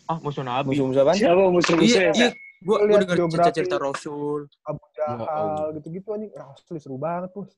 ah 0.07 0.19
musuh 0.19 0.43
nabi. 0.43 0.67
Musuh-musuh 0.71 1.03
apaan? 1.03 1.17
Siapa 1.17 1.43
musuh-musuh 1.47 1.87
Iya, 1.87 2.03
ya? 2.11 2.13
iya. 2.15 2.29
Gue 2.61 2.77
denger 2.85 3.17
cerita-cerita 3.27 3.77
Rasul. 3.77 4.47
Abu 4.63 4.85
Jahal 4.93 5.73
gitu-gitu 5.75 6.09
anjing. 6.11 6.31
Ah, 6.35 6.51
Asli 6.51 6.79
seru 6.79 6.97
banget, 6.97 7.31
Bos. 7.33 7.51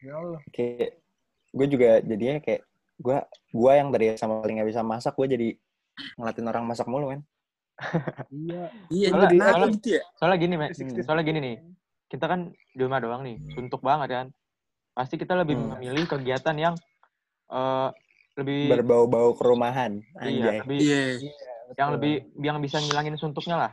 Ya 0.00 0.14
Allah. 0.14 0.40
Kayak 0.48 1.00
gue 1.50 1.66
juga 1.66 1.88
jadinya 2.00 2.36
kayak 2.38 2.60
gue 2.94 3.16
gua 3.50 3.72
yang 3.74 3.88
dari 3.90 4.14
sama 4.14 4.38
paling 4.38 4.62
nggak 4.62 4.70
bisa 4.70 4.82
masak 4.82 5.14
gue 5.14 5.26
jadi 5.26 5.48
ngeliatin 6.14 6.46
orang 6.46 6.64
masak 6.64 6.86
mulu 6.86 7.10
kan. 7.10 7.20
Iya. 8.30 8.64
Iya, 8.88 9.08
Soalnya- 9.10 9.50
soalnya- 9.50 9.74
gitu 9.74 9.88
ya? 9.90 10.02
Soalnya 10.14 10.38
gini, 10.38 10.54
Me. 10.54 10.66
60s. 10.70 11.04
Soalnya 11.04 11.24
gini 11.24 11.38
nih. 11.40 11.56
Kita 12.06 12.24
kan 12.24 12.40
di 12.50 12.80
rumah 12.80 12.98
doang 12.98 13.22
nih, 13.22 13.36
suntuk 13.50 13.80
banget 13.80 14.08
kan. 14.14 14.26
Pasti 14.92 15.14
kita 15.14 15.34
lebih 15.34 15.54
Hmm. 15.54 15.74
memilih 15.74 16.04
kegiatan 16.06 16.54
yang 16.54 16.74
eh 17.46 17.88
lebih 18.34 18.66
Berbau-bau 18.68 19.30
kerumahan. 19.32 19.98
iya, 20.20 20.50
Anjay. 20.50 20.58
lebih 20.60 20.78
Iya. 20.80 21.02
yang 21.74 21.90
lebih 21.92 22.12
yang 22.36 22.58
bisa 22.58 22.78
ngilangin 22.78 23.14
suntuknya 23.14 23.56
lah. 23.58 23.72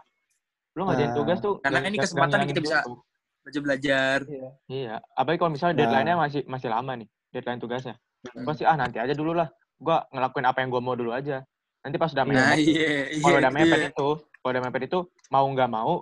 Lu 0.73 0.85
ngerjain 0.85 1.11
Nah. 1.11 1.17
tugas 1.17 1.37
tuh 1.39 1.59
Karena 1.59 1.81
ini 1.83 1.97
kesempatan 1.97 2.45
kita 2.45 2.61
bisa- 2.61 2.85
suntuk. 2.85 3.03
Belajar 3.41 3.61
belajar. 3.63 4.17
Iya. 4.23 4.49
Iya, 4.69 4.93
apalagi 5.11 5.39
kalau 5.39 5.51
misalnya 5.51 5.73
Nah. 5.73 5.79
deadline-nya 5.81 6.15
masih 6.15 6.41
masih 6.45 6.69
lama 6.69 6.91
nih, 6.95 7.07
deadline 7.29 7.57
tugasnya. 7.59 7.95
Hmm. 8.23 8.45
Pasti 8.45 8.63
ah 8.63 8.77
nanti 8.77 9.01
aja 9.01 9.13
dulu 9.13 9.33
lah. 9.33 9.49
Gua 9.75 10.05
ngelakuin 10.07 10.45
apa 10.45 10.61
yang 10.61 10.69
gua 10.69 10.79
mau 10.79 10.93
dulu 10.93 11.09
aja. 11.09 11.41
Nanti 11.81 11.97
pas 11.97 12.13
udah 12.13 12.21
Nah, 12.21 12.53
mepet, 12.53 12.61
iya. 12.61 13.09
iya, 13.09 13.21
kalau 13.25 13.37
udah 13.41 13.49
itu 13.49 13.57
mepet 13.57 13.79
dia. 13.79 13.89
itu, 13.89 14.07
kalau 14.37 14.51
udah 14.53 14.61
mepet 14.61 14.81
itu 14.85 14.99
mau 15.27 15.45
nggak 15.49 15.69
mau 15.71 15.93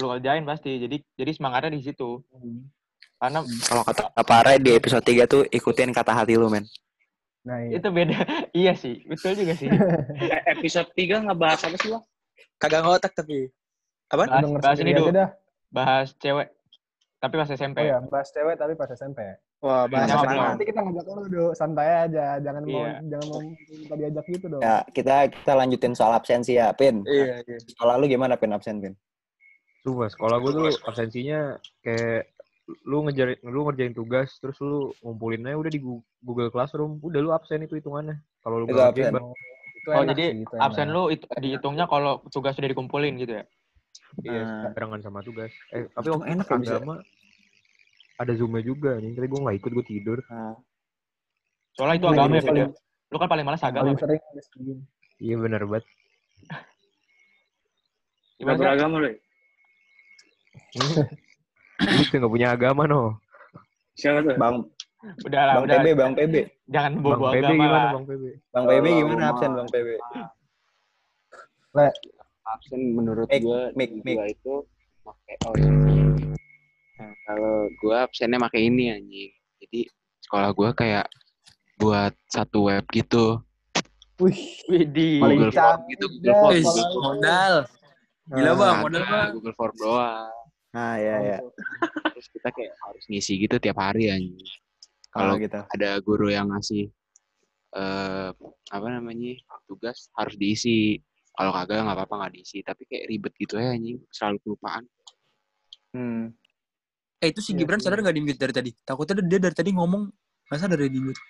lu 0.00 0.06
kerjain 0.16 0.44
pasti. 0.46 0.78
Jadi 0.82 0.96
jadi 1.14 1.30
semangatnya 1.34 1.74
di 1.74 1.82
situ. 1.82 2.20
Karena 3.18 3.40
Kalau 3.42 3.82
kata 3.86 4.02
Pak 4.12 4.40
Ray 4.44 4.58
di 4.60 4.74
episode 4.74 5.04
3 5.06 5.24
tuh 5.30 5.42
ikutin 5.48 5.94
kata 5.94 6.12
hati 6.12 6.34
lu 6.36 6.50
men. 6.50 6.66
Nah, 7.44 7.60
iya. 7.60 7.76
itu 7.76 7.88
beda. 7.92 8.16
iya 8.64 8.72
sih, 8.72 9.04
betul 9.04 9.36
juga 9.36 9.52
sih. 9.54 9.68
Eh, 10.32 10.42
episode 10.56 10.88
3 10.96 11.28
ngebahas 11.28 11.60
apa 11.68 11.76
sih, 11.76 11.92
Bang? 11.92 12.04
Kagak 12.56 12.80
ngotak 12.84 13.12
tapi. 13.12 13.52
Apa? 14.08 14.24
Bahas, 14.28 14.48
bahas 14.60 14.78
ini 14.80 14.92
dulu, 14.96 15.12
bahas 15.68 16.08
cewek. 16.16 16.48
Tapi 17.20 17.34
pas 17.40 17.48
SMP. 17.48 17.78
Oh 17.80 17.86
ya, 17.88 17.98
bahas 18.04 18.28
cewek 18.32 18.56
tapi 18.56 18.72
pas 18.76 18.88
SMP. 18.92 19.20
Wah, 19.64 19.88
bahas 19.88 20.12
Sama 20.12 20.20
apa? 20.20 20.28
belum. 20.28 20.44
Nanti 20.44 20.64
kita 20.68 20.80
ngajak 20.84 21.04
lu 21.08 21.22
dulu, 21.32 21.48
santai 21.56 21.88
aja. 22.04 22.36
Jangan 22.36 22.62
mau 22.68 22.84
Iya. 22.84 22.92
jangan 23.08 23.26
mau 23.32 23.40
kita 23.64 23.94
diajak 23.96 24.24
gitu 24.28 24.46
dong. 24.52 24.60
Ya 24.60 24.76
kita 24.92 25.14
kita 25.32 25.52
lanjutin 25.56 25.92
soal 25.96 26.12
absensi 26.12 26.60
ya, 26.60 26.68
Pin. 26.76 27.00
Iya, 27.08 27.40
iya. 27.48 27.58
Sekolah 27.64 27.96
lu 27.96 28.04
gimana 28.04 28.36
Pin 28.36 28.52
absen 28.52 28.84
Pin? 28.84 28.92
Sumpah, 29.84 30.08
sekolah 30.08 30.36
gue 30.40 30.50
tuh 30.56 30.66
absensinya 30.88 31.60
kayak 31.84 32.32
lu 32.88 33.04
ngejarin 33.04 33.36
lu 33.44 33.68
ngerjain 33.68 33.92
tugas 33.92 34.32
terus 34.40 34.56
lu 34.64 34.96
ngumpulinnya 35.04 35.52
udah 35.52 35.68
di 35.68 35.76
Google 36.24 36.48
Classroom 36.48 36.96
udah 37.04 37.20
lu 37.20 37.28
absen 37.36 37.60
itu 37.60 37.76
hitungannya 37.76 38.16
kalau 38.40 38.64
lu 38.64 38.72
nggak 38.72 38.96
absen. 38.96 39.12
Itu 39.76 39.88
Oh 39.92 40.00
jadi 40.08 40.24
sih, 40.32 40.48
itu 40.48 40.54
absen 40.56 40.88
enak. 40.88 40.96
lu 40.96 41.02
itu 41.12 41.24
dihitungnya 41.36 41.84
kalau 41.84 42.24
tugas 42.32 42.56
sudah 42.56 42.72
dikumpulin 42.72 43.20
gitu 43.20 43.36
ya? 43.36 43.44
iya 44.24 44.42
Nah. 44.48 44.72
barengan 44.72 45.04
sama 45.04 45.20
tugas 45.20 45.52
eh 45.68 45.84
tapi 45.92 46.08
waktu 46.08 46.32
enak 46.32 46.46
ya 46.48 46.56
agama 46.56 46.94
ada 48.16 48.32
zoomnya 48.32 48.62
juga 48.64 48.96
nih 48.96 49.12
tapi 49.12 49.26
gue 49.28 49.40
nggak 49.44 49.56
ikut 49.60 49.70
gue 49.74 49.84
tidur 49.84 50.18
Nah, 50.32 50.56
Soalnya 51.76 51.94
itu 52.00 52.06
agama 52.08 52.34
ya, 52.38 52.42
paling- 52.46 52.64
ya? 52.64 52.68
Lu 53.12 53.16
kan 53.20 53.28
paling 53.28 53.44
malas 53.44 53.60
agama. 53.60 53.92
Iya 55.20 55.34
benar 55.36 55.66
banget 55.68 55.84
Gak 58.40 58.56
beragama 58.56 58.96
lu. 59.02 59.10
Ya? 60.74 61.04
Itu 62.00 62.14
nggak 62.18 62.32
punya 62.32 62.48
agama 62.54 62.86
no. 62.86 63.18
Siapa 63.98 64.22
tuh? 64.22 64.36
Bang 64.38 64.66
Udah 65.28 65.42
lah, 65.44 65.54
Bang 65.60 65.64
udah. 65.68 65.76
PB, 65.84 65.88
Bang 66.00 66.12
PB. 66.16 66.34
Jangan 66.72 66.92
Bang 66.96 67.04
bobo 67.04 67.24
PB 67.28 67.36
agama 67.36 67.52
gimana 67.52 67.72
lah. 67.76 67.92
Bang 67.92 68.04
PB? 68.08 68.24
Bang 68.50 68.64
PB 68.64 68.84
gimana 68.88 69.22
absen 69.30 69.50
Bang 69.52 69.68
PB? 69.68 69.88
absen 72.44 72.80
menurut 72.94 73.26
Mik, 73.32 73.40
gua 73.42 73.60
mik, 73.74 73.90
di 73.90 74.00
mik. 74.04 74.16
gua 74.20 74.26
itu 74.30 74.54
pakai 75.02 75.34
oh 75.48 75.54
iya. 75.58 75.70
Nah, 77.00 77.12
kalau 77.26 77.54
gua 77.82 77.96
absennya 78.06 78.38
pakai 78.38 78.68
ini 78.68 78.92
anjing 78.92 79.32
jadi 79.64 79.80
sekolah 80.22 80.52
gua 80.52 80.70
kayak 80.76 81.08
buat 81.80 82.12
satu 82.30 82.68
web 82.70 82.84
gitu 82.92 83.40
Wih. 84.22 84.38
Paling 84.70 85.50
Google 85.50 85.50
Form 85.50 85.80
gitu 85.90 86.04
Google 86.06 86.36
Form 86.38 86.54
lu. 86.62 87.00
modal. 87.02 87.54
Gila 88.30 88.52
bang, 88.54 88.76
modal 88.78 89.02
bang. 89.10 89.28
Google 89.34 89.54
Form 89.58 89.74
doang 89.74 90.43
Nah, 90.74 90.98
ya 90.98 91.16
ya. 91.22 91.38
terus 92.10 92.26
kita 92.34 92.50
kayak 92.50 92.74
harus 92.82 93.04
ngisi 93.06 93.38
gitu 93.38 93.56
tiap 93.56 93.78
hari 93.78 94.10
anjing 94.10 94.34
Kalau 95.08 95.34
kalau 95.34 95.34
gitu. 95.38 95.60
ada 95.70 95.90
guru 96.02 96.28
yang 96.28 96.50
ngasih 96.50 96.90
eh 97.74 98.30
apa 98.70 98.86
namanya 98.86 99.34
tugas 99.66 100.10
harus 100.14 100.34
diisi 100.34 100.98
kalau 101.30 101.50
kagak 101.50 101.82
nggak 101.82 101.94
apa-apa 101.94 102.14
nggak 102.22 102.32
diisi 102.34 102.62
tapi 102.62 102.86
kayak 102.86 103.06
ribet 103.06 103.34
gitu 103.34 103.58
ya 103.58 103.74
anjing 103.74 103.98
selalu 104.10 104.38
kelupaan 104.42 104.84
Hmm. 105.94 106.34
Eh 107.22 107.30
itu 107.30 107.38
si 107.38 107.54
Iya 107.54 107.62
Gibran 107.62 107.78
sadar 107.78 108.02
nggak 108.02 108.18
di 108.18 108.22
mute 108.26 108.34
dari 108.34 108.50
tadi? 108.50 108.70
Takutnya 108.74 109.22
dia 109.22 109.38
dari 109.38 109.54
tadi 109.54 109.70
ngomong 109.70 110.10
nggak 110.50 110.58
sadar 110.58 110.74
dia 110.82 110.90
di 110.90 110.98
mute. 110.98 111.22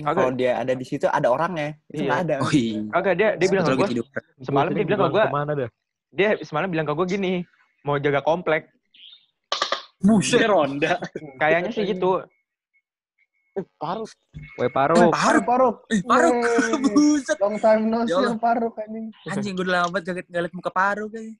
Kalau 0.00 0.32
dia 0.32 0.56
ada 0.56 0.72
di 0.72 0.80
situ 0.88 1.04
ada 1.12 1.28
orangnya. 1.28 1.76
Itu 1.92 2.00
Iya. 2.00 2.08
nggak 2.08 2.20
ada. 2.24 2.36
Oh 2.40 2.52
iya. 2.56 2.80
Kagak 2.88 3.14
dia 3.20 3.28
dia 3.36 3.48
bilang 3.52 3.64
ke 3.68 3.74
gue 3.76 3.88
semalam 4.40 4.70
dia 4.72 4.84
bilang 4.88 5.00
ke 5.04 5.08
gue 5.12 5.24
dia 6.16 6.28
semalam 6.40 6.68
bilang 6.72 6.86
ke 6.88 6.92
gue 6.96 7.06
gini 7.06 7.32
mau 7.82 7.98
jaga 7.98 8.20
komplek 8.20 8.70
Buset. 9.98 10.42
ronda. 10.44 10.98
kayaknya 11.38 11.70
sih 11.70 11.84
gitu 11.84 12.22
eh 13.52 13.64
paruh 13.76 14.08
Weh 14.56 14.64
Eh, 14.64 14.72
Paro. 14.72 14.96
Paruk, 14.96 15.12
Paruk. 15.12 15.44
paruk. 15.44 15.76
Eh, 15.92 16.00
Paruk. 16.02 16.34
Buset. 16.96 17.36
Long 17.36 17.60
time 17.60 17.82
no 17.84 17.98
see 18.02 18.16
paruk 18.40 18.72
anjing. 18.74 19.06
Anjing 19.28 19.52
gue 19.52 19.62
udah 19.62 19.84
lama 19.84 19.88
banget 19.92 20.24
gak, 20.24 20.40
liat 20.40 20.54
muka 20.56 20.72
Paruk 20.72 21.12
kayaknya. 21.12 21.36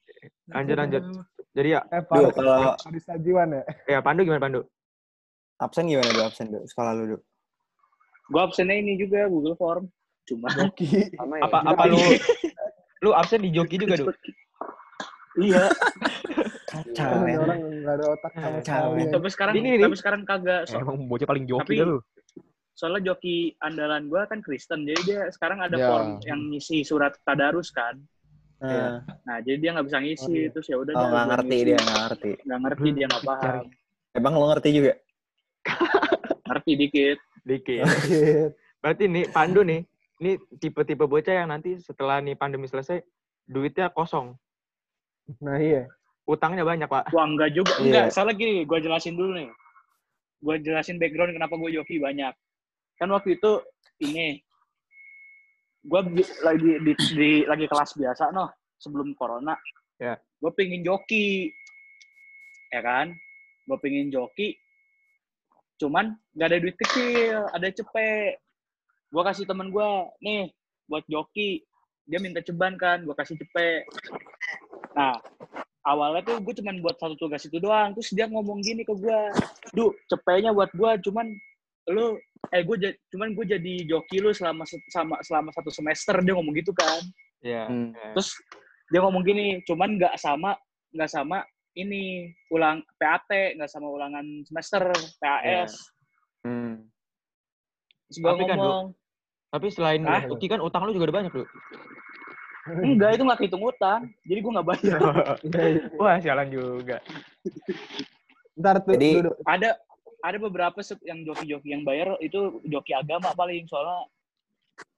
Lanjut, 0.47 0.75
lanjut. 0.77 1.03
jadi 1.51 1.69
ya 1.73 1.81
Eh, 1.89 2.03
paruk. 2.05 2.31
kalau- 2.31 2.77
Adi 2.77 2.99
Sajiwan 2.99 3.49
ya. 3.51 3.61
ya 3.89 3.99
Pandu 3.99 4.21
gimana 4.21 4.39
Pandu 4.39 4.61
Absen 5.57 5.87
gimana 5.87 6.05
lu 6.07 6.21
absen 6.21 6.45
dulu? 6.47 6.63
Sekolah 6.63 6.91
lu 6.93 7.03
dulu. 7.07 7.19
Gue 8.29 8.41
absennya 8.41 8.75
ini 8.75 8.93
juga 8.95 9.25
Google 9.25 9.55
Form. 9.55 9.85
Cuma 10.23 10.47
Joki. 10.49 10.87
ya 10.87 11.19
apa 11.41 11.57
apa 11.65 11.83
lu 11.83 11.97
lu 13.01 13.09
absen 13.11 13.41
di 13.41 13.49
joki 13.49 13.75
juga 13.75 13.97
dulu 13.99 14.13
iya. 15.37 15.63
Kacau 16.65 17.11
Ini 17.15 17.23
men. 17.23 17.37
orang 17.39 17.59
nggak 17.79 17.95
ada 17.95 18.05
otak 18.09 18.31
sama 18.33 18.57
sekali. 18.59 18.99
ya. 18.99 19.09
Tapi 19.11 19.27
sekarang 19.29 19.53
Ini 19.53 19.69
nih. 19.69 19.81
tapi 19.81 19.95
sekarang 19.95 20.21
kagak. 20.23 20.61
So- 20.65 20.79
Emang 20.79 20.97
bocah 21.05 21.25
paling 21.25 21.45
joki 21.45 21.61
Tapi- 21.63 21.79
dah 21.79 21.87
lu. 21.87 21.99
soalnya 22.73 23.01
joki 23.07 23.35
andalan 23.59 24.07
gue 24.07 24.21
kan 24.25 24.39
Kristen 24.39 24.81
jadi 24.81 25.01
dia 25.03 25.21
sekarang 25.29 25.61
ada 25.61 25.77
Ya. 25.77 25.85
form 25.85 26.07
yang 26.23 26.49
ngisi 26.49 26.81
surat 26.81 27.13
tadarus 27.21 27.69
kan 27.69 28.01
Nah, 28.57 28.97
nah 29.21 29.37
jadi 29.39 29.59
dia 29.59 29.69
nggak 29.71 29.87
bisa 29.87 29.99
ngisi 29.99 30.25
Oh, 30.25 30.33
iya. 30.33 30.49
terus 30.49 30.65
ya 30.65 30.77
udah 30.77 30.89
Oh, 30.91 31.05
nggak 31.05 31.25
ngerti 31.29 31.53
ngisi. 31.53 31.65
dia, 31.65 31.77
nggak 31.77 31.99
ngerti. 32.01 32.31
nggak 32.41 32.59
ngerti 32.59 32.87
dia 32.89 33.05
nggak 33.05 33.23
paham 33.23 33.63
Emang 34.11 34.33
lo 34.33 34.45
ngerti 34.47 34.69
juga? 34.71 34.93
ngerti 36.43 36.71
dikit 36.75 37.17
dikit 37.43 37.85
Dikit. 38.01 38.49
berarti 38.79 39.03
nih 39.05 39.25
Pandu 39.29 39.61
nih 39.61 39.81
ini 40.17 40.31
tipe-tipe 40.55 41.03
bocah 41.03 41.33
yang 41.35 41.49
nanti 41.49 41.77
setelah 41.77 42.17
nih 42.19 42.33
pandemi 42.33 42.65
selesai 42.65 43.05
duitnya 43.43 43.91
kosong 43.91 44.33
Nah 45.43 45.55
iya. 45.59 45.87
utangnya 46.23 46.63
banyak 46.63 46.87
pak. 46.87 47.11
Wah 47.11 47.27
enggak 47.27 47.51
juga. 47.51 47.73
Iya. 47.79 47.83
enggak 47.83 48.05
salah 48.15 48.33
gini 48.35 48.63
gue 48.63 48.79
jelasin 48.79 49.15
dulu 49.15 49.35
nih. 49.35 49.49
Gue 50.43 50.55
jelasin 50.59 50.99
background 50.99 51.35
kenapa 51.35 51.55
gue 51.55 51.69
joki 51.75 51.99
banyak. 51.99 52.31
Kan 52.99 53.11
waktu 53.11 53.39
itu 53.39 53.51
ini 54.03 54.39
gue 55.83 55.99
lagi 56.47 56.71
di, 56.79 56.93
di- 56.95 57.47
lagi 57.47 57.65
kelas 57.67 57.95
biasa 57.95 58.31
noh 58.31 58.51
sebelum 58.79 59.15
corona. 59.15 59.55
Ya. 60.01 60.19
gue 60.19 60.51
pingin 60.59 60.83
joki 60.83 61.47
ya 62.71 62.83
kan? 62.83 63.11
Gue 63.67 63.77
pingin 63.79 64.11
joki 64.11 64.59
cuman 65.81 66.15
gak 66.37 66.47
ada 66.47 66.63
duit 66.63 66.75
kecil 66.79 67.47
ada 67.51 67.67
cepet. 67.67 68.39
Gue 69.11 69.23
kasih 69.23 69.43
temen 69.47 69.71
gue 69.71 69.89
nih 70.23 70.51
buat 70.87 71.03
joki. 71.07 71.63
Dia 72.03 72.19
minta 72.19 72.43
ceban 72.43 72.75
kan 72.75 73.03
gue 73.03 73.15
kasih 73.15 73.39
cepet 73.39 73.87
nah 74.93 75.17
awalnya 75.83 76.21
tuh 76.23 76.37
gue 76.39 76.53
cuman 76.63 76.79
buat 76.79 76.95
satu 76.95 77.17
tugas 77.17 77.43
itu 77.43 77.57
doang. 77.57 77.91
Terus 77.97 78.09
dia 78.13 78.25
ngomong 78.29 78.61
gini 78.61 78.81
ke 78.81 78.93
gue 78.93 79.19
duh 79.73 79.91
cepetnya 80.07 80.53
buat 80.53 80.71
gue 80.71 80.91
cuman 81.03 81.27
lu 81.91 82.15
eh 82.49 82.63
gue 82.63 82.75
cuman 83.11 83.35
gue 83.35 83.45
jadi 83.49 83.73
joki 83.85 84.23
lu 84.23 84.31
selama 84.31 84.63
se- 84.63 84.85
sama 84.87 85.19
selama 85.19 85.49
satu 85.51 85.67
semester. 85.67 86.15
Dia 86.21 86.33
ngomong 86.37 86.55
gitu 86.55 86.71
kan. 86.71 87.01
Ya 87.43 87.67
Hmm. 87.67 87.91
terus 88.15 88.31
dia 88.87 89.03
ngomong 89.03 89.25
gini 89.25 89.59
cuman 89.65 89.99
nggak 89.99 90.15
sama 90.15 90.55
nggak 90.93 91.09
sama 91.09 91.43
ini 91.73 92.29
ulang 92.47 92.79
PAT 92.95 93.57
nggak 93.57 93.67
sama 93.67 93.89
ulangan 93.89 94.23
semester 94.45 94.93
PAS 95.17 95.73
Hmm. 96.45 96.85
terus 98.05 98.17
gue 98.19 98.29
Tapi 98.29 98.43
kan, 98.45 98.57
tapi 99.49 99.67
selain 99.71 100.03
Hah? 100.03 100.23
joki 100.23 100.45
kan 100.45 100.59
utang 100.59 100.85
lu 100.85 100.93
juga 100.93 101.09
udah 101.09 101.17
banyak 101.19 101.33
lu 101.33 101.43
enggak 102.63 103.19
itu 103.19 103.23
nggak 103.27 103.39
kehitung 103.43 103.63
utang 103.63 104.01
jadi 104.23 104.39
gue 104.39 104.51
nggak 104.55 104.67
bayar 104.67 104.99
wah 105.99 106.15
sialan 106.19 106.47
juga 106.47 106.97
Ntar 108.53 108.85
tuh, 108.85 108.93
Jadi- 108.93 109.17
duduk. 109.25 109.35
ada 109.49 109.69
ada 110.23 110.37
beberapa 110.39 110.79
yang 111.03 111.25
joki-joki 111.27 111.73
yang 111.73 111.83
bayar 111.83 112.15
itu 112.21 112.63
joki 112.63 112.93
agama 112.95 113.33
paling 113.33 113.65
soalnya 113.67 114.07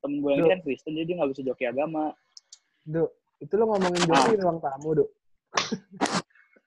temen 0.03 0.22
gue 0.22 0.32
yang 0.36 0.45
Duh. 0.45 0.51
kan 0.53 0.59
Kristen 0.61 0.93
jadi 0.93 1.05
dia 1.09 1.16
nggak 1.18 1.32
bisa 1.34 1.41
joki 1.41 1.66
agama 1.66 2.13
Duk, 2.86 3.09
itu 3.41 3.53
lo 3.57 3.66
ngomongin 3.66 4.05
Joki 4.05 4.38
di 4.38 4.43
ruang 4.45 4.61
tamu, 4.61 4.89
Duk. 4.93 5.09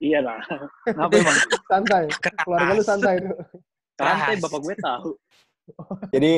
iya 0.03 0.19
lah 0.19 0.43
kenapa 0.83 1.15
emang 1.15 1.39
Santai. 1.69 2.05
Keluarga 2.43 2.73
lu 2.75 2.83
santai, 2.83 3.15
Duk. 3.23 3.39
santai 3.95 4.35
bapak 4.43 4.61
gue 4.67 4.75
tahu 4.83 5.11
Jadi 6.11 6.33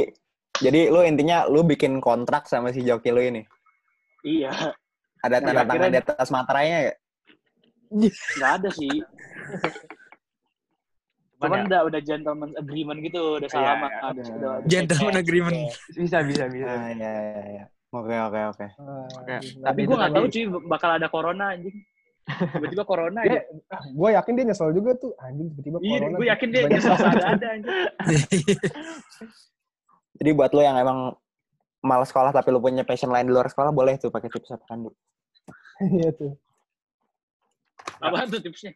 jadi 0.61 0.81
lu 0.93 1.01
intinya 1.01 1.49
lu 1.49 1.65
bikin 1.65 2.03
kontrak 2.03 2.45
sama 2.45 2.75
si 2.75 2.85
joki 2.85 3.09
lu 3.09 3.23
ini. 3.25 3.41
Iya 4.23 4.51
Ada 5.21 5.37
Nah, 5.37 5.41
tanda 5.43 5.53
tangan 5.63 5.69
akhirnya- 5.69 5.93
di 5.93 6.01
atas 6.03 6.29
materainya 6.29 6.79
ya? 6.81 6.93
nggak 8.39 8.53
ada 8.57 8.69
sih 8.71 8.95
Cuman 11.41 11.59
ya, 11.59 11.65
udah 11.67 11.81
udah 11.89 12.01
gentleman 12.01 12.51
agreement 12.55 12.99
gitu 13.01 13.21
udah 13.37 13.43
Iya, 13.43 13.51
salaman 13.51 13.91
iya. 13.91 13.99
udah, 13.99 14.13
udah, 14.13 14.51
udah 14.61 14.69
Gentleman 14.69 15.17
agreement. 15.17 15.59
bisa 15.91 16.19
bisa 16.21 16.45
bisa 16.47 16.69
Ah, 16.69 16.89
iya, 16.91 17.11
iya, 17.11 17.43
iya. 17.51 17.65
Oke, 17.91 18.15
oke, 18.15 18.41
oke. 18.55 18.67
Tapi 19.59 19.81
gue 19.83 19.97
nggak 19.99 20.13
tahu 20.15 20.27
cuy 20.29 20.45
bakal 20.69 20.91
ada 20.95 21.09
corona 21.09 21.51
anjing 21.51 21.75
tiba-tiba 22.31 22.87
corona 22.87 23.21
Dia, 23.21 23.43
aja 23.43 23.75
ah, 23.75 23.83
gue 23.83 24.09
yakin 24.15 24.33
dia 24.33 24.45
nyesel 24.47 24.71
juga 24.71 24.91
tuh. 24.95 25.11
Anjing 25.19 25.51
tiba-tiba 25.51 25.77
iya 25.83 25.99
corona. 25.99 26.15
gue 26.15 26.27
yakin 26.31 26.49
dia 26.49 26.63
nyesel 26.69 26.95
ada 26.95 27.27
ada 27.27 27.47
anjing 27.51 27.75
Jadi 30.15 30.31
buat 30.31 30.53
lu 30.53 30.61
yang 30.61 30.77
emang 30.77 31.17
malas 31.81 32.13
sekolah 32.13 32.31
tapi 32.31 32.53
lu 32.53 32.61
punya 32.61 32.85
passion 32.85 33.09
lain 33.09 33.25
di 33.29 33.33
luar 33.33 33.49
sekolah 33.49 33.73
boleh 33.73 33.97
tuh 33.97 34.13
pakai 34.13 34.29
tips 34.29 34.53
apa 34.53 34.65
kan? 34.69 34.85
Iya 35.81 36.13
tuh. 36.13 36.37
apa 38.01 38.29
tuh 38.29 38.41
tipsnya 38.45 38.73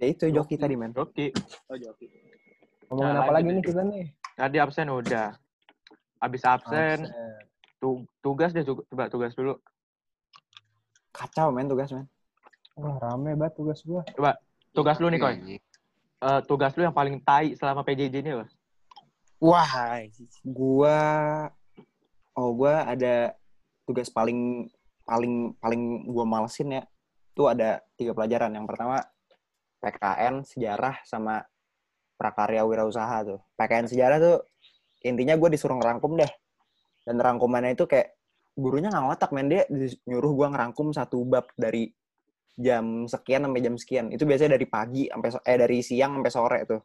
Ya 0.00 0.08
itu 0.08 0.32
joki 0.32 0.56
tadi, 0.56 0.80
men. 0.80 0.96
joki 0.96 1.28
oh 1.68 1.76
joki 1.76 2.08
Ngomongin 2.88 3.12
Nah, 3.14 3.20
apa 3.20 3.32
lagi 3.36 3.48
nih 3.52 3.64
kita 3.64 3.82
nih? 3.84 4.04
tadi 4.32 4.56
absen 4.56 4.88
udah 4.88 5.36
abis 6.24 6.42
absen 6.48 7.04
Absen. 7.04 7.44
tu- 7.80 8.08
tugas 8.24 8.56
deh 8.56 8.64
coba 8.64 9.08
tugas 9.12 9.32
dulu 9.36 9.60
Kacau, 11.12 11.50
men, 11.52 11.66
tugas, 11.68 11.90
men. 11.92 12.06
Wah, 12.78 12.96
rame 13.02 13.34
banget 13.36 13.58
tugas 13.58 13.82
gua. 13.84 14.06
tugas 14.72 14.96
lu 15.02 15.10
nih 15.12 15.18
Iya, 15.20 15.26
koy 15.26 15.36
Eh, 16.20 16.40
tugas 16.44 16.72
lu 16.76 16.84
yang 16.84 16.92
paling 16.96 17.16
tai 17.20 17.56
selama 17.56 17.80
PJJ 17.84 18.20
ini 18.20 18.30
apa 18.36 18.46
Wah. 19.40 20.00
Gua 20.44 20.96
oh 22.36 22.50
gua 22.54 22.86
ada 22.86 23.34
tugas 23.88 24.10
paling 24.12 24.70
paling 25.06 25.54
paling 25.58 26.06
gua 26.06 26.24
malesin 26.28 26.78
ya. 26.78 26.82
Tuh 27.34 27.50
ada 27.50 27.82
tiga 27.98 28.12
pelajaran. 28.14 28.52
Yang 28.54 28.66
pertama 28.70 28.96
PKN, 29.80 30.44
sejarah 30.44 31.00
sama 31.08 31.40
prakarya 32.20 32.68
wirausaha 32.68 33.24
tuh. 33.24 33.40
PKN 33.56 33.88
sejarah 33.88 34.18
tuh 34.20 34.36
intinya 35.00 35.32
gue 35.40 35.48
disuruh 35.56 35.80
ngerangkum 35.80 36.20
deh. 36.20 36.28
Dan 37.08 37.16
rangkumannya 37.16 37.72
itu 37.72 37.88
kayak 37.88 38.12
gurunya 38.52 38.92
nggak 38.92 39.04
ngotak 39.08 39.30
men 39.32 39.48
dia 39.48 39.64
nyuruh 40.04 40.32
gua 40.36 40.52
ngerangkum 40.52 40.92
satu 40.92 41.24
bab 41.24 41.48
dari 41.56 41.88
jam 42.60 43.08
sekian 43.08 43.48
sampai 43.48 43.60
jam 43.64 43.74
sekian. 43.80 44.04
Itu 44.12 44.28
biasanya 44.28 44.60
dari 44.60 44.66
pagi 44.68 45.08
sampai 45.08 45.28
so- 45.32 45.44
eh 45.48 45.56
dari 45.56 45.78
siang 45.80 46.20
sampai 46.20 46.32
sore 46.32 46.58
tuh. 46.68 46.80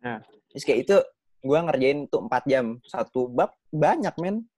Nah. 0.00 0.18
Terus 0.50 0.64
kayak 0.64 0.80
itu 0.82 0.96
gua 1.44 1.58
ngerjain 1.68 2.08
tuh 2.08 2.24
4 2.24 2.42
jam 2.48 2.64
satu 2.88 3.28
bab 3.28 3.52
banyak 3.68 4.16
men. 4.18 4.48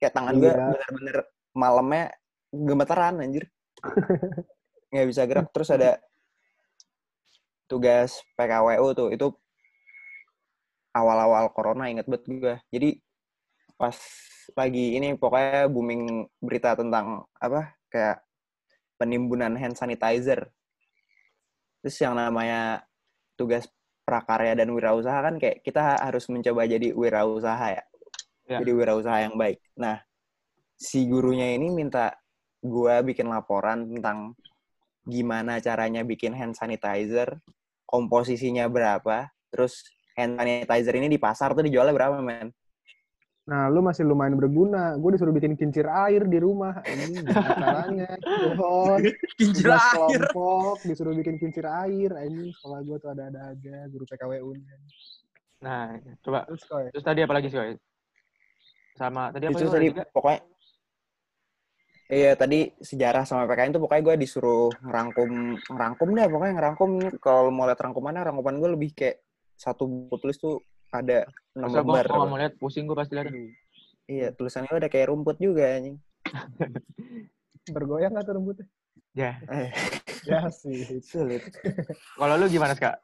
Kayak 0.00 0.14
tangan 0.16 0.34
gua 0.40 0.48
Iya. 0.50 0.66
bener-bener 0.72 1.16
malamnya 1.52 2.04
gemeteran 2.50 3.14
anjir. 3.20 3.44
nggak 4.90 5.06
bisa 5.06 5.22
gerak. 5.28 5.46
Terus 5.54 5.70
ada 5.70 5.90
tugas 7.70 8.18
PKWU 8.34 8.86
tuh. 8.96 9.08
Itu 9.14 9.26
awal-awal 10.90 11.54
corona 11.54 11.86
inget 11.86 12.10
banget 12.10 12.26
gue 12.26 12.54
jadi 12.74 12.90
pas 13.78 13.94
lagi 14.58 14.98
ini 14.98 15.14
pokoknya 15.14 15.70
booming 15.70 16.26
berita 16.42 16.74
tentang 16.74 17.22
apa 17.38 17.78
kayak 17.86 18.18
penimbunan 18.98 19.54
hand 19.54 19.78
sanitizer. 19.78 20.50
Terus 21.80 21.96
yang 22.02 22.18
namanya 22.18 22.82
tugas 23.38 23.70
prakarya 24.04 24.58
dan 24.58 24.74
wirausaha 24.74 25.16
kan 25.22 25.38
kayak 25.38 25.62
kita 25.62 26.02
harus 26.02 26.26
mencoba 26.28 26.66
jadi 26.66 26.90
wirausaha 26.92 27.66
ya 27.78 27.82
Ya. 28.50 28.58
jadi 28.58 28.72
wirausaha 28.74 29.18
yang 29.30 29.38
baik 29.38 29.62
nah 29.78 30.02
si 30.74 31.06
gurunya 31.06 31.54
ini 31.54 31.70
minta 31.70 32.18
gua 32.58 32.98
bikin 32.98 33.30
laporan 33.30 33.86
tentang 33.86 34.34
gimana 35.06 35.62
caranya 35.62 36.02
bikin 36.02 36.34
hand 36.34 36.58
sanitizer 36.58 37.38
komposisinya 37.86 38.66
berapa 38.66 39.30
terus 39.54 39.86
hand 40.18 40.34
sanitizer 40.34 40.98
ini 40.98 41.06
di 41.06 41.18
pasar 41.22 41.54
tuh 41.54 41.62
dijualnya 41.62 41.94
berapa 41.94 42.18
men 42.18 42.50
Nah, 43.50 43.66
lu 43.66 43.82
masih 43.82 44.06
lumayan 44.06 44.38
berguna. 44.38 44.94
Gue 44.94 45.18
disuruh 45.18 45.34
bikin 45.34 45.58
kincir 45.58 45.82
air 45.82 46.22
di 46.22 46.38
rumah. 46.38 46.86
Ini 46.86 47.26
caranya? 47.34 48.14
Pohon, 48.54 49.02
Kincir 49.40 49.74
air. 49.74 49.90
kelompok, 49.90 50.78
disuruh 50.86 51.18
bikin 51.18 51.34
kincir 51.34 51.66
air. 51.66 52.14
Ini 52.30 52.54
sekolah 52.54 52.78
gue 52.86 52.96
tuh 53.02 53.10
ada-ada 53.10 53.50
aja, 53.50 53.90
guru 53.90 54.06
PKWU-nya. 54.06 54.76
Nah, 55.66 55.98
coba. 56.22 56.46
Terus 56.46 56.62
Terus 56.94 57.02
tadi 57.02 57.20
apa 57.26 57.34
lagi 57.34 57.50
sih, 57.50 57.58
Koy? 57.58 57.74
Sama 59.00 59.32
tadi 59.32 59.48
apa 59.48 59.56
itu 59.56 59.64
itu 59.64 59.72
tadi 59.72 59.86
tiga? 59.88 60.04
pokoknya 60.12 60.40
iya 62.12 62.32
tadi 62.36 62.68
sejarah 62.84 63.24
sama 63.24 63.48
PKN 63.48 63.80
tuh 63.80 63.82
pokoknya 63.88 64.02
gue 64.04 64.14
disuruh 64.20 64.68
ngerangkum 64.84 65.30
ngerangkum 65.72 66.08
deh 66.12 66.28
pokoknya 66.28 66.54
ngerangkum 66.60 66.90
kalau 67.16 67.48
mau 67.48 67.64
lihat 67.64 67.80
rangkumannya 67.80 68.28
rangkuman 68.28 68.60
gue 68.60 68.70
lebih 68.76 68.90
kayak 68.92 69.24
satu 69.56 69.88
buku 69.88 70.16
tulis 70.20 70.36
tuh 70.36 70.60
ada 70.92 71.24
enam 71.56 71.70
lembar 71.72 72.04
nggak 72.04 72.28
mau 72.28 72.38
lihat 72.38 72.54
pusing 72.58 72.84
gua 72.84 73.06
pasti 73.06 73.14
lihat. 73.14 73.30
iya 74.10 74.28
tulisannya 74.34 74.74
udah 74.74 74.90
kayak 74.90 75.08
rumput 75.08 75.38
juga 75.38 75.78
anjing 75.78 75.96
bergoyang 77.74 78.10
nggak 78.10 78.26
tuh 78.26 78.34
rambutnya? 78.34 78.66
Ya. 79.14 79.38
eh 79.46 79.70
Ya 80.28 80.52
sih. 80.52 80.84
sulit 81.00 81.42
Kalau 82.16 82.34
lu 82.36 82.46
gimana, 82.52 82.76
Kak? 82.76 83.00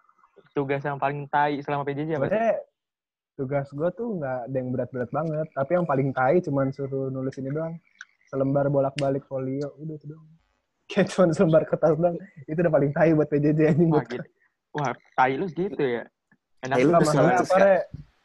Tugas 0.52 0.84
yang 0.84 1.00
paling 1.00 1.24
tai 1.32 1.60
selama 1.64 1.84
PJJ 1.88 2.20
apa 2.20 2.26
sih? 2.28 2.38
Tugas 3.36 3.68
gue 3.68 3.88
tuh 3.92 4.16
nggak 4.16 4.38
ada 4.48 4.56
yang 4.56 4.68
berat-berat 4.72 5.10
banget. 5.12 5.46
Tapi 5.52 5.70
yang 5.72 5.84
paling 5.84 6.08
tai 6.10 6.40
cuman 6.40 6.72
suruh 6.72 7.12
nulis 7.12 7.36
ini 7.36 7.52
doang. 7.52 7.76
Selembar 8.26 8.66
bolak-balik 8.66 9.28
folio. 9.28 9.76
Udah 9.76 9.94
itu 9.94 10.08
doang. 10.08 10.24
Kayak 10.90 11.12
cuman 11.12 11.28
selembar 11.30 11.62
kertas 11.64 11.92
doang. 11.94 12.16
Itu 12.44 12.58
udah 12.58 12.72
paling 12.72 12.90
tai 12.90 13.12
buat 13.12 13.28
PJJ 13.28 13.60
anjing. 13.70 13.90
Wah, 13.92 14.04
gitu. 14.08 14.24
Wah, 14.72 14.92
tai 15.12 15.36
lu 15.36 15.44
segitu 15.46 15.80
ya. 15.80 16.04
Enak 16.64 16.76
Tai 16.76 16.82
lu 16.82 16.92
masalahnya 16.96 17.36
apa, 17.38 17.56
Re? 17.60 17.76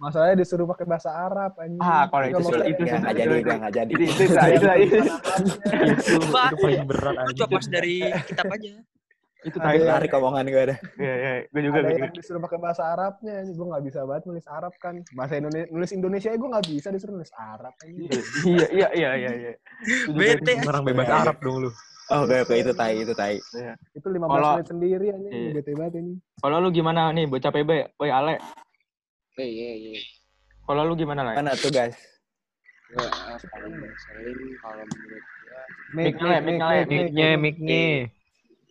Masalahnya 0.01 0.35
disuruh 0.35 0.65
pakai 0.65 0.85
bahasa 0.89 1.09
Arab, 1.13 1.51
anjing. 1.61 1.77
Ah, 1.77 2.09
kalau 2.09 2.25
Nggak 2.25 2.31
itu 2.33 2.47
sulit, 2.49 2.65
itu 2.65 2.81
nggak 2.81 2.97
itu 3.13 3.19
jadi 3.21 3.35
itu. 3.35 3.45
gue 3.45 3.55
nggak 3.61 3.73
jadi 3.75 3.91
Itu 3.93 4.03
itu 4.03 4.21
itu. 4.25 4.67
Itu 4.81 4.97
Itu 6.01 6.57
paling 6.57 6.85
berat, 6.89 7.13
Itu 7.13 7.21
anjing. 7.21 7.37
cuma 7.37 7.47
pas 7.53 7.65
dari 7.67 7.95
kitab 8.25 8.45
aja. 8.49 8.71
Itu 9.41 9.57
yang- 9.57 9.89
tarik 9.89 10.13
omongan 10.13 10.45
gue 10.45 10.61
ada 10.61 10.75
Iya, 10.95 11.13
iya, 11.15 11.31
gue 11.45 11.61
juga 11.63 11.77
ada 11.79 11.89
gue 11.89 11.97
yang 11.99 12.13
disuruh 12.13 12.37
pakai 12.39 12.59
bahasa 12.61 12.83
Arabnya. 12.87 13.41
Gue 13.47 13.65
nggak 13.65 13.83
bisa 13.83 13.99
banget 14.05 14.23
nulis 14.25 14.45
Arab 14.45 14.73
kan. 14.77 14.95
Bahasa 15.11 15.33
Indonesia, 15.35 15.67
nulis 15.67 15.91
Indonesia 15.91 16.29
gue 16.29 16.49
nggak 16.51 16.67
bisa 16.67 16.87
disuruh 16.89 17.13
nulis 17.15 17.33
Arab. 17.33 17.73
Iya, 17.81 18.67
iya, 18.69 18.87
iya, 18.93 19.09
iya, 19.15 19.31
iya. 19.33 19.53
Juga 20.05 20.17
Bete. 20.37 20.53
Orang 20.63 20.83
bebas 20.83 21.05
Iya. 21.05 21.17
Arab 21.19 21.37
dong 21.39 21.57
lu. 21.59 21.71
oke 22.11 22.35
oke 22.43 22.53
itu 22.53 22.71
tai 22.71 22.99
itu 22.99 23.13
tai 23.13 23.39
Itu 23.93 24.03
15 24.05 24.19
Kalau- 24.27 24.55
menit 24.55 24.67
sendiri 24.67 25.05
anjing. 25.09 25.31
Iya. 25.31 25.51
Bete 25.53 25.71
banget 25.73 25.93
ini. 25.97 26.13
Kalau 26.37 26.57
lu 26.59 26.69
gimana 26.69 27.01
nih, 27.09 27.25
bocah 27.25 27.49
PB? 27.49 27.71
Woi, 27.95 28.09
Ale. 28.09 28.35
Eh, 29.35 29.47
iya, 29.47 29.69
iya. 29.73 29.99
Kalau 30.61 30.83
lu 30.83 30.93
gimana 30.93 31.23
lah? 31.23 31.33
mana 31.33 31.51
tuh 31.53 31.67
guys 31.67 31.97
Gue 32.91 32.99
uh, 32.99 33.39
paling 33.41 33.73
ngeselin 33.73 34.37
kalau 34.59 34.83
menurut 34.83 35.23
gue. 35.23 35.61
Mic 35.91 36.13
nyala, 36.13 36.37
mic 36.37 36.55
nyala, 36.55 36.73
Mic-nya, 36.85 37.29
mic-nya. 37.35 37.83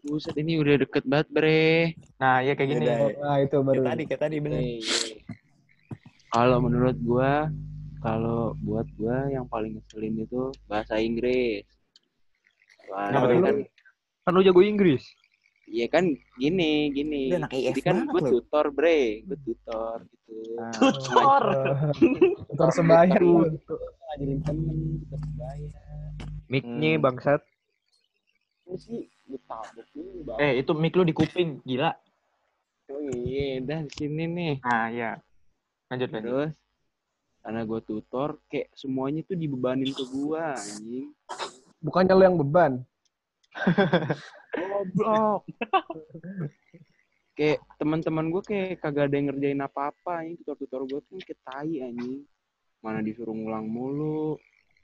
Buset, 0.00 0.32
ini 0.34 0.56
udah 0.56 0.74
deket 0.78 1.04
banget, 1.04 1.28
bre. 1.28 1.92
Nah, 2.16 2.40
iya 2.40 2.52
kayak 2.54 2.68
gini. 2.70 2.84
Beda. 2.84 2.96
Nah 3.20 3.36
itu 3.38 3.56
baru. 3.58 3.76
kayak 3.76 3.84
tadi 3.86 4.02
kayak 4.06 4.20
tadi 4.20 4.36
bener 4.38 4.58
Eh, 4.58 4.80
iya. 4.80 5.16
Kalau 6.30 6.56
menurut 6.58 6.96
gue, 6.96 7.32
kalau 7.98 8.40
buat 8.58 8.86
gue 8.90 9.16
yang 9.30 9.44
paling 9.44 9.76
ngeselin 9.76 10.14
itu 10.18 10.40
bahasa 10.64 10.96
Inggris. 10.96 11.66
Wah, 12.88 13.06
Kenapa 13.08 13.26
kan, 13.28 13.56
Kan 14.20 14.32
lu 14.32 14.40
jago 14.40 14.62
Inggris. 14.62 15.04
iya 15.66 15.86
kan 15.86 16.02
gini, 16.34 16.90
gini. 16.90 17.30
Udah 17.30 17.46
Jadi 17.46 17.80
kan 17.80 18.02
gue 18.04 18.20
tutor, 18.22 18.72
bre. 18.72 19.20
Gue 19.22 19.38
tutor 19.38 20.02
gitu. 20.02 20.34
Nah, 20.56 20.72
Tutor. 20.80 21.44
Tutor. 22.48 22.68
Ngajarin 24.08 24.40
temen, 24.42 24.76
tutor 25.02 25.18
sebaya. 25.20 25.80
Mic-nya 26.48 26.90
Hmm. 26.92 27.04
bangsat. 27.04 27.40
Ini 28.64 28.76
sih 28.76 29.00
gue 29.30 29.40
tabuk 29.46 29.86
dulu, 29.94 30.18
Bang. 30.26 30.38
Eh, 30.42 30.52
itu 30.58 30.72
mic 30.74 30.92
lu 30.98 31.06
di 31.06 31.14
kuping, 31.14 31.62
gila. 31.62 31.94
Oh 32.90 33.00
iya, 33.22 33.62
dah 33.62 33.86
di 33.86 33.92
sini 33.94 34.24
nih. 34.26 34.54
Nah, 34.66 34.86
iya. 34.90 35.10
Lanjut, 35.86 36.10
lanjut. 36.10 36.26
Terus 36.26 36.50
karena 37.40 37.60
gue 37.64 37.80
tutor, 37.88 38.36
kayak 38.52 38.68
semuanya 38.76 39.24
tuh 39.24 39.36
dibebanin 39.38 39.90
ke 39.96 40.04
gua 40.12 40.52
anjing. 40.52 41.08
Bukannya 41.80 42.12
lu 42.12 42.24
yang 42.26 42.36
beban. 42.36 42.72
Goblok. 44.52 45.48
kayak 47.40 47.64
teman-teman 47.80 48.28
gue 48.28 48.42
kayak 48.44 48.84
kagak 48.84 49.08
ada 49.08 49.14
yang 49.16 49.32
ngerjain 49.32 49.62
apa-apa 49.64 50.20
anjing. 50.20 50.36
Tutor-tutor 50.44 50.84
gue 50.84 51.00
tuh 51.08 51.16
kayak 51.24 51.40
tai 51.40 51.80
anjing. 51.80 52.28
Mana 52.84 53.00
disuruh 53.00 53.32
ngulang 53.32 53.64
mulu. 53.64 54.36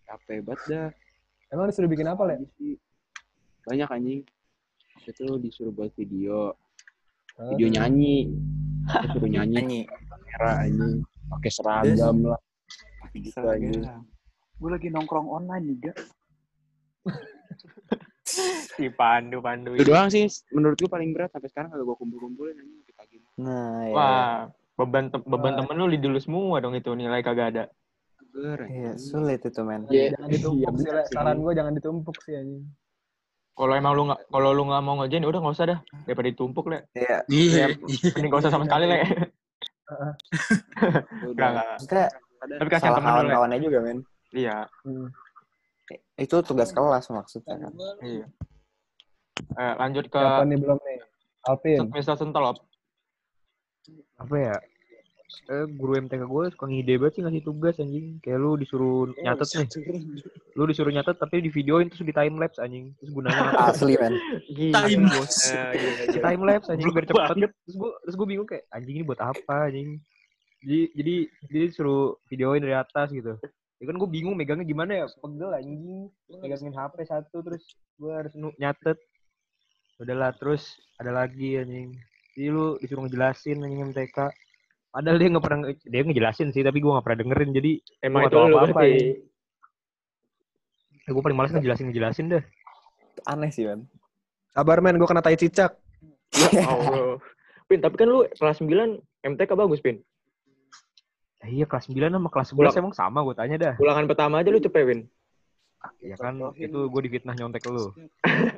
Capek 0.08 0.40
banget 0.40 0.60
dah. 0.72 0.88
Emang 1.52 1.68
disuruh 1.68 1.90
bikin 1.92 2.08
apa, 2.08 2.24
Le? 2.24 2.36
Banyak 3.68 3.88
anjing. 3.92 4.20
Itu 5.04 5.36
disuruh 5.36 5.72
buat 5.72 5.92
video. 5.92 6.56
Hah? 7.36 7.52
Video 7.52 7.68
nyanyi. 7.68 8.32
Disuruh 9.04 9.28
nyanyi 9.28 9.54
nyanyi 9.54 9.80
kamera 10.06 10.50
anjing. 10.62 10.96
Pakai 11.26 11.50
seragam 11.50 12.16
lah. 12.24 12.40
Gitu 13.12 13.36
anjing. 13.36 13.82
Gue 14.56 14.70
lagi 14.70 14.88
nongkrong 14.88 15.28
online 15.28 15.64
juga. 15.76 15.92
Si 18.76 18.90
Pandu, 18.92 19.40
Pandu. 19.40 19.72
Itu 19.72 19.88
doang 19.88 20.10
sih 20.12 20.26
menurut 20.52 20.76
gue 20.76 20.90
paling 20.90 21.14
berat 21.16 21.32
sampai 21.32 21.48
sekarang 21.48 21.72
kagak 21.72 21.86
gue 21.86 21.96
kumpul-kumpulin 21.96 22.58
anjing 22.58 22.82
kita 22.84 23.02
gini. 23.08 23.24
nah 23.40 23.86
ya 23.86 23.94
Wah, 23.96 24.36
beban 24.76 25.08
tem- 25.08 25.24
beban 25.24 25.56
Wah. 25.56 25.58
temen 25.64 25.76
lu 25.80 25.88
di 25.88 25.96
dulu 25.96 26.18
semua 26.20 26.60
dong 26.60 26.76
itu 26.76 26.92
nilai 26.92 27.24
kagak 27.24 27.54
ada. 27.54 27.64
Iya 28.68 28.98
sulit 29.00 29.40
itu 29.40 29.60
men 29.64 29.88
Iya. 29.88 30.12
Jangan 30.12 30.28
ditumpuk 30.28 30.60
Iya, 30.60 30.68
bener 30.68 30.94
sih. 31.08 31.14
Saran 31.16 31.38
gue 31.40 31.52
jangan 31.56 31.72
ditumpuk 31.72 32.16
sih, 32.20 32.34
anjing. 32.36 32.64
Kalau 33.56 33.72
emang 33.72 33.92
lu 33.92 34.02
nggak 34.04 34.20
kalau 34.28 34.50
lu 34.52 34.62
nggak 34.64 34.82
mau 34.82 34.94
ngerjain 35.00 35.24
ya 35.24 35.28
udah 35.28 35.40
nggak 35.40 35.54
usah 35.54 35.66
dah 35.66 35.78
daripada 36.04 36.28
ditumpuk 36.28 36.68
le. 36.68 36.78
iya 36.92 37.24
Iya. 37.26 37.66
Mending 38.12 38.28
nggak 38.28 38.42
usah 38.42 38.52
sama 38.52 38.64
sekali 38.64 38.84
le. 38.84 38.96
Enggak. 41.26 41.50
maksudnya 41.72 42.06
ada- 42.36 42.58
Tapi 42.58 42.68
kasihan 42.68 42.92
salah 42.92 42.98
temen 42.98 43.06
lu 43.06 43.16
le. 43.16 43.16
kawan-kawannya 43.16 43.58
juga 43.58 43.78
men 43.80 43.98
Iya, 44.28 44.56
Hmm. 44.84 45.08
itu 46.16 46.36
tugas 46.42 46.68
kelas 46.70 47.08
maksudnya 47.08 47.56
kan 47.56 47.72
iya. 48.02 48.26
Eh, 49.54 49.74
lanjut 49.76 50.04
ke 50.06 50.18
Siapa 50.18 50.44
nih 50.44 50.58
belum 50.58 50.78
nih? 50.78 50.98
Alvin. 51.46 51.78
Mr. 51.88 52.14
Sentolop. 52.14 52.56
Apa 54.18 54.34
ya? 54.34 54.56
Eh, 55.46 55.66
guru 55.76 56.00
MTK 56.00 56.22
gue 56.24 56.44
suka 56.54 56.64
ngide 56.68 56.94
banget 57.00 57.12
sih 57.18 57.22
ngasih 57.24 57.42
tugas 57.44 57.76
anjing. 57.76 58.16
Kayak 58.24 58.38
lu 58.40 58.50
disuruh 58.56 59.12
nyatet 59.20 59.48
nih. 59.52 59.68
Lu 60.56 60.64
disuruh 60.64 60.92
nyatet 60.92 61.16
tapi 61.20 61.44
di 61.44 61.50
videoin 61.52 61.92
terus 61.92 62.04
di 62.04 62.14
time 62.16 62.40
lapse 62.40 62.58
anjing. 62.58 62.96
Terus 63.00 63.10
gunanya 63.12 63.52
apa? 63.52 63.76
asli 63.76 63.94
men. 64.00 64.14
Time 64.72 65.04
di 66.06 66.16
iya. 66.16 66.22
time 66.22 66.42
lapse 66.46 66.68
anjing 66.72 66.90
biar 66.92 67.06
cepet 67.08 67.36
terus 67.36 67.76
gue 67.76 67.90
terus 68.06 68.14
gue 68.16 68.26
bingung 68.28 68.48
kayak 68.48 68.64
anjing 68.72 69.02
ini 69.02 69.04
buat 69.04 69.20
apa 69.20 69.68
anjing 69.68 69.98
jadi 70.62 70.80
jadi 70.96 71.14
jadi 71.50 71.66
suruh 71.74 72.16
videoin 72.32 72.62
dari 72.62 72.74
atas 72.76 73.12
gitu 73.12 73.36
ya 73.76 73.84
kan 73.84 73.96
gue 74.00 74.08
bingung 74.08 74.34
megangnya 74.38 74.64
gimana 74.64 75.04
ya 75.04 75.04
pegel 75.20 75.50
anjing 75.52 76.08
megangin 76.40 76.72
HP 76.72 76.94
satu 77.04 77.36
terus 77.44 77.64
gue 78.00 78.12
harus 78.12 78.32
nyatet 78.56 78.98
udahlah 80.00 80.32
terus 80.36 80.76
ada 80.96 81.12
lagi 81.12 81.60
anjing 81.60 81.92
jadi 82.36 82.52
lu 82.52 82.80
disuruh 82.80 83.04
ngejelasin 83.04 83.60
anjing 83.64 83.92
MTK 83.92 84.32
padahal 84.96 85.20
dia 85.20 85.28
nggak 85.28 85.44
pernah 85.44 85.60
dia 85.76 86.00
ngejelasin 86.08 86.48
sih 86.56 86.64
tapi 86.64 86.80
gue 86.80 86.88
nggak 86.88 87.04
pernah 87.04 87.20
dengerin 87.20 87.50
jadi 87.52 87.72
Emang 88.00 88.24
Gua 88.24 88.28
itu 88.32 88.36
tahu 88.40 88.48
lu 88.48 88.56
apa-apa, 88.56 88.80
berarti. 88.80 88.94
gue 91.04 91.22
paling 91.22 91.36
malas 91.36 91.52
ngejelasin 91.52 91.86
ngejelasin 91.92 92.26
dah 92.32 92.42
aneh 93.28 93.52
sih 93.52 93.68
men 93.68 93.84
Sabar, 94.56 94.80
men. 94.80 94.96
Gue 94.96 95.04
kena 95.04 95.20
tai 95.20 95.36
cicak. 95.36 95.76
Oh, 96.64 97.20
Pin, 97.68 97.84
tapi 97.84 98.00
kan 98.00 98.08
lu 98.08 98.24
kelas 98.24 98.56
9 98.64 98.72
MTK 99.20 99.52
bagus, 99.52 99.84
Pin. 99.84 100.00
Eh, 101.44 101.60
iya 101.60 101.68
kelas 101.68 101.92
9 101.92 102.08
sama 102.08 102.32
kelas 102.32 102.56
11 102.56 102.64
Ulang. 102.64 102.74
emang 102.80 102.94
sama 102.96 103.20
gue 103.20 103.36
tanya 103.36 103.56
dah 103.60 103.74
Ulangan 103.76 104.08
pertama 104.08 104.40
aja 104.40 104.48
lu 104.48 104.56
cepet, 104.56 104.82
Pin. 104.88 105.00
Ya 106.00 106.16
kan 106.16 106.40
itu 106.56 106.88
gue 106.88 107.00
difitnah 107.04 107.36
nyontek 107.36 107.68
lu. 107.68 107.92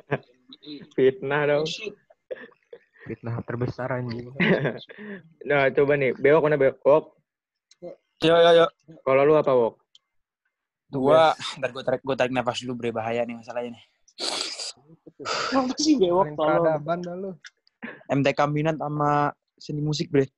Fitnah 0.95 1.43
dong. 1.51 1.67
Fitnah 3.09 3.41
terbesar 3.41 3.89
anjing. 3.89 4.29
Nah, 5.49 5.65
coba 5.73 5.97
nih, 5.97 6.13
Bewok 6.13 6.45
mana 6.45 6.61
Bewok? 6.61 6.77
Wok, 6.85 7.05
Yo 8.21 8.35
yo 8.35 8.51
yo. 8.53 8.65
kalau 9.01 9.25
lu 9.25 9.33
apa 9.33 9.49
Wok? 9.49 9.81
Gua 10.93 11.33
ntar 11.57 11.69
gua 11.73 11.83
tarik 11.85 12.01
gua 12.05 12.13
tarik 12.13 12.33
nafas 12.35 12.61
dulu 12.61 12.77
bre 12.77 12.89
bahaya 12.93 13.25
nih 13.25 13.33
masalahnya 13.39 13.73
nih. 13.77 13.83
Apa 15.57 15.73
sih 15.81 15.97
bewok 15.97 16.37
tolong? 16.37 16.81
lu. 17.17 17.31
MTK 18.09 18.39
minat 18.51 18.75
sama 18.77 19.33
seni 19.57 19.81
musik 19.81 20.11
bre. 20.13 20.29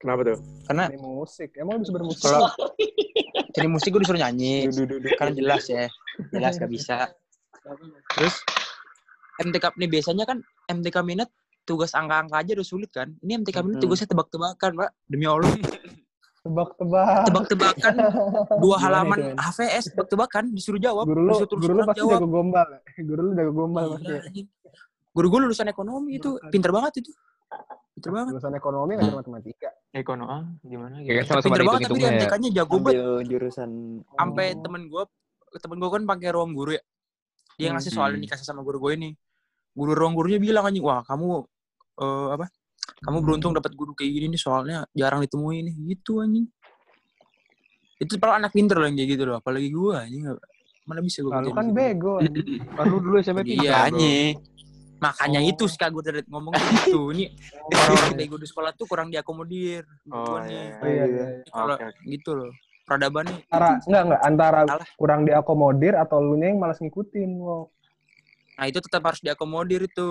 Kenapa 0.00 0.22
tuh? 0.24 0.38
Karena 0.68 0.92
Ini 0.92 1.00
musik. 1.00 1.50
Emang 1.56 1.80
lu 1.80 1.80
bisa 1.84 1.92
bermusik? 1.92 2.28
kalau 2.28 2.48
seni 3.56 3.68
musik 3.72 3.88
gue 3.88 4.00
disuruh 4.04 4.20
nyanyi, 4.20 4.68
kan 5.16 5.32
jelas 5.32 5.64
ya, 5.72 5.88
jelas 6.28 6.60
gak 6.60 6.68
bisa. 6.68 7.08
Terus 8.14 8.34
MTK 9.40 9.64
nih 9.80 9.88
biasanya 9.88 10.24
kan 10.28 10.38
MTK 10.68 10.96
minat 11.02 11.32
tugas 11.66 11.90
angka-angka 11.92 12.38
aja 12.38 12.50
udah 12.54 12.64
sulit 12.64 12.88
kan. 12.88 13.10
Ini 13.20 13.42
MTK 13.42 13.58
Hmm. 13.58 13.76
tugasnya 13.76 14.06
tebak-tebakan, 14.06 14.70
Pak. 14.76 14.90
Demi 15.04 15.26
Allah, 15.26 15.50
Tebak-tebak. 16.40 17.26
tebak-tebakan 17.26 17.94
dua 18.56 18.76
Gimana 18.78 18.84
halaman 19.02 19.18
Men? 19.20 19.36
HVS 19.36 19.84
tebak-tebakan 19.90 20.44
disuruh 20.48 20.78
jawab. 20.78 21.02
Guru 21.04 21.20
lu, 21.20 21.30
disuruh 21.34 21.58
guru 21.58 21.72
lu 21.72 21.82
pasti 21.84 22.00
jawab. 22.00 22.12
jago 22.16 22.28
gombal. 22.30 22.66
ya? 22.70 22.78
Guru 23.10 23.20
lu 23.20 23.32
jago 23.34 23.52
gombal 23.52 23.84
pasti. 23.92 24.06
Iya. 24.06 24.44
Guru 25.10 25.26
gue 25.26 25.40
lulusan 25.42 25.66
ekonomi 25.66 26.10
itu 26.14 26.30
pinter 26.46 26.70
banget 26.70 27.02
itu. 27.02 27.10
Pinter 27.92 28.10
banget. 28.14 28.30
Lulusan 28.30 28.54
ekonomi 28.54 28.90
ngajar 28.94 29.14
matematika. 29.16 29.70
Ekono 29.90 30.24
ah, 30.24 30.44
gimana? 30.62 30.94
Kayak 31.00 31.08
gimana? 31.08 31.26
sama-sama 31.26 31.42
Pinter 31.48 31.64
banget 31.66 31.80
tapi 31.82 31.96
dia 31.96 32.04
ya. 32.04 32.12
MTK-nya 32.14 32.48
jago 32.54 32.76
banget. 32.76 32.94
Ambil 32.94 33.26
jurusan 33.26 33.70
Sampai 34.14 34.46
Oh. 34.46 34.60
temen 34.62 34.82
gue, 34.86 35.02
temen 35.56 35.76
gue 35.76 35.90
kan 35.90 36.02
pakai 36.06 36.28
ruang 36.30 36.52
guru 36.52 36.70
ya. 36.70 36.82
Dia 37.56 37.68
ngasih 37.72 37.90
soalnya 37.90 38.18
Hmm. 38.20 38.24
dikasih 38.24 38.46
sama 38.46 38.62
guru 38.62 38.78
gue 38.78 38.92
ini. 38.94 39.10
Guru 39.72 39.92
ruang 39.92 40.14
gurunya 40.14 40.38
bilang 40.38 40.62
anjing, 40.62 40.80
wah 40.80 41.02
kamu 41.02 41.42
eh, 41.96 42.28
apa? 42.32 42.46
Kamu 42.98 43.18
beruntung 43.20 43.52
dapat 43.52 43.72
guru 43.72 43.92
kayak 43.92 44.08
gini 44.10 44.26
nih 44.28 44.40
soalnya 44.40 44.78
jarang 44.92 45.20
ditemui 45.20 45.60
nih 45.60 45.74
gitu 45.90 46.20
anjing. 46.20 46.46
Itu 47.96 48.16
kalau 48.16 48.36
anak 48.36 48.52
pinter 48.52 48.76
loh 48.76 48.86
yang 48.86 48.94
kayak 48.94 49.10
gitu 49.10 49.22
loh, 49.24 49.36
apalagi 49.36 49.68
gue 49.68 49.92
anjing. 49.92 50.22
Mana 50.84 51.00
bisa 51.00 51.20
gue 51.20 51.32
Lalu 51.32 51.50
kan 51.50 51.66
bego. 51.70 52.20
anjing. 52.20 52.62
Kan 52.68 52.84
lu 52.86 52.98
dulu 53.00 53.16
SMP 53.18 53.42
pintar. 53.42 53.64
Iya 53.64 53.72
anjing. 53.90 54.34
Makanya 54.96 55.40
Oh. 55.40 55.50
itu 55.50 55.64
sih 55.66 55.76
gue 55.76 56.02
dari 56.02 56.20
ngomong 56.24 56.52
gitu. 56.54 57.12
Ini 57.12 57.24
orang-orang 57.68 58.14
bego 58.16 58.36
di 58.36 58.46
sekolah 58.46 58.70
tuh 58.72 58.86
kurang 58.86 59.08
diakomodir. 59.08 59.84
Oh, 60.08 60.24
Gua 60.30 60.40
nih. 60.42 60.54
iya. 60.54 60.72
Oh, 60.74 60.88
iya, 60.88 61.04
iya. 61.06 61.26
Kalau 61.46 61.74
Oke, 61.74 61.84
oke. 61.84 62.00
gitu 62.06 62.30
loh. 62.32 62.50
Peradaban 62.86 63.26
nih 63.26 63.38
Antara, 63.44 63.70
enggak, 63.82 64.02
enggak. 64.04 64.20
Antara 64.22 64.60
Salah. 64.64 64.86
kurang 64.94 65.20
diakomodir 65.26 65.94
atau 65.96 66.16
lu 66.18 66.38
yang 66.38 66.56
malas 66.56 66.78
ngikutin. 66.78 67.30
Wow. 67.34 67.66
Nah 68.56 68.64
itu 68.64 68.78
tetap 68.78 69.02
harus 69.02 69.20
diakomodir 69.20 69.82
itu. 69.82 70.08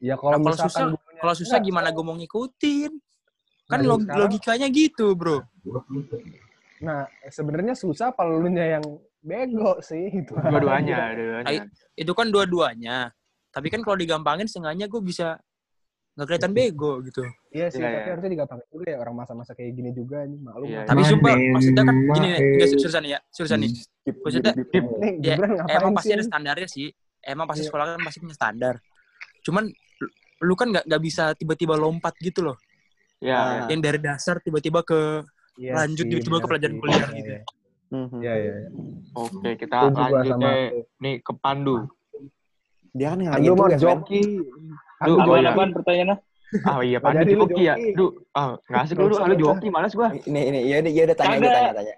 Ya 0.00 0.16
kalau 0.16 0.32
Nah, 0.32 0.38
kalau 0.40 0.48
misalkan 0.50 0.68
susah- 0.72 0.88
gurunya- 0.90 1.20
Kalau 1.20 1.34
susah 1.36 1.58
Enggak, 1.60 1.68
gimana 1.68 1.88
gue 1.92 2.04
mau 2.04 2.16
ngikutin? 2.16 2.90
Kan 3.68 3.78
Nah, 3.78 3.86
log- 3.86 4.02
sekarang- 4.02 4.20
logikanya 4.24 4.66
gitu 4.72 5.06
bro. 5.12 5.38
Nah, 6.80 7.00
sebenarnya 7.28 7.74
susah 7.76 8.08
kalau 8.10 8.40
lu 8.40 8.48
yang 8.50 8.80
bego 9.20 9.76
sih. 9.84 10.08
Itu 10.24 10.32
Dua-duanya, 10.32 10.96
dua-duanya. 11.20 11.44
Ay- 11.46 11.68
Itu 11.92 12.12
kan 12.16 12.32
dua-duanya. 12.32 13.12
Tapi 13.52 13.68
kan 13.68 13.84
kalau 13.84 13.94
digampangin 13.94 14.48
setengahnya 14.48 14.88
gue 14.88 15.02
bisa 15.04 15.36
nggak 16.16 16.26
kelihatan 16.26 16.52
bego 16.56 17.04
gitu. 17.04 17.20
Iya 17.50 17.68
sih, 17.68 17.78
Iya, 17.78 17.86
tapi 17.86 18.00
iya. 18.00 18.12
harusnya 18.16 18.30
digampangin 18.32 18.66
dulu 18.66 18.82
ya 18.82 18.96
orang 18.98 19.14
masa-masa 19.14 19.52
kayak 19.52 19.72
gini 19.74 19.90
juga 19.92 20.24
nih, 20.24 20.38
maklum. 20.40 20.66
Iya, 20.66 20.78
lah. 20.78 20.86
Tapi 20.88 21.00
sumpah 21.04 21.32
maksudnya 21.36 21.82
kan 21.82 21.96
gini 21.96 22.18
nih, 22.18 22.30
eh. 22.32 22.40
enggak 22.56 22.68
seriusan 22.72 23.02
nih 23.04 23.12
ya, 23.12 23.20
seriusan 23.28 23.58
nih. 23.60 23.70
Maksudnya 24.10 24.52
ya, 25.20 25.34
emang 25.70 25.92
pasti 25.92 26.10
ada 26.10 26.24
standarnya 26.24 26.66
sih. 26.66 26.88
Emang 27.20 27.44
pasti 27.44 27.62
Iya. 27.62 27.68
sekolah 27.68 27.84
kan 27.86 28.00
pasti 28.00 28.18
punya 28.18 28.32
standar. 28.34 28.74
Cuman 29.40 29.64
lu- 29.68 30.12
lu 30.42 30.54
kan 30.54 30.68
nggak 30.68 30.84
nggak 30.84 31.02
bisa 31.02 31.32
tiba-tiba 31.34 31.74
lompat 31.74 32.14
gitu 32.18 32.40
loh. 32.42 32.56
Ya, 33.18 33.36
Ah. 33.36 33.44
ya. 33.66 33.76
Yang 33.76 33.80
dari 33.82 33.98
dasar 33.98 34.36
tiba-tiba 34.38 34.80
ke 34.80 35.24
Iya 35.56 35.72
lanjut 35.76 36.04
tiba-tiba 36.04 36.36
ke 36.36 36.38
benar 36.38 36.48
pelajaran 36.48 36.72
sih. 36.72 36.80
kuliah 36.80 36.96
Iya, 36.96 37.10
gitu. 37.12 37.30
iya. 37.30 37.40
Mhm. 37.90 38.18
Iya, 38.18 38.34
iya. 38.34 38.52
iya. 38.56 38.68
Oke, 39.12 39.50
kita 39.56 39.76
lanjut 39.82 40.24
sama 40.26 40.40
deh. 40.46 40.64
aku. 40.64 40.78
Nih 40.98 41.14
ke 41.20 41.32
Pandu. 41.34 41.76
Dia 42.90 43.08
kan 43.08 43.18
yang 43.18 43.32
mau 43.36 43.66
tugas, 43.66 43.78
joki. 43.78 44.20
Aduh, 44.20 44.44
Aduh, 45.00 45.14
oh 45.14 45.24
Gimana 45.24 45.40
iya. 45.42 45.52
ban 45.54 45.70
pertanyaannya? 45.70 46.16
Ah 46.60 46.78
iya, 46.82 46.98
Pandu 46.98 47.18
jadi 47.20 47.32
lu 47.32 47.44
joki 47.44 47.62
ya. 47.62 47.74
joki. 47.74 47.90
Duh, 47.94 48.10
ah 48.32 48.48
nggak 48.60 48.80
asik 48.82 48.96
lu, 48.96 49.06
lu 49.06 49.34
joki, 49.36 49.68
malas 49.68 49.92
gua. 49.92 50.08
Ini 50.10 50.40
ini 50.42 50.58
iya 50.64 50.76
udah 50.80 50.90
iya 50.90 51.02
udah 51.04 51.16
tanya 51.16 51.36
udah 51.36 51.50
tanya 51.52 51.72
tanya. 51.76 51.94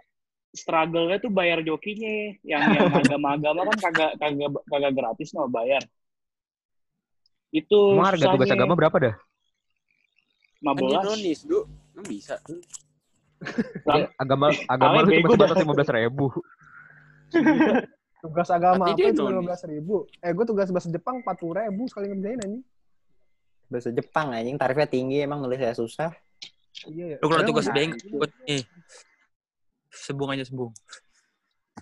Struggle-nya 0.53 1.17
tuh 1.19 1.31
bayar 1.31 1.59
jokinya. 1.63 2.13
Yang 2.43 2.63
yang 2.77 2.93
agama-agama 2.93 3.61
kan 3.65 3.79
kagak 3.81 4.11
kagak 4.19 4.49
kagak 4.67 4.93
gratis 4.93 5.33
no 5.33 5.49
bayar. 5.49 5.81
Itu 7.53 8.01
Emang 8.01 8.09
harga 8.09 8.33
tugas 8.33 8.49
agama 8.49 8.73
berapa 8.73 8.97
dah? 8.97 9.15
15. 10.65 11.05
ironis, 11.05 11.39
Du. 11.45 11.69
Emang 11.93 12.07
bisa. 12.09 12.41
Agama 14.23 14.55
agama 14.71 15.03
Paling 15.03 15.19
lu 15.19 15.27
cuma 15.27 15.35
sebatas 15.35 15.59
lima 15.67 15.75
belas 15.75 15.91
ribu. 15.91 16.27
Tugas 18.23 18.49
agama 18.55 18.87
Berarti 18.87 19.03
apa 19.03 19.11
itu 19.11 19.23
lima 19.27 19.43
belas 19.43 19.63
ribu? 19.67 20.07
Eh, 20.23 20.31
gue 20.31 20.47
tugas 20.47 20.71
bahasa 20.71 20.87
Jepang 20.95 21.27
empat 21.27 21.43
puluh 21.43 21.59
ribu 21.59 21.91
sekali 21.91 22.07
ngerjain 22.15 22.39
anjing. 22.39 22.63
Bahasa 23.67 23.91
Jepang 23.91 24.31
anjing 24.31 24.55
tarifnya 24.55 24.87
tinggi 24.87 25.27
emang 25.27 25.43
nulisnya 25.43 25.75
susah. 25.75 26.15
Iya, 26.87 27.05
ya. 27.15 27.17
Lu 27.19 27.27
kalau 27.27 27.43
tugas 27.43 27.67
beng, 27.75 27.99
buat 28.15 28.31
eh 28.47 28.63
sebung 29.91 30.31
aja 30.31 30.47
sebung. 30.47 30.71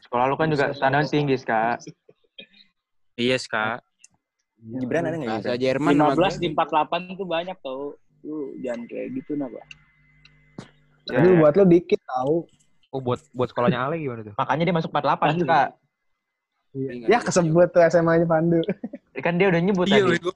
Sekolah 0.01 0.33
lu 0.33 0.41
kan 0.41 0.49
juga 0.49 0.73
standar 0.73 1.05
tinggi, 1.05 1.37
Kak. 1.45 1.85
Iya, 3.21 3.37
Kak. 3.45 3.85
Gibran 4.61 5.03
ada 5.03 5.17
nggak 5.17 5.31
Bahasa? 5.41 5.57
Jerman 5.57 5.93
nama 5.93 6.13
15 6.13 6.21
gue. 6.31 6.39
di 6.39 6.49
48 6.51 7.17
tuh 7.17 7.27
banyak 7.27 7.57
tau. 7.59 7.85
Lu 8.21 8.37
jangan 8.61 8.81
kayak 8.85 9.09
gitu 9.15 9.33
nah, 9.35 9.49
Pak. 9.49 9.65
Ya, 11.07 11.17
Tapi 11.17 11.27
ya. 11.27 11.37
buat 11.39 11.55
lo 11.55 11.65
dikit 11.65 12.01
tahu. 12.03 12.37
Oh 12.91 13.01
buat 13.01 13.21
buat 13.31 13.49
sekolahnya 13.49 13.81
Ale 13.81 13.97
gimana 13.97 14.21
tuh? 14.23 14.35
Makanya 14.37 14.63
dia 14.63 14.75
masuk 14.75 14.91
48, 14.91 15.43
Kak. 15.43 15.69
Ya 17.05 17.19
kesebut 17.19 17.69
tuh 17.69 17.83
SMA-nya 17.83 18.25
Pandu. 18.25 18.61
Kan 19.25 19.35
dia 19.35 19.49
udah 19.49 19.59
nyebut 19.59 19.87
Iya, 19.87 20.01
tadi. 20.01 20.11
bego. 20.13 20.31
Oh, 20.31 20.35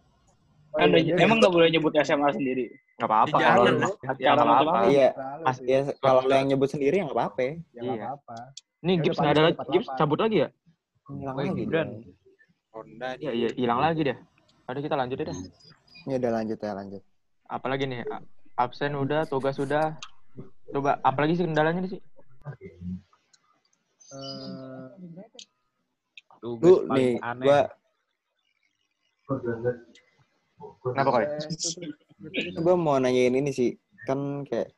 Kan 0.74 0.88
iya, 0.88 0.90
udah- 0.90 1.02
iya. 1.04 1.14
emang 1.20 1.36
nggak 1.38 1.52
boleh 1.52 1.68
nyebut 1.68 1.92
SMA 1.96 2.28
sendiri. 2.30 2.66
Nggak 2.96 3.06
apa-apa 3.06 3.26
Di 3.28 3.42
kalau 3.44 3.62
lu 3.62 3.78
ya 4.16 4.30
nggak 4.32 4.34
apa-apa. 4.40 4.70
apa? 4.72 4.80
Iya. 4.88 5.08
Mas, 5.40 5.58
ya 5.62 5.78
kalau 5.98 6.20
lo 6.22 6.32
yang 6.32 6.48
nyebut 6.48 6.68
sendiri 6.68 6.94
ya 6.96 7.04
nggak 7.04 7.14
apa-apa. 7.14 7.42
Ya 7.42 7.52
nggak 7.76 7.84
Iya. 7.84 7.94
apa-apa. 8.08 8.36
Nih 8.80 8.94
Ya 8.94 9.00
Gibbs 9.00 9.18
nggak 9.18 9.32
ada 9.32 9.42
lagi. 9.44 9.56
Gibbs 9.68 9.88
cabut 9.94 10.18
lagi 10.18 10.36
ya? 10.36 10.48
Hilang 11.06 11.36
lagi 11.36 11.50
Gibran. 11.54 11.88
Dia. 12.74 12.82
Honda 12.82 13.08
Iya, 13.22 13.32
iya, 13.32 13.48
hilang 13.54 13.78
lagi 13.78 14.02
deh. 14.02 14.18
Ada 14.66 14.78
kita 14.82 14.96
lanjut 14.98 15.16
deh. 15.22 15.38
Ya 16.10 16.16
udah 16.18 16.32
lanjut 16.34 16.58
ya 16.58 16.72
lanjut. 16.74 17.02
Apalagi 17.46 17.84
nih? 17.86 18.02
Absen 18.58 18.98
udah, 18.98 19.26
tugas 19.30 19.58
udah. 19.62 19.94
Coba, 20.74 20.98
apalagi 21.06 21.38
sih 21.38 21.46
kendalanya 21.46 21.86
nih 21.86 21.90
sih? 21.98 22.00
Eh, 24.14 24.88
Tugas 26.42 26.66
Lu 26.66 26.74
nih 26.92 27.16
aneh. 27.22 27.46
gua 27.46 27.60
Kenapa 30.84 31.24
tuh. 31.24 32.60
gua 32.64 32.74
mau 32.76 32.96
nanyain 33.00 33.32
ini 33.32 33.50
sih. 33.54 33.72
Kan 34.04 34.44
kayak 34.44 34.74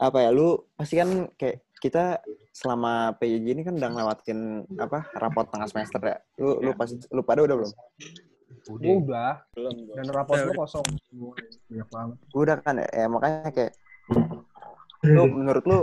apa 0.00 0.16
ya 0.24 0.30
lu 0.32 0.56
pasti 0.78 0.96
kan 0.96 1.28
kayak 1.36 1.60
kita 1.80 2.20
selama 2.52 3.16
PJJ 3.16 3.46
ini 3.56 3.62
kan 3.64 3.74
udah 3.74 3.88
ngelewatin 3.88 4.68
apa 4.76 5.08
rapot 5.16 5.48
tengah 5.48 5.66
semester 5.66 6.00
ya. 6.04 6.16
Lu 6.36 6.60
lu 6.60 6.70
pasti 6.76 7.00
lu 7.08 7.24
pada 7.24 7.40
udah 7.40 7.56
belum? 7.56 7.72
Udah. 8.68 8.92
Udah. 9.00 9.34
Belum 9.56 9.74
gua. 9.88 9.94
Dan 9.96 10.06
rapot 10.12 10.36
Udah, 10.36 10.46
lo 10.46 10.52
kosong. 10.60 10.86
Banyak 11.72 11.88
banget. 11.88 12.16
Udah 12.36 12.56
kan 12.60 12.74
ya, 12.84 12.88
ya 12.92 13.06
makanya 13.08 13.50
kayak 13.50 13.72
lu 15.00 15.22
menurut 15.32 15.64
lu 15.64 15.78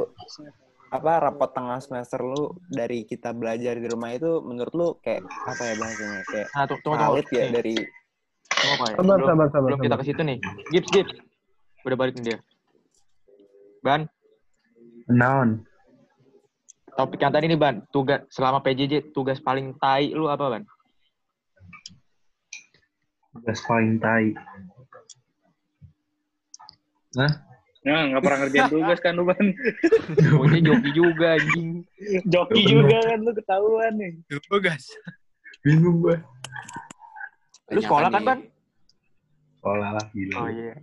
apa 0.87 1.11
rapot 1.19 1.51
tengah 1.51 1.81
semester 1.83 2.21
lu 2.23 2.55
dari 2.71 3.03
kita 3.03 3.35
belajar 3.35 3.75
di 3.75 3.87
rumah 3.91 4.13
itu 4.15 4.39
menurut 4.39 4.73
lu 4.77 4.87
kayak 5.03 5.25
apa 5.25 5.61
ya 5.67 5.73
bahasanya 5.75 6.21
kayak 6.29 6.47
Nah, 6.53 6.63
tunggu, 6.69 6.81
tunggu, 6.85 7.03
tunggu. 7.19 7.35
ya 7.35 7.43
Nih, 7.43 7.51
dari 7.51 7.75
Pak, 8.47 8.87
ya. 8.87 8.95
Sabar, 8.95 9.17
Belum- 9.19 9.27
sabar, 9.27 9.47
sabar. 9.51 9.67
Belum 9.67 9.79
kita 9.83 9.95
ke 9.99 10.03
situ 10.07 10.21
nih. 10.23 10.37
Gibbs, 10.71 10.89
Gibbs. 10.95 11.15
Udah 11.83 11.97
balik 11.99 12.13
nih 12.17 12.23
dia. 12.23 12.37
Ban, 13.83 14.01
Naon? 15.07 15.66
Topik 16.97 17.21
yang 17.21 17.31
tadi 17.31 17.45
nih, 17.45 17.59
Ban. 17.59 17.85
Tugas 17.93 18.25
selama 18.33 18.59
PJJ, 18.65 19.13
tugas 19.13 19.37
paling 19.37 19.77
tai 19.77 20.09
lu 20.11 20.25
apa, 20.27 20.57
Ban? 20.57 20.63
Tugas 23.37 23.59
paling 23.69 24.01
tai. 24.01 24.33
Nah, 27.17 27.31
nggak 28.11 28.21
pernah 28.21 28.37
ngerjain 28.43 28.67
tugas 28.67 28.99
kan 28.99 29.15
lu 29.15 29.23
ban. 29.23 29.39
Pokoknya 30.35 30.59
joki 30.59 30.91
juga, 30.91 31.39
anjing. 31.39 31.87
Joki 32.27 32.61
juga 32.67 32.97
kan 32.99 33.19
lu 33.23 33.31
ketahuan 33.31 33.93
nih. 33.95 34.13
Tugas. 34.51 34.83
Bingung 35.63 36.03
gue. 36.03 36.17
Lu 37.71 37.79
sekolah 37.79 38.11
kan, 38.11 38.21
Ban? 38.27 38.39
Sekolah 39.57 39.89
lah, 39.95 40.05
gila. 40.11 40.35
Oh 40.35 40.49
iya. 40.51 40.75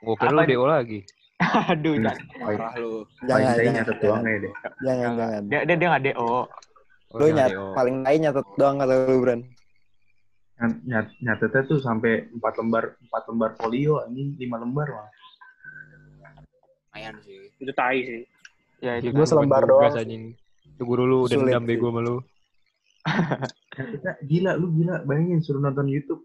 Gue 0.00 0.14
kira 0.16 0.32
Apa 0.32 0.42
lu 0.42 0.48
DO 0.48 0.64
lagi. 0.64 1.00
Aduh, 1.40 1.94
jangan. 1.96 2.16
Parah 2.36 2.72
lu. 2.76 2.90
Paling 3.18 3.26
jangan 3.26 3.54
jangan 3.56 3.72
nyatet 3.72 3.96
jangan 3.96 4.04
doang 4.04 4.22
ya 4.22 4.36
deh. 4.38 4.52
jangan 4.80 5.12
jangan 5.16 5.42
Dia 5.48 5.60
dia 5.64 5.76
dia 5.76 5.88
nggak 5.88 6.04
DO. 6.06 6.20
Oh, 6.20 6.44
Lu 7.10 7.26
nyat, 7.28 7.50
HDO. 7.50 7.64
paling 7.74 7.96
tai 8.04 8.16
nyatet 8.18 8.46
doang 8.54 8.76
kata 8.76 8.94
lu, 9.02 9.16
Bran. 9.18 9.40
Nyat, 10.60 10.72
nyat, 10.84 11.06
nyatetnya 11.18 11.60
tuh 11.66 11.78
sampai 11.80 12.12
empat 12.30 12.54
lembar 12.54 12.84
empat 13.00 13.22
lembar 13.26 13.50
folio 13.56 13.94
anjing 14.00 14.36
lima 14.36 14.56
lembar 14.56 14.86
mah. 14.86 15.08
Lumayan 16.86 17.14
sih. 17.24 17.50
Itu 17.56 17.72
tai 17.72 17.98
sih. 18.00 18.22
Ya 18.78 18.96
itu 18.96 19.10
Gue 19.10 19.24
kan. 19.24 19.28
selembar 19.28 19.62
doang. 19.64 19.90
anjing. 19.90 20.36
Itu 20.62 20.82
guru 20.84 21.04
lu 21.04 21.18
udah 21.24 21.36
dendam 21.36 21.64
bego 21.64 21.88
sama 21.88 22.00
lu. 22.00 22.16
Gila 24.30 24.52
lu 24.54 24.66
gila 24.72 25.02
bayangin 25.02 25.40
suruh 25.40 25.58
nonton 25.58 25.88
YouTube 25.88 26.20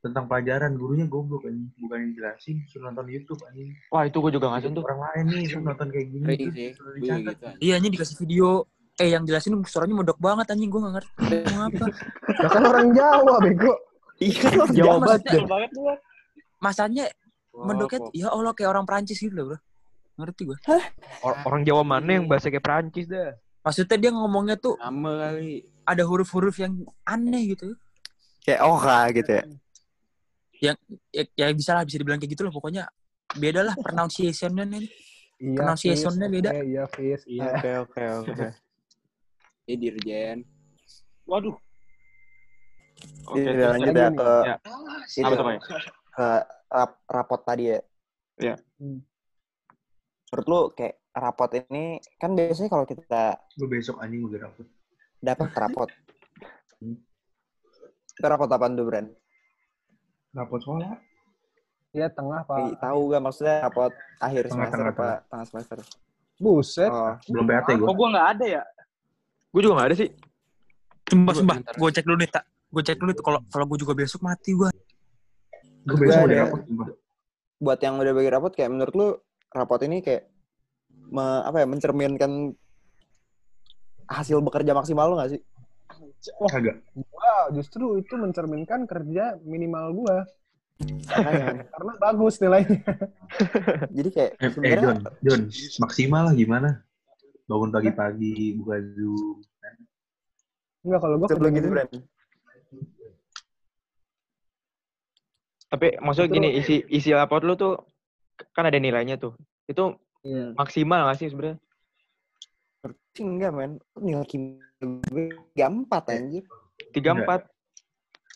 tentang 0.00 0.24
pelajaran 0.24 0.74
gurunya 0.74 1.04
goblok 1.04 1.44
anjing 1.44 1.68
bukan 1.76 1.98
yang 2.00 2.12
jelasin 2.16 2.56
suruh 2.64 2.88
nonton 2.88 3.04
YouTube 3.06 3.36
anjing 3.44 3.76
Wah 3.92 4.08
itu 4.08 4.16
gue 4.16 4.32
juga 4.32 4.48
ngasih 4.48 4.72
tuh. 4.72 4.80
orang 4.82 5.00
lain 5.04 5.24
nih 5.28 5.44
suruh 5.46 5.64
nonton 5.68 5.86
kayak 5.92 6.06
gini 6.08 6.24
sih. 6.24 6.72
dicatat. 6.72 7.20
gitu. 7.36 7.46
Iya 7.60 7.72
anjing 7.76 7.92
dikasih 7.94 8.16
video. 8.18 8.48
Eh 8.96 9.08
yang 9.08 9.24
jelasin 9.24 9.56
suaranya 9.64 9.96
modok 9.96 10.16
banget 10.16 10.46
anjing 10.50 10.68
gue 10.68 10.80
gak 10.80 10.94
ngerti 10.96 11.10
apa. 11.56 11.84
Ya 12.36 12.48
kan 12.48 12.62
orang 12.64 12.88
Jawa, 12.92 13.34
bego. 13.40 13.72
Iya, 14.20 14.48
lu 14.52 14.64
Jawa 14.68 15.16
jangan 15.16 15.44
banget. 15.48 15.70
Masanya 16.60 17.04
mendoknya 17.50 17.98
Wah, 18.04 18.12
ya 18.12 18.28
Allah 18.28 18.52
kayak 18.52 18.70
orang 18.70 18.84
Prancis 18.84 19.16
gitu 19.16 19.32
loh 19.32 19.44
bro. 19.52 19.58
Ngerti 20.16 20.42
gue. 20.44 20.56
Or- 21.24 21.40
orang 21.44 21.62
Jawa 21.64 21.80
mana 21.80 22.10
yang 22.20 22.28
bahasa 22.28 22.48
kayak 22.48 22.60
Perancis 22.60 23.08
dah. 23.08 23.32
Maksudnya 23.60 23.96
dia 23.96 24.10
ngomongnya 24.12 24.56
tuh 24.56 24.76
Sama 24.76 25.12
kali. 25.28 25.64
ada 25.84 26.02
huruf-huruf 26.04 26.56
yang 26.56 26.72
aneh 27.04 27.52
gitu. 27.52 27.76
kayak 28.40 28.60
oka 28.64 28.98
gitu 29.12 29.30
ya. 29.36 29.44
Ya, 30.60 30.76
ya 31.12 31.46
bisa 31.56 31.72
lah 31.72 31.88
bisa 31.88 31.96
dibilang 31.96 32.20
kayak 32.20 32.36
gitu 32.36 32.44
loh 32.44 32.52
pokoknya 32.52 32.84
beda 33.32 33.64
lah 33.64 33.74
pronunciation-nya 33.80 34.68
nih. 34.68 34.84
Iya, 35.40 35.56
Pronunciation-nya 35.56 36.28
beda. 36.28 36.50
Oke, 36.52 36.60
Iya, 36.68 36.84
Fis. 36.92 37.22
Iya, 37.24 37.50
oke 37.56 37.70
oke 37.88 38.02
oke. 38.28 38.46
Ya 39.68 39.76
dirjen. 39.78 40.42
Waduh. 41.24 41.54
Oke, 43.30 43.38
Ini 43.38 43.54
terus 43.54 43.70
lanjut 43.78 43.94
ya. 43.94 44.02
ya 44.02 44.10
ke 44.10 44.30
Ya. 44.42 44.56
itu, 45.14 45.30
Apa 45.30 45.52
ke 46.10 46.28
rap, 46.74 46.90
rapot 47.06 47.40
tadi 47.46 47.64
ya. 47.70 47.78
Iya. 48.36 48.56
Hmm. 48.82 48.98
Menurut 50.30 50.46
lu 50.50 50.60
kayak 50.74 50.98
rapot 51.14 51.50
ini 51.54 52.02
kan 52.18 52.34
biasanya 52.34 52.70
kalau 52.70 52.84
kita 52.86 53.38
gue 53.58 53.68
besok 53.70 53.98
anjing 54.02 54.26
udah 54.26 54.50
dapet 54.50 54.66
dapat 55.22 55.48
rapot. 55.56 55.90
Hmm. 56.80 56.96
Itu 58.16 58.24
rapot 58.24 58.48
apaan 58.48 58.72
tuh, 58.72 58.88
Bran? 58.88 59.12
Rapot 60.30 60.60
sekolah 60.62 60.94
Iya, 61.90 62.06
tengah, 62.06 62.46
Pak. 62.46 62.78
tahu 62.78 63.00
gak 63.10 63.18
maksudnya 63.18 63.56
rapot 63.66 63.90
akhir 64.22 64.46
Tengah, 64.46 64.70
semester 64.70 64.78
tengah, 64.78 64.94
apa 64.94 65.26
tengah 65.26 65.46
semester? 65.50 65.76
Buset. 66.38 66.86
Oh, 66.86 67.12
belum 67.26 67.44
PAT 67.50 67.66
gue 67.74 67.82
Kok 67.82 67.94
gua 67.98 68.08
nggak 68.14 68.28
ada 68.38 68.44
ya? 68.46 68.62
Gue 69.50 69.60
juga 69.60 69.74
gak 69.82 69.88
ada 69.90 69.96
sih. 69.98 70.08
Sumpah, 71.10 71.34
Gua 71.34 71.40
sumpah. 71.42 71.56
Gue 71.74 71.90
cek 71.90 72.06
dulu 72.06 72.16
nih, 72.22 72.30
tak. 72.30 72.44
Gue 72.70 72.82
cek 72.86 72.98
dulu 73.02 73.10
tuh 73.10 73.24
kalau 73.26 73.40
kalau 73.50 73.64
gue 73.66 73.78
juga 73.82 73.92
besok 73.98 74.22
mati 74.22 74.54
gue. 74.54 74.70
gue 75.82 75.96
besok 75.98 76.22
udah 76.22 76.30
ada. 76.30 76.42
dapet 76.46 76.60
sumpah. 76.62 76.88
buat 77.60 77.78
yang 77.82 77.94
udah 77.98 78.12
bagi 78.14 78.30
rapot 78.30 78.52
kayak 78.54 78.70
menurut 78.70 78.94
lu 78.94 79.08
rapot 79.50 79.80
ini 79.82 79.98
kayak 80.00 80.30
me- 81.10 81.42
apa 81.44 81.60
ya 81.60 81.66
mencerminkan 81.66 82.54
hasil 84.06 84.38
bekerja 84.40 84.78
maksimal 84.78 85.10
lu 85.10 85.18
gak 85.18 85.34
sih? 85.34 85.42
Kagak 86.46 86.76
Wow, 86.92 87.48
justru 87.52 87.96
itu 87.96 88.14
mencerminkan 88.14 88.84
kerja 88.84 89.40
minimal 89.40 89.84
gua. 89.94 90.16
Makanya. 90.80 91.64
Karena 91.72 91.92
bagus 91.96 92.34
nilainya. 92.38 92.80
Jadi 93.96 94.08
kayak 94.10 94.32
eh, 94.36 94.44
eh 94.44 94.50
sebenarnya 94.52 94.80
John 94.84 94.98
John 95.24 95.42
maksimal 95.80 96.22
lah 96.28 96.34
gimana 96.34 96.68
bangun 97.44 97.70
pagi-pagi 97.70 98.54
buka 98.56 98.76
zoom 98.94 99.38
Enggak, 100.80 101.00
kalau 101.02 101.16
gua 101.20 101.28
sebelum 101.28 101.50
kerja 101.52 101.58
gitu 101.60 101.68
minimal. 101.68 101.86
Bran. 101.88 102.00
Tapi 105.70 105.86
maksudnya 106.02 106.28
Itu- 106.28 106.36
gini, 106.36 106.48
isi 106.58 106.76
isi 106.90 107.10
raport 107.14 107.46
lu 107.46 107.54
tuh 107.54 107.78
kan 108.50 108.66
ada 108.66 108.78
nilainya 108.80 109.16
tuh. 109.16 109.36
Itu 109.64 109.94
Iya. 110.20 110.52
maksimal 110.58 111.06
gak 111.08 111.18
sih 111.22 111.28
sebenarnya? 111.30 111.56
Sih 113.12 113.24
enggak 113.26 113.52
men, 113.52 113.72
nilai 114.00 114.24
kimia 114.24 114.64
gue 114.80 115.36
tiga 115.52 115.68
empat 115.68 116.02
anjir, 116.16 116.44
Tiga 116.96 117.12
empat, 117.12 117.40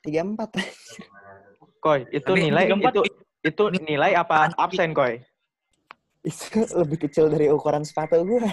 tiga 0.04 0.20
empat. 0.20 0.50
koy. 1.80 2.04
Itu 2.12 2.36
Tapi 2.36 2.52
nilai 2.52 2.68
tiga 2.68 2.76
empat 2.76 2.92
itu 2.92 3.02
itu 3.40 3.64
nilai 3.80 4.12
apa 4.12 4.52
absen 4.60 4.92
koy? 4.92 5.24
Itu 6.20 6.60
lebih 6.84 7.08
kecil 7.08 7.32
dari 7.32 7.48
ukuran 7.48 7.88
sepatu 7.88 8.20
gue. 8.20 8.44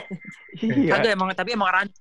Iya. 0.63 0.95
Kagak 0.95 1.11
emang 1.11 1.27
tapi 1.35 1.59
emang 1.59 1.67
rancu. 1.75 1.99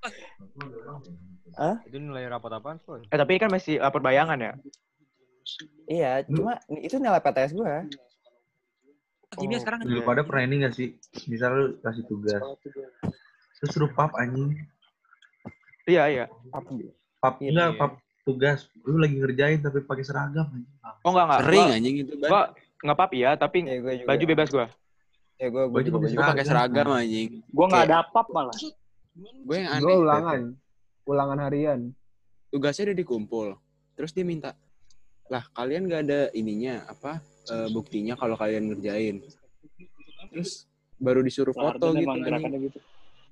Itu 1.91 1.97
nilai 1.99 2.30
rapat 2.30 2.62
apaan? 2.62 2.78
Eh 3.11 3.18
tapi 3.18 3.43
kan 3.43 3.51
masih 3.51 3.82
rapor 3.82 3.99
bayangan 3.99 4.38
ya. 4.38 4.53
Iya, 5.91 6.22
cuma 6.30 6.62
itu 6.78 6.95
nilai 7.03 7.18
PTS 7.18 7.59
gue. 7.59 7.74
Kimia 9.34 9.59
Oh, 9.59 9.62
sekarang 9.62 9.78
lu 9.86 10.03
pada 10.03 10.26
pernah 10.26 10.43
ini 10.43 10.66
gak 10.66 10.74
sih 10.74 10.99
misal 11.30 11.51
lu 11.55 11.66
kasih 11.86 12.03
tugas 12.11 12.43
terus 13.61 13.71
suruh 13.71 13.93
pap 13.93 14.17
anjing 14.17 14.57
Iya 15.85 16.03
iya. 16.07 16.25
pap 16.49 16.65
Iya, 17.39 17.51
enggak 17.51 17.69
iya. 17.69 17.77
pap 17.77 17.93
tugas 18.23 18.59
lu 18.81 18.97
lagi 18.97 19.17
ngerjain 19.17 19.59
tapi 19.59 19.83
pakai 19.83 20.05
seragam 20.05 20.47
anjing 20.47 20.73
Oh 21.01 21.11
enggak 21.11 21.25
enggak. 21.27 21.41
Sering 21.43 21.61
Gua, 21.63 21.75
anjing 21.75 21.95
itu, 21.99 22.13
gua 22.19 22.43
nggak 22.81 22.97
pap 22.97 23.13
ya, 23.13 23.31
tapi 23.35 23.59
Ya, 23.61 23.77
gue 23.77 23.93
juga. 23.95 24.09
baju 24.09 24.25
bebas 24.27 24.49
gua. 24.49 24.67
Ya, 25.37 25.47
gue, 25.49 25.63
gue 25.63 25.73
Baju 25.73 25.89
juga 26.03 26.29
pakai 26.29 26.45
seragam 26.45 26.89
anjing. 26.91 27.29
Gua 27.51 27.65
nggak 27.67 27.81
Kayak- 27.81 27.93
ada 27.93 27.97
apa 28.03 28.21
malah. 28.29 28.57
Gue 29.43 29.57
yang 29.57 29.71
aneh. 29.71 29.83
Gua 29.83 29.95
ulangan. 29.99 30.41
Ulangan 31.07 31.39
harian. 31.41 31.81
tugasnya 32.49 32.91
udah 32.91 32.99
dikumpul. 32.99 33.49
Terus 33.95 34.11
dia 34.11 34.27
minta, 34.27 34.51
lah 35.27 35.47
kalian 35.55 35.87
gak 35.87 36.03
ada 36.03 36.21
ininya 36.33 36.83
apa 36.85 37.23
eh, 37.47 37.69
buktinya 37.71 38.15
kalau 38.15 38.35
kalian 38.35 38.67
ngerjain. 38.69 39.23
Terus 40.29 40.67
baru 40.97 41.23
disuruh 41.23 41.55
foto 41.55 41.95
gitu. 41.95 42.11
gitu. 42.11 42.79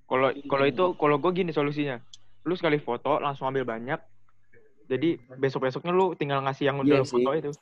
Kalau 0.08 0.28
kalau 0.48 0.64
itu 0.64 0.84
kalau 0.96 1.16
gue 1.20 1.30
gini 1.36 1.52
solusinya. 1.52 2.00
Lu 2.48 2.56
sekali 2.56 2.80
foto 2.80 3.20
langsung 3.20 3.44
ambil 3.52 3.68
banyak. 3.68 4.00
Jadi 4.88 5.20
besok-besoknya 5.36 5.92
lu 5.92 6.16
tinggal 6.16 6.40
ngasih 6.40 6.72
yang 6.72 6.80
udah 6.80 6.88
Iya 6.88 7.04
lu 7.04 7.06
foto 7.06 7.30
itu. 7.36 7.52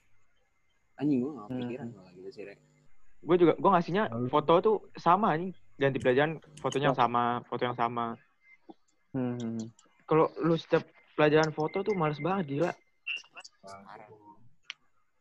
Anjing 0.97 1.19
gue 1.27 1.33
gak 1.35 1.47
Hmm. 1.51 1.59
pikiran 1.67 1.87
malah 1.93 2.13
gitu 2.15 2.31
sih, 2.31 2.43
Rek. 2.47 2.59
Gue 3.27 3.37
juga 3.37 3.53
gue 3.59 3.71
ngasihnya 3.75 4.05
foto 4.31 4.55
tuh 4.63 4.77
sama 4.95 5.35
anjing. 5.35 5.51
Ganti 5.77 5.99
pelajaran 6.01 6.39
fotonya 6.63 6.95
yang 6.95 6.99
sama, 6.99 7.43
foto 7.51 7.63
yang 7.67 7.77
sama. 7.77 8.15
Hmm. 9.11 9.59
Kalau 10.07 10.31
lu 10.39 10.55
setiap 10.55 10.87
pelajaran 11.19 11.51
foto 11.51 11.83
tuh 11.83 11.93
males 11.99 12.23
banget 12.23 12.57
gila. 12.57 12.71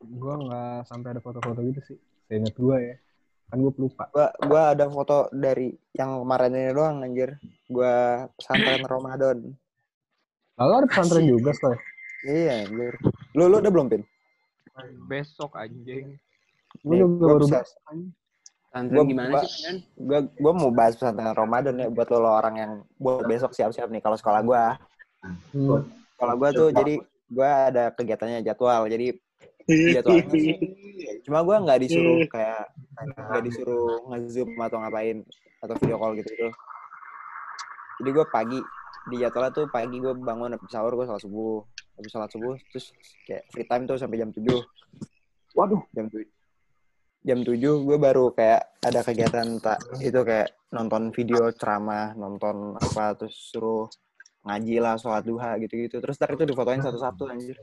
Gua 0.06 0.36
nggak 0.38 0.86
sampai 0.86 1.18
ada 1.18 1.22
foto-foto 1.24 1.60
gitu 1.66 1.82
sih. 1.82 1.98
Seingat 2.30 2.54
gua 2.60 2.78
ya. 2.78 2.96
Kan 3.46 3.58
gua 3.62 3.72
pelupa. 3.74 4.04
Gua, 4.10 4.28
gua 4.42 4.62
ada 4.74 4.86
foto 4.90 5.30
dari 5.30 5.70
yang 5.94 6.26
kemarin 6.26 6.52
ini 6.54 6.72
doang 6.74 7.06
anjir. 7.06 7.38
Gua 7.70 8.26
pesantren 8.34 8.84
Ramadan. 8.84 9.38
Lalu 10.56 10.74
ada 10.82 10.88
pesantren 10.90 11.26
juga, 11.30 11.52
Soy. 11.54 11.78
Iya, 12.26 12.66
anjir. 12.66 12.94
Lu 13.38 13.46
lu 13.46 13.62
udah 13.62 13.72
belum 13.72 13.88
pin? 13.92 14.02
Besok 15.08 15.56
anjing. 15.56 16.18
Nih, 16.84 16.98
juga 17.00 17.16
gua 17.16 17.28
baru. 17.38 17.46
Tantren 18.76 18.98
Gua- 19.00 19.08
gimana 19.08 19.32
gua- 19.32 19.44
sih, 19.48 19.62
kan? 19.64 19.76
Gua 19.96 20.20
gua 20.36 20.52
mau 20.58 20.72
bahas 20.74 20.94
pesantren 21.00 21.32
Ramadan 21.32 21.76
ya 21.80 21.88
buat 21.88 22.08
lo, 22.12 22.18
lo 22.20 22.32
orang 22.36 22.56
yang 22.60 22.72
buat 23.00 23.24
besok 23.24 23.56
siap-siap 23.56 23.88
nih 23.88 24.04
kalau 24.04 24.18
sekolah 24.20 24.42
gua. 24.44 24.76
Hmm. 25.54 25.86
Kalau 26.20 26.34
gua 26.36 26.50
tuh 26.52 26.70
jadi 26.76 27.00
gua 27.32 27.72
ada 27.72 27.84
kegiatannya 27.94 28.44
jadwal. 28.44 28.84
Jadi 28.90 29.16
jadwalnya 29.66 30.26
sih 30.30 30.46
cuma 31.26 31.42
gua 31.42 31.58
nggak 31.62 31.80
disuruh 31.86 32.22
kayak 32.30 32.70
nggak 33.02 33.44
disuruh 33.50 34.06
nge-zoom 34.14 34.50
atau 34.62 34.78
ngapain 34.82 35.26
atau 35.62 35.76
video 35.82 35.98
call 35.98 36.14
gitu 36.18 36.30
gitu. 36.30 36.50
Jadi 38.02 38.10
gua 38.14 38.26
pagi 38.30 38.60
di 39.10 39.16
jadwalnya 39.22 39.52
tuh 39.54 39.66
pagi 39.74 39.98
gua 39.98 40.14
bangun 40.14 40.54
habis 40.54 40.70
sahur 40.70 40.94
gua 40.94 41.06
sholat 41.10 41.24
subuh. 41.24 41.66
Habis 41.96 42.12
sholat 42.12 42.30
subuh 42.30 42.54
terus 42.70 42.92
kayak 43.26 43.44
free 43.50 43.66
time 43.66 43.84
tuh 43.88 43.98
sampai 43.98 44.20
jam 44.20 44.30
7. 44.30 44.46
Waduh. 45.56 45.82
Jam 45.96 46.12
7. 46.12 46.28
Jam 47.26 47.40
7 47.42 47.58
gue 47.58 47.98
baru 47.98 48.30
kayak 48.36 48.86
ada 48.86 49.02
kegiatan 49.02 49.58
tak 49.58 49.82
itu 49.98 50.22
kayak 50.22 50.54
nonton 50.70 51.10
video 51.10 51.50
ceramah, 51.56 52.14
nonton 52.14 52.78
apa 52.78 53.18
terus 53.18 53.50
suruh 53.50 53.90
ngaji 54.46 54.78
lah, 54.78 55.00
sholat 55.00 55.26
duha 55.26 55.58
gitu-gitu. 55.58 55.98
Terus 55.98 56.20
ntar 56.22 56.38
itu 56.38 56.46
difotoin 56.46 56.84
satu-satu 56.84 57.26
anjir. 57.32 57.58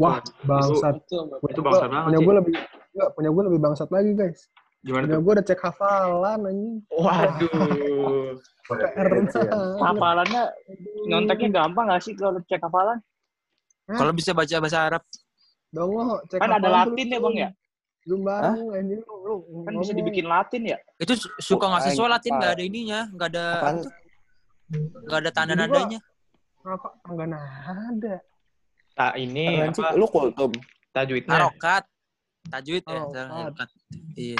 Wah, 0.00 0.18
bangsat. 0.42 0.94
Itu 1.04 1.60
Gua- 1.60 1.64
bangsa 1.66 1.84
banget 1.88 2.04
punya 2.08 2.18
gue 2.20 2.34
lebih 2.40 2.54
enggak, 2.92 3.08
punya 3.12 3.30
gue 3.30 3.42
lebih 3.48 3.60
bangsat 3.60 3.88
lagi, 3.88 4.10
guys. 4.12 4.40
Gimana 4.82 5.04
Punya 5.06 5.20
gue 5.20 5.32
udah 5.38 5.46
cek 5.46 5.60
hafalan 5.60 6.40
anjing. 6.42 6.76
Waduh. 6.90 8.34
PR 8.72 9.06
Hafalannya 9.78 10.42
nyonteknya 11.06 11.48
gampang 11.52 11.86
gak 11.86 12.02
sih 12.02 12.14
kalau 12.14 12.40
cek 12.42 12.62
hafalan? 12.62 12.98
Kalau 13.84 14.12
bisa 14.14 14.30
baca 14.32 14.56
bahasa 14.58 14.78
Arab, 14.88 15.02
Dongo, 15.68 16.22
cek 16.26 16.38
Kan 16.40 16.50
ada 16.50 16.68
Latin 16.68 17.06
ya, 17.06 17.18
Bang, 17.20 17.34
ya? 17.36 17.50
Belum 18.02 18.20
bareng 18.26 18.58
anjing 18.74 19.00
lu, 19.06 19.14
lu 19.46 19.62
Kan 19.62 19.72
bisa 19.78 19.92
dibikin 19.92 20.26
Latin 20.26 20.62
ya? 20.66 20.78
itu 20.98 21.14
su- 21.14 21.30
suka 21.38 21.66
ngasih 21.68 21.94
sholat 21.94 22.18
Latin 22.18 22.32
apa- 22.32 22.38
nggak 22.40 22.52
ada 22.54 22.62
ininya, 22.64 23.00
nggak 23.12 23.28
ada 23.30 23.44
Apaan? 23.52 23.74
apa 23.74 23.82
tuh? 23.82 23.92
nggak 25.06 25.18
ada 25.20 25.30
tanda 25.30 25.54
nadanya. 25.54 26.00
Rokok 26.62 26.92
enggak 27.06 27.28
ada. 27.34 28.14
Tak 28.92 29.12
ini 29.16 29.44
apa 29.62 29.94
Lu 29.94 30.06
kultum. 30.06 30.52
tajwidnya. 30.92 31.32
Harokat. 31.32 31.84
Tajwid 32.44 32.82
ya. 32.82 32.92
Harokat. 32.92 33.26
Harokat. 33.28 33.68
Iya. 34.14 34.38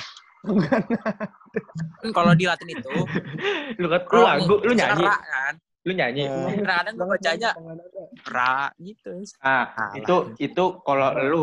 Kan 2.03 2.11
kalau 2.11 2.33
di 2.35 2.45
Latin 2.45 2.69
itu 2.69 2.91
Lu 3.81 3.87
kan 3.87 4.01
lu 4.05 4.21
lagu, 4.21 4.55
lu 4.61 4.73
misalkan 4.75 4.99
nyanyi, 4.99 5.07
ra 5.07 5.17
kan. 5.23 5.55
lu 5.83 5.93
nyanyi. 5.95 6.23
Eh, 6.23 6.35
Kadang-kadang 6.59 6.95
gue 6.95 7.07
bacanya 7.09 7.51
ra 8.27 8.57
gitu. 8.77 9.11
Ah, 9.39 9.67
itu 9.95 10.15
itu 10.39 10.65
kalau 10.83 11.09
lu 11.23 11.43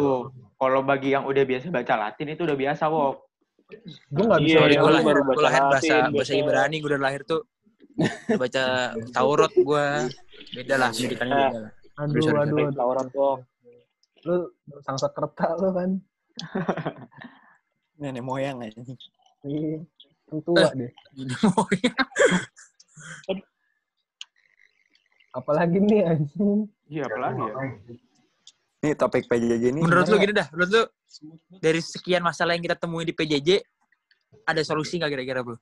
kalau 0.56 0.80
bagi 0.82 1.12
yang 1.12 1.24
udah 1.24 1.44
biasa 1.44 1.72
baca 1.72 1.94
Latin 1.96 2.28
itu 2.30 2.44
udah 2.44 2.58
biasa, 2.58 2.84
Wok. 2.86 3.16
Gue 4.10 4.24
nggak 4.26 4.42
bisa 4.42 4.52
Iya, 4.52 4.60
Sorry, 4.60 4.74
iya, 4.74 4.80
gue 4.80 4.90
lu 4.90 4.94
lahir, 4.94 5.08
baru 5.08 5.22
baca 5.24 5.42
lahir 5.42 5.62
bahasa 5.64 5.94
Latin, 5.96 6.12
bahasa. 6.12 6.34
Ibrani, 6.36 6.76
gue 6.78 6.90
udah 6.90 7.02
lahir 7.02 7.22
tuh 7.24 7.42
udah 8.30 8.40
baca 8.40 8.64
Taurat 9.12 9.54
gue. 9.56 9.86
Beda 10.56 10.76
lah, 10.76 10.90
pendidikannya 10.92 11.36
beda 11.40 11.60
lah. 11.60 11.72
Aduh, 12.00 12.24
Sorry, 12.24 12.40
aduh, 12.40 12.56
sorry. 12.56 12.64
aduh. 12.64 12.78
Taurat 12.80 13.08
dong. 13.12 13.40
Lu 14.24 14.36
sang 14.88 14.96
sekerta 14.96 15.48
lu 15.60 15.70
kan. 15.76 15.92
Nenek 18.00 18.24
moyang 18.24 18.64
anjing. 18.64 18.96
Iya. 19.44 19.84
Tua 20.30 20.72
deh. 20.72 20.92
Apalagi 25.40 25.78
nih 25.84 26.02
anjing. 26.08 26.72
Iya, 26.90 27.06
apalagi 27.06 27.42
ya? 27.44 27.54
Nih 28.80 28.94
topik 28.96 29.28
PJJ 29.28 29.76
ini. 29.76 29.84
Menurut 29.84 30.08
lu 30.08 30.18
gini 30.18 30.34
dah, 30.34 30.48
menurut 30.56 30.72
lu 30.72 30.82
dari 31.60 31.84
sekian 31.84 32.24
masalah 32.24 32.56
yang 32.56 32.64
kita 32.64 32.80
temui 32.80 33.04
di 33.04 33.12
PJJ, 33.12 33.60
ada 34.48 34.62
solusi 34.64 34.98
nggak 34.98 35.12
kira-kira 35.12 35.44
bro? 35.44 35.60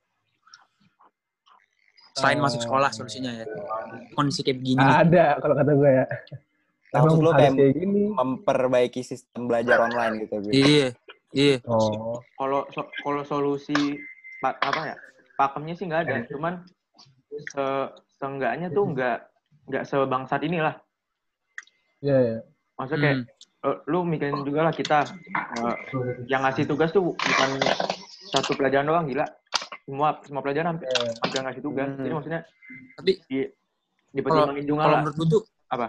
Selain 2.18 2.38
masuk 2.38 2.60
sekolah 2.60 2.90
solusinya 2.90 3.30
ya. 3.32 3.46
Kondisi 4.12 4.42
kayak 4.42 4.58
begini. 4.58 4.82
Ada 4.82 5.38
kalau 5.38 5.54
kata 5.54 5.72
gue 5.72 5.90
ya. 5.94 6.06
Lu 6.88 6.96
harus 6.98 7.14
kayak 7.36 7.52
kayak 7.54 7.72
gini. 7.76 8.02
memperbaiki 8.10 9.00
sistem 9.00 9.46
belajar 9.46 9.78
online 9.78 10.24
gitu. 10.24 10.34
Bil. 10.40 10.52
Iya, 10.52 10.88
iya. 11.30 11.56
Oh. 11.64 12.18
Kalau 12.34 12.64
so- 12.72 12.90
kalau 12.98 13.22
solusi 13.22 13.76
pa- 14.40 14.58
apa 14.58 14.94
ya? 14.94 14.96
Pakemnya 15.36 15.78
sih 15.78 15.86
nggak 15.86 16.02
ada, 16.02 16.14
cuman 16.26 16.66
se 17.30 17.64
seenggaknya 18.18 18.66
tuh 18.68 18.90
nggak 18.90 19.18
nggak 19.68 19.84
sebangsat 19.86 20.42
inilah. 20.42 20.74
Iya, 22.00 22.16
iya. 22.18 22.38
Maksudnya 22.74 23.02
kayak 23.04 23.18
Hmm. 23.22 23.66
eh, 23.68 23.76
lu 23.86 23.98
mikirin 24.02 24.42
juga 24.42 24.60
lah 24.66 24.74
kita 24.74 25.06
eh, 25.60 25.74
yang 26.26 26.42
ngasih 26.42 26.64
tugas 26.64 26.90
tuh 26.90 27.12
bukan 27.12 27.50
satu 28.28 28.54
pelajaran 28.54 28.86
doang 28.86 29.06
gila 29.06 29.26
semua 29.88 30.08
semua 30.20 30.44
pelajaran 30.44 30.68
hampir, 30.70 30.84
Iya. 30.86 31.16
hampir 31.16 31.38
ngasih 31.40 31.62
tugas 31.64 31.88
Hmm. 31.88 32.04
jadi 32.04 32.12
maksudnya 32.12 32.40
Tapi 32.92 33.12
di 33.24 33.38
dipertimbangin 34.10 34.64
juga 34.64 34.78
kalau 34.78 34.90
lah 34.90 35.00
menurut 35.00 35.16
gue 35.16 35.28
tuh 35.30 35.42
apa 35.66 35.86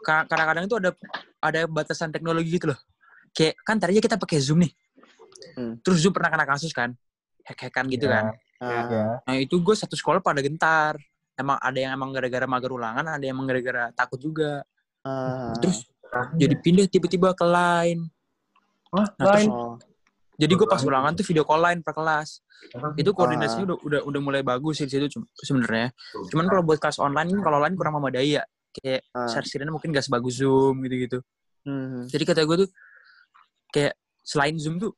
ka- 0.00 0.24
kadang-kadang 0.24 0.64
itu 0.64 0.76
ada 0.76 0.90
ada 1.38 1.60
batasan 1.66 2.08
teknologi 2.08 2.48
gitu 2.50 2.72
loh. 2.72 2.78
Kayak 3.30 3.60
kan 3.60 3.76
tadinya 3.76 4.00
kita 4.00 4.16
pakai 4.16 4.38
Zoom 4.38 4.64
nih. 4.64 4.72
Hmm. 5.54 5.76
Terus 5.80 6.00
Zoom 6.00 6.12
pernah 6.12 6.30
kena 6.30 6.46
kasus 6.46 6.72
kan? 6.72 6.96
Hack-hackan 7.42 7.84
gitu 7.88 8.06
Iya. 8.06 8.14
kan. 8.14 8.24
Ah, 8.56 8.84
Ya. 8.86 9.04
Nah 9.22 9.36
itu 9.36 9.58
gue 9.58 9.74
satu 9.74 9.92
sekolah 9.92 10.20
pada 10.20 10.40
gentar. 10.40 10.96
Emang 11.34 11.58
ada 11.58 11.74
yang 11.74 11.92
emang 11.92 12.14
gara-gara 12.14 12.46
mager 12.46 12.70
ulangan, 12.70 13.04
ada 13.04 13.20
yang 13.20 13.34
emang 13.34 13.44
gara-gara 13.44 13.92
takut 13.92 14.16
juga. 14.16 14.64
ah. 15.02 15.52
Terus 15.58 15.84
jadi 16.32 16.56
pindah 16.56 16.86
tiba-tiba 16.86 17.34
ke 17.34 17.44
line. 17.44 18.08
Hah, 18.88 19.04
Nah, 19.10 19.10
terus 19.18 19.34
lain. 19.36 19.48
Oh. 19.50 19.74
Jadi 20.34 20.52
gue 20.54 20.66
pas 20.66 20.82
ulangan 20.82 21.14
tuh 21.14 21.22
video 21.26 21.46
call 21.46 21.62
line 21.62 21.80
per 21.80 21.94
kelas. 21.94 22.42
Itu 22.98 23.14
koordinasinya 23.14 23.70
udah 23.70 23.78
udah 23.86 24.00
udah 24.08 24.20
mulai 24.20 24.42
bagus 24.42 24.82
sih 24.82 24.86
di 24.90 24.98
situ 24.98 25.22
sebenarnya. 25.38 25.94
Cuman 26.30 26.50
kalau 26.50 26.62
buat 26.66 26.82
kelas 26.82 26.98
online 26.98 27.30
ini 27.30 27.40
kalau 27.42 27.62
online 27.62 27.78
kurang 27.78 27.94
memadai 27.98 28.38
ya. 28.38 28.44
Kayak 28.74 29.06
Ah. 29.14 29.30
share 29.30 29.70
mungkin 29.70 29.94
gak 29.94 30.02
sebagus 30.02 30.42
Zoom 30.42 30.82
gitu-gitu. 30.82 31.22
Hmm. 31.62 32.10
Jadi 32.10 32.24
kata 32.26 32.42
gue 32.42 32.66
tuh 32.66 32.70
kayak 33.70 33.94
selain 34.26 34.58
Zoom 34.58 34.82
tuh 34.82 34.90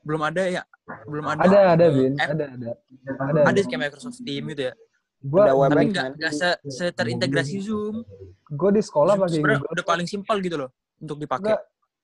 belum 0.00 0.24
ada 0.24 0.48
ya 0.48 0.62
belum 1.04 1.26
ada 1.28 1.44
Ada, 1.44 1.60
ada, 1.76 1.86
Bin. 1.92 2.16
app. 2.16 2.32
Ada, 2.32 2.44
ada. 2.56 2.70
Ada. 3.20 3.40
ada 3.52 3.58
kayak 3.60 3.80
Microsoft 3.84 4.24
Teams 4.24 4.48
gitu 4.56 4.62
ya. 4.72 4.74
Gua, 5.20 5.44
Ada 5.52 5.76
Tapi 5.76 5.86
nggak 5.92 6.06
nggak 6.16 6.32
se, 6.32 6.48
se 6.72 6.84
terintegrasi 6.96 7.60
Zoom. 7.60 8.00
gue 8.50 8.70
di 8.72 8.82
sekolah 8.82 9.14
pakai 9.20 9.44
udah 9.44 9.84
paling 9.84 10.08
simpel 10.08 10.40
gitu 10.40 10.56
loh 10.56 10.72
untuk 10.96 11.20
dipakai. 11.20 11.54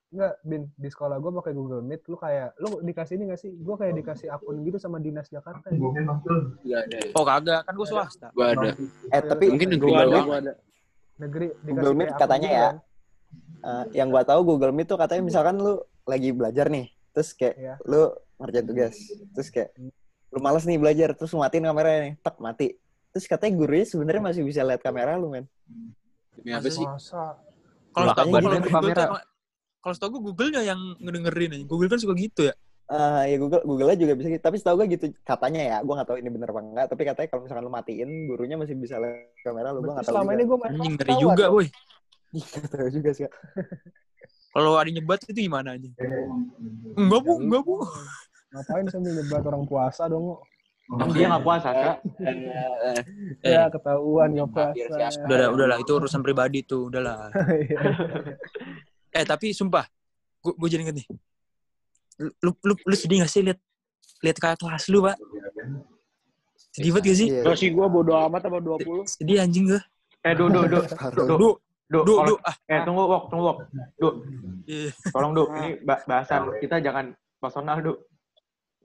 Enggak, 0.07 0.35
Bin. 0.43 0.63
Di 0.79 0.89
sekolah 0.89 1.19
gue 1.19 1.31
pakai 1.35 1.53
Google 1.53 1.83
Meet. 1.83 2.07
Lu 2.07 2.17
kayak, 2.17 2.55
lu 2.63 2.79
dikasih 2.81 3.19
ini 3.19 3.25
gak 3.29 3.41
sih? 3.43 3.51
Gue 3.53 3.75
kayak 3.75 3.95
dikasih 3.97 4.29
akun 4.31 4.63
gitu 4.63 4.79
sama 4.79 5.03
Dinas 5.03 5.27
Jakarta. 5.27 5.67
Ya. 5.67 5.83
Gak 6.63 6.81
ada. 6.87 6.99
Oh 7.13 7.25
kagak, 7.27 7.61
kan 7.67 7.75
gue 7.75 7.87
swasta. 7.87 8.29
Gua 8.31 8.55
ada. 8.55 8.71
Eh 9.11 9.23
tapi 9.23 9.45
Mungkin 9.51 9.69
negeri 9.75 9.83
Google 9.83 9.91
Gua 9.91 10.03
ada, 10.07 10.15
Meet, 10.17 10.39
ada. 10.39 10.53
Negeri 11.17 11.47
dikasih 11.51 11.75
Google 11.75 11.95
Meet 11.95 12.11
katanya 12.15 12.49
gitu 12.49 12.57
ya. 12.57 12.69
kan. 12.71 12.77
eh, 13.67 13.85
yang 13.99 14.09
gua 14.09 14.23
tahu 14.23 14.41
Google 14.47 14.71
Meet 14.71 14.87
tuh 14.87 14.99
katanya 15.01 15.23
misalkan 15.27 15.59
lu 15.59 15.75
lagi 16.07 16.31
belajar 16.31 16.71
nih, 16.71 16.87
terus 17.11 17.35
kayak 17.35 17.55
Iya. 17.59 17.75
lu 17.83 18.03
ngerjain 18.39 18.67
tugas, 18.69 18.95
terus 19.35 19.49
kayak 19.51 19.75
lu 20.31 20.39
males 20.39 20.63
nih 20.63 20.79
belajar, 20.79 21.19
terus 21.19 21.35
matiin 21.35 21.67
kameranya 21.67 22.01
nih, 22.07 22.15
tek 22.23 22.37
mati. 22.39 22.69
Terus 23.11 23.25
katanya 23.27 23.53
gurunya 23.59 23.83
sebenarnya 23.83 24.23
masih 24.23 24.43
bisa 24.47 24.63
lihat 24.63 24.85
kamera 24.85 25.19
lu, 25.19 25.35
men. 25.35 25.51
Demi 26.39 26.55
apa 26.55 26.69
sih? 26.71 26.85
Masa? 26.87 27.43
Kalau 27.91 28.13
gue 28.13 28.39
gitu 28.39 28.55
kalau 28.55 28.71
kamera. 28.71 29.05
Emang- 29.87 29.95
kalau 29.95 29.95
setahu 29.95 30.11
gue 30.12 30.22
Google-nya 30.26 30.62
yang 30.66 30.80
ngedengerin 30.99 31.55
aja. 31.55 31.64
Google 31.64 31.87
kan 31.87 32.03
suka 32.03 32.18
gitu 32.18 32.51
ya. 32.51 32.55
Ah, 32.87 33.22
ya 33.22 33.39
Google 33.39 33.62
Google 33.62 33.95
juga 33.95 34.14
bisa 34.14 34.26
gitu. 34.28 34.43
Tapi 34.43 34.59
setahu 34.59 34.82
gue 34.82 34.99
gitu 34.99 35.07
katanya 35.22 35.62
ya. 35.62 35.76
Gue 35.82 35.95
nggak 35.95 36.09
tahu 36.11 36.18
ini 36.18 36.30
bener 36.30 36.51
apa 36.51 36.61
enggak. 36.61 36.87
Tapi 36.91 37.03
katanya 37.03 37.28
kalau 37.30 37.43
misalkan 37.47 37.64
lu 37.64 37.70
matiin, 37.70 38.11
gurunya 38.26 38.59
masih 38.59 38.74
bisa 38.74 38.99
lihat 38.99 39.30
kamera 39.43 39.70
lu. 39.70 39.82
Gue 39.82 39.95
nggak 39.95 40.03
tahu 40.03 40.12
selama 40.12 40.24
juga. 40.24 40.34
ini 40.34 40.43
gue 40.43 40.59
main 40.59 40.74
ngeri 40.74 41.14
juga. 41.16 41.45
Nggak 42.34 42.68
tahu 42.68 42.89
juga 42.91 43.11
sih. 43.14 43.24
Kalau 44.57 44.72
ada 44.80 44.89
nyebat 44.89 45.20
itu 45.20 45.37
gimana 45.37 45.76
aja? 45.76 45.84
Enggak, 46.97 47.20
Bu. 47.22 47.32
Enggak, 47.39 47.62
Bu. 47.62 47.76
Ngapain 48.57 48.89
sambil 48.89 49.12
nyebat 49.12 49.45
orang 49.45 49.68
puasa 49.68 50.09
dong? 50.09 50.41
Kan 50.87 51.11
dia 51.12 51.26
nggak 51.28 51.45
puasa 51.45 51.68
kak 51.74 51.97
Eh, 52.22 53.03
Ya 53.59 53.66
ketahuan 53.68 54.32
nggak 54.32 54.49
puasa. 54.49 55.11
siap. 55.12 55.26
udah 55.28 55.37
lah, 55.37 55.49
udah 55.53 55.66
lah. 55.66 55.76
Itu 55.76 55.99
urusan 55.99 56.24
pribadi 56.24 56.64
tuh. 56.64 56.89
Udah 56.89 57.03
lah. 57.05 57.18
Iya. 57.53 57.78
Eh, 59.17 59.25
tapi 59.25 59.57
sumpah. 59.57 59.89
Gue 60.45 60.69
jadi 60.69 60.85
inget 60.85 61.01
nih. 61.01 61.07
Lu, 62.45 62.53
lu, 62.61 62.75
lu, 62.77 62.95
sedih 62.97 63.25
gak 63.25 63.33
sih 63.33 63.41
liat 63.45 63.59
lihat 64.25 64.37
kakak 64.37 64.61
kelas 64.61 64.85
lu, 64.89 65.05
Pak? 65.05 65.17
Sedih 66.73 66.91
banget 66.93 67.05
gak 67.09 67.17
sih? 67.17 67.29
Iya. 67.33 67.41
Terus 67.45 67.59
sih 67.61 67.71
gue 67.73 67.87
bodo 67.89 68.12
amat 68.29 68.41
sama 68.45 68.59
20. 68.61 69.09
Sedih 69.09 69.41
anjing 69.41 69.64
gue. 69.73 69.81
eh 70.27 70.35
do 70.35 70.51
do 70.51 70.67
do 70.67 70.83
do 71.87 72.03
do 72.03 72.14
du. 72.19 72.35
Ah, 72.43 72.57
eh 72.67 72.83
tunggu 72.83 73.07
wok 73.07 73.31
tunggu 73.31 73.47
wok 73.47 73.59
do 73.95 74.09
iya. 74.67 74.91
tolong 75.14 75.39
do 75.39 75.47
ini 75.55 75.79
ba- 75.87 76.03
bahasan 76.03 76.51
kita 76.59 76.83
jangan 76.83 77.14
personal 77.39 77.79
do 77.79 77.95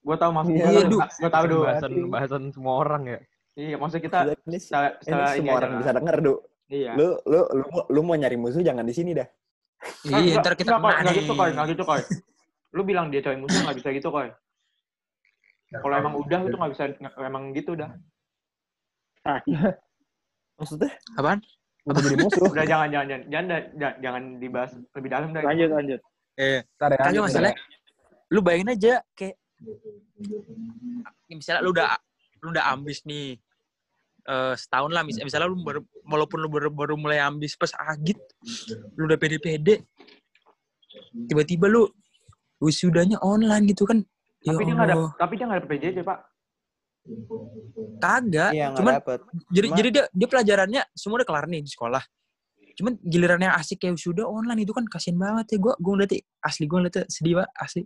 gue 0.05 0.15
tahu 0.21 0.29
maksud 0.29 0.53
Iya, 0.53 0.85
gue 0.85 1.31
tahu 1.33 1.45
do 1.49 1.57
Bahasan 1.65 1.91
bahasan 2.13 2.43
semua 2.53 2.73
orang 2.77 3.01
ya. 3.09 3.19
iya 3.57 3.73
maksud 3.73 4.05
kita 4.05 4.17
Ini, 4.21 4.33
ini 4.45 4.57
setelah, 4.61 4.89
setelah 5.01 5.29
ini 5.33 5.37
semua 5.41 5.53
orang 5.57 5.71
bisa 5.81 5.91
denger, 5.97 6.15
Du. 6.21 6.33
iya 6.69 6.91
Lu, 6.93 7.07
lu, 7.25 7.39
lu, 7.57 7.65
lu 7.89 7.99
mau 8.05 8.13
nyari 8.13 8.37
musuh 8.37 8.61
jangan 8.61 8.85
di 8.85 8.93
sini 8.93 9.17
dah. 9.17 9.25
Iya, 10.05 10.39
ntar 10.41 10.53
kita 10.53 10.77
kena 10.77 11.01
nggak 11.01 11.15
gitu 11.25 11.33
koy 11.33 11.49
nggak 11.53 11.67
gitu 11.73 11.83
koy 11.85 12.01
lu 12.71 12.81
bilang 12.85 13.09
dia 13.09 13.21
cowok 13.25 13.37
musuh 13.41 13.59
nggak 13.65 13.77
bisa 13.81 13.89
gitu 13.97 14.09
koy 14.13 14.29
kalau 15.71 15.95
emang 15.97 16.13
udah 16.19 16.39
itu 16.45 16.55
nggak 16.55 16.71
bisa 16.73 16.83
emang 17.17 17.43
gitu 17.55 17.73
dah 17.77 17.91
Maksudnya? 20.61 20.93
Apaan? 21.17 21.41
Udah 21.89 22.01
jadi 22.05 22.17
musuh. 22.21 22.45
udah 22.45 22.65
jangan 22.69 22.87
jangan 22.93 23.07
jangan 23.09 23.23
jangan, 23.33 23.45
jangan, 23.73 23.95
jangan 23.97 24.23
dibahas 24.37 24.71
lebih 24.93 25.09
dalam 25.09 25.29
dah 25.33 25.41
Lanjut, 25.41 25.69
lanjut. 25.73 25.99
Eh, 26.37 26.61
ya. 26.61 26.97
kagak 27.01 27.21
masalah. 27.25 27.53
Lu 28.29 28.39
bayangin 28.45 28.73
aja 28.77 28.93
kayak 29.17 29.35
misalnya 31.29 31.61
lu 31.65 31.73
udah 31.73 31.97
lu 32.41 32.53
udah 32.53 32.65
ambis 32.73 33.01
nih 33.05 33.37
eh 34.21 34.53
setahun 34.53 34.91
lah 34.91 35.01
mis- 35.01 35.17
misalnya 35.17 35.49
lu 35.49 35.59
baru, 35.59 35.81
walaupun 36.03 36.37
lu 36.37 36.49
baru, 36.49 36.69
baru 36.69 36.93
mulai 36.95 37.17
ambis 37.19 37.55
pas 37.55 37.71
agit 37.89 38.17
lu 38.95 39.05
udah 39.05 39.17
pede-pede. 39.17 39.81
Tiba-tiba 41.27 41.65
lu 41.65 41.87
wisudanya 42.57 43.17
online 43.19 43.65
gitu 43.69 43.83
kan. 43.83 44.03
Ya 44.41 44.53
tapi 44.53 44.63
dia 44.65 44.73
nggak 44.73 44.89
ada 44.89 44.97
tapi 45.15 45.33
dia 45.37 45.45
nggak 45.45 45.59
ada 45.59 45.67
PJJ 45.67 45.97
pak. 46.01 46.19
Kagak. 47.97 48.51
Iya, 48.53 48.67
cuman 48.77 48.93
dapet. 49.01 49.19
jadi 49.49 49.67
Cuma- 49.69 49.77
jadi 49.77 49.89
dia 49.89 50.03
dia 50.11 50.27
pelajarannya 50.29 50.81
semua 50.93 51.21
udah 51.21 51.27
kelar 51.27 51.45
nih 51.49 51.61
di 51.65 51.69
sekolah. 51.69 52.03
Cuman 52.77 52.97
giliran 53.03 53.41
yang 53.41 53.53
asik 53.57 53.83
kayak 53.83 53.99
sudah 53.99 54.25
online 54.25 54.63
itu 54.63 54.71
kan 54.71 54.85
kasian 54.85 55.17
banget 55.17 55.53
ya. 55.53 55.57
Gue 55.57 55.73
gue 55.75 55.91
ngeliat 55.91 56.11
asli 56.41 56.65
gue 56.65 56.77
ngeliat 56.77 56.97
sedih 57.09 57.41
pak 57.41 57.49
asli. 57.57 57.83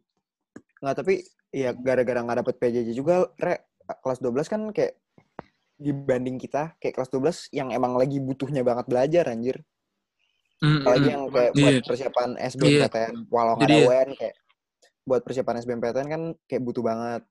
Nggak, 0.83 0.95
tapi 0.99 1.13
ya 1.55 1.71
gara-gara 1.71 2.19
nggak 2.21 2.37
dapet 2.43 2.55
PJJ 2.59 2.89
juga, 2.91 3.31
Re, 3.39 3.63
kelas 4.03 4.19
12 4.19 4.51
kan 4.51 4.61
kayak 4.75 4.99
dibanding 5.75 6.39
kita, 6.39 6.75
kayak 6.79 6.95
kelas 6.95 7.09
12 7.11 7.51
yang 7.51 7.69
emang 7.71 7.95
lagi 7.95 8.19
butuhnya 8.19 8.63
banget 8.63 8.85
belajar, 8.87 9.27
anjir. 9.27 9.59
Apalagi 10.63 11.07
yang 11.11 11.23
kayak 11.27 11.51
buat 11.51 11.73
Iya. 11.75 11.83
persiapan 11.83 12.29
SBMPTN, 12.39 13.13
walau 13.27 13.53
nggak 13.59 13.67
ada 13.67 13.75
Jadi- 13.75 13.87
UN, 13.87 14.09
kayak 14.15 14.35
buat 15.05 15.21
persiapan 15.21 15.55
SBMPTN 15.59 16.07
kan 16.07 16.21
kayak 16.47 16.63
butuh 16.63 16.81
banget. 16.81 17.21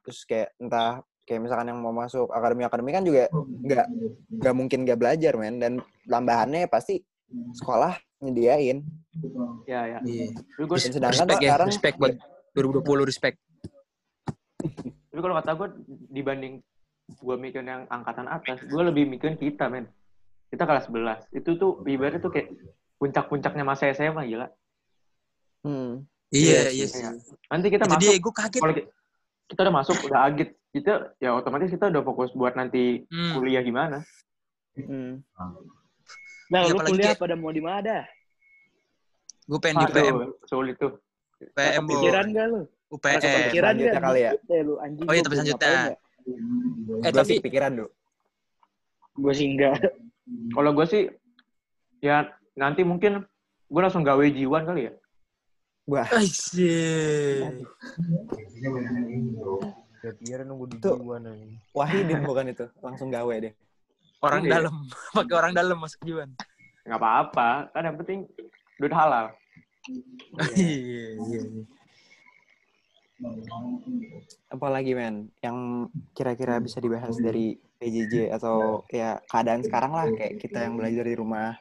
Terus 0.00 0.18
kayak 0.24 0.48
entah 0.56 1.04
kayak 1.28 1.40
misalkan 1.44 1.70
yang 1.70 1.78
mau 1.78 1.94
masuk 1.94 2.26
akademi 2.32 2.64
akademi 2.64 2.90
kan 2.90 3.04
juga 3.06 3.30
nggak 3.30 3.86
nggak 4.34 4.54
mungkin 4.56 4.78
nggak 4.82 4.98
belajar 4.98 5.32
men 5.38 5.62
dan 5.62 5.72
tambahannya 6.02 6.66
pasti 6.66 6.98
sekolah 7.54 7.94
nyediain 8.18 8.82
Ya, 9.68 9.86
ya. 9.86 9.98
Iya. 10.02 10.34
Gue 10.58 10.74
dan 10.74 10.90
sedangkan 10.90 11.28
Respect 11.30 11.38
ya, 11.38 11.48
sekarang 11.54 11.68
respect 11.70 11.96
buat 12.00 12.14
2020 12.56 13.06
respect. 13.06 13.36
Tapi 15.10 15.20
kalau 15.20 15.34
kata 15.38 15.50
gue 15.54 15.68
dibanding 16.10 16.54
gue 17.12 17.34
mikirin 17.36 17.66
yang 17.66 17.82
angkatan 17.86 18.26
atas, 18.26 18.62
gue 18.62 18.82
lebih 18.82 19.04
mikirin 19.04 19.34
kita, 19.34 19.66
men. 19.66 19.90
Kita 20.46 20.62
kelas 20.62 20.86
11. 20.86 21.26
Itu 21.32 21.54
tuh 21.54 21.82
ibaratnya 21.84 22.18
tuh 22.18 22.30
kayak 22.30 22.54
puncak-puncaknya 22.96 23.64
masa 23.64 23.88
SMA, 23.88 24.22
gila. 24.24 24.46
hmm, 25.60 26.06
Iya, 26.30 26.70
Iya 26.70 26.70
iya 26.72 26.86
sih. 26.86 27.02
sih. 27.02 27.34
Nanti 27.48 27.66
kita 27.68 27.84
Itu 27.84 27.90
masuk, 27.90 28.02
dia, 28.06 28.12
gue 28.16 28.32
kaget. 28.32 28.60
kalau 28.60 28.74
ki- 28.74 28.88
kita 29.46 29.60
udah 29.60 29.74
masuk, 29.74 29.96
udah 30.06 30.20
agit. 30.22 30.48
Kita, 30.70 30.92
ya 31.18 31.34
otomatis 31.34 31.66
kita 31.68 31.90
udah 31.90 32.02
fokus 32.04 32.30
buat 32.30 32.54
nanti 32.54 33.02
Hmm. 33.06 33.34
kuliah 33.34 33.60
gimana. 33.60 34.06
hmm. 34.72 35.26
Nah, 36.48 36.60
Iya, 36.62 36.70
lu 36.70 36.78
kuliah 36.80 37.10
kayak- 37.10 37.18
pada 37.18 37.34
mau 37.34 37.50
di 37.50 37.58
mana 37.58 37.78
dah? 37.80 38.02
Gue 39.44 39.58
pengen 39.58 39.82
di 39.82 39.92
PM. 39.92 40.14
Aduh, 40.16 40.38
sulit 40.46 40.78
tuh. 40.78 40.94
PM. 41.52 41.82
Kepikiran 41.84 42.24
gak 42.30 42.46
lu? 42.46 42.60
UPM. 42.88 43.18
Kepikiran 43.18 43.72
gak? 43.76 43.94
kali 44.00 44.20
ya. 44.20 44.30
Eh. 44.30 44.62
Oh 45.02 45.12
iya, 45.12 45.22
tapi 45.22 45.34
selanjutnya. 45.36 45.98
Eh, 46.30 47.10
Gua 47.10 47.20
tapi 47.22 47.36
sih 47.36 47.42
dulu 47.42 47.50
ya. 47.56 47.86
Gue 49.20 49.32
sih 49.34 49.46
enggak. 49.50 49.74
Kalau 50.54 50.70
gue 50.72 50.86
sih, 50.86 51.02
ya 52.00 52.30
nanti 52.54 52.86
mungkin 52.86 53.24
gue 53.70 53.80
langsung 53.80 54.02
gawe 54.06 54.22
jiwan 54.30 54.64
kali 54.66 54.88
ya. 54.90 54.92
wah 55.90 56.06
Aisyah. 56.06 57.50
Kira-kira 60.00 60.42
nunggu 60.46 60.70
di 60.70 60.76
Tuh. 60.78 60.96
jiwa 61.02 61.18
nih. 61.18 61.58
Wahidin 61.74 62.22
bukan 62.22 62.46
itu 62.54 62.66
langsung 62.80 63.10
gawe 63.10 63.34
deh 63.42 63.52
Orang 64.20 64.44
dalam. 64.44 64.86
Pakai 65.16 65.34
orang 65.34 65.52
dalam 65.56 65.80
masuk 65.80 66.00
Jiwan. 66.04 66.30
Nggak 66.84 67.00
apa-apa. 67.00 67.72
Kan 67.72 67.82
yang 67.88 67.96
penting 67.96 68.18
duit 68.78 68.92
halal. 68.92 69.32
Iya, 70.54 70.76
iya, 71.16 71.40
iya. 71.48 71.64
Apalagi 74.48 74.96
men 74.96 75.28
yang 75.44 75.88
kira-kira 76.16 76.56
bisa 76.58 76.80
dibahas 76.80 77.16
dari 77.20 77.60
PJJ 77.80 78.32
atau 78.32 78.84
ya 78.88 79.20
keadaan 79.28 79.60
sekarang 79.60 79.92
lah 79.92 80.06
kayak 80.12 80.40
kita 80.40 80.64
yang 80.64 80.80
belajar 80.80 81.04
di 81.04 81.16
rumah 81.16 81.56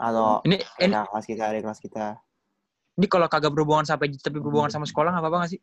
atau 0.00 0.42
Ini, 0.42 0.56
ini, 0.82 0.94
kelas 0.94 1.26
kita 1.26 1.42
adik 1.52 1.62
kelas 1.62 1.80
kita 1.80 2.18
ini 2.96 3.06
kalau 3.12 3.28
kagak 3.28 3.52
berhubungan 3.52 3.84
sampai 3.84 4.08
tapi 4.16 4.40
berhubungan 4.40 4.72
sama 4.72 4.88
sekolah 4.88 5.12
nggak 5.12 5.20
apa-apa 5.20 5.36
nggak 5.44 5.52
sih? 5.52 5.60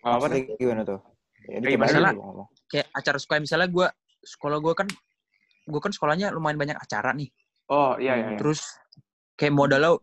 Nggak 0.00 0.10
apa-apa 0.16 0.26
deh. 0.32 0.42
Gimana 0.56 0.82
tuh 0.82 1.00
ya, 1.44 1.58
Kayak 1.60 1.80
aja 1.84 1.98
apa-apa. 2.00 2.44
Kayak 2.72 2.86
acara 2.96 3.18
sekolah 3.20 3.40
misalnya 3.44 3.68
gue 3.68 3.86
sekolah 4.24 4.58
gue 4.64 4.72
kan 4.72 4.88
gue 5.64 5.80
kan 5.80 5.92
sekolahnya 5.92 6.32
lumayan 6.32 6.56
banyak 6.56 6.76
acara 6.80 7.12
nih. 7.12 7.28
Oh, 7.68 7.96
iya, 8.00 8.16
iya. 8.16 8.26
iya. 8.32 8.38
Terus 8.40 8.64
kayak 9.36 9.52
modalnya 9.52 10.00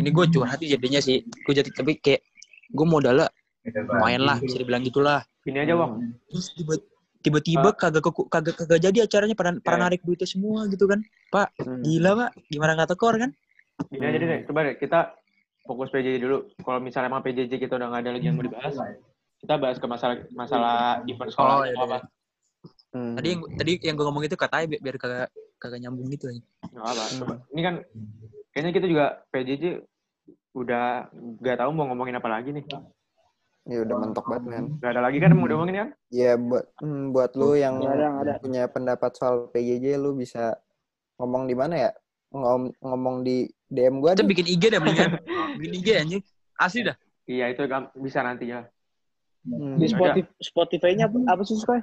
ini 0.00 0.08
gue 0.08 0.24
curhat 0.32 0.60
jadinya 0.64 1.00
sih. 1.04 1.20
Gue 1.44 1.52
jadi 1.52 1.68
tapi 1.68 2.00
kayak 2.00 2.24
gue 2.72 2.86
modalnya 2.88 3.28
lumayan 3.62 4.22
lah 4.24 4.36
bisa 4.36 4.58
dibilang 4.58 4.82
gitulah. 4.82 5.20
Gini 5.44 5.62
aja, 5.62 5.74
Wong. 5.76 6.02
Terus 6.26 6.46
tiba 6.56 6.74
tiba-tiba 7.22 7.70
kagak 7.72 8.02
keku- 8.02 8.26
kagak 8.26 8.58
kagak 8.58 8.82
jadi 8.82 9.06
acaranya 9.06 9.38
pada 9.38 9.54
pada 9.62 9.76
Ya. 9.78 9.82
narik 9.86 10.02
duitnya 10.02 10.26
semua 10.26 10.66
gitu 10.66 10.90
kan. 10.90 10.98
Pak, 11.30 11.54
Hmm. 11.62 11.78
gila 11.80 12.10
pak, 12.18 12.30
gimana 12.50 12.74
nggak 12.74 12.90
tekor 12.90 13.14
kan? 13.14 13.30
Gini 13.86 14.04
aja 14.04 14.18
deh, 14.18 14.40
coba 14.42 14.58
deh 14.66 14.74
kita 14.74 15.14
fokus 15.62 15.94
PJJ 15.94 16.18
dulu. 16.18 16.50
Kalau 16.58 16.82
misalnya 16.82 17.06
emang 17.06 17.22
PJJ 17.22 17.62
kita 17.62 17.78
udah 17.78 17.86
nggak 17.86 18.02
ada 18.02 18.10
lagi 18.10 18.26
yang 18.26 18.34
mau 18.34 18.42
dibahas, 18.42 18.74
kita 19.38 19.54
bahas 19.54 19.78
ke 19.78 19.86
masalah 19.86 20.16
masalah 20.34 20.74
event 21.06 21.30
sekolah. 21.30 21.54
Oh, 21.54 21.62
iya, 21.62 21.74
apa-apa. 21.78 21.98
Hmm. 22.92 23.14
Tadi 23.14 23.28
yang 23.30 23.40
tadi 23.54 23.72
yang 23.80 23.94
gue 23.94 24.06
ngomong 24.06 24.24
itu 24.26 24.34
katanya 24.34 24.66
bi- 24.66 24.82
biar 24.82 24.96
kagak 24.98 25.28
kagak 25.62 25.78
nyambung 25.78 26.10
gitu 26.10 26.26
aja. 26.26 26.42
Nggak 26.74 26.84
apa. 26.84 27.04
Coba. 27.22 27.34
Ini 27.54 27.60
kan 27.62 27.74
kayaknya 28.50 28.72
kita 28.74 28.86
juga 28.90 29.04
PJJ 29.30 29.64
udah 30.52 31.08
nggak 31.12 31.56
tahu 31.60 31.70
mau 31.72 31.88
ngomongin 31.88 32.18
apa 32.20 32.28
lagi 32.28 32.52
nih. 32.52 32.64
ya 33.62 33.78
udah 33.86 33.94
mentok 33.94 34.26
banget 34.26 34.44
men 34.50 34.66
Nggak 34.82 34.90
ada 34.90 35.02
lagi 35.06 35.18
kan 35.22 35.30
mau 35.38 35.46
diomongin 35.46 35.76
kan? 35.86 35.88
ya 36.10 36.34
buat 36.34 36.66
hmm, 36.82 37.14
buat 37.14 37.30
lu 37.38 37.54
yang 37.54 37.78
Nggak 37.78 37.94
ada, 37.94 38.08
ada. 38.18 38.32
punya 38.42 38.62
pendapat 38.66 39.10
soal 39.14 39.46
PJJ 39.54 40.02
lu 40.02 40.18
bisa 40.18 40.58
ngomong 41.22 41.46
di 41.46 41.54
mana 41.54 41.74
ya 41.78 41.90
Ngom 42.32 42.72
ngomong 42.80 43.16
di 43.22 43.44
DM 43.68 44.00
gua 44.00 44.16
Kita 44.16 44.24
deh 44.24 44.28
bikin 44.32 44.46
IG 44.48 44.62
dah 44.72 44.80
mendingan. 44.80 45.20
bikin 45.60 45.72
IG 45.84 45.88
anjing. 46.00 46.22
Asli 46.56 46.80
dah. 46.88 46.96
Iya 47.28 47.52
itu 47.52 47.62
bisa 48.00 48.24
nantinya. 48.24 48.64
Hmm. 49.44 49.76
Di 49.76 49.86
Spotify, 49.92 50.24
Spotify-nya 50.40 51.10
apa, 51.12 51.18
apa 51.28 51.42
sih, 51.44 51.58
Skoy? 51.60 51.82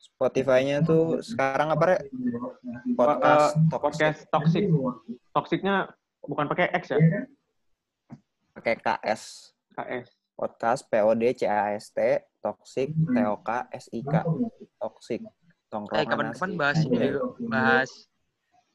Spotify-nya 0.00 0.84
tuh 0.84 1.20
sekarang 1.24 1.72
apa 1.72 1.84
Rek? 1.96 2.00
podcast 2.96 3.56
Toxic. 3.68 3.80
podcast 3.80 4.18
toxic. 4.32 4.64
Toxicnya 5.32 5.88
bukan 6.24 6.48
pakai 6.48 6.68
X 6.76 6.92
ya? 6.92 6.98
Pakai 8.60 8.76
KS 8.76 9.56
KS. 9.72 10.06
podcast 10.36 10.84
POD 10.92 11.32
CAST 11.32 11.96
toxic 12.44 12.92
TOK 12.92 13.48
SIK 13.72 14.14
toxic 14.76 15.20
Eh 15.24 15.32
tongkrongan 15.72 16.04
kapan-kapan 16.04 16.50
asli. 16.52 16.60
bahas 16.60 16.78
ini 16.84 16.96
dulu, 17.08 17.20
bahas 17.48 17.90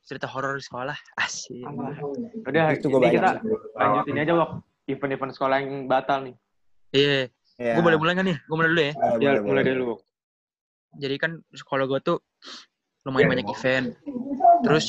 cerita 0.05 0.25
horor 0.31 0.57
di 0.57 0.63
sekolah. 0.63 0.95
Asik. 1.19 1.65
Udah, 2.47 2.71
Itu 2.73 2.87
banyak 2.87 3.13
kita 3.19 3.31
lanjutin 3.75 4.21
aja 4.21 4.33
Wok. 4.37 4.49
Event-event 4.85 5.33
sekolah 5.33 5.55
yang 5.59 5.85
batal 5.85 6.29
nih. 6.29 6.35
Iya. 6.93 7.27
Ya. 7.57 7.73
Gue 7.75 7.83
boleh 7.83 7.97
mulai 7.99 8.13
nggak 8.15 8.27
nih? 8.31 8.37
Gue 8.47 8.55
mulai 8.55 8.69
dulu 8.71 8.81
ya. 8.81 8.93
Boleh, 8.93 9.11
Ya, 9.19 9.29
boleh, 9.33 9.41
mulai 9.43 9.63
boleh. 9.65 9.73
dulu. 9.75 9.93
Jadi 10.95 11.15
kan 11.19 11.31
sekolah 11.51 11.85
gue 11.89 11.99
tuh 11.99 12.17
lumayan 13.03 13.33
banyak 13.33 13.47
event. 13.49 13.87
Terus 14.63 14.85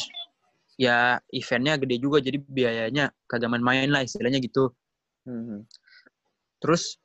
ya 0.79 1.19
eventnya 1.33 1.75
gede 1.81 1.97
juga 1.99 2.21
jadi 2.23 2.39
biayanya 2.39 3.11
kagak 3.27 3.51
main-main 3.51 3.91
lah 3.91 4.07
istilahnya 4.07 4.39
gitu. 4.39 4.71
Hmm. 5.27 5.67
Terus 6.63 6.97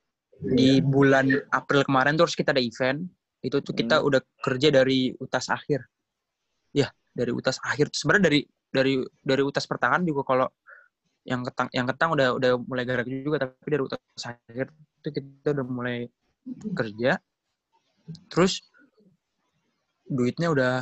di 0.41 0.79
bulan 0.79 1.27
April 1.49 1.81
kemarin 1.85 2.15
terus 2.15 2.37
kita 2.37 2.53
ada 2.53 2.61
event. 2.61 3.01
Itu 3.41 3.59
tuh 3.65 3.73
kita 3.73 3.99
Hmm. 3.99 4.07
udah 4.07 4.21
kerja 4.39 4.69
dari 4.69 5.11
utas 5.17 5.49
akhir. 5.49 5.85
Ya, 6.71 6.93
dari 7.11 7.33
utas 7.33 7.57
akhir. 7.65 7.89
Sebenarnya 7.91 8.29
dari 8.29 8.39
dari 8.71 8.93
dari 9.19 9.43
utas 9.43 9.67
pertengahan 9.67 10.05
juga 10.05 10.23
kalau 10.23 10.47
yang 11.27 11.45
ketang 11.45 11.69
yang 11.69 11.85
ketang 11.85 12.09
udah 12.17 12.33
udah 12.33 12.51
mulai 12.65 12.81
gerak 12.81 13.05
juga 13.05 13.45
tapi 13.45 13.67
dari 13.69 13.83
utas 13.85 13.99
akhir 14.25 14.73
itu 14.73 15.07
kita 15.11 15.53
udah 15.53 15.65
mulai 15.67 15.97
kerja. 16.73 17.19
Terus 18.31 18.65
duitnya 20.05 20.49
udah 20.49 20.73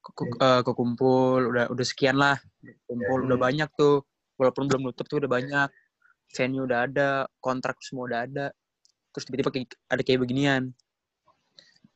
ke- 0.00 0.14
ke- 0.14 0.38
eh, 0.38 0.60
kekumpul, 0.64 1.40
udah 1.50 1.64
udah 1.70 1.86
sekian 1.86 2.16
lah. 2.16 2.38
Kumpul 2.86 3.26
udah 3.26 3.38
banyak 3.38 3.68
tuh. 3.74 4.02
Walaupun 4.38 4.70
belum 4.70 4.88
nutup 4.88 5.04
tuh 5.04 5.20
udah 5.20 5.30
banyak. 5.30 5.68
Venue 6.30 6.62
udah 6.62 6.86
ada, 6.86 7.10
kontrak 7.38 7.78
semua 7.80 8.06
udah 8.06 8.20
ada. 8.22 8.46
Terus 9.10 9.24
tiba-tiba 9.26 9.50
kayak- 9.50 9.78
ada 9.86 10.02
kayak 10.02 10.20
beginian. 10.20 10.62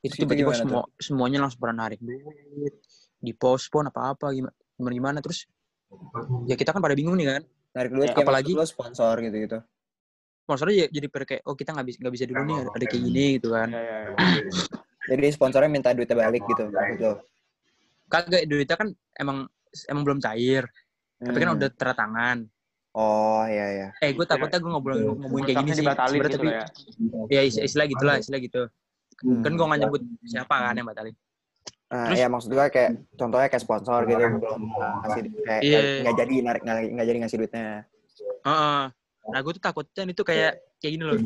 Itu 0.01 0.19
tiba-tiba 0.19 0.53
semua 0.53 0.85
semuanya 0.99 1.39
langsung 1.41 1.59
pada 1.59 1.73
narik 1.73 1.97
duit, 1.99 2.75
dipospon 3.19 3.89
apa-apa 3.89 4.37
gimana 4.37 4.53
gimana 4.93 5.19
terus 5.23 5.49
ya 6.45 6.61
kita 6.61 6.77
kan 6.77 6.83
pada 6.83 6.93
bingung 6.93 7.17
nih 7.17 7.25
kan 7.31 7.43
narik 7.73 7.89
duit 7.89 8.11
Ya, 8.11 8.21
apalagi- 8.21 8.53
lu 8.53 8.67
sponsor 8.69 9.17
gitu 9.23 9.33
gitu 9.39 9.59
sponsornya 10.45 10.85
ya 10.85 10.87
jadi 10.93 11.07
pada 11.09 11.25
kayak 11.25 11.43
oh 11.47 11.57
kita 11.57 11.73
nggak 11.73 11.87
bisa 11.89 11.97
nggak 12.05 12.13
bisa 12.13 12.25
dulu 12.29 12.43
nih 12.43 12.57
ada, 12.61 12.85
kayak 12.85 12.93
gini 13.01 13.25
gitu 13.41 13.49
kan 13.49 13.69
Ya, 13.71 13.81
ya, 13.81 13.97
ya. 14.05 14.17
jadi 15.09 15.27
sponsornya 15.33 15.71
minta 15.73 15.97
duitnya 15.97 16.17
balik 16.19 16.43
gitu 16.45 16.69
lu 16.69 17.13
kagak 18.05 18.43
duitnya 18.45 18.77
kan 18.77 18.89
emang 19.17 19.49
emang 19.89 20.03
belum 20.05 20.19
cair 20.21 20.69
tapi 21.17 21.37
kan 21.39 21.49
Hmm. 21.49 21.57
udah 21.57 21.69
tanda 21.73 21.95
tangan 21.97 22.39
oh 22.95 23.43
iya 23.45 23.67
iya. 23.75 23.89
Eh 24.01 24.15
gue 24.15 24.27
takutnya 24.27 24.59
gue 24.63 24.71
ngobrol 24.71 24.97
ngomongin 25.19 25.45
kayak 25.51 25.59
gini 25.63 25.71
sih 25.75 25.83
sebenarnya 25.83 26.15
gitu 26.15 26.29
tapi 26.39 26.47
lah 26.47 26.55
ya. 26.55 26.67
ya 27.31 27.41
istilah, 27.45 27.87
gitulah 27.91 28.15
istilah 28.23 28.41
gitu. 28.41 28.63
Hmm. 29.23 29.43
kan 29.47 29.53
gue 29.55 29.67
nggak 29.67 29.81
nyebut 29.87 30.03
siapa 30.27 30.55
kan 30.59 30.75
yang 30.75 30.89
batalin. 30.91 31.15
Nah, 31.95 32.11
Terus- 32.11 32.19
ya 32.19 32.27
maksud 32.27 32.51
gua 32.51 32.67
kayak 32.73 32.91
contohnya 33.15 33.47
kayak 33.47 33.63
sponsor 33.63 34.01
gitu 34.09 34.19
belum 34.19 34.63
ngasih 35.07 35.21
kayak 35.47 35.63
Iya. 35.63 35.79
nggak 36.03 36.15
jadi 36.19 36.35
narik 36.43 36.63
nggak 36.67 37.07
jadi 37.07 37.19
ngasih 37.23 37.39
duitnya. 37.39 37.67
Heeh. 38.45 38.83
nah 39.25 39.41
gue 39.41 39.53
tuh 39.57 39.65
takutnya 39.65 40.05
itu 40.05 40.21
kayak 40.21 40.61
kayak 40.77 40.93
gini 41.01 41.05
loh. 41.09 41.17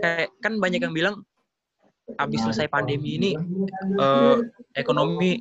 Kayak 0.00 0.32
kan 0.40 0.52
banyak 0.56 0.80
yang 0.80 0.94
bilang 0.96 1.14
abis 2.16 2.40
selesai 2.40 2.72
pandemi 2.72 3.20
ini 3.20 3.36
eh, 4.00 4.36
ekonomi 4.72 5.36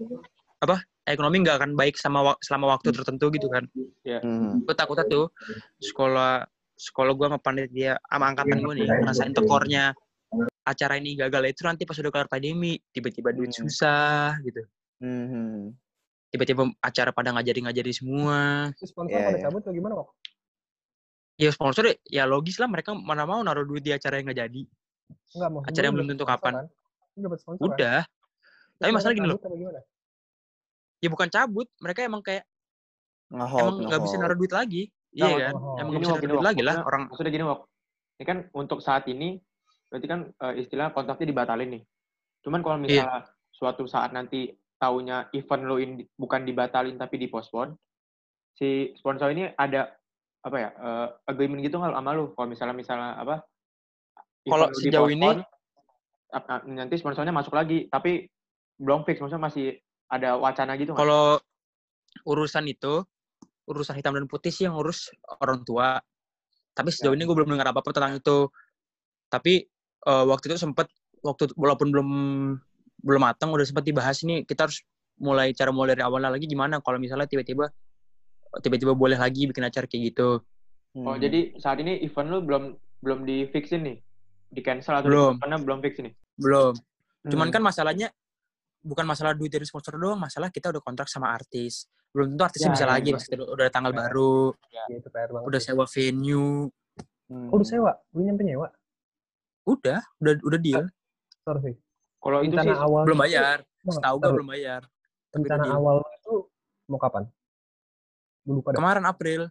apa 0.60 0.84
ekonomi 1.08 1.41
nggak 1.41 1.58
akan 1.58 1.72
baik 1.74 1.95
sama 1.95 2.36
selama 2.43 2.76
waktu 2.76 2.91
tertentu 2.91 3.32
gitu 3.32 3.47
kan 3.47 3.64
Hmm. 4.03 4.64
gue 4.64 4.76
takutnya 4.76 5.08
tuh 5.08 5.32
sekolah 5.80 6.43
sekolah 6.76 7.12
gue 7.16 7.26
sama 7.28 7.39
panitia 7.39 7.97
sama 8.03 8.32
angkatan 8.32 8.60
gue 8.62 8.74
nih 8.78 8.88
ngerasain 8.88 9.34
tekornya 9.34 9.95
acara 10.62 10.99
ini 10.99 11.16
gagal 11.16 11.43
itu 11.47 11.64
nanti 11.64 11.88
pas 11.88 11.95
udah 11.95 12.12
kelar 12.12 12.28
pandemi 12.28 12.76
tiba-tiba 12.91 13.32
duit 13.32 13.51
Hmm. 13.51 13.66
susah 13.66 14.36
gitu 14.43 14.62
Hmm. 14.99 15.72
tiba-tiba 16.28 16.68
acara 16.80 17.10
pada 17.12 17.32
nggak 17.32 17.47
jadi 17.47 17.60
nggak 17.68 17.78
jadi 17.80 17.91
semua 17.95 18.70
sponsor 18.78 19.16
Iya, 19.16 19.28
pada 19.28 19.38
iya. 19.39 19.43
cabut 19.47 19.62
atau 19.64 19.74
gimana 19.74 19.93
kok? 19.97 20.08
ya 21.38 21.49
sponsor 21.53 21.84
ya 22.03 22.24
logis 22.26 22.58
lah 22.58 22.66
mereka 22.66 22.91
mana 22.97 23.24
mau 23.24 23.39
naruh 23.39 23.64
duit 23.64 23.86
di 23.86 23.93
acara 23.93 24.18
yang 24.20 24.28
nggak 24.28 24.41
jadi 24.43 24.64
Enggak 25.08 25.49
mau. 25.55 25.62
Acara 25.64 25.84
yang 25.88 25.95
belum 25.95 26.08
tentu 26.12 26.26
kapan. 26.28 26.51
Kan? 26.51 26.66
Lu 27.16 27.20
dapat 27.32 27.39
sponsor 27.39 27.60
kan? 27.64 27.68
Udah. 27.72 27.99
Terus 28.03 28.80
Tapi 28.84 28.91
masalah 28.91 29.14
gini 29.16 29.28
loh. 29.32 29.39
Ya 30.98 31.08
bukan 31.08 31.30
cabut, 31.30 31.68
mereka 31.78 32.02
emang 32.02 32.22
kayak 32.22 32.43
Ngehold, 33.30 33.60
emang 33.62 33.76
nggak 33.86 34.02
bisa 34.02 34.16
ngehold. 34.16 34.24
naruh 34.24 34.38
duit 34.39 34.54
lagi. 34.54 34.84
Nggak, 35.12 35.14
Iya 35.14 35.26
Wak. 35.28 35.39
kan? 35.39 35.54
Oh. 35.54 35.76
Emang 35.78 35.89
nggak 35.91 36.02
bisa 36.02 36.14
naruh 36.14 36.30
duit 36.32 36.45
lagi 36.45 36.62
lah 36.64 36.76
orang. 36.82 37.02
Maksudnya 37.12 37.32
gini, 37.32 37.45
Wak. 37.45 37.60
Ini 38.18 38.24
kan 38.26 38.38
untuk 38.52 38.80
saat 38.82 39.04
ini, 39.06 39.30
berarti 39.88 40.08
kan 40.08 40.20
eh, 40.32 40.54
istilah 40.58 40.88
kontraknya 40.89 41.28
dibatalin 41.28 41.70
nih. 41.70 41.84
Cuman 42.41 42.60
kalau 42.62 42.78
Iya. 42.78 42.84
misalnya 42.84 43.18
suatu 43.52 43.84
saat 43.86 44.10
nanti 44.12 44.50
taunya 44.78 45.26
event 45.34 45.64
lo 45.66 45.78
ini 45.78 46.06
bukan 46.14 46.45
dibatalin 46.45 46.95
tapi 46.95 47.18
dipospon, 47.18 47.74
si 48.54 48.93
sponsor 48.93 49.34
ini 49.34 49.50
ada 49.54 49.89
apa 50.39 50.58
ya 50.58 50.70
eh, 50.72 51.08
agreement 51.28 51.62
gitu 51.62 51.78
nggak 51.78 51.93
sama 51.93 52.12
lu? 52.12 52.34
Kalau 52.34 52.48
misalnya 52.48 52.74
misalnya 52.74 53.10
apa? 53.18 53.36
Kalau 54.48 54.72
sejauh 54.72 55.12
ini- 55.12 55.43
nanti 56.68 56.95
sponsornya 56.95 57.32
masuk 57.32 57.52
lagi, 57.52 57.86
tapi 57.88 58.28
belum 58.78 59.04
fix, 59.04 59.20
maksudnya 59.20 59.43
masih 59.43 59.76
ada 60.08 60.39
wacana 60.39 60.74
gitu 60.80 60.95
nggak? 60.95 61.01
Kalau 61.03 61.39
urusan 62.24 62.66
itu, 62.68 63.03
urusan 63.68 63.99
hitam 63.99 64.16
dan 64.16 64.26
putih 64.26 64.51
sih 64.51 64.66
yang 64.66 64.76
urus 64.80 65.12
orang 65.39 65.62
tua. 65.68 65.99
Tapi 66.72 66.89
sejauh 66.93 67.14
Ya. 67.14 67.18
ini 67.20 67.26
gue 67.28 67.36
belum 67.36 67.51
dengar 67.51 67.70
apa-apa 67.74 67.91
tentang 67.91 68.16
itu. 68.18 68.47
Tapi 69.28 69.68
eh, 70.08 70.26
waktu 70.30 70.45
itu 70.53 70.58
sempet, 70.62 70.88
waktu 71.20 71.51
walaupun 71.60 71.91
belum 71.91 72.10
belum 73.03 73.22
matang, 73.22 73.51
udah 73.51 73.66
sempat 73.68 73.84
dibahas 73.84 74.24
ini 74.24 74.47
kita 74.47 74.66
harus 74.70 74.82
mulai 75.18 75.51
cara 75.51 75.74
mulai 75.74 75.97
dari 75.97 76.05
awalnya 76.05 76.30
lagi 76.30 76.45
gimana 76.45 76.78
kalau 76.78 77.01
misalnya 77.01 77.26
tiba-tiba 77.26 77.74
tiba-tiba 78.62 78.93
boleh 78.93 79.18
lagi 79.18 79.49
bikin 79.49 79.66
acara 79.66 79.89
kayak 79.89 80.14
gitu. 80.14 80.39
Oh, 80.97 81.14
Hmm. 81.14 81.22
jadi 81.22 81.58
saat 81.62 81.78
ini 81.82 82.01
event 82.01 82.30
lu 82.32 82.39
belum 82.41 82.64
belum 83.03 83.20
di 83.28 83.45
fixin 83.51 83.86
nih? 83.86 83.97
Di 84.49 84.62
cancel 84.64 84.97
atau 84.97 85.10
Belum. 85.12 85.36
karena 85.38 85.58
belum 85.62 85.80
fix 85.84 85.99
nih? 86.01 86.14
Belum. 86.39 86.74
Cuman 87.28 87.47
Hmm. 87.49 87.53
kan 87.53 87.62
masalahnya 87.62 88.08
bukan 88.88 89.04
masalah 89.04 89.36
duit 89.36 89.52
dari 89.52 89.64
sponsor 89.64 89.94
doang, 89.94 90.16
masalah 90.16 90.48
kita 90.48 90.72
udah 90.72 90.80
kontrak 90.80 91.06
sama 91.06 91.30
artis. 91.30 91.86
Belum 92.10 92.32
tentu 92.32 92.44
artisnya 92.46 92.72
Ya, 92.72 92.74
bisa 92.74 92.86
ya, 92.86 92.90
lagi, 92.90 93.10
ya. 93.12 93.20
udah 93.38 93.64
ada 93.64 93.70
tanggal 93.70 93.92
Ya. 93.92 93.98
baru, 94.00 94.36
Iya, 94.72 94.84
itu 94.96 95.10
PR 95.10 95.30
banget. 95.30 95.46
udah 95.46 95.60
sih. 95.60 95.68
sewa 95.68 95.86
venue, 95.86 96.72
Hmm. 97.28 97.52
Oh, 97.52 97.60
udah 97.60 97.68
sewa? 97.68 97.92
Lu 98.16 98.24
nyampe 98.24 98.40
nyewa? 98.42 98.72
udah, 99.66 100.00
udah 100.18 100.34
udah 100.42 100.60
deal. 100.64 100.88
Sorry 101.44 101.60
sih. 101.62 101.76
Kalau 102.18 102.40
itu 102.40 102.56
sih 102.56 102.72
awal 102.72 103.04
belum 103.04 103.20
bayar. 103.20 103.68
Enggak, 103.78 103.96
Setahu 104.00 104.16
gue 104.18 104.32
belum 104.34 104.48
bayar. 104.48 104.82
rencana 105.30 105.64
awal 105.70 105.96
itu 106.16 106.34
mau 106.88 106.96
kapan? 106.98 107.28
Lupa 108.48 108.72
dah. 108.72 108.80
Kemarin 108.80 109.04
April. 109.04 109.42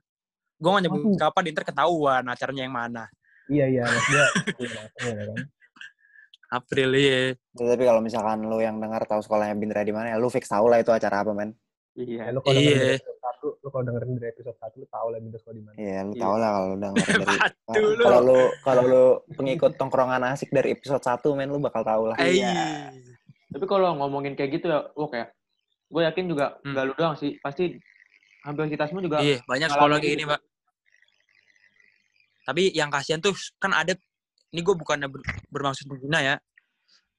Gue 0.57 0.71
gak 0.73 0.83
nyebut 0.83 1.01
Aduh. 1.05 1.21
kapan, 1.21 1.43
ntar 1.53 1.65
ketahuan 1.65 2.25
acaranya 2.25 2.63
yang 2.65 2.73
mana. 2.73 3.05
Iya, 3.47 3.65
iya. 3.69 3.83
Maksudnya, 3.85 4.25
iya, 4.65 4.81
iya, 5.05 5.25
kan? 5.29 5.37
April, 6.49 6.91
iya. 6.95 7.35
Ya, 7.53 7.65
tapi 7.67 7.83
kalau 7.83 7.99
misalkan 7.99 8.43
lu 8.43 8.59
yang 8.59 8.77
dengar 8.77 9.03
tahu 9.03 9.19
sekolahnya 9.19 9.55
Bindra 9.55 9.81
di 9.81 9.91
mana 9.91 10.13
ya 10.13 10.17
lu 10.17 10.29
fix 10.29 10.47
tahu 10.47 10.67
lah 10.67 10.79
itu 10.79 10.91
acara 10.91 11.21
apa 11.21 11.31
men. 11.31 11.51
Ya, 11.97 12.05
iya. 12.05 12.23
lu 12.29 12.39
kalau 12.39 12.55
dengerin 12.55 12.93
Iya. 12.93 13.17
satu, 13.19 13.49
lu 13.57 13.69
kalau 13.69 13.85
dengerin 13.85 14.11
dari 14.15 14.29
episode 14.31 14.57
satu, 14.57 14.75
lu 14.77 14.87
tahu 14.87 15.07
lah 15.09 15.19
Bintas 15.19 15.43
di 15.43 15.61
mana. 15.61 15.75
Iya, 15.75 15.99
lu 16.03 16.13
Iya. 16.13 16.23
tahu 16.23 16.35
lah 16.37 16.49
kalau 16.51 16.67
lu 16.67 16.77
denger 16.77 17.05
dari 17.17 17.37
kalau 18.05 18.21
lu 18.23 18.39
kalau 18.63 18.83
lu 18.85 19.05
pengikut 19.33 19.73
tongkrongan 19.75 20.23
asik 20.29 20.51
dari 20.51 20.69
episode 20.71 21.01
1 21.01 21.33
men 21.33 21.49
lu 21.49 21.59
bakal 21.59 21.83
tahu 21.83 22.03
lah. 22.09 22.17
Iya. 22.17 22.93
Tapi 23.49 23.65
kalau 23.65 23.97
ngomongin 23.97 24.35
kayak 24.35 24.51
gitu 24.55 24.69
ya, 24.69 24.87
wah 24.93 25.09
kayak 25.09 25.33
gue 25.87 26.03
yakin 26.05 26.25
juga 26.27 26.47
Hmm. 26.61 26.71
nggak 26.71 26.85
lu 26.85 26.93
doang 26.95 27.15
sih, 27.15 27.39
pasti 27.39 27.75
hampir 28.45 28.69
kita 28.69 28.87
semua 28.87 29.01
juga 29.01 29.19
Iya, 29.19 29.41
banyak 29.43 29.69
sekolah 29.69 29.97
kayak 29.97 30.13
gini, 30.13 30.25
Pak. 30.25 30.41
Tapi 32.47 32.63
yang 32.71 32.91
kasihan 32.91 33.19
tuh 33.19 33.35
kan 33.59 33.75
ada 33.75 33.99
ini 34.57 34.65
gue 34.65 34.73
bukannya 34.73 35.05
ber- 35.07 35.21
bermaksud 35.47 35.85
menghina 35.87 36.25
ya. 36.25 36.35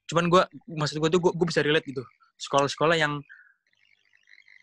Cuman 0.06 0.26
gue 0.26 0.42
maksud 0.68 0.98
gue 0.98 1.10
tuh 1.10 1.22
gue 1.22 1.46
bisa 1.46 1.62
relate 1.62 1.86
gitu. 1.86 2.02
Sekolah-sekolah 2.36 2.98
yang 2.98 3.22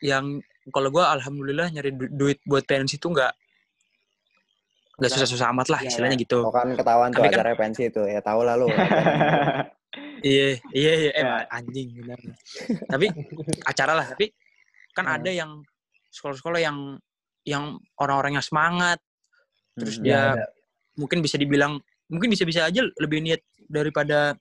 yang 0.03 0.43
kalau 0.69 0.91
gue 0.91 1.01
alhamdulillah 1.01 1.71
nyari 1.71 1.95
du- 1.95 2.11
duit 2.11 2.43
buat 2.43 2.67
pensi 2.67 2.99
itu 2.99 3.07
nggak 3.07 3.31
nggak 4.95 5.11
susah-susah 5.11 5.51
amat 5.51 5.67
lah 5.69 5.81
Iya, 5.81 5.89
istilahnya 5.89 6.17
Oh 6.17 6.23
gitu. 6.23 6.39
kan 6.51 6.69
ketahuan 6.73 7.11
tuh 7.11 7.19
Tapi 7.21 7.29
kan- 7.29 7.39
acara 7.39 7.55
pensi 7.55 7.83
itu. 7.85 8.03
Ya 8.05 8.19
tahu 8.19 8.43
lah 8.43 8.59
lu. 8.59 8.67
Iya, 10.25 10.57
iya, 10.73 10.93
iya, 10.97 11.11
eh, 11.13 11.23
Ya. 11.23 11.45
anjing 11.53 12.01
benar. 12.01 12.17
tapi 12.89 13.13
acara 13.63 13.93
lah, 13.93 14.09
tapi 14.09 14.33
kan 14.91 15.05
Hmm. 15.05 15.17
ada 15.21 15.31
yang 15.31 15.51
sekolah-sekolah 16.09 16.59
yang 16.59 16.97
yang 17.45 17.77
orang-orangnya 18.01 18.41
semangat, 18.41 19.05
terus 19.77 20.01
Hmm. 20.01 20.03
dia 20.03 20.17
Ya, 20.17 20.23
ada. 20.33 20.47
mungkin 20.97 21.21
bisa 21.21 21.37
dibilang 21.37 21.77
mungkin 22.09 22.29
bisa-bisa 22.33 22.69
aja 22.69 22.81
lebih 23.01 23.25
niat 23.25 23.41
daripada 23.69 24.37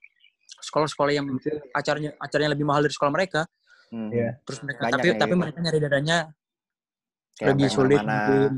sekolah-sekolah 0.59 1.11
yang 1.15 1.25
acaranya 1.71 2.11
acaranya 2.19 2.51
lebih 2.53 2.65
mahal 2.67 2.83
dari 2.83 2.93
sekolah 2.93 3.13
mereka. 3.13 3.41
Hmm. 3.93 4.09
Iya. 4.09 4.41
Terus 4.43 4.59
mereka 4.65 4.79
Banyak 4.89 4.99
tapi 4.99 5.07
tapi 5.15 5.33
gitu. 5.33 5.41
mereka 5.41 5.57
nyari 5.61 5.79
dadanya 5.79 6.17
Kayak 7.33 7.49
lebih 7.49 7.67
sulit 7.69 7.99
mungkin. 8.01 8.51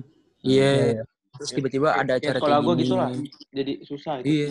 Iya. 0.44 0.72
Iya, 0.72 0.72
iya. 1.00 1.04
Terus 1.36 1.52
tiba-tiba 1.52 1.90
ada 1.92 2.12
acara 2.16 2.38
sekolah 2.40 2.58
kayak 2.60 2.68
gue 2.68 2.76
gini. 2.76 2.84
gitu 2.84 2.96
lah, 2.96 3.10
jadi 3.52 3.74
susah 3.84 4.14
itu. 4.24 4.28
Iya. 4.32 4.50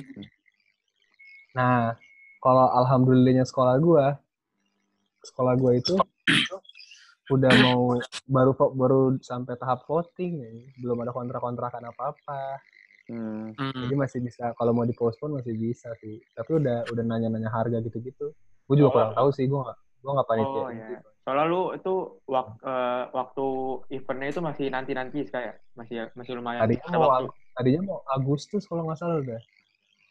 Nah, 1.56 1.96
kalau 2.44 2.66
alhamdulillahnya 2.84 3.44
sekolah 3.48 3.80
gua, 3.80 4.06
sekolah 5.24 5.54
gua 5.56 5.72
itu 5.80 5.96
udah 7.32 7.52
mau 7.64 7.96
baru 8.28 8.52
baru 8.52 9.00
sampai 9.24 9.56
tahap 9.56 9.88
voting 9.88 10.32
ya. 10.44 10.50
belum 10.84 11.08
ada 11.08 11.12
kontrak-kontrakan 11.16 11.88
apa-apa. 11.88 12.60
Hmm. 13.06 13.52
Hmm. 13.52 13.82
Jadi 13.84 13.94
masih 13.94 14.18
bisa 14.20 14.54
kalau 14.54 14.72
mau 14.72 14.82
dipospon 14.82 15.34
masih 15.34 15.52
bisa 15.52 15.92
sih. 15.98 16.16
Tapi 16.32 16.56
udah 16.56 16.88
udah 16.88 17.04
nanya-nanya 17.04 17.48
harga 17.48 17.80
gitu-gitu. 17.80 18.32
Gue 18.64 18.74
juga 18.74 18.88
Oh. 18.88 18.94
kurang 18.94 19.12
tahu 19.12 19.28
sih, 19.30 19.44
gua 19.44 19.60
nggak 19.62 19.78
gua 20.00 20.12
nggak 20.14 20.28
panitia. 20.28 20.56
Oh 20.56 20.68
iya. 20.70 20.98
Soalnya 21.20 21.44
lu 21.46 21.62
itu 21.72 21.94
wak- 22.26 22.60
eh, 22.60 23.04
waktu 23.10 23.46
eventnya 23.90 24.28
itu 24.28 24.40
masih 24.40 24.66
nanti-nanti 24.68 25.18
kayak 25.26 25.60
masih 25.72 26.08
masih 26.12 26.32
lumayan 26.34 26.60
Tadinya 26.60 26.84
ada 26.86 26.98
mau 26.98 27.08
waktu. 27.10 27.32
Tadinya 27.54 27.80
mau 27.82 27.98
Agustus 28.06 28.62
kalau 28.64 28.82
nggak 28.84 28.98
salah 28.98 29.16
udah. 29.20 29.40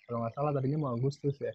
Kalau 0.03 0.17
nggak 0.21 0.33
salah 0.33 0.51
tadinya 0.51 0.77
mau 0.79 0.91
Agustus 0.91 1.35
ya. 1.37 1.53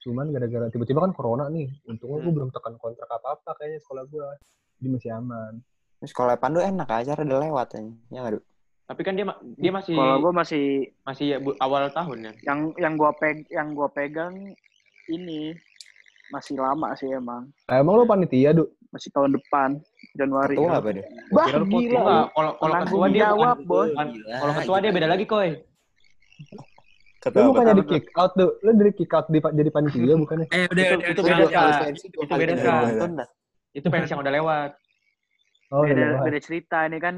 Cuman 0.00 0.28
gara-gara 0.30 0.68
tiba-tiba 0.68 1.00
kan 1.00 1.12
corona 1.12 1.48
nih. 1.48 1.68
Untungnya 1.84 2.18
gue 2.18 2.28
Hmm. 2.28 2.36
belum 2.36 2.50
tekan 2.50 2.76
kontrak 2.76 3.08
apa-apa 3.08 3.56
kayaknya 3.56 3.80
sekolah 3.80 4.04
gue. 4.04 4.28
Jadi 4.80 4.88
masih 4.90 5.10
aman. 5.16 5.52
Ini 6.00 6.08
sekolah 6.08 6.36
Pandu 6.36 6.60
enak 6.60 6.84
acara 6.84 7.20
udah 7.24 7.40
lewat 7.40 7.68
ya. 7.72 7.80
Ya 8.10 8.18
nggak? 8.20 8.44
Tapi 8.84 9.00
kan 9.00 9.14
dia 9.14 9.24
dia 9.56 9.72
masih 9.72 9.96
Kalau 9.96 10.20
gue 10.20 10.32
masih 10.34 10.64
masih 11.02 11.26
ya, 11.26 11.38
bu- 11.40 11.56
awal 11.56 11.88
tahun 11.88 12.18
ya. 12.20 12.32
yang 12.44 12.58
yang 12.76 12.94
gua 12.94 13.16
peg 13.16 13.48
yang 13.48 13.72
gua 13.72 13.88
pegang 13.88 14.52
ini 15.08 15.56
masih 16.28 16.56
lama 16.56 16.92
sih 16.94 17.08
emang. 17.08 17.48
Nah, 17.64 17.76
emang 17.78 17.96
lo 17.96 18.04
panitia, 18.04 18.52
Du? 18.52 18.68
Masih 18.90 19.08
tahun 19.10 19.34
depan 19.34 19.80
Januari. 20.12 20.54
Ketua 20.54 20.78
apa 20.78 20.88
dia? 20.92 21.04
Bah, 21.30 21.44
Kira 21.46 21.58
lu 21.58 21.66
gila. 21.66 22.00
Lu. 22.00 22.24
kalau 22.30 22.52
kalau 22.54 22.74
ketua 22.84 23.06
dia 23.08 23.22
jawab, 23.26 23.56
bukan, 23.62 23.66
Bos. 23.66 23.90
kalau 24.34 24.52
ketua 24.54 24.76
dia 24.78 24.90
beda 24.92 25.08
lagi, 25.08 25.24
Koy. 25.24 25.48
Ketua 27.18 27.40
Lo 27.40 27.42
apa? 27.42 27.50
bukannya 27.56 27.74
di 27.74 27.84
kick 27.88 28.04
out, 28.14 28.32
Du? 28.36 28.46
Lo 28.60 28.70
dari 28.70 28.92
kick 28.92 29.10
out 29.10 29.26
di, 29.26 29.38
jadi 29.40 29.70
panitia 29.72 30.14
bukannya? 30.24 30.46
Eh 30.50 30.64
udah 30.68 30.82
Itu- 30.84 30.96
udah, 31.00 31.08
itu 31.08 31.20
beda, 31.24 31.44
Itu 31.96 32.34
beda, 32.36 32.72
nonton 32.84 33.10
dah. 33.16 33.28
Itu 33.72 33.86
pensi 33.88 34.12
yang 34.12 34.20
udah 34.20 34.34
lewat. 34.34 34.70
Oh, 35.72 35.82
iya. 35.82 35.90
beda, 35.90 36.04
iya. 36.04 36.20
beda 36.22 36.38
cerita 36.38 36.78
ini 36.84 36.98
kan 37.00 37.16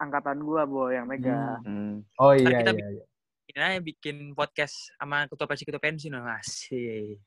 angkatan 0.00 0.40
gua, 0.40 0.64
Bo, 0.64 0.88
yang 0.88 1.04
megang. 1.04 1.60
Hmm. 1.62 1.94
Oh 2.16 2.32
iya, 2.32 2.64
kita 2.64 2.72
iya, 2.72 2.88
iya. 2.90 3.04
Bikin 3.44 3.60
aja 3.60 3.78
bikin 3.80 4.16
podcast 4.32 4.94
sama 4.94 5.26
ketua 5.26 5.44
pensi 5.44 5.62
ketua 5.62 5.82
pensi 5.82 6.06
nah 6.06 6.22
masih. 6.24 7.18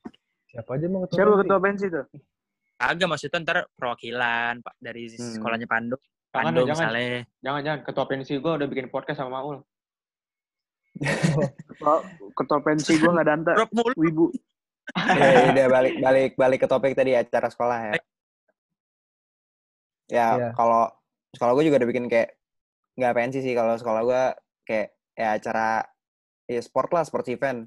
Siapa 0.46 0.70
aja 0.72 0.86
mau 0.88 1.04
ketua 1.04 1.14
Siapa 1.14 1.30
pensi? 1.30 1.40
ketua 1.40 1.58
pensi 1.60 1.84
tuh? 1.86 2.04
Agak 2.74 3.06
maksudnya 3.06 3.38
ntar 3.40 3.58
perwakilan 3.70 4.54
Pak 4.58 4.74
dari 4.76 5.06
Hmm. 5.06 5.32
sekolahnya 5.32 5.64
Pandu. 5.64 5.96
Jangan, 6.28 6.44
Pandu 6.44 6.60
jangan. 6.60 6.74
misalnya. 6.90 7.20
Jangan 7.38 7.60
jangan 7.62 7.80
ketua 7.84 8.04
pensi 8.04 8.32
gue 8.34 8.52
udah 8.52 8.66
bikin 8.66 8.86
podcast 8.88 9.18
sama 9.18 9.38
Maul. 9.38 9.56
Ketua, 11.68 11.94
ketua 12.32 12.58
pensi 12.60 12.94
gua 12.96 13.10
nggak 13.12 13.26
danta. 13.26 13.52
Mulu. 13.70 13.92
Wibu. 13.96 14.26
Ya, 14.94 15.16
ya, 15.16 15.42
udah 15.48 15.66
balik 15.72 15.94
balik 15.96 16.32
balik 16.36 16.58
ke 16.60 16.68
topik 16.68 16.92
tadi 16.92 17.16
acara 17.16 17.48
sekolah 17.48 17.78
ya. 17.80 17.92
Ya 20.06 20.26
Iya. 20.36 20.48
kalau 20.52 20.92
sekolah 21.30 21.52
gue 21.56 21.64
juga 21.66 21.80
udah 21.80 21.88
bikin 21.88 22.06
kayak 22.06 22.36
nggak 22.94 23.14
pensi 23.14 23.38
sih 23.42 23.54
kalau 23.54 23.74
sekolah 23.74 24.02
gue 24.06 24.22
kayak 24.64 24.88
ya 25.14 25.28
acara 25.38 25.82
ya 26.50 26.60
sport 26.62 26.90
lah 26.94 27.04
sports 27.06 27.30
event. 27.30 27.66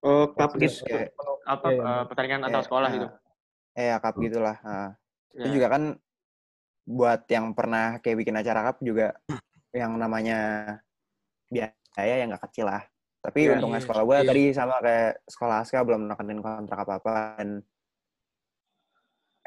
Oh, 0.00 0.32
cup 0.32 0.56
gitu. 0.56 0.80
Kayak, 0.88 1.12
Apa 1.44 1.66
Iya, 1.68 1.76
iya, 1.82 1.94
pertandingan 2.08 2.40
antar 2.48 2.52
kayak, 2.64 2.66
sekolah 2.68 2.88
nah, 2.88 2.94
gitu. 2.96 3.06
Eh 3.76 3.86
ya 3.92 3.96
cup 4.00 4.14
gitulah. 4.16 4.56
Nah, 4.64 4.90
Ya. 5.30 5.46
Itu 5.46 5.62
juga 5.62 5.70
kan 5.70 5.94
buat 6.90 7.22
yang 7.30 7.54
pernah 7.54 8.02
kayak 8.02 8.18
bikin 8.18 8.34
acara 8.34 8.66
cup 8.66 8.82
juga 8.82 9.14
yang 9.70 9.94
namanya 9.94 10.38
biaya 11.46 12.14
yang 12.18 12.34
nggak 12.34 12.50
kecil 12.50 12.66
lah. 12.66 12.82
Tapi 13.22 13.46
Iya, 13.46 13.60
untungnya 13.60 13.78
iya, 13.78 13.84
sekolah 13.86 14.02
gue 14.02 14.18
iya. 14.18 14.26
tadi 14.26 14.44
sama 14.50 14.76
kayak 14.82 15.22
sekolah 15.28 15.56
Aska 15.62 15.86
belum 15.86 16.02
nekenin 16.10 16.40
kontrak 16.42 16.82
apa-apa 16.82 17.38
dan 17.38 17.62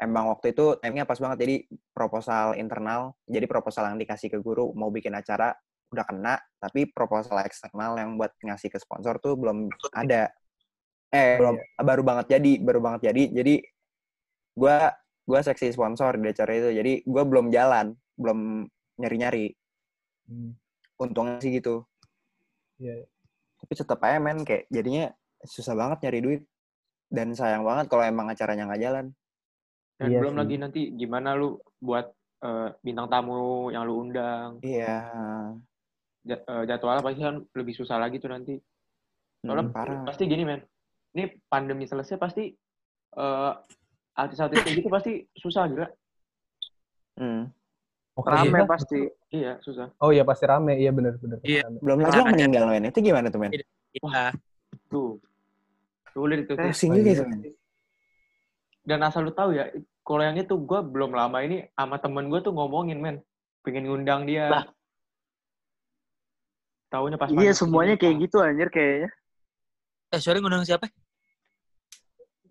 emang 0.00 0.30
waktu 0.30 0.54
itu 0.56 0.78
timenya 0.82 1.06
pas 1.06 1.18
banget 1.18 1.46
jadi 1.46 1.56
proposal 1.94 2.58
internal 2.58 3.14
jadi 3.26 3.46
proposal 3.46 3.94
yang 3.94 3.98
dikasih 3.98 4.28
ke 4.32 4.38
guru 4.42 4.74
mau 4.74 4.90
bikin 4.90 5.14
acara 5.14 5.54
udah 5.94 6.04
kena 6.06 6.34
tapi 6.58 6.90
proposal 6.90 7.38
eksternal 7.46 7.94
yang 7.94 8.18
buat 8.18 8.34
ngasih 8.42 8.72
ke 8.72 8.78
sponsor 8.82 9.22
tuh 9.22 9.38
belum 9.38 9.70
ada 9.94 10.34
Eh, 11.14 11.38
belum 11.38 11.54
baru 11.78 12.02
banget 12.02 12.26
jadi, 12.34 12.52
baru 12.58 12.82
banget 12.82 13.00
jadi. 13.06 13.22
Jadi 13.30 13.54
gua 14.58 14.90
gua 15.22 15.40
seksi 15.46 15.70
sponsor 15.70 16.18
di 16.18 16.26
acara 16.26 16.52
itu. 16.58 16.70
Jadi 16.74 16.92
gua 17.06 17.22
belum 17.22 17.54
jalan, 17.54 17.94
belum 18.18 18.66
nyari-nyari. 18.98 19.54
Hmm. 20.26 20.58
Untungnya 20.98 21.38
sih 21.38 21.54
gitu. 21.54 21.86
Iya. 22.82 23.06
Tapi 23.62 23.72
tetap 23.78 24.02
aja 24.02 24.18
men 24.18 24.42
kayak 24.42 24.66
jadinya 24.66 25.14
susah 25.46 25.78
banget 25.78 26.10
nyari 26.10 26.18
duit. 26.18 26.42
Dan 27.06 27.30
sayang 27.38 27.62
banget 27.62 27.86
kalau 27.86 28.02
emang 28.02 28.26
acaranya 28.26 28.66
nggak 28.66 28.82
jalan. 28.82 29.06
Dan 29.94 30.08
Iya 30.10 30.18
belum 30.20 30.34
sih. 30.34 30.40
lagi 30.42 30.54
nanti 30.58 30.80
gimana 30.92 31.34
lu 31.34 31.54
buat 31.78 32.10
eh, 32.44 32.68
bintang 32.82 33.08
tamu 33.08 33.70
yang 33.70 33.86
lu 33.86 34.04
undang. 34.04 34.58
Iya. 34.60 35.00
Eh, 36.24 36.62
jadwalnya 36.66 37.00
pasti 37.00 37.20
kan 37.20 37.36
lebih 37.52 37.74
susah 37.74 37.96
lagi 37.96 38.18
tuh 38.18 38.28
nanti. 38.28 38.56
Soalnya 39.40 39.68
Hmm, 39.68 39.72
parah. 39.72 40.02
pasti 40.08 40.24
gini 40.24 40.42
men, 40.42 40.60
ini 41.12 41.28
pandemi 41.46 41.84
selesai 41.84 42.16
pasti 42.16 42.48
eh, 43.14 43.52
artis-artis 44.14 44.60
kayak 44.60 44.76
gitu 44.78 44.88
pasti 44.88 45.12
susah 45.36 45.68
gila. 45.68 45.88
Hmm. 47.14 47.46
Oh, 48.14 48.22
Rame 48.22 48.62
iya. 48.62 48.66
pasti. 48.66 49.00
Iya 49.30 49.52
susah. 49.58 49.90
Oh 49.98 50.14
iya 50.14 50.22
pasti 50.22 50.46
rame, 50.46 50.78
iya 50.78 50.94
benar-benar. 50.94 51.42
Iya. 51.42 51.66
Belum 51.82 51.98
lagi 51.98 52.14
yang 52.14 52.30
meninggal 52.30 52.64
men. 52.70 52.86
Itu 52.86 53.02
gimana 53.02 53.26
tuh 53.26 53.40
men? 53.42 53.50
Iya. 53.50 54.30
Tuh 54.86 55.18
sulit 56.14 56.46
itu. 56.46 56.54
tuh. 56.54 56.62
Racing 56.62 56.90
juga 56.94 57.26
men. 57.26 57.40
Dan 58.84 59.00
asal 59.00 59.24
lu 59.24 59.32
tahu 59.32 59.56
ya, 59.56 59.72
kalau 60.04 60.20
yang 60.20 60.36
itu 60.36 60.52
gue 60.60 60.80
belum 60.84 61.16
lama 61.16 61.40
ini 61.40 61.64
sama 61.72 61.96
temen 61.96 62.28
gue 62.28 62.44
tuh 62.44 62.52
ngomongin 62.52 63.00
men, 63.00 63.16
pengen 63.64 63.88
ngundang 63.88 64.28
dia. 64.28 64.52
Lah. 64.52 64.64
Taunya 66.92 67.16
pas 67.16 67.32
Iya 67.32 67.56
semuanya 67.56 67.96
kayak 67.96 68.28
gitu 68.28 68.44
anjir 68.44 68.68
kayaknya. 68.68 69.08
Eh, 70.12 70.20
sorry 70.20 70.38
ngundang 70.44 70.68
siapa? 70.68 70.92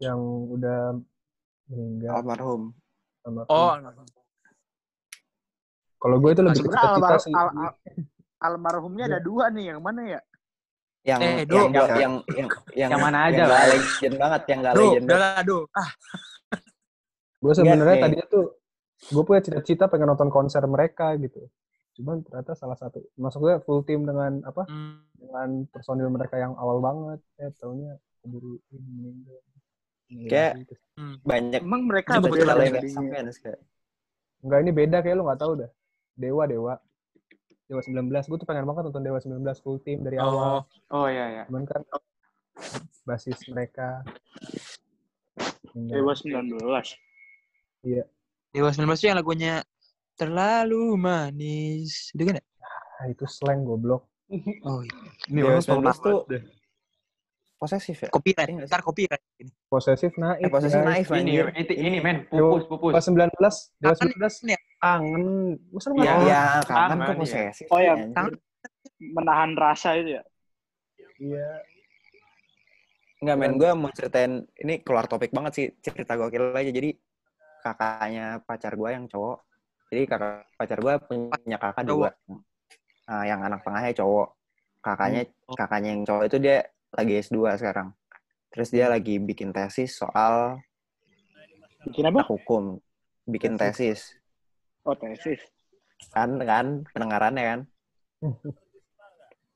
Yang 0.02 0.20
udah 0.58 0.80
meninggal 1.70 2.12
Almarhum. 2.20 2.74
sama 3.24 3.48
Oh, 3.48 3.72
Kalau 5.96 6.20
gue 6.20 6.32
itu 6.36 6.42
Nah, 6.44 6.52
lebih 6.52 6.60
sebenarnya 6.60 6.90
almar- 6.92 7.24
sih. 7.24 7.32
al- 7.32 7.56
al- 7.56 7.78
almarhumnya 8.44 9.08
ada 9.08 9.20
dua 9.24 9.48
nih, 9.48 9.72
yang 9.72 9.80
mana 9.80 10.02
ya? 10.04 10.20
Yang 11.04 11.20
Eh, 11.20 11.34
yang, 11.36 11.46
Do. 11.46 11.56
yang, 11.58 11.72
yang 11.74 11.94
yang 11.94 12.48
yang 12.74 12.90
Yang 12.90 13.02
mana 13.02 13.18
aja 13.28 13.36
yang 13.36 13.50
lah. 13.50 13.64
legend 13.68 14.16
banget, 14.16 14.42
yang 14.46 14.60
nggak 14.60 14.74
Duh, 14.74 14.82
legend 14.82 15.04
udah 15.04 15.10
banget. 15.10 15.24
lah, 15.26 15.32
aduh. 15.38 15.64
Ah, 15.74 15.90
Gue 17.38 17.54
sebenarnya 17.54 17.96
tadinya 18.00 18.26
tuh 18.26 18.46
gue 19.06 19.20
punya 19.22 19.42
cita-cita 19.42 19.84
pengen 19.86 20.08
nonton 20.08 20.30
konser 20.30 20.64
mereka 20.66 21.12
gitu. 21.18 21.44
Cuman 21.94 22.24
ternyata 22.24 22.56
salah 22.56 22.74
satu 22.74 23.04
masuk 23.14 23.40
gue 23.42 23.54
full 23.62 23.84
team 23.84 24.02
dengan 24.02 24.40
apa? 24.42 24.64
hmm, 24.64 24.96
Dengan 25.14 25.50
personil 25.68 26.08
mereka 26.08 26.36
yang 26.36 26.56
awal 26.56 26.80
banget. 26.80 27.20
Eh 27.38 27.52
taunya 27.54 27.94
keburu 28.18 28.64
ini 28.70 28.88
meninggal. 28.90 29.40
Kayak- 30.24 30.56
Gitu. 30.62 30.74
Banyak 31.20 31.62
Emang 31.62 31.84
mereka 31.84 32.16
yang 32.16 32.32
nggak 32.72 32.88
sampean 32.88 33.28
kayak. 33.34 33.60
Enggak 34.40 34.60
ini 34.62 34.72
beda 34.72 34.98
kayak 35.00 35.16
lu 35.16 35.24
nggak 35.24 35.42
tahu 35.42 35.54
dah. 35.58 35.72
Dewa 36.14 36.44
Dewa. 36.46 36.74
Dewa 37.74 37.82
19. 37.82 38.30
Gue 38.30 38.38
tuh 38.38 38.46
pengen 38.46 38.70
banget 38.70 38.86
nonton 38.86 39.02
Dewa 39.02 39.18
19 39.18 39.42
full 39.66 39.82
team 39.82 40.06
dari 40.06 40.22
awal. 40.22 40.62
oh, 40.62 40.62
Oh 40.94 41.08
iya 41.10 41.42
iya. 41.42 41.44
Cuman 41.50 41.66
kan 41.66 41.82
basis 43.10 43.42
mereka. 43.50 44.06
Dewa 45.74 46.14
19. 46.14 46.54
Dewa 48.54 48.70
19 48.70 48.94
tuh 48.94 49.08
yang 49.10 49.18
lagunya 49.18 49.66
Terlalu 50.14 50.94
Manis. 50.94 52.14
Itu 52.14 52.30
kan 52.30 52.38
ya? 52.38 52.46
Ah, 53.02 53.10
itu 53.10 53.26
slang 53.26 53.66
goblok. 53.66 54.06
Oh, 54.62 54.86
iya. 54.86 54.94
Ini 55.34 55.40
Dewa 55.42 55.58
orang 55.58 55.66
19 55.66 56.06
tuh 56.06 56.18
deh. 56.30 56.44
Posesif 57.64 57.98
ya? 58.04 58.10
Copyright. 58.12 58.48
Iya 58.52 58.54
nggak 58.60 58.68
sih? 58.68 58.74
Ntar 58.76 58.82
copyright. 58.84 59.24
Ini. 59.40 59.52
Posesif 59.72 60.12
naif. 60.20 60.44
Eh, 60.44 60.50
posesif 60.52 60.82
naif 60.84 61.08
Ini, 61.08 61.32
ini, 61.56 61.74
ini 61.80 61.98
men, 62.04 62.18
pupus, 62.28 62.64
pupus. 62.68 62.92
Dewa 62.92 63.32
19, 63.32 63.80
Dewa 63.80 63.94
Kangen 63.96 64.12
19 64.20 64.52
ya? 64.52 64.60
kangen. 64.84 65.24
Masa 65.72 65.88
lu 65.88 65.96
Iya, 65.96 66.04
tahu? 66.12 66.22
iya, 66.28 66.44
kangen 66.68 66.68
kangen, 66.68 67.00
kok 67.00 67.08
iya. 67.08 67.22
posesif. 67.24 67.68
Oh, 67.72 67.80
ya, 67.80 67.94
kangen. 68.12 68.34
Menahan 69.00 69.52
rasa 69.56 69.90
itu 69.96 70.20
ya? 70.20 70.24
Iya. 71.24 71.50
Enggak 73.24 73.38
men, 73.40 73.54
gue 73.56 73.72
mau 73.72 73.92
ceritain, 73.96 74.34
ini 74.60 74.84
keluar 74.84 75.08
topik 75.08 75.32
banget 75.32 75.52
sih, 75.56 75.68
cerita 75.80 76.20
gokil 76.20 76.52
aja. 76.52 76.68
Jadi 76.68 76.92
kakaknya 77.64 78.44
pacar 78.44 78.76
gue 78.76 78.90
yang 78.92 79.08
cowok, 79.08 79.40
jadi 79.88 80.02
kakak 80.04 80.52
pacar 80.60 80.78
gue 80.84 80.94
punya 81.08 81.56
kakak 81.56 81.88
dua. 81.88 82.12
Nah, 83.08 83.24
yang 83.24 83.40
anak 83.40 83.64
tengahnya 83.64 83.96
cowok. 83.96 84.36
Kakaknya 84.84 85.24
kakaknya 85.56 85.90
yang 85.96 86.04
cowok 86.04 86.24
itu 86.28 86.38
dia 86.44 86.68
lagi 86.94 87.14
S2 87.20 87.58
sekarang. 87.58 87.92
Terus 88.54 88.70
dia 88.70 88.86
lagi 88.88 89.18
bikin 89.18 89.50
tesis 89.50 89.98
soal 89.98 90.62
Bikin 91.84 92.08
apa? 92.08 92.24
hukum. 92.30 92.78
Bikin 93.26 93.58
tesis. 93.58 94.14
Oh, 94.86 94.94
tesis. 94.94 95.42
Kan, 96.14 96.38
kan, 96.44 96.86
pendengarannya 96.94 97.44
kan. 97.44 97.60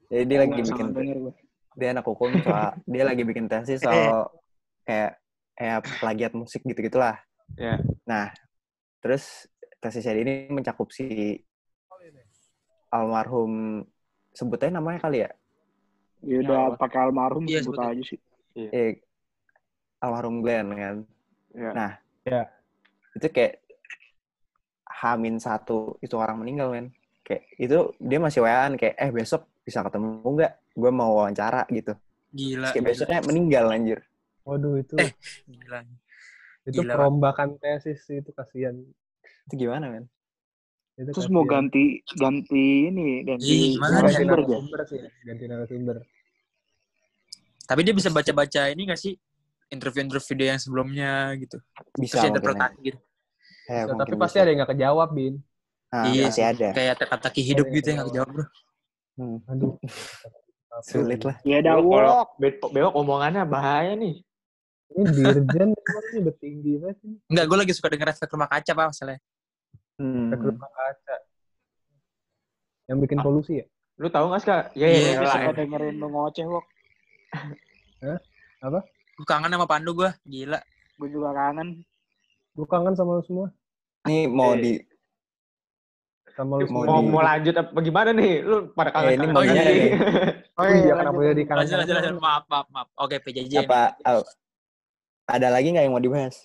Jadi 0.08 0.24
dia 0.24 0.40
lagi 0.44 0.60
bikin 0.64 0.88
denger 0.96 1.18
gua. 1.20 1.34
dia 1.78 1.90
anak 1.94 2.06
hukum 2.08 2.32
soal 2.42 2.74
dia 2.90 3.04
lagi 3.06 3.22
bikin 3.22 3.46
tesis 3.46 3.84
soal 3.84 4.32
kayak 4.82 5.20
kayak 5.54 5.80
plagiat 6.00 6.34
musik 6.34 6.64
gitu 6.66 6.80
gitulah 6.82 7.20
Ya. 7.56 7.80
nah 8.04 8.36
terus 9.00 9.48
tesisnya 9.80 10.20
ini 10.20 10.52
mencakup 10.52 10.92
si 10.92 11.40
almarhum 12.92 13.84
sebutnya 14.36 14.84
namanya 14.84 15.00
kali 15.00 15.24
ya 15.24 15.32
Ya 16.26 16.38
udah 16.44 16.60
pakai 16.82 17.00
almarhum 17.08 17.46
Iya, 17.48 17.60
sebut 17.62 17.78
aja 17.82 18.04
sih. 18.10 18.20
eh 18.74 18.92
almarhum 20.04 20.42
Glenn 20.44 20.68
kan 20.82 20.96
Ya. 21.56 21.72
nah 21.78 21.92
Ya. 22.26 22.42
itu 23.18 23.28
kayak 23.36 23.54
Hamin 24.88 25.38
satu 25.38 26.00
itu 26.02 26.16
orang 26.18 26.38
meninggal 26.42 26.68
men 26.74 26.88
kayak 27.28 27.44
itu 27.60 27.78
dia 28.00 28.20
masih 28.24 28.42
waan 28.46 28.80
kayak 28.80 28.96
eh 28.98 29.12
besok 29.12 29.42
bisa 29.68 29.84
ketemu 29.86 30.08
nggak 30.36 30.52
gue 30.80 30.92
mau 31.00 31.12
wawancara 31.20 31.68
gitu 31.70 31.94
Gila. 32.38 32.60
Terus 32.60 32.72
kayak 32.74 32.86
besoknya 32.88 33.20
meninggal 33.30 33.66
anjir 33.76 34.00
Waduh 34.48 34.76
itu 34.84 34.98
Eh, 35.00 35.12
Gila. 35.48 35.80
itu 36.70 36.82
gila, 36.82 36.94
perombakan 36.94 37.50
tesis 37.62 37.98
sih, 38.08 38.18
itu 38.22 38.32
kasihan. 38.40 38.76
itu 39.48 39.56
gimana 39.64 39.86
men 39.94 40.06
Itu 40.98 41.14
Terus 41.14 41.30
mau 41.30 41.46
kasihan. 41.46 41.70
ganti 41.70 41.84
ganti 42.18 42.66
ini, 42.90 43.22
ganti 43.22 43.46
Ih, 43.46 43.78
ya? 43.78 44.26
narasumber 44.26 44.82
sih, 44.90 44.98
ganti 45.22 45.44
narasumber. 45.46 45.96
Tapi 47.70 47.82
dia 47.86 47.94
bisa 47.94 48.10
baca-baca 48.10 48.62
ini 48.74 48.90
gak 48.90 48.98
sih? 48.98 49.14
Interview-interview 49.70 50.34
dia 50.40 50.48
yang 50.56 50.62
sebelumnya 50.64 51.36
gitu. 51.38 51.62
bisa 51.94 52.18
Terus 52.18 52.24
ya. 52.24 52.30
interpretasi 52.34 52.78
gitu. 52.82 53.00
Eh, 53.68 53.84
Ya, 53.84 53.84
tapi 53.84 54.16
pasti 54.16 54.40
bisa. 54.40 54.44
ada 54.48 54.50
yang 54.50 54.60
nggak 54.64 54.72
kejawab, 54.74 55.10
Bin. 55.12 55.36
Ah, 55.92 56.04
Iya 56.08 56.24
pasti 56.32 56.42
ada 56.44 56.68
Kayak 56.72 56.96
teka-teki 57.04 57.42
hidup 57.44 57.66
gitu 57.70 57.88
yang 57.92 58.00
gak 58.02 58.10
kejawab 58.16 58.30
bro. 58.34 58.46
Hmm, 59.18 59.38
Aduh. 59.52 59.74
sulit 60.88 61.22
lah 61.26 61.38
Ya 61.42 61.58
udah 61.62 61.74
Kalau 61.82 61.90
wok. 61.90 62.30
be- 62.38 62.62
bewok 62.74 62.94
omongannya 62.96 63.44
bahaya 63.46 63.94
nih. 63.94 64.22
Ini 64.98 65.04
dirjen 65.36 65.70
ini 65.76 66.18
udah 66.24 66.36
tinggi 66.40 66.74
banget. 66.80 66.98
Enggak, 67.28 67.46
gue 67.52 67.58
lagi 67.60 67.74
suka 67.76 67.92
denger 67.92 68.08
efek 68.16 68.32
rumah 68.32 68.48
kaca 68.48 68.72
pak 68.72 68.86
masalahnya. 68.88 69.22
Hmm. 69.98 70.30
Efek 70.30 70.46
rumah 70.46 70.70
kaca. 70.70 71.16
Yang 72.88 72.98
bikin 73.04 73.18
polusi 73.20 73.54
ya? 73.60 73.66
Lu 73.98 74.08
tahu 74.08 74.30
nggak 74.30 74.40
sih 74.40 74.48
kak? 74.48 74.64
Ya, 74.74 74.86
Iya, 74.86 74.94
ya, 74.94 75.12
bisa. 75.18 75.26
lah. 75.26 75.34
Suka 75.42 75.52
dengerin 75.58 75.96
lu 75.98 76.08
ngoceh 76.08 76.46
wok. 76.46 76.66
Gue 79.18 79.26
kangen 79.26 79.50
sama 79.50 79.66
Pandu 79.66 79.92
gue, 79.94 80.10
gila. 80.24 80.62
Gue 80.96 81.10
juga 81.10 81.34
kangen. 81.34 81.82
Gue 82.54 82.68
kangen 82.70 82.94
sama 82.94 83.18
lu 83.18 83.24
semua. 83.26 83.48
Ini 84.06 84.30
mau 84.30 84.54
Eh, 84.54 84.62
di 84.62 84.74
Sama 86.32 86.62
lu 86.62 86.70
Mau 86.70 86.86
semua. 86.86 86.86
Mau, 86.86 87.02
di- 87.02 87.10
mau 87.10 87.22
lanjut 87.26 87.56
apa 87.58 87.80
gimana 87.82 88.10
nih? 88.14 88.34
Lu 88.40 88.56
pada 88.72 88.94
kangen 88.94 89.10
Eh, 89.10 89.12
ini 89.12 89.20
kangen 89.20 89.34
maunya 89.34 89.54
lagi. 89.58 89.74
nih. 89.74 89.92
Oh 90.54 90.64
iya, 90.64 90.78
iya, 90.78 90.94
kenapa 90.94 91.20
jadi 91.24 91.42
kangen? 91.44 91.58
Lanjut, 91.58 91.76
lanjut, 91.76 91.96
lanjut. 91.98 92.14
Maaf, 92.22 92.44
maaf, 92.46 92.68
maaf. 92.70 92.88
Oke, 92.96 93.16
PJJ. 93.18 93.54
apa 93.60 93.82
oh, 94.06 94.22
ada 95.26 95.48
lagi 95.50 95.74
nggak 95.74 95.84
yang 95.84 95.92
mau 95.92 96.00
dibahas? 96.00 96.38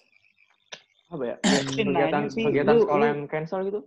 Apa 1.13 1.25
ya? 1.27 1.37
Kegiatan, 1.69 2.23
kegiatan 2.27 2.75
sekolah 2.79 3.07
yang 3.07 3.23
cancel 3.27 3.61
gitu? 3.63 3.81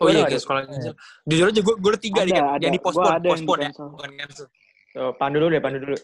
Oh 0.00 0.08
iya, 0.08 0.24
Ada, 0.24 0.38
sekolah 0.38 0.60
cancel. 0.64 0.94
Jujur 1.22 1.46
aja, 1.46 1.60
gue 1.60 1.74
gue 1.76 1.90
ada 1.90 2.00
tiga 2.00 2.20
nih 2.24 2.32
kan. 2.32 2.44
ada. 2.50 2.62
Yang 2.62 2.72
di 2.72 2.80
Gua 2.80 2.86
postpone, 2.88 3.12
yang 3.12 3.24
postpone 3.30 3.60
ya. 3.60 3.70
Bukan 3.76 4.10
cancel. 4.16 4.46
Tuh, 4.90 5.12
pandu 5.14 5.36
dulu 5.38 5.48
deh, 5.48 5.62
pandu 5.62 5.78
dulu. 5.78 5.98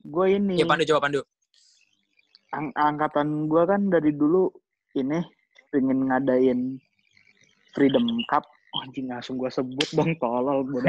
Gue 0.00 0.26
ini. 0.32 0.54
Iya, 0.54 0.64
Pandu, 0.64 0.84
coba 0.86 1.00
Pandu. 1.02 1.20
ang- 2.48 2.72
angkatan 2.72 3.28
gue 3.44 3.62
kan 3.62 3.82
dari 3.86 4.08
dulu 4.08 4.48
ini 4.94 5.20
pengen 5.68 6.08
ngadain 6.08 6.80
Freedom 7.70 8.00
Cup. 8.24 8.46
Oh, 8.68 8.80
anjing 8.80 9.04
langsung 9.04 9.36
gue 9.36 9.48
sebut 9.48 9.88
dong 9.92 10.16
tolol 10.16 10.62
bodoh. 10.62 10.88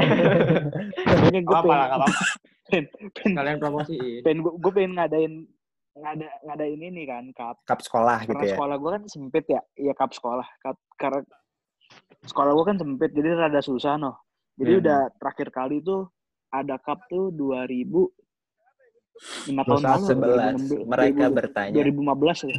Pokoknya 1.04 1.40
gue 1.42 1.52
Apa 1.54 1.66
lah, 1.66 1.76
pengen, 1.82 1.90
apa 1.90 2.06
apa. 2.06 2.24
pengen, 2.64 2.84
pengen, 3.10 3.32
Kalian 3.34 3.56
promosiin. 3.58 4.20
pengen 4.20 4.38
gue, 4.40 4.52
gue 4.54 4.72
pengen 4.72 4.92
ngadain 4.94 5.32
ngada, 5.96 6.28
ngadain 6.46 6.80
ini 6.80 7.02
kan 7.04 7.24
cup. 7.34 7.56
Cup 7.66 7.80
sekolah 7.82 8.18
gitu 8.24 8.34
Karena 8.34 8.46
ya. 8.46 8.54
sekolah 8.56 8.76
gue 8.78 8.90
kan 8.90 9.02
sempit 9.06 9.44
ya, 9.46 9.60
iya 9.74 9.92
cup 9.92 10.10
sekolah. 10.10 10.46
Cup, 10.62 10.76
karena 10.94 11.20
sekolah 12.22 12.52
gue 12.52 12.64
kan 12.66 12.76
sempit, 12.78 13.10
jadi 13.10 13.28
rada 13.34 13.60
susah 13.60 13.96
noh. 13.96 14.16
Jadi 14.60 14.72
Hmm. 14.76 14.82
udah 14.84 15.00
terakhir 15.16 15.48
kali 15.50 15.80
tuh 15.80 16.06
ada 16.50 16.76
cup 16.78 17.00
tuh 17.06 17.30
2000 17.32 18.10
lima 19.46 19.62
tahun 19.68 19.82
lalu 19.84 20.06
11 20.56 20.88
mereka 20.88 21.24
bertanya 21.28 21.74
2015 21.76 22.48
ya 22.48 22.56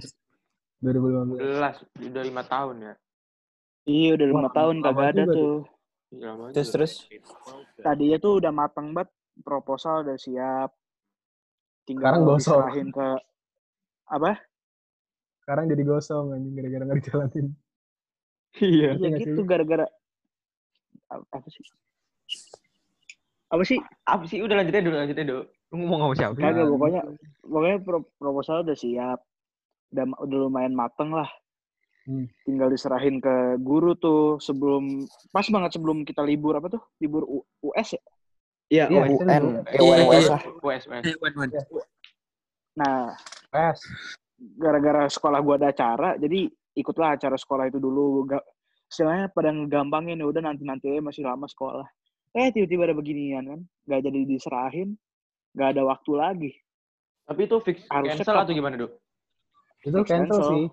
2015. 0.77 1.81
11 1.97 2.05
udah 2.05 2.23
lima 2.23 2.43
tahun 2.45 2.75
ya. 2.81 2.93
iya 3.85 4.09
udah 4.13 4.27
lima 4.29 4.45
Wah, 4.45 4.53
tahun 4.53 4.75
kagak 4.79 5.07
ada 5.09 5.23
juga 5.25 5.33
tuh 5.33 5.55
Iya, 6.11 6.31
terus 6.51 6.69
terus 6.69 6.91
tadinya 7.79 8.17
tuh 8.19 8.33
udah 8.37 8.51
matang 8.51 8.91
banget 8.91 9.09
proposal 9.41 10.03
udah 10.05 10.17
siap 10.19 10.69
tinggal 11.83 12.01
Sekarang 12.03 12.21
gosong. 12.23 12.61
diserahin 12.61 12.87
ke 12.89 13.07
apa 14.07 14.31
Sekarang 15.41 15.65
jadi 15.67 15.83
gosong 15.83 16.25
anjing 16.31 16.53
gara-gara 16.53 16.83
nggak 16.85 16.97
dijalanin. 16.99 17.47
Iya. 18.53 18.89
iya 18.93 19.07
nggak 19.09 19.21
gitu 19.23 19.41
gara-gara 19.43 19.87
apa 21.09 21.47
sih 21.47 21.63
apa 23.47 23.63
sih 23.63 23.79
Apa 24.03 24.23
sih? 24.25 24.39
Udah 24.39 24.55
lanjutin 24.55 24.79
dulu, 24.81 24.95
lanjutin 24.95 25.27
dulu. 25.27 25.43
Lu 25.43 25.75
ngomong 25.77 25.99
sama 26.01 26.15
siapa 26.15 26.33
sih? 26.33 26.41
kagak 26.41 26.67
pokoknya 26.67 27.01
pokoknya 27.41 27.77
pro- 27.79 28.11
proposal 28.15 28.63
udah 28.63 28.75
siap 28.75 29.19
udah 29.91 30.03
udah 30.19 30.37
lumayan 30.41 30.71
mateng 30.71 31.11
lah 31.11 31.27
Hmm. 32.01 32.25
tinggal 32.43 32.65
diserahin 32.67 33.21
ke 33.21 33.29
guru 33.61 33.93
tuh 33.93 34.41
sebelum 34.41 35.05
pas 35.29 35.45
banget 35.45 35.77
sebelum 35.77 36.01
kita 36.01 36.25
libur 36.25 36.57
apa 36.57 36.65
tuh 36.67 36.81
libur 36.97 37.21
U- 37.23 37.45
US 37.61 37.93
ya 37.93 38.01
Iya, 38.71 38.87
Iya, 38.87 39.01
itu 39.05 39.19
UN 39.19 39.27
dulu. 39.37 39.59
eh 39.67 39.79
UN 39.81 39.99
US 40.07 40.25
lah. 40.87 41.01
Eh, 41.03 41.15
wan, 41.19 41.33
wan. 41.35 41.49
nah 42.71 43.11
Pes. 43.51 43.83
gara-gara 44.39 45.05
sekolah 45.05 45.39
gua 45.39 45.55
ada 45.55 45.69
acara 45.69 46.15
jadi 46.15 46.47
ikutlah 46.73 47.13
acara 47.13 47.35
sekolah 47.35 47.67
itu 47.67 47.77
dulu 47.77 48.23
gak 48.25 48.39
istilahnya 48.87 49.27
pada 49.27 49.51
ngegampangin 49.51 50.15
ya 50.15 50.25
udah 50.25 50.41
nanti 50.41 50.63
nanti 50.63 50.87
masih 50.97 51.21
lama 51.21 51.45
sekolah 51.45 51.83
eh 52.31 52.47
tiba-tiba 52.49 52.87
ada 52.87 52.95
beginian 52.95 53.43
kan 53.45 53.59
nggak 53.85 54.01
jadi 54.01 54.19
diserahin 54.25 54.95
nggak 55.51 55.69
ada 55.69 55.83
waktu 55.83 56.11
lagi 56.13 56.51
Tapi 57.21 57.41
itu 57.43 57.57
fix 57.59 57.77
Harusnya 57.85 58.17
cancel 58.17 58.35
atau 58.37 58.51
gimana, 58.51 58.75
Dok? 58.77 58.91
Itu 59.81 59.97
Fix 59.97 60.07
cancel 60.09 60.27
cancel. 60.31 60.49
sih. 60.49 60.65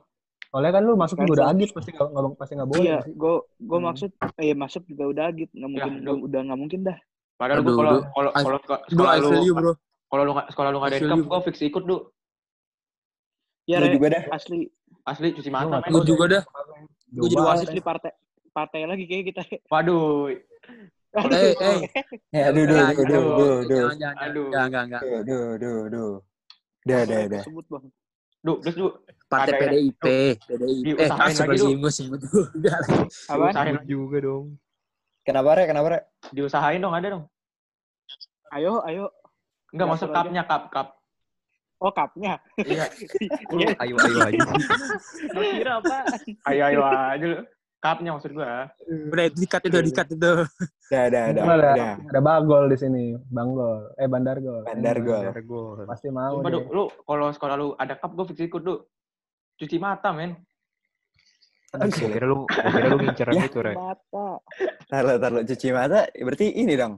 Soalnya 0.48 0.72
kan 0.72 0.82
lu 0.82 0.94
masuk 0.94 1.16
juga 1.16 1.26
udah 1.28 1.44
Cancel. 1.44 1.54
agit 1.56 1.70
pasti 1.72 1.90
nggak 1.92 2.08
nggak- 2.08 2.36
pasti 2.36 2.52
nggak 2.54 2.68
boleh 2.68 2.82
iya 2.84 2.98
sih. 3.00 3.12
gue 3.12 3.34
gue 3.60 3.76
Hmm. 3.76 3.86
maksud 3.86 4.10
eh 4.38 4.54
masuk 4.56 4.82
juga 4.84 5.04
udah 5.08 5.24
agit 5.28 5.48
nggak 5.52 5.70
mungkin 5.70 5.92
Duh. 6.00 6.18
udah 6.20 6.40
nggak 6.40 6.58
mungkin 6.58 6.80
dah 6.84 6.98
Padahal 7.38 7.62
Aduh, 7.62 7.74
kalau 7.78 7.94
kalau 8.10 8.30
kalau 8.34 8.58
sekolah 8.90 9.12
lu 9.22 9.72
kalau 10.10 10.22
lu 10.26 10.32
nggak 10.34 10.48
sekolah 10.50 10.68
lu 10.74 10.78
nggak 10.82 10.90
ada 10.90 10.98
I 10.98 11.00
feel 11.00 11.10
cup, 11.14 11.18
you. 11.22 11.26
gua 11.30 11.40
fix 11.46 11.56
ikut, 11.62 11.82
Dok. 11.86 12.02
ya 13.70 13.76
Lu 13.78 13.86
Re, 13.86 13.94
juga 13.94 14.06
dah 14.10 14.22
asli 14.34 14.58
Asli 15.06 15.28
cuci 15.32 15.48
Lu 15.48 15.54
mata. 15.54 15.76
Gue 15.86 16.02
juga 16.02 16.24
dah. 16.26 16.42
Gue 17.14 17.28
jadi 17.30 17.40
wasit. 17.40 17.68
asli 17.70 17.80
partai 17.80 18.12
partai 18.50 18.80
lagi 18.90 19.04
kayak 19.06 19.24
kita 19.30 19.42
Waduh. 19.70 20.34
Aduh. 21.14 21.38
Eh, 21.38 21.54
eh. 21.56 21.78
ya 22.36 22.52
aduh 22.52 22.64
aduh 22.68 22.78
aduh 22.84 23.00
aduh 23.00 23.54
aduh. 23.64 23.86
aduh 23.88 23.88
aduh 24.20 24.46
Aduh. 24.52 24.90
aduh 24.92 25.00
aduh 25.16 25.42
aduh 25.56 25.76
aduh 25.88 26.12
dah 26.84 27.00
dah 27.06 27.42
sebut 27.44 27.64
bang 27.70 27.84
terus 28.64 28.76
Duk. 28.76 28.92
Partai? 29.28 29.60
PDIP, 29.60 30.04
PDIP. 30.48 30.96
Eh, 30.96 31.08
gue 31.76 31.92
sebut 31.92 32.16
juga. 32.16 32.72
apaan 33.28 33.52
Diusahain, 33.52 33.74
Sebut 33.76 33.84
juga 33.84 34.16
dong. 34.24 34.46
Kenapa 35.28 35.48
rek 35.54 35.66
kenapa 35.68 35.86
rek 35.92 36.02
diusahain 36.32 36.80
dong, 36.80 36.96
ada 36.96 37.08
dong. 37.12 37.24
ayo 38.50 38.80
ayo 38.82 39.12
Enggak 39.68 39.88
masuk 39.92 40.08
aja. 40.08 40.16
cupnya, 40.16 40.42
cup, 40.42 40.62
cup. 40.72 40.88
oh 41.78 41.92
cupnya 41.92 42.40
Iya. 42.56 42.88
Lu 43.52 43.60
ayo 43.76 43.94
ayo 43.94 44.18
aja 44.24 44.38
sih. 44.40 44.64
Gua 45.28 45.42
kira 45.44 45.72
apa 45.76 45.96
Ayo 46.48 46.62
ayo 46.64 46.80
aja 46.82 47.26
lu. 47.28 47.38
Cupnya 47.78 48.10
maksud 48.10 48.32
gua. 48.32 48.66
Udah, 48.82 49.24
itu 49.28 49.36
dikat 49.38 49.62
itu, 49.62 49.78
dikat 49.84 50.08
itu. 50.10 50.32
dah 50.88 51.04
dah 51.06 51.24
dah 51.30 51.42
Itu 51.44 51.52
ada 51.52 51.70
dah 51.76 51.94
ada 52.00 52.18
bagol 52.18 52.64
di 52.66 52.74
sini, 52.74 53.04
Banggol. 53.28 53.92
Eh 53.94 54.08
Bandar 54.08 54.40
Gol. 54.40 54.64
Bandar 54.64 54.98
Gol. 54.98 55.84
Pasti 55.84 56.08
mau 56.08 56.40
Sumpah. 56.40 56.50
Duk, 56.50 56.64
lu 56.72 56.84
kalau 57.04 57.28
sekolah 57.28 57.54
lu 57.54 57.68
ada 57.76 57.94
cup, 57.94 58.16
gua 58.16 58.24
fix 58.24 58.40
ikut, 58.40 58.58
Duk. 58.58 58.88
Cuci 59.54 59.76
mata, 59.76 60.10
men. 60.10 60.34
Gua 61.68 61.84
kira 62.08 62.24
lu 62.24 62.36
gua 62.42 62.70
kira 62.70 62.86
lu 62.86 62.96
ngincer 62.98 63.28
Ya. 63.28 63.44
gitu, 63.44 63.58
Re. 63.60 63.72
mata 63.72 64.40
taruh 64.86 65.16
taruh 65.16 65.42
cuci 65.42 65.68
mata 65.68 66.08
berarti 66.08 66.48
ini 66.50 66.72
dong 66.74 66.96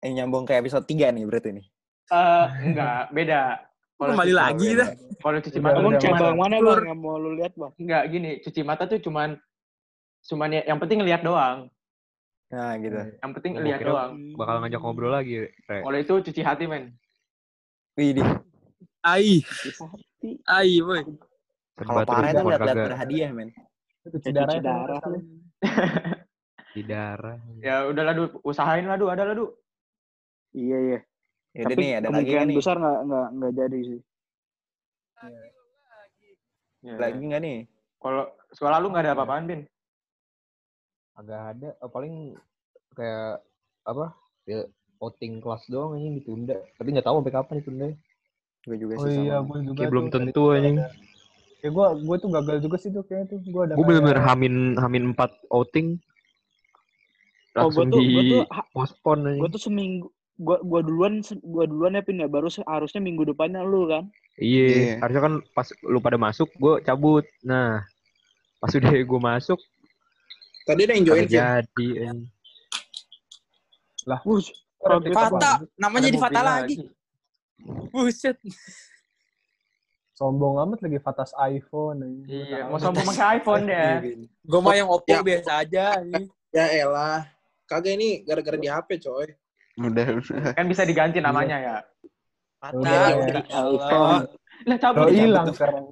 yang 0.00 0.26
nyambung 0.26 0.42
ke 0.42 0.56
episode 0.56 0.82
3 0.84 1.10
nih 1.10 1.24
berarti 1.24 1.50
nih 1.52 1.66
Eh, 2.10 2.46
enggak, 2.66 3.14
beda. 3.14 3.42
Kalau 3.94 4.10
Kembali 4.10 4.34
lagi 4.34 4.68
dah. 4.74 4.88
Kalau 5.14 5.38
cuci 5.38 5.58
mata 5.60 5.78
emang 5.78 5.94
cuman- 5.94 6.02
cabang 6.02 6.34
mana 6.34 6.56
bang 6.58 6.82
yang 6.84 6.98
mau 6.98 7.14
lu 7.14 7.30
lihat 7.32 7.52
bang 7.54 7.72
enggak 7.76 8.02
gini, 8.08 8.30
cuci 8.40 8.60
mata 8.60 8.82
tuh 8.84 8.98
cuman 8.98 9.38
cuman 10.20 10.48
ya, 10.50 10.62
yang 10.66 10.78
penting 10.78 10.98
lihat 11.00 11.22
doang. 11.22 11.70
nah 12.50 12.74
gitu 12.76 12.98
Yang 13.14 13.32
penting 13.32 13.52
Gua 13.54 13.62
lihat 13.62 13.78
kira 13.78 13.90
doang. 13.94 14.10
bakal 14.34 14.54
ngajak 14.58 14.80
ngobrol 14.80 15.12
lagi, 15.12 15.34
Re. 15.62 15.78
Kalau 15.80 15.96
itu 15.96 16.14
cuci 16.24 16.40
hati, 16.40 16.64
men. 16.66 16.90
wih 17.94 18.10
di 18.10 18.22
Ai, 19.00 19.38
hati 19.40 20.30
ai, 20.44 20.72
boy. 20.80 21.00
kalau 21.78 22.02
parah 22.02 22.28
itu 22.28 22.42
lihat-lihat 22.42 22.76
berhadiah 22.90 23.30
men 23.30 23.54
Cuci 24.10 24.30
darah 24.30 24.54
itu 24.54 24.64
darah 24.66 24.98
sekali. 24.98 25.18
lu. 25.18 25.24
di 26.70 26.82
darah. 26.86 27.36
Ya 27.58 27.74
udahlah, 27.86 28.12
Du. 28.14 28.24
Usahain 28.42 28.86
lah, 28.86 28.94
Du. 28.94 29.06
Ada 29.06 29.22
lah, 29.24 29.34
Du. 29.34 29.46
iya 30.50 30.78
iya 30.82 30.98
Yaudah 31.54 31.74
tapi 31.74 31.82
nih 31.82 31.92
ada 31.94 32.06
lagi 32.06 32.10
kemungkinan 32.10 32.46
nih 32.46 32.56
besar 32.58 32.76
nggak 32.78 32.98
nggak 33.06 33.26
nggak 33.38 33.52
jadi 33.54 33.78
sih 33.86 34.00
Ya. 36.80 36.96
lagi 36.96 37.20
nggak 37.20 37.42
nih 37.44 37.58
Kalau 38.00 38.24
sekolah 38.50 38.80
lu 38.80 38.88
nggak 38.88 39.04
ada 39.04 39.12
apa-apaan, 39.12 39.44
Bin? 39.44 39.60
Agak 41.12 41.40
ada 41.52 41.68
eh, 41.76 41.90
paling 41.92 42.32
kayak 42.96 43.44
apa? 43.84 44.16
Ya 44.48 44.64
outing 44.98 45.44
kelas 45.44 45.68
doang 45.68 46.00
anjing 46.00 46.16
ditunda. 46.16 46.56
Tapi 46.80 46.88
nggak 46.96 47.04
tahu 47.04 47.20
sampai 47.20 47.34
kapan 47.36 47.56
ditunda. 47.60 47.86
gue 48.60 48.76
juga 48.76 48.94
Oh 48.96 49.04
sih 49.08 49.20
iya, 49.20 49.40
sama 49.40 49.48
gue 49.52 49.58
juga 49.68 49.78
Kayak 49.84 49.92
belum 49.92 50.06
tentu 50.08 50.42
anjing. 50.50 50.76
Ya 51.60 51.68
gue 51.68 51.86
gue 51.98 52.16
tuh 52.16 52.30
gagal 52.30 52.56
juga 52.60 52.76
sih 52.76 52.88
tuh 52.88 53.02
kayaknya 53.02 53.26
tuh. 53.30 53.38
Gue 53.44 53.62
ada 53.62 53.72
Gue 53.72 53.80
kayak- 53.80 53.88
bener-bener 53.90 54.20
hamin 54.22 54.54
hamin 54.74 55.02
4 55.10 55.20
outing. 55.50 55.88
oh 57.52 57.66
gue 57.66 57.82
Langsung 57.82 57.88
tuh 57.88 57.98
di 57.98 58.06
gue 58.08 58.22
tuh 58.30 58.42
ha- 58.48 58.68
postpone 58.70 59.20
anjing. 59.24 59.40
gue 59.40 59.50
tuh 59.50 59.58
seminggu 59.60 60.06
gue 60.38 60.56
gua 60.62 60.80
duluan 60.80 61.14
gua 61.42 61.64
duluan 61.64 61.92
ya 61.92 62.00
pin 62.00 62.16
ya 62.16 62.24
baru 62.24 62.46
se- 62.46 62.64
harusnya 62.64 62.96
minggu 62.98 63.26
depannya 63.26 63.60
lu 63.60 63.84
kan 63.86 64.06
Iya, 64.34 64.64
Iya. 64.64 64.94
harusnya 64.98 65.20
kan 65.20 65.34
pas 65.50 65.68
lu 65.84 65.98
pada 65.98 66.16
masuk, 66.16 66.48
gue 66.54 66.80
cabut. 66.80 67.26
Nah, 67.42 67.84
pas 68.56 68.70
udah 68.70 68.88
gue 68.88 69.20
masuk, 69.20 69.60
Tadi 70.62 70.80
ada 70.80 70.94
yang 70.94 71.04
join 71.04 71.26
jadi. 71.26 71.60
anjing. 71.60 72.18
Wuh, 74.24 74.40
Ada 74.80 75.12
Fata, 75.12 75.50
namanya 75.76 76.08
Ada 76.08 76.14
di 76.14 76.18
Fata 76.18 76.32
mobil 76.32 76.48
lagi. 76.48 76.74
Buset. 77.90 78.36
Sombong 80.20 80.60
amat 80.60 80.78
lagi 80.84 81.00
Fatas 81.00 81.32
iPhone. 81.40 82.28
Iya, 82.28 82.68
mau 82.68 82.76
sombong 82.76 83.08
pakai 83.08 83.40
iPhone 83.40 83.64
deh. 83.64 83.92
Gue 84.44 84.60
mah 84.60 84.76
yang 84.76 84.92
Oppo 84.92 85.08
Ya. 85.08 85.24
biasa 85.24 85.64
aja. 85.64 85.86
Ya 86.52 86.66
elah. 86.76 87.24
Kagak 87.64 87.96
ini 87.96 88.20
gara-gara 88.20 88.60
di 88.60 88.68
HP, 88.68 89.00
coy. 89.00 89.32
Udah, 89.80 90.06
udah. 90.12 90.52
Kan 90.52 90.68
bisa 90.68 90.84
diganti 90.84 91.24
namanya 91.24 91.56
ya. 91.56 91.76
Fata. 92.60 92.76
Udah, 92.76 93.00
ya 93.08 93.24
ya. 93.32 93.40
Allah. 93.56 93.88
Lah 94.68 94.76
cabut. 94.76 95.00
Udah 95.00 95.08
cabut. 95.08 95.08
hilang 95.16 95.46
sekarang. 95.56 95.84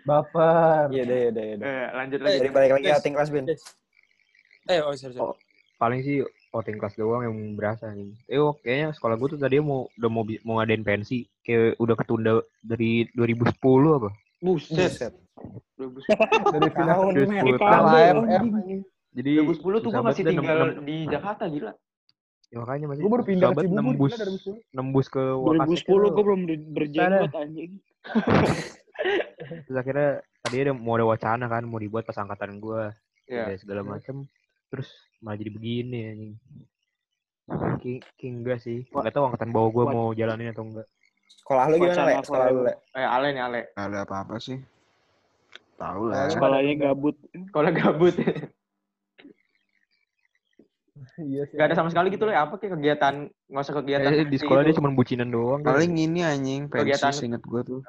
Baper. 0.00 0.88
iya 0.90 1.02
deh 1.04 1.18
iya 1.20 1.30
deh 1.30 1.44
iya 1.44 1.56
deh 1.60 1.68
Eh, 1.68 1.86
lanjut 1.92 2.18
lagi. 2.24 2.36
jadi 2.40 2.50
balik 2.50 2.70
lagi 2.72 2.86
Yes. 2.88 2.96
outing 2.98 3.14
kelas 3.14 3.30
bin 3.30 3.44
Eh, 4.66 4.80
oh, 4.80 4.90
sorry, 4.96 5.12
sorry. 5.12 5.20
Oh. 5.22 5.36
Paling 5.76 6.00
sih 6.00 6.24
outing 6.50 6.76
kelas 6.76 6.94
doang 6.94 7.22
yang 7.22 7.34
berasa 7.54 7.90
nih. 7.90 8.10
Eh, 8.26 8.36
oh, 8.36 8.54
kayaknya 8.56 8.90
sekolah 8.90 9.14
gue 9.14 9.28
tuh 9.28 9.40
tadi 9.40 9.58
mau 9.58 9.86
udah 9.92 10.08
mau 10.08 10.22
mau 10.42 10.54
ngadain 10.56 10.82
pensi, 10.82 11.22
kayak 11.40 11.76
udah 11.76 11.94
ketunda 11.94 12.32
dari 12.58 13.06
2010 13.12 13.54
apa? 13.96 14.10
Buset. 14.38 14.74
Buset. 14.74 15.14
2010 15.76 16.52
Dari 16.52 16.70
final 16.70 16.88
Tahun, 16.90 17.12
men. 17.24 17.44
2010 17.46 17.56
Kabel, 17.56 18.14
tahun. 18.14 18.24
AFF. 18.26 18.82
Jadi 19.10 19.30
2010 19.38 19.80
tuh 19.80 19.90
gue 19.90 20.02
masih 20.02 20.22
tinggal 20.24 20.44
nem- 20.60 20.82
di 20.82 20.96
Jakarta 21.06 21.44
gila. 21.46 21.72
ya 22.46 22.58
makanya 22.58 22.86
masih 22.88 23.00
Gue 23.00 23.12
baru 23.12 23.24
pindah 23.24 23.48
ke 23.48 23.62
Cibubur 23.62 23.78
nembus 23.78 24.10
gila 24.10 24.18
dari 24.18 24.30
2010. 24.32 24.74
nembus 24.74 25.06
ke 25.08 25.22
Wakasek 25.22 25.86
2010 25.86 25.86
tuh. 25.86 26.10
gue 26.10 26.24
belum 26.24 26.40
berjenggot 26.68 27.32
anjing 27.32 27.72
Terus 29.62 29.76
akhirnya 29.76 30.08
tadi 30.40 30.56
ada 30.60 30.72
mau 30.72 30.94
ada 30.94 31.06
wacana 31.06 31.46
kan 31.46 31.62
mau 31.62 31.78
dibuat 31.78 32.04
pas 32.04 32.16
angkatan 32.16 32.58
gue 32.58 32.90
Iya. 33.24 33.46
ada 33.46 33.54
segala 33.56 33.82
macem 33.84 34.26
terus 34.70 34.88
malah 35.18 35.36
jadi 35.36 35.50
begini 35.50 35.98
anjing 36.06 36.34
King, 37.82 37.98
King 38.14 38.34
enggak 38.46 38.62
sih 38.62 38.86
nggak 38.86 39.10
tahu 39.10 39.26
angkatan 39.26 39.50
bawah 39.50 39.70
gue 39.70 39.84
mau 39.90 40.06
jalanin 40.14 40.54
atau 40.54 40.62
enggak 40.64 40.86
sekolah 41.26 41.64
lu 41.66 41.74
gimana 41.76 42.02
le 42.06 42.14
sekolah 42.22 42.46
lu 42.48 42.60
le 42.62 42.74
Eh, 42.90 43.06
Ale 43.06 43.28
nih, 43.30 43.42
Ale. 43.42 43.60
Ada 43.74 44.02
apa-apa 44.02 44.38
sih? 44.38 44.58
Tahu 45.74 46.10
lah. 46.10 46.26
sekolahnya 46.28 46.74
gabut 46.76 47.16
Kalau 47.50 47.70
gabut. 47.70 48.14
Iya 51.16 51.42
sih. 51.48 51.56
Gak 51.56 51.66
ada 51.70 51.76
sama 51.78 51.88
sekali 51.88 52.12
gitu 52.12 52.28
loh. 52.28 52.34
Apa 52.34 52.60
kayak 52.60 52.76
kegiatan, 52.76 53.14
nggak 53.48 53.62
usah 53.64 53.76
kegiatan. 53.78 54.10
Eh, 54.10 54.16
di 54.20 54.24
pensi 54.28 54.42
sekolah 54.42 54.62
dia 54.66 54.74
cuma 54.76 54.90
bucinan 54.92 55.28
doang 55.32 55.60
kan. 55.64 55.72
Paling 55.74 55.92
ini 55.96 56.20
anjing, 56.20 56.68
pensi 56.68 56.82
Kegiatan- 56.92 57.14
seinget 57.16 57.42
gue 57.42 57.60
tuh. 57.64 57.80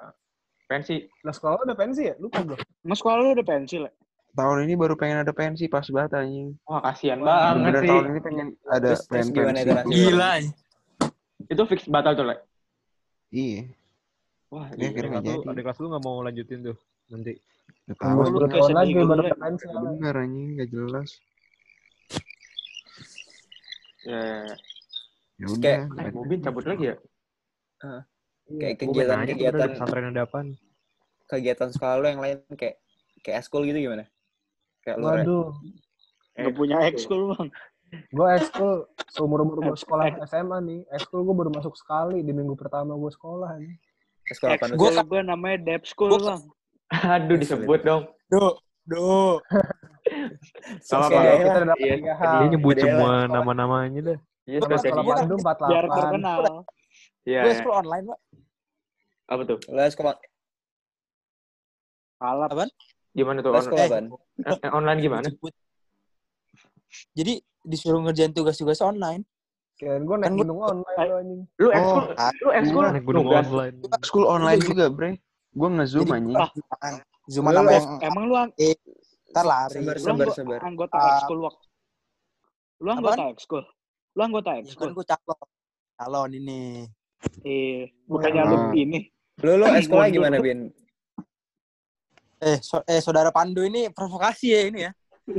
pensi. 0.66 0.96
Lah 1.28 1.34
sekolah 1.36 1.68
udah 1.68 1.76
pensi 1.76 2.02
ya? 2.08 2.16
Lupa 2.16 2.40
gue. 2.48 2.58
Mas 2.88 3.04
sekolah 3.04 3.20
lu 3.20 3.36
udah 3.36 3.44
pensil 3.46 3.82
ya? 3.86 3.94
Tahun 4.32 4.58
ini 4.64 4.74
baru 4.74 4.96
pengen 4.96 5.20
ada 5.20 5.32
pensi 5.32 5.68
pas 5.68 5.84
banget 5.84 6.12
anjing. 6.16 6.56
Wah, 6.64 6.80
kasihan 6.82 7.20
Wah, 7.20 7.52
banget 7.52 7.56
Bener 7.68 7.74
sih. 7.76 7.90
tahun 7.92 8.06
ini 8.08 8.20
pengen 8.20 8.48
ada 8.66 8.80
terus 8.88 9.02
terus 9.04 9.28
pengen 9.28 9.28
gimana 9.36 9.60
pensi. 9.60 9.68
itu 9.68 9.92
Gila. 9.92 10.32
Itu 11.52 11.62
fix 11.68 11.80
batal 11.86 12.14
tuh, 12.16 12.26
Lek. 12.26 12.40
Iya. 13.30 13.62
Wah, 14.48 14.68
iya. 14.72 14.88
akhirnya 14.88 15.10
nggak 15.12 15.24
Lu, 15.24 15.32
jadi. 15.32 15.52
ada 15.52 15.62
kelas 15.62 15.78
lu 15.80 15.88
nggak 15.92 16.04
mau 16.04 16.18
lanjutin 16.22 16.60
tuh 16.64 16.78
nanti. 17.08 17.34
Tahu. 17.92 18.16
lu 18.16 18.24
10 18.24 18.48
kayak 18.48 18.52
tahun 18.54 18.72
lagi 18.72 18.92
sedih 18.92 19.04
baru. 19.04 19.22
Nggak 19.22 19.38
bener 19.84 20.16
anjing, 20.18 20.48
nggak 20.56 20.70
jelas. 20.72 21.10
Ya, 24.02 24.18
ya, 24.18 24.38
ya. 24.42 24.42
Ya 24.42 24.56
Terus 25.38 25.52
udah. 25.52 25.62
kayak- 25.62 25.86
nggak- 25.90 26.14
Bobin 26.14 26.40
cabut 26.42 26.66
lagi 26.66 26.84
ya? 26.86 26.96
kayak 28.52 28.76
Gua 28.84 28.94
pengen 28.94 29.28
kegiatan 29.32 29.70
pesantren 29.72 30.06
ada 30.08 30.22
apaan? 30.24 30.48
sekolah 31.72 31.96
lu 31.98 32.06
yang 32.06 32.22
lain 32.22 32.38
kayak 32.54 32.76
kayak 33.24 33.38
eskul 33.40 33.64
gitu 33.64 33.80
gimana? 33.80 34.06
Kayak 34.82 34.98
lu 34.98 35.06
Ren. 35.06 35.18
Waduh, 35.18 35.48
Nggak 36.32 36.54
punya 36.56 36.78
ekskul 36.84 37.22
bang. 37.30 37.48
gue 37.92 38.28
ekskul 38.34 38.72
seumur-umur 39.10 39.58
gue 39.62 39.76
sekolah 39.76 40.06
SMA 40.24 40.58
nih. 40.62 40.80
Ekskul 40.90 41.22
gue 41.22 41.36
baru 41.36 41.52
masuk 41.52 41.76
sekali 41.76 42.20
di 42.20 42.32
minggu 42.32 42.56
pertama 42.56 42.94
gue 42.94 43.12
sekolah 43.12 43.60
nih. 43.60 43.76
Eskul 44.26 44.48
apa 44.50 44.66
Ekskul 44.66 44.90
nulis? 44.90 45.06
gue 45.06 45.22
namanya 45.22 45.58
Dep 45.60 45.84
School 45.84 46.10
Gua- 46.12 46.24
bang. 46.26 46.42
Aduh, 47.14 47.36
disebut 47.36 47.80
dong. 47.82 48.04
Do, 48.28 48.56
do. 48.84 49.40
Sama 50.82 51.08
Oke, 51.08 51.14
apa? 51.14 51.22
ya. 51.22 51.34
Kita 51.38 51.60
dapat 51.62 51.78
Iya, 51.80 51.96
tiga 51.96 52.14
Dia 52.14 52.16
hal. 52.18 52.42
nyebut 52.50 52.74
beda 52.74 52.84
semua 52.84 53.08
lah. 53.08 53.22
nama-namanya 53.30 54.00
dah. 54.02 54.18
Iya, 54.44 54.58
Gue 54.58 54.66
sudah 54.66 54.80
sekolah 54.80 55.04
jadi. 55.04 55.12
Bandung 55.22 55.42
Biar 55.42 55.86
48. 55.86 55.96
terkenal. 55.96 56.40
Iya. 57.22 57.42
Gue 57.42 57.48
iya. 57.48 57.60
sekolah 57.60 57.78
online, 57.78 58.06
Pak. 58.08 58.20
Apa 59.30 59.42
tuh? 59.46 59.58
Lu 59.68 59.82
sekolah 59.86 60.16
Kalap. 62.18 62.50
Apaan? 62.50 62.70
Gimana 63.12 63.40
tuh? 63.40 63.52
lu 63.52 63.58
On- 63.60 63.66
sekolah 63.66 63.86
Eh. 63.86 64.04
eh, 64.48 64.58
eh, 64.58 64.72
online 64.72 65.00
gimana? 65.00 65.28
Jadi 67.12 67.34
disuruh 67.62 68.02
ngerjain 68.02 68.32
tugas-tugas 68.32 68.80
online. 68.82 69.24
Kirain 69.76 70.04
gue 70.04 70.14
naik 70.14 70.30
Kan 70.30 70.40
gunung 70.40 70.60
online 70.62 70.96
lo 71.02 71.16
anjing. 71.18 71.42
Lu 71.58 71.66
Oh, 71.66 71.74
ekskul, 71.74 72.04
lu 72.38 72.50
ekskul 72.54 72.84
Naik 72.86 73.04
gunung 73.04 73.26
nugas. 73.26 73.46
online. 73.46 73.76
School 74.02 74.26
online 74.26 74.60
juga, 74.62 74.86
bre. 74.88 75.10
Gue 75.52 75.70
nge-zoom 75.70 76.08
anjing. 76.08 76.38
Ah, 76.38 76.50
Zoom 77.28 77.46
Lu- 77.46 77.56
yang 77.66 77.88
Emang 78.02 78.24
lu 78.26 78.36
ang- 78.36 78.54
ntar 79.32 79.46
lari. 79.46 79.74
Sabar, 79.74 79.96
lu 79.96 80.02
sabar, 80.02 80.28
sabar. 80.32 80.60
anggota 80.62 80.96
Ah. 80.96 81.10
ekskul 81.16 81.40
wak. 81.42 81.56
Lu 82.78 82.90
anggota 82.90 83.24
ekskul. 83.30 83.64
Lu 84.12 84.22
anggota 84.22 84.50
Ya 84.52 84.56
kan 84.56 84.64
ekskul. 84.66 84.90
gue 84.92 85.06
calon. 85.06 85.40
Calon 85.96 86.32
ini. 86.34 86.60
Eh, 87.44 87.90
bukannya 88.06 88.44
lu 88.46 88.58
ini. 88.74 89.00
Lu 89.40 89.52
lu 89.56 89.66
Mundur. 89.66 90.10
gimana, 90.12 90.38
Bin? 90.38 90.60
Eh, 92.42 92.58
so- 92.60 92.82
eh 92.84 92.98
saudara 93.00 93.30
Pandu 93.30 93.62
ini 93.62 93.94
provokasi 93.94 94.48
ya 94.50 94.62
ini 94.66 94.80
ya. 94.82 94.92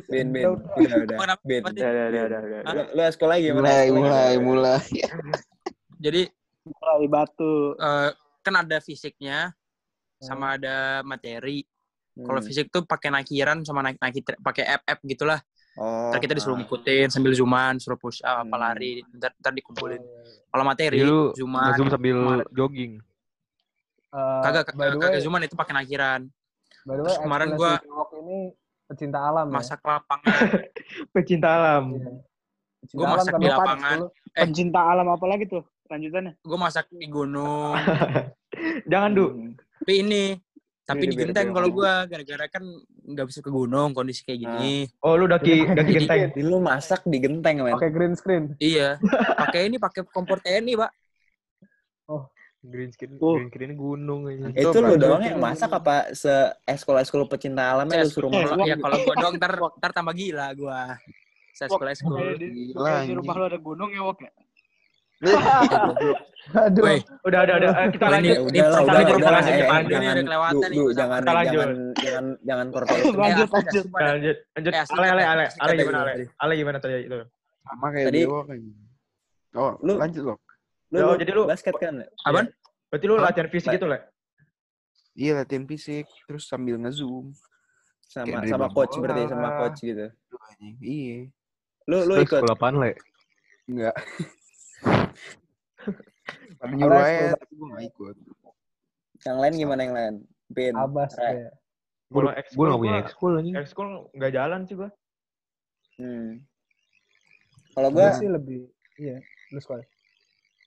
Bin, 0.06 0.30
Bin. 0.30 0.54
Udah, 0.54 0.96
udah. 1.02 1.36
Bin. 1.42 1.60
Udah, 1.60 1.74
udah, 1.74 2.06
udah, 2.08 2.22
udah, 2.22 2.40
udah. 2.40 2.60
Lu, 2.70 2.82
lu 2.94 3.02
sekolah 3.10 3.34
gimana? 3.36 3.58
Mulai, 3.58 3.86
mulai, 3.90 4.32
mulai. 4.38 4.82
Jadi 6.04 6.22
Mulai 6.62 7.06
batu. 7.10 7.74
eh, 7.74 8.10
kan 8.38 8.54
ada 8.56 8.78
fisiknya 8.78 9.50
sama 10.16 10.54
ada 10.54 11.02
materi. 11.02 11.66
Kalau 12.14 12.38
Hmm. 12.38 12.46
fisik 12.46 12.70
tuh 12.70 12.86
pakai 12.86 13.10
nakiran 13.10 13.66
sama 13.66 13.82
naik 13.82 13.98
naik 13.98 14.22
pakai 14.38 14.64
app 14.68 14.82
app 14.86 15.00
gitulah. 15.02 15.42
Oh. 15.74 16.12
Ntar 16.12 16.20
kita 16.20 16.36
disuruh 16.36 16.54
ngikutin 16.54 17.08
sambil 17.08 17.32
zooman, 17.32 17.80
suruh 17.80 17.96
push 17.96 18.22
up, 18.22 18.44
apa 18.44 18.46
Hmm. 18.46 18.62
lari, 18.62 19.02
ntar, 19.10 19.32
ntar 19.34 19.50
dikumpulin. 19.50 19.98
Kalau 20.46 20.62
materi, 20.62 21.00
lu 21.00 21.32
zooman. 21.34 21.72
nge-zoom 21.72 21.88
sambil 21.90 22.18
jogging. 22.52 23.00
Eh, 24.12 24.40
Kagak, 24.44 24.70
kagak 24.70 25.10
way, 25.10 25.18
zooman 25.18 25.42
itu 25.42 25.56
pakai 25.56 25.72
nakiran. 25.74 26.28
By 26.82 26.94
the 26.94 27.02
way, 27.02 27.08
Terus 27.08 27.18
kemarin 27.22 27.48
gua- 27.54 27.82
Walk 27.86 28.10
ini 28.18 28.38
pecinta 28.86 29.18
alam 29.22 29.46
ya. 29.48 29.54
Masak 29.56 29.80
lapangan. 29.80 30.32
Pecinta 31.14 31.48
alam. 31.48 31.84
Iya. 31.96 32.10
Pecinta 32.82 32.96
Gua 32.98 33.06
alam 33.06 33.16
masak 33.18 33.34
di 33.34 33.46
lapangan. 33.48 33.98
Eh. 34.02 34.42
Pencinta 34.42 34.80
alam 34.82 35.06
apa 35.08 35.26
lagi 35.28 35.44
tuh? 35.46 35.64
Lanjutannya. 35.88 36.32
Gue 36.40 36.58
masak 36.58 36.86
di 36.88 37.06
gunung. 37.06 37.76
Jangan, 38.90 39.10
Du. 39.12 39.26
Hmm. 39.28 39.52
Tapi 39.82 39.92
ini, 40.00 40.24
tapi 40.82 41.04
di 41.10 41.14
genteng 41.14 41.52
kalau 41.52 41.68
gue 41.68 41.92
gara-gara 42.06 42.46
kan 42.48 42.64
nggak 43.02 43.26
bisa 43.28 43.38
ke 43.42 43.50
gunung 43.50 43.92
kondisi 43.92 44.22
kayak 44.24 44.40
gini. 44.46 44.86
Oh, 45.02 45.14
lu 45.18 45.26
daki 45.26 45.68
daki 45.68 45.92
genteng. 46.00 46.18
Jadi 46.30 46.40
lu 46.42 46.58
masak 46.58 47.02
di 47.04 47.18
genteng, 47.18 47.66
men. 47.66 47.74
Pakai 47.76 47.90
green 47.92 48.14
screen. 48.14 48.54
Iya, 48.56 48.96
pakai 49.42 49.68
ini 49.68 49.76
pakai 49.76 50.06
kompor 50.08 50.38
TNI, 50.38 50.74
Pak. 50.78 50.90
Green 52.62 52.90
screen, 52.90 53.18
Oh. 53.18 53.34
green 53.34 53.50
screen 53.50 53.72
gunung 53.74 54.20
aja. 54.24 54.54
Itu 54.54 54.78
lu 54.78 54.94
doang 54.94 55.18
yang 55.20 55.34
masak 55.36 55.66
apa 55.72 56.14
se 56.14 56.30
eskul-eskul 56.62 57.26
pecinta 57.26 57.74
alamnya 57.74 58.06
lu 58.06 58.08
suruh 58.08 58.30
masak? 58.30 58.54
Ya 58.62 58.78
kalau 58.78 58.96
gue 58.96 59.14
doang 59.16 59.34
ntar 59.34 59.52
ntar 59.76 59.90
tambah 59.90 60.14
gila 60.14 60.46
gue. 60.52 60.78
Saya 61.52 61.68
sekolah 61.68 61.90
sekolah. 61.92 62.38
di, 62.38 62.70
Gila, 62.70 63.02
di 63.02 63.12
rumah 63.12 63.34
lu 63.34 63.44
ada 63.44 63.58
gunung 63.58 63.90
ya, 63.90 64.00
Wok 64.00 64.18
ya? 64.20 64.30
Aduh. 66.58 66.82
Woi, 66.82 66.98
Udah, 67.22 67.40
udah, 67.44 67.54
udah. 67.56 67.70
Kita 67.88 68.04
Oh, 68.04 68.10
ini- 68.10 68.34
lanjut. 68.34 68.34
Ya 68.34 68.40
ini 68.42 68.58
udah 68.58 68.66
udah 68.72 68.82
udah 68.82 69.02
Eh, 69.02 69.06
depan 69.12 69.42
eh, 69.42 69.82
ini 69.82 69.90
jangan, 69.92 70.02
udah 70.02 70.24
kelewatan 70.24 70.54
du, 70.54 70.66
nih, 70.66 70.82
jangan, 70.92 71.20
Kita 71.20 71.32
lanjut. 71.32 71.52
jangan, 71.52 71.70
jangan, 71.94 72.24
jangan. 72.42 72.66
Eh, 72.66 73.12
Lanjut, 73.12 73.48
lanjut. 73.48 73.84
Lanjut, 73.92 74.36
lanjut. 74.48 74.72
Eh, 74.72 74.82
asli 74.82 74.96
Ale, 74.96 75.06
ale, 75.06 75.22
ale. 75.24 75.44
Ale 75.56 75.72
gimana, 75.76 75.98
Ale? 75.98 76.10
tadi. 76.10 76.24
Ale 76.36 76.52
gimana 76.56 76.78
tadi 76.78 76.94
itu? 77.00 77.18
Sama 77.62 77.86
kayak 77.88 78.06
Tadi- 78.08 78.22
Dewa 78.22 78.40
kan. 78.42 78.58
Oh, 79.52 79.72
Lu- 79.78 79.98
lanjut 79.98 80.22
loh. 80.24 80.38
Lu, 80.92 80.96
Oh, 81.00 81.16
lu 81.16 81.16
jadi 81.16 81.32
lu- 81.32 81.48
basket 81.48 81.72
kan? 81.74 82.04
Apaan? 82.22 82.52
Berarti 82.92 83.04
lu 83.08 83.16
latihan 83.16 83.48
fisik 83.48 83.68
Ba- 83.72 83.76
gitu, 83.80 83.86
Le? 83.88 83.98
Iya, 85.16 85.32
latihan 85.40 85.64
fisik. 85.64 86.04
Terus 86.28 86.44
sambil 86.44 86.76
nge-zoom. 86.76 87.32
Sama 88.04 88.28
Kayak 88.28 88.52
sama 88.52 88.68
coach 88.68 88.92
bola. 88.92 89.02
berarti 89.08 89.22
sama 89.26 89.48
coach 89.56 89.78
gitu. 89.80 90.06
Aduh, 90.06 90.40
anjing. 90.46 90.74
Iya. 90.78 91.18
Lu 91.88 91.96
lu 92.04 92.14
ikut. 92.20 92.38
sekolah 92.38 92.52
apaan, 92.54 92.76
Le? 92.76 92.92
Enggak. 93.64 93.96
Pada 96.60 96.72
nyuruh 96.72 96.94
aja, 96.94 97.10
udah. 97.24 97.32
tapi 97.34 97.52
gue 97.52 97.66
gak 97.66 97.84
ikut. 97.88 98.16
Yang 99.22 99.36
lain 99.38 99.54
gimana 99.56 99.80
yang 99.80 99.94
lain? 99.94 100.14
Bin. 100.46 100.74
Abas 100.76 101.12
ya. 101.16 101.48
Gue 102.12 102.28
gak 102.68 102.78
punya 102.78 102.96
ekskul 103.00 103.32
anjing. 103.34 103.54
Ekskul 103.56 103.88
nggak 104.12 104.32
jalan 104.32 104.60
sih 104.62 104.76
gua. 104.76 104.90
Hmm. 105.96 106.44
Kalau 107.72 107.88
Gue 107.88 107.98
gua 107.98 108.12
sih 108.12 108.28
lebih 108.28 108.68
iya, 108.96 109.16
lu 109.48 109.58
sekolah. 109.58 109.80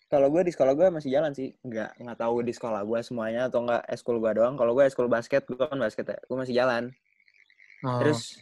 Kalau 0.05 0.29
gue 0.29 0.45
di 0.45 0.51
sekolah 0.53 0.73
gue 0.73 0.87
masih 0.89 1.09
jalan 1.09 1.33
sih 1.33 1.53
nggak 1.59 1.97
nggak 1.97 2.17
tahu 2.17 2.45
di 2.45 2.53
sekolah 2.53 2.85
gue 2.85 2.99
semuanya 3.01 3.49
atau 3.49 3.65
nggak 3.65 3.83
eskul 3.89 4.21
gue 4.21 4.31
doang 4.37 4.53
kalau 4.55 4.77
gue 4.77 4.85
eskul 4.85 5.09
basket 5.09 5.43
gue 5.45 5.57
kan 5.57 5.75
basket 5.75 6.05
ya 6.05 6.17
gue 6.19 6.37
masih 6.37 6.55
jalan 6.55 6.83
Oh. 7.83 8.01
terus 8.01 8.39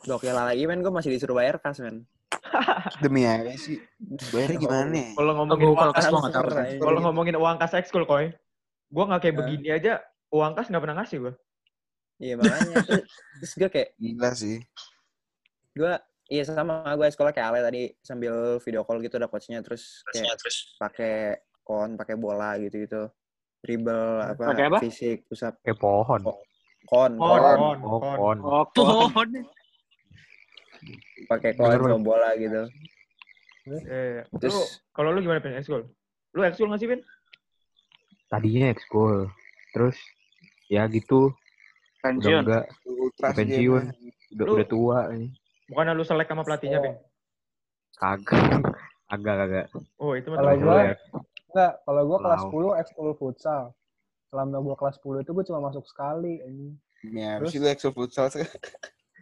gokil 0.00 0.32
lagi 0.32 0.64
men 0.64 0.80
gue 0.80 0.88
masih 0.88 1.12
disuruh 1.12 1.36
bayar 1.36 1.60
kas 1.60 1.82
men 1.82 2.06
Demi 3.04 3.24
apa 3.28 3.52
sih? 3.56 3.76
Bayarnya 4.32 4.58
gimana 4.58 4.84
nih? 4.88 5.06
Kalau 5.16 5.32
ngomongin 5.36 5.68
uang 5.72 5.90
kas, 5.92 6.04
nggak 6.08 6.32
tahu. 6.32 6.48
Kalau 6.80 7.00
ngomongin 7.00 7.36
uang 7.38 7.56
kas 7.56 7.72
ekskul, 7.76 8.04
koy. 8.04 8.28
Gua 8.88 9.04
nggak 9.08 9.20
kayak 9.24 9.32
Hah? 9.32 9.40
begini 9.40 9.68
aja, 9.72 9.92
uang 10.32 10.52
kas 10.52 10.68
nggak 10.68 10.82
pernah 10.84 10.96
ngasih 11.00 11.18
gua. 11.22 11.32
iya 12.20 12.34
makanya 12.36 12.76
terus, 12.88 13.04
terus 13.40 13.52
gue 13.56 13.68
kayak 13.72 13.88
Gila 13.98 14.30
sih. 14.36 14.56
gue 15.72 15.92
iya 16.32 16.42
sama 16.42 16.80
gue 16.88 17.04
sekolah 17.06 17.28
kayak 17.30 17.48
Ale 17.52 17.60
tadi 17.60 17.82
sambil 18.00 18.56
video 18.58 18.82
call 18.82 19.04
gitu 19.04 19.20
ada 19.20 19.28
coachnya 19.28 19.60
terus 19.60 20.00
kayak 20.08 20.32
pakai 20.78 21.14
kon 21.60 21.94
pakai 21.94 22.16
bola 22.16 22.56
gitu 22.56 22.76
gitu 22.80 23.02
dribble 23.60 24.24
apa, 24.24 24.42
Pakai 24.48 24.64
apa? 24.66 24.78
fisik 24.80 25.28
pusat 25.28 25.54
Kayak 25.60 25.78
pohon. 25.78 26.20
kon 26.82 27.12
Kon, 27.14 27.14
kon 27.14 27.38
kon, 27.38 27.78
Oh, 27.84 27.98
kon. 28.00 28.16
pohon. 28.18 28.38
Oh, 28.42 28.64
kok. 28.64 28.74
Pohon. 28.74 29.28
pakai 31.28 31.50
kon 31.54 31.70
sama 31.70 32.00
bola 32.00 32.32
gitu 32.34 32.66
Eh, 33.62 34.26
terus 34.42 34.82
kalau 34.90 35.14
lu 35.14 35.22
gimana 35.22 35.38
pin 35.38 35.54
ekskul? 35.54 35.86
Lu 36.34 36.42
ekskul 36.42 36.66
nggak 36.66 36.80
sih 36.82 36.90
pin? 36.90 37.00
Tadinya 38.26 38.74
ekskul. 38.74 39.30
Terus 39.70 39.94
ya 40.66 40.82
gitu. 40.90 41.30
Udah 41.30 42.02
Pensiun. 42.02 42.42
enggak. 42.42 42.64
Ultras 42.82 43.32
pensiun. 43.38 43.84
Udah, 44.34 44.44
udah 44.50 44.66
tua 44.66 44.98
anjing. 45.14 45.30
Bukan 45.72 45.96
lu 45.96 46.04
selek 46.04 46.28
sama 46.28 46.44
pelatihnya, 46.44 46.78
Pin? 46.78 46.94
Kagak. 47.94 48.40
Kagak, 49.08 49.34
kagak. 49.38 49.66
Oh, 49.96 50.12
itu 50.12 50.28
mah 50.28 50.36
Kalau 50.38 50.52
gua- 50.54 50.76
lu 50.76 50.80
ya. 50.82 50.96
Enggak, 51.48 51.72
kalau 51.82 52.02
gue 52.02 52.18
kelas 52.18 52.40
Tahu. 52.42 52.50
10 52.50 52.72
ekskul 52.76 53.10
futsal. 53.14 53.62
Selama 54.28 54.56
gue 54.58 54.74
kelas 54.74 54.96
10 54.98 55.20
itu 55.20 55.30
gue 55.30 55.44
cuma 55.46 55.60
masuk 55.62 55.84
sekali. 55.84 56.40
anjing. 56.40 56.72
Ya, 57.02 57.36
Terus? 57.36 57.50
habis 57.50 57.58
itu 57.58 57.66
Exo 57.66 57.88
Futsal. 57.90 58.30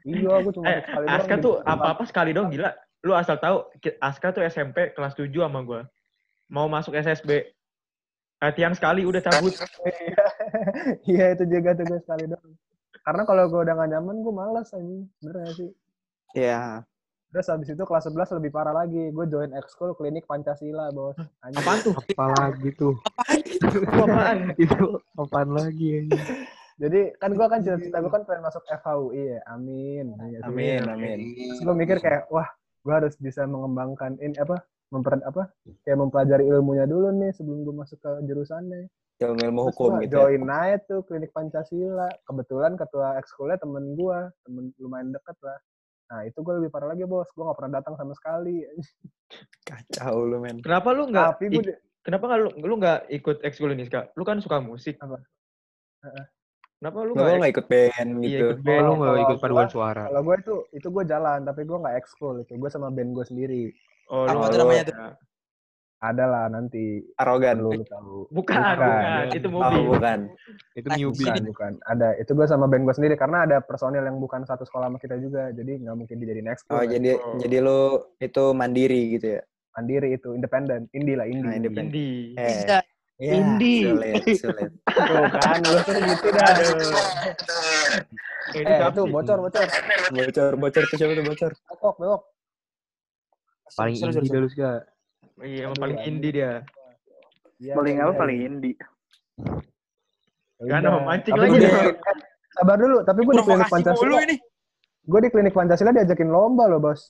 Iya, 0.03 0.33
gue 0.39 0.53
cuma 0.53 0.65
Eh, 0.65 0.79
masuk 0.79 0.87
sekali 0.87 1.05
doang. 1.05 1.17
Aska 1.17 1.35
tuh 1.37 1.55
apa-apa 1.63 2.03
sekali 2.05 2.31
dong, 2.31 2.49
gila. 2.49 2.71
Lu 3.01 3.13
asal 3.13 3.37
tahu, 3.37 3.65
Aska 3.99 4.29
tuh 4.31 4.43
SMP 4.43 4.93
kelas 4.93 5.15
7 5.15 5.33
sama 5.41 5.61
gua. 5.61 5.89
Mau 6.47 6.67
masuk 6.67 6.93
SSB. 6.93 7.51
Latihan 8.39 8.73
sekali 8.73 9.03
udah 9.03 9.21
cabut. 9.21 9.53
Iya, 11.05 11.25
itu 11.35 11.45
juga 11.47 11.73
tuh 11.73 11.85
gue 11.85 12.01
sekali 12.01 12.25
doang. 12.27 12.53
Karena 13.01 13.23
kalau 13.25 13.49
gue 13.49 13.61
udah 13.61 13.75
gak 13.75 13.91
nyaman, 13.91 14.17
gue 14.21 14.33
males 14.33 14.69
anjing. 14.71 15.09
Bener 15.19 15.35
gak 15.43 15.55
sih? 15.57 15.71
Ya 16.35 16.85
Terus 17.31 17.47
habis 17.47 17.71
itu 17.71 17.79
kelas 17.87 18.11
11 18.11 18.43
lebih 18.43 18.51
parah 18.51 18.75
lagi. 18.75 19.15
Gue 19.15 19.23
join 19.31 19.55
ekskul 19.55 19.95
klinik 19.95 20.27
Pancasila, 20.27 20.91
bos. 20.91 21.15
Anjing. 21.47 21.63
Apaan 21.63 21.79
tuh? 21.79 21.95
Apa 21.95 22.27
lagi 22.27 22.69
tuh? 22.75 22.95
Itu 23.39 23.87
apaan? 23.87 24.39
Itu 24.67 24.99
apaan 25.15 25.51
lagi 25.55 25.89
anjing? 26.03 26.27
Jadi 26.83 27.01
kan 27.23 27.31
gue 27.31 27.47
kan 27.47 27.63
cita-cita 27.63 28.03
gue 28.03 28.11
kan 28.11 28.27
pengen 28.27 28.43
masuk 28.43 28.67
FHUI 28.67 29.39
ya. 29.39 29.41
Amin. 29.47 30.11
Iya 30.27 30.43
sih. 30.43 30.51
amin 30.51 30.83
amin 30.91 31.19
Terus 31.55 31.61
gue 31.63 31.75
mikir 31.79 31.97
kayak, 32.03 32.27
wah, 32.35 32.51
gue 32.83 32.95
harus 32.99 33.15
bisa 33.23 33.47
mengembangkan 33.47 34.19
ini 34.19 34.35
apa 34.41 34.67
memper 34.91 35.23
apa 35.23 35.55
kayak 35.87 35.99
mempelajari 36.03 36.51
ilmunya 36.51 36.83
dulu 36.89 37.15
nih 37.15 37.31
sebelum 37.31 37.63
gue 37.63 37.75
masuk 37.79 37.99
ke 38.03 38.11
jurusannya 38.27 38.91
ilmu-ilmu 39.23 39.71
Terus 39.71 39.77
hukum 39.77 39.91
gitu 40.03 40.03
ya. 40.03 40.11
join 40.11 40.43
aja 40.51 40.77
tuh 40.83 41.01
klinik 41.07 41.31
Pancasila 41.31 42.11
kebetulan 42.27 42.75
ketua 42.75 43.15
ekskulnya 43.23 43.61
temen 43.63 43.95
gue 43.95 44.19
temen 44.43 44.75
lumayan 44.83 45.15
deket 45.15 45.37
lah 45.47 45.59
nah 46.11 46.21
itu 46.23 46.37
gue 46.37 46.55
lebih 46.57 46.69
parah 46.69 46.91
lagi 46.91 47.07
bos 47.07 47.31
gue 47.31 47.41
gak 47.41 47.55
pernah 47.55 47.79
datang 47.79 47.95
sama 47.95 48.13
sekali 48.13 48.67
Kacau 49.63 50.27
lu, 50.27 50.43
men. 50.43 50.59
Kenapa 50.59 50.91
lu 50.91 51.07
nggak 51.07 51.27
tapi 51.33 51.45
gue 51.49 51.63
kenapa 52.03 52.25
nggak 52.27 52.41
lu 52.41 52.49
lu 52.61 52.75
nggak 52.77 53.01
ikut 53.09 53.37
ekskul 53.41 53.71
ini, 53.71 53.87
Kak? 53.87 54.11
Lu 54.13 54.25
kan 54.25 54.43
suka 54.43 54.59
musik. 54.59 54.99
Apa? 54.99 55.23
Heeh. 56.03 56.25
Kenapa 56.77 56.99
lu 57.01 57.13
nggak 57.15 57.39
nggak 57.39 57.53
ikut 57.55 57.67
band 57.69 58.11
Iya, 58.19 58.27
gitu. 58.27 58.47
ikut 58.49 58.61
band. 58.61 58.81
Oh, 58.81 58.83
lu 58.83 58.95
nggak 58.97 59.07
Kalau 59.07 59.23
ikut 59.23 59.31
gua- 59.31 59.45
paduan 59.45 59.69
suara. 59.69 60.03
kalau 60.09 60.21
gue 60.21 60.37
itu 60.37 60.55
itu 60.73 60.89
gue 60.89 61.05
jalan 61.07 61.39
tapi 61.45 61.61
gue 61.63 61.79
nggak 61.79 61.97
ekskul 61.97 62.35
itu 62.41 62.53
gue 62.53 62.67
sama 62.69 62.91
band 62.91 63.11
gue 63.13 63.25
sendiri 63.25 63.65
Oh, 64.11 64.27
Apa 64.27 64.35
lu 64.35 64.51
tuh 64.51 64.59
namanya 64.59 64.85
tuh? 64.91 64.95
Ada 66.01 66.25
lah 66.25 66.45
nanti 66.49 67.05
Arogan. 67.15 67.57
perlu 67.57 67.71
lu 67.71 67.85
tahu 67.85 68.17
Bukan, 68.31 68.57
Bukan. 68.57 68.77
bukan. 68.81 69.27
Itu 69.31 69.47
Oh, 69.47 69.53
mobil. 69.55 69.83
bukan. 69.91 70.19
Itu 70.73 70.87
newbie. 70.91 71.29
bukan 71.29 71.43
bukan 71.47 71.73
ada 71.85 72.09
itu 72.17 72.31
gue 72.31 72.47
sama 72.47 72.65
band 72.65 72.83
gue 72.83 72.95
sendiri 72.95 73.15
karena 73.15 73.45
ada 73.45 73.61
personil 73.61 74.01
yang 74.01 74.17
bukan 74.17 74.43
satu 74.43 74.65
sekolah 74.65 74.89
sama 74.89 74.97
kita 74.97 75.17
juga 75.17 75.49
jadi 75.51 75.77
nggak 75.79 75.95
mungkin 75.95 76.17
dijadiin 76.17 76.49
ekskul 76.49 76.73
Oh, 76.73 76.83
jadi 76.83 77.15
Oh. 77.15 77.37
jadi 77.37 77.57
lu 77.59 77.81
itu 78.19 78.45
mandiri 78.51 79.15
gitu 79.15 79.29
ya. 79.31 79.43
mandiri 79.71 80.09
itu 80.13 80.33
independen 80.33 80.89
indie 80.91 81.15
lah 81.15 81.25
indie, 81.25 81.47
Nah, 81.47 81.55
independen. 81.55 81.85
Indie. 81.87 82.35
Eh. 82.35 82.65
Ya, 82.67 82.81
Indie. 83.21 83.85
Sulit, 83.87 84.15
sulit. 84.35 84.71
tuh 84.89 85.25
kan 85.31 85.61
lu 85.61 85.79
tuh 85.79 85.95
gitu 85.95 86.29
dah 86.33 86.49
eh 88.51 88.65
siapa 88.67 88.91
itu 88.91 89.03
bocor 89.07 89.39
bocor 89.39 89.67
Bocor, 90.11 90.53
bocor 90.57 90.83
tuh 90.83 90.97
siapa 90.97 91.13
tuh 91.13 91.23
bocor? 91.23 91.53
bewok 91.71 91.97
bewok 91.99 92.23
Paling 93.71 93.95
indie 93.95 94.27
dah 94.27 94.41
lu 94.41 94.49
Ska. 94.49 94.73
Iya, 95.41 95.61
emang 95.67 95.79
paling 95.79 95.99
indie 96.01 96.33
dia. 96.33 96.53
Iya, 97.57 97.73
Paling 97.75 97.97
iya, 97.97 98.05
apa? 98.05 98.13
iya. 98.13 98.21
Paling 98.21 98.39
indie. 98.41 98.77
Ya 100.61 100.69
Kan 100.69 100.81
udah. 100.83 100.93
mau 100.93 101.03
mancing 101.07 101.33
Tapi 101.33 101.41
lagi 101.41 101.51
gua 101.51 101.59
dia. 101.59 101.71
di- 101.71 101.77
eh, 101.89 102.17
sabar 102.51 102.77
dulu 102.77 102.97
tapi 103.01 103.21
gue 103.23 103.33
di 103.33 103.43
klinik 103.43 103.71
Pancasila 103.71 104.19
ini. 104.21 104.37
gue 105.03 105.21
di 105.23 105.31
klinik 105.31 105.55
Pancasila 105.55 105.91
diajakin 105.91 106.29
lomba 106.29 106.65
loh 106.67 106.77
bos 106.79 107.01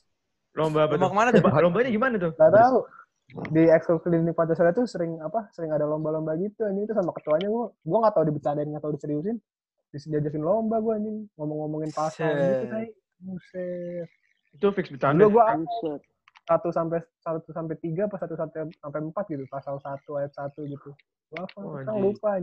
Lomba 0.52 0.86
apa 0.86 0.94
Lomba 0.94 1.09
ke 1.09 1.16
mana 1.16 1.28
tuh? 1.31 1.43
Lomba- 1.43 1.59
Lombanya 1.61 1.90
gimana 1.90 2.15
tuh? 2.15 2.31
Gak 2.32 2.52
tahu 2.52 2.78
di 3.51 3.62
ekskul 3.66 3.98
klinik 3.98 4.35
Pancasila 4.35 4.70
tuh 4.70 4.86
sering 4.86 5.19
apa 5.19 5.51
sering 5.51 5.70
ada 5.70 5.82
lomba-lomba 5.82 6.35
gitu 6.36 6.62
anjing 6.62 6.85
itu 6.85 6.94
sama 6.94 7.11
ketuanya 7.11 7.47
gue 7.47 7.65
gue 7.74 7.98
nggak 7.98 8.15
tahu 8.15 8.24
dibicarain 8.24 8.66
nggak 8.66 8.82
tahu 8.85 8.93
diseriusin 8.94 9.36
Dis- 9.90 10.07
diajakin 10.07 10.43
lomba 10.43 10.78
gue 10.78 10.93
anjing 10.94 11.16
ngomong-ngomongin 11.35 11.90
pasal 11.90 12.31
gitu 12.31 12.66
buset 13.20 14.07
Itu 14.52 14.66
fix 14.70 14.86
bercanda. 14.89 15.27
dulu 15.27 15.35
gue 15.35 15.44
Satu 16.51 16.75
sampai 16.75 16.99
satu 17.23 17.55
sampai 17.55 17.79
tiga 17.79 18.11
pas 18.11 18.19
satu 18.19 18.35
sampai 18.35 18.67
sampai 18.75 18.99
empat 19.01 19.23
gitu 19.31 19.47
pasal 19.47 19.79
satu 19.79 20.19
ayat 20.19 20.35
satu 20.35 20.67
gitu 20.67 20.91
Wah, 21.31 21.47
Oh, 21.55 21.79
lupa 21.95 22.43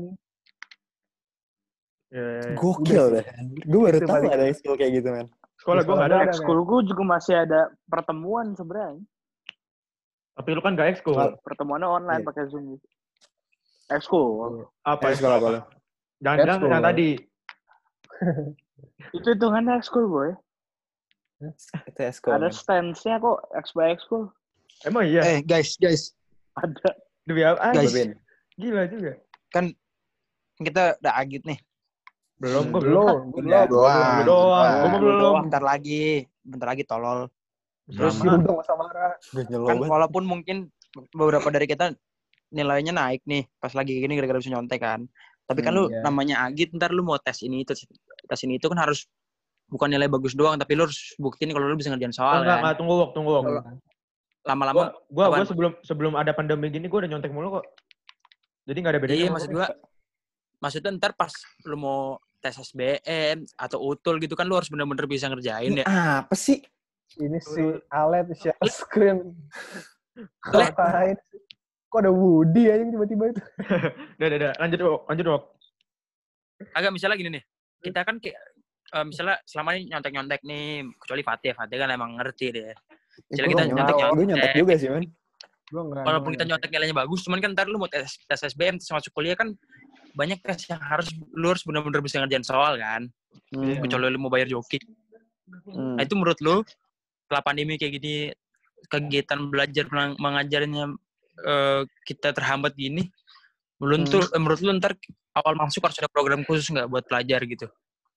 Ya, 2.07 2.23
ya, 2.23 2.39
ya. 2.39 2.55
Gokil 2.55 3.19
deh. 3.19 3.25
Gue 3.67 3.79
baru 3.83 3.99
tahu 3.99 4.31
ada 4.31 4.47
ekskul 4.47 4.79
kayak 4.79 4.95
gitu, 4.95 5.11
men. 5.11 5.27
Sekolah 5.59 5.83
gue 5.83 5.91
nggak 5.91 6.07
ada. 6.07 6.15
Ada, 6.15 6.23
eks- 6.23 6.39
Ekskul 6.39 6.59
gue 6.63 6.79
juga 6.87 7.03
masih 7.03 7.35
ada 7.35 7.59
pertemuan 7.83 8.55
sebenarnya. 8.55 9.03
Tapi 10.31 10.49
lu 10.55 10.61
kan 10.63 10.79
nggak 10.79 10.87
ekskul. 10.95 11.19
Pertemuannya 11.43 11.83
online 11.83 12.23
Iya. 12.23 12.27
pakai 12.31 12.43
Zoom 12.47 12.79
gitu. 12.79 12.87
Ekskul. 13.91 14.71
Apa 14.87 15.03
Ekskul 15.11 15.33
apa? 15.35 15.67
Jangan 16.23 16.47
Ekskul. 16.47 16.69
yang 16.71 16.83
tadi. 16.85 17.09
Itu 19.19 19.27
hitungannya 19.27 19.73
ekskul, 19.75 20.07
boy. 20.07 20.31
Itu 21.39 21.99
ekskul. 21.99 22.33
Ada 22.33 22.49
stance-nya 22.49 23.15
kok, 23.17 23.37
expo 23.53 23.79
ekskul. 23.81 24.23
Emang 24.83 25.05
iya. 25.05 25.21
Eh, 25.23 25.39
guys, 25.41 25.77
guys. 25.77 26.13
Ada. 26.53 26.97
Demi 27.23 27.41
apa? 27.41 27.59
Ah, 27.59 27.73
Guys. 27.73 27.91
Bebin. 27.91 28.09
Gila 28.55 28.83
juga. 28.87 29.11
Kan 29.49 29.75
kita 30.57 30.97
udah 30.97 31.13
agit 31.15 31.43
nih. 31.43 31.59
Belum, 32.37 32.63
Hmm. 32.63 32.71
gue 32.71 32.81
belum. 32.81 33.05
belum 33.33 33.45
Udah. 33.45 33.63
belum 33.65 33.69
Doang. 33.69 34.13
Gue 34.15 34.25
doang. 34.25 34.73
Gue 34.73 34.89
Doang. 34.89 35.01
belum. 35.01 35.35
Bentar 35.45 35.63
lagi. 35.63 36.05
Bentar 36.39 36.67
lagi 36.67 36.83
tolol. 36.83 37.19
Terus 37.87 38.15
Terus 38.15 38.43
dong 38.43 38.59
sama 38.61 38.83
Mara 38.83 39.15
Gue 39.31 39.43
nyelo 39.47 39.63
Kan 39.63 39.75
banget. 39.77 39.89
walaupun 39.89 40.23
mungkin 40.23 40.57
beberapa 41.13 41.47
dari 41.47 41.65
kita 41.65 41.95
nilainya 42.49 42.91
naik 42.91 43.23
nih 43.23 43.47
pas 43.57 43.71
lagi 43.71 43.95
gini 43.95 44.13
gara-gara 44.13 44.37
bisa 44.37 44.51
nyontek 44.51 44.79
kan. 44.79 45.07
Tapi 45.43 45.59
kan 45.61 45.71
Hmm, 45.71 45.79
lu 45.79 45.83
iya. 45.87 46.01
namanya 46.01 46.35
agit 46.43 46.71
ntar 46.71 46.91
lu 46.91 47.01
mau 47.01 47.15
tes 47.15 47.39
ini 47.41 47.63
itu 47.63 47.71
tes 48.23 48.39
ini 48.43 48.55
itu 48.55 48.67
kan 48.67 48.79
harus 48.79 49.07
bukan 49.67 49.87
nilai 49.91 50.07
bagus 50.07 50.31
doang 50.31 50.55
tapi 50.55 50.73
lu 50.73 50.87
harus 50.87 51.11
buktiin 51.15 51.51
kalau 51.51 51.67
lu 51.67 51.75
bisa 51.75 51.91
ngerjain 51.91 52.11
Oh, 52.11 52.17
soal 52.17 52.41
enggak, 52.41 52.47
kan. 52.49 52.59
enggak, 52.63 52.75
tunggu 52.79 52.93
wok, 52.95 53.09
tunggu 53.11 53.31
wok. 53.31 53.43
Lama-lama 54.47 54.75
Gua, 54.75 54.87
gua, 55.11 55.25
gua 55.35 55.43
sebelum 55.43 55.71
sebelum 55.83 56.13
ada 56.15 56.31
pandemi 56.31 56.71
gini 56.71 56.87
gua 56.87 57.03
udah 57.03 57.11
nyontek 57.11 57.31
mulu 57.31 57.59
kok. 57.59 57.65
Jadi 58.63 58.77
nggak 58.79 58.93
ada 58.95 59.01
bedanya. 59.01 59.19
Iya 59.19 59.29
maksud 59.29 59.51
gua. 59.51 59.67
maksudnya 60.57 60.89
ntar 60.95 61.13
pas 61.13 61.29
lu 61.63 61.77
mau 61.77 61.99
tes 62.39 62.55
SBM 62.55 63.45
atau 63.53 63.77
utul 63.83 64.17
gitu 64.17 64.33
kan 64.33 64.43
lu 64.43 64.55
harus 64.55 64.69
bener-bener 64.69 65.05
bisa 65.05 65.27
ngerjain 65.27 65.69
Ini 65.69 65.83
ya. 65.83 66.23
apa 66.23 66.33
sih? 66.33 66.63
ini 67.17 67.39
si 67.39 67.61
Alet 67.89 68.29
share 68.35 68.57
screen 68.67 69.33
ngapain 70.43 71.17
kok 71.87 71.97
ada 71.97 72.11
Woody 72.11 72.67
anjing 72.67 72.89
tiba-tiba 72.91 73.23
itu 73.31 73.41
Udah, 74.17 74.27
udah, 74.27 74.37
udah. 74.37 74.51
Lanjut 74.59 74.79
wok, 74.81 75.01
lanjut 75.07 75.25
wok. 75.29 75.43
Agak 76.73 76.91
misalnya 76.91 77.15
gini 77.15 77.29
nih. 77.37 77.43
Kita 77.79 77.99
kan 78.01 78.17
kayak 78.17 78.37
eh, 78.93 79.05
misalnya 79.05 79.37
selama 79.43 79.69
ini 79.75 79.91
nyontek-nyontek 79.91 80.41
nih 80.47 80.85
kecuali 80.99 81.21
Fatih, 81.25 81.51
Fatih 81.57 81.77
kan 81.79 81.89
emang 81.91 82.15
ngerti 82.15 82.45
deh. 82.53 82.73
Misalnya 83.31 83.49
kita 83.49 83.63
nyontek-nyontek. 83.67 84.15
gue 84.15 84.25
nyontek 84.29 84.53
juga 84.55 84.75
sih, 84.79 84.89
men. 84.91 85.05
nggak 85.67 86.03
walaupun 86.07 86.31
kita 86.31 86.45
nyontek 86.47 86.69
nilainya 86.71 86.95
bagus, 86.95 87.19
cuman 87.27 87.39
kan 87.43 87.51
ntar 87.51 87.67
lu 87.67 87.75
mau 87.75 87.91
tes, 87.91 88.07
tes 88.23 88.39
SBM, 88.39 88.79
tes 88.79 88.87
masuk 88.87 89.11
kuliah 89.11 89.35
kan 89.35 89.51
banyak 90.15 90.39
tes 90.39 90.63
yang 90.71 90.79
harus 90.79 91.11
lu 91.35 91.51
harus 91.51 91.61
benar-benar 91.67 91.99
bisa 91.99 92.23
ngerjain 92.23 92.45
soal 92.47 92.79
kan. 92.79 93.11
Hmm. 93.51 93.77
Kecuali 93.83 94.07
lu 94.07 94.19
mau 94.19 94.31
bayar 94.31 94.47
joki. 94.47 94.79
Hmm. 95.67 95.99
Nah 95.99 96.03
itu 96.07 96.15
menurut 96.15 96.39
lu 96.39 96.63
setelah 97.27 97.43
pandemi 97.43 97.75
kayak 97.75 97.99
gini 97.99 98.31
kegiatan 98.87 99.51
belajar 99.51 99.85
mengajarnya 100.15 100.95
eh, 101.43 101.81
kita 102.07 102.31
terhambat 102.31 102.71
gini, 102.79 103.03
menurut 103.83 104.07
tuh 104.07 104.23
eh, 104.23 104.39
menurut 104.39 104.63
lu 104.63 104.71
ntar 104.79 104.95
awal 105.35 105.53
masuk 105.59 105.83
harus 105.83 105.99
ada 105.99 106.07
program 106.07 106.47
khusus 106.47 106.71
nggak 106.71 106.87
buat 106.87 107.03
pelajar 107.05 107.43
gitu? 107.43 107.67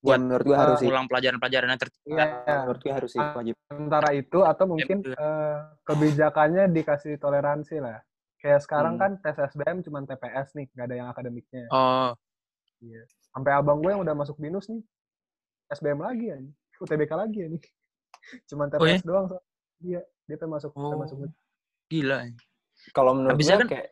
Ya, 0.00 0.04
Buat 0.06 0.18
menurut 0.18 0.44
gue 0.46 0.56
harus 0.56 0.78
sih. 0.80 0.88
ulang 0.88 1.04
pelajaran-pelajaran 1.04 1.68
yang 1.68 1.76
ter 1.76 1.88
Iya, 2.02 2.24
Menurut 2.64 2.80
gue 2.80 2.88
harus 2.90 3.10
sih 3.12 3.20
wajib. 3.20 3.54
antara 3.68 4.08
itu 4.10 4.38
atau 4.40 4.64
mungkin 4.64 4.96
betul. 4.98 5.12
eh, 5.12 5.56
kebijakannya 5.84 6.64
dikasih 6.70 7.20
toleransi 7.20 7.76
lah. 7.78 8.00
Kayak 8.34 8.64
sekarang 8.64 8.96
Hmm. 8.96 9.02
kan 9.02 9.10
tes 9.20 9.36
SBM 9.36 9.84
cuma 9.84 10.00
TPS 10.00 10.56
nih, 10.56 10.72
nggak 10.72 10.86
ada 10.88 10.96
yang 10.96 11.08
akademiknya. 11.08 11.68
Oh, 11.68 12.16
Sampai 13.30 13.52
abang 13.52 13.78
gue 13.78 13.92
yang 13.92 14.00
udah 14.00 14.16
masuk 14.16 14.40
binus 14.40 14.66
nih, 14.66 14.80
SBM 15.68 16.00
lagi 16.00 16.32
ya, 16.32 16.36
UTBK 16.80 17.12
lagi 17.12 17.38
ya 17.38 17.48
nih. 17.52 17.60
Cuman 18.48 18.72
Oh, 18.72 18.80
ya? 18.80 18.96
TPS 18.96 19.04
doang. 19.04 19.28
so. 19.28 19.36
Iya, 19.80 20.00
dia 20.00 20.36
pengen 20.36 20.56
masuk, 20.56 20.72
pengen 20.72 20.96
Oh. 20.96 20.98
masuk. 20.98 21.16
gila. 21.86 22.18
Kalau 22.90 23.12
menurut 23.12 23.36
Habisnya 23.36 23.56
gue 23.58 23.62
kan- 23.62 23.72
kayak 23.76 23.88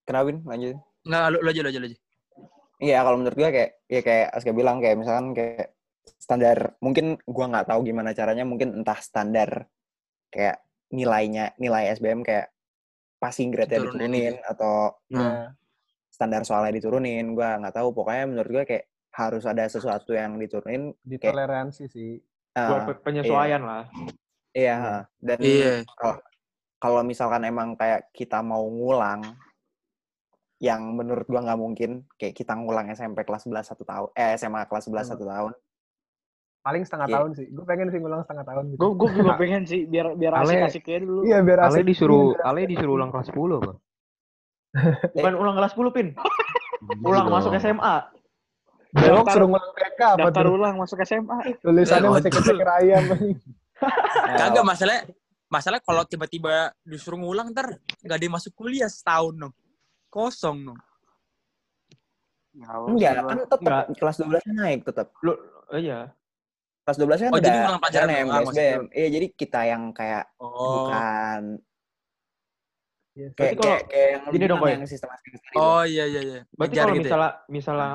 Kenapa, 0.00 0.24
Win? 0.26 0.38
Lanjut. 0.42 0.74
Nggak, 1.04 1.22
lu, 1.28 1.38
lu 1.38 1.48
aja, 1.52 1.60
lu 1.60 1.68
aja, 1.68 1.78
lu 1.78 1.86
aja. 1.86 1.98
Iya, 2.80 3.04
kalau 3.04 3.20
menurut 3.20 3.36
gue 3.36 3.50
kayak 3.52 3.70
ya 3.86 4.00
kayak 4.00 4.26
Aska 4.32 4.52
bilang 4.56 4.80
kayak 4.80 4.96
misalkan 4.96 5.36
kayak 5.36 5.76
standar 6.16 6.74
mungkin 6.80 7.20
gua 7.28 7.46
nggak 7.52 7.68
tahu 7.68 7.80
gimana 7.84 8.16
caranya 8.16 8.42
mungkin 8.48 8.72
entah 8.72 8.96
standar 8.98 9.68
kayak 10.32 10.64
nilainya 10.90 11.52
nilai 11.60 11.92
SBM 11.92 12.24
kayak 12.24 12.50
passing 13.20 13.52
grade-nya 13.52 13.84
Diturunin 13.84 14.08
diturunin 14.10 14.34
atau 14.48 14.74
Iya. 15.12 15.52
standar 16.08 16.42
soalnya 16.48 16.72
diturunin 16.80 17.36
gua 17.36 17.60
nggak 17.60 17.76
tahu 17.76 17.88
pokoknya 17.92 18.24
menurut 18.26 18.50
gue 18.50 18.64
kayak 18.64 18.84
harus 19.12 19.44
ada 19.44 19.68
sesuatu 19.68 20.16
yang 20.16 20.40
diturunin 20.40 20.94
Ditoleransi 21.04 21.84
sih. 21.90 22.16
ah, 22.56 22.68
Buat 22.72 22.82
pe- 22.88 23.00
penyesuaian 23.04 23.60
lah. 23.60 23.84
iya 24.56 25.04
dan 25.20 25.38
Iya. 25.38 25.84
kalau 26.80 27.04
misalkan 27.04 27.44
emang 27.44 27.76
kayak 27.76 28.08
kita 28.16 28.40
mau 28.40 28.64
ngulang 28.66 29.36
yang 30.60 30.92
menurut 30.92 31.24
gua 31.24 31.40
nggak 31.40 31.56
mungkin 31.56 31.90
kayak 32.14 32.34
kita 32.34 32.52
ngulang 32.52 32.86
SMP 32.90 33.24
kelas 33.24 33.42
11 33.42 33.64
satu 33.64 33.82
tahun 33.82 34.08
eh 34.12 34.36
SMA 34.36 34.62
kelas 34.64 34.84
11 34.86 35.08
satu 35.08 35.24
tahun 35.24 35.52
Paling 36.60 36.84
setengah 36.84 37.08
Iya. 37.08 37.16
tahun 37.16 37.30
sih. 37.32 37.46
Gue 37.48 37.64
pengen 37.64 37.88
sih 37.88 37.96
ngulang 37.96 38.20
setengah 38.20 38.44
tahun 38.44 38.64
gitu. 38.68 38.76
Gue 38.76 38.90
gue 38.92 39.08
juga 39.16 39.32
pengen 39.34 39.64
sih 39.64 39.88
biar 39.88 40.12
biar 40.12 40.32
Ale- 40.36 40.60
asik-asik 40.60 40.82
kayak 40.84 41.00
dulu. 41.02 41.20
Iya, 41.24 41.40
biar 41.40 41.58
Ale 41.58 41.72
asik. 41.74 41.88
disuruh 41.88 42.24
Iya, 42.30 42.44
Ale 42.44 42.60
disuruh 42.68 42.94
ulang 42.94 43.08
kelas 43.08 43.26
10 43.32 43.56
apa? 43.56 43.72
Bukan 45.16 45.34
ulang 45.34 45.54
kelas 45.56 45.72
10, 45.72 45.88
Pin. 45.90 46.08
Ulang 47.00 47.26
Iya 47.26 47.32
masuk. 47.32 47.50
SMA. 47.56 47.96
Belok 48.90 49.26
suruh 49.30 49.48
ngulang 49.48 49.72
TK 49.72 50.00
apa 50.02 50.18
Daftar 50.20 50.44
tuh? 50.44 50.52
ulang 50.52 50.74
masuk 50.76 50.98
SMA. 51.00 51.38
Tulisannya 51.60 52.02
Ya, 52.02 52.12
masih 52.12 52.30
kecil 52.30 52.56
ayam. 52.60 53.02
Nah, 53.08 54.36
Kagak 54.36 54.64
masalah 54.66 54.98
masalah 55.48 55.80
kalau 55.80 56.04
tiba-tiba 56.04 56.54
disuruh 56.82 57.16
ngulang 57.16 57.48
ntar 57.50 57.72
nggak 58.00 58.16
ada 58.16 58.24
yang 58.26 58.36
masuk 58.36 58.52
kuliah 58.52 58.84
setahun 58.86 59.32
dong. 59.34 59.54
Kosong 60.10 60.58
dong. 60.66 60.80
enggak 62.50 63.14
kan 63.22 63.36
tetap 63.38 63.58
Enggak. 63.62 63.84
kelas 63.94 64.16
12 64.18 64.42
-nya 64.42 64.54
naik 64.58 64.80
tetap 64.82 65.06
Lu 65.22 65.38
oh 65.70 65.78
iya. 65.78 66.10
kelas 66.82 66.96
12 66.98 67.22
kan 67.22 67.30
Oh, 67.30 67.38
udah 67.38 67.46
jadi 67.46 67.58
ngulang 67.62 67.80
pelajaran 67.80 68.08
SNM, 68.10 68.18
doang 68.18 68.28
maksud 68.42 68.50
SBM. 68.58 68.82
Iya, 68.90 69.08
jadi 69.08 69.26
kita 69.30 69.60
yang 69.64 69.82
kayak 69.94 70.24
Oh. 70.36 70.90
bukan 70.90 71.42
Yes. 73.10 73.34
Kayak, 73.34 73.52
kalau- 73.52 73.66
kayak, 73.66 73.82
kayak 73.90 74.08
yang 74.08 74.22
lu 74.22 74.30
gini 74.32 74.44
dong, 74.46 74.60
yang 74.64 74.86
sistem 74.86 75.08
Oh 75.58 75.82
iya 75.82 76.04
iya 76.06 76.20
iya. 76.22 76.40
Berarti 76.54 76.74
kalau 76.74 76.94
gitu 76.94 76.98
ya? 76.98 77.04
misalnya 77.06 77.30
misalnya 77.48 77.90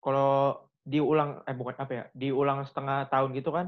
kalau 0.00 0.32
diulang 0.82 1.30
eh 1.44 1.54
bukan 1.54 1.74
apa 1.76 1.92
ya, 1.92 2.04
diulang 2.12 2.64
setengah 2.64 3.04
tahun 3.08 3.36
gitu 3.36 3.52
kan. 3.52 3.66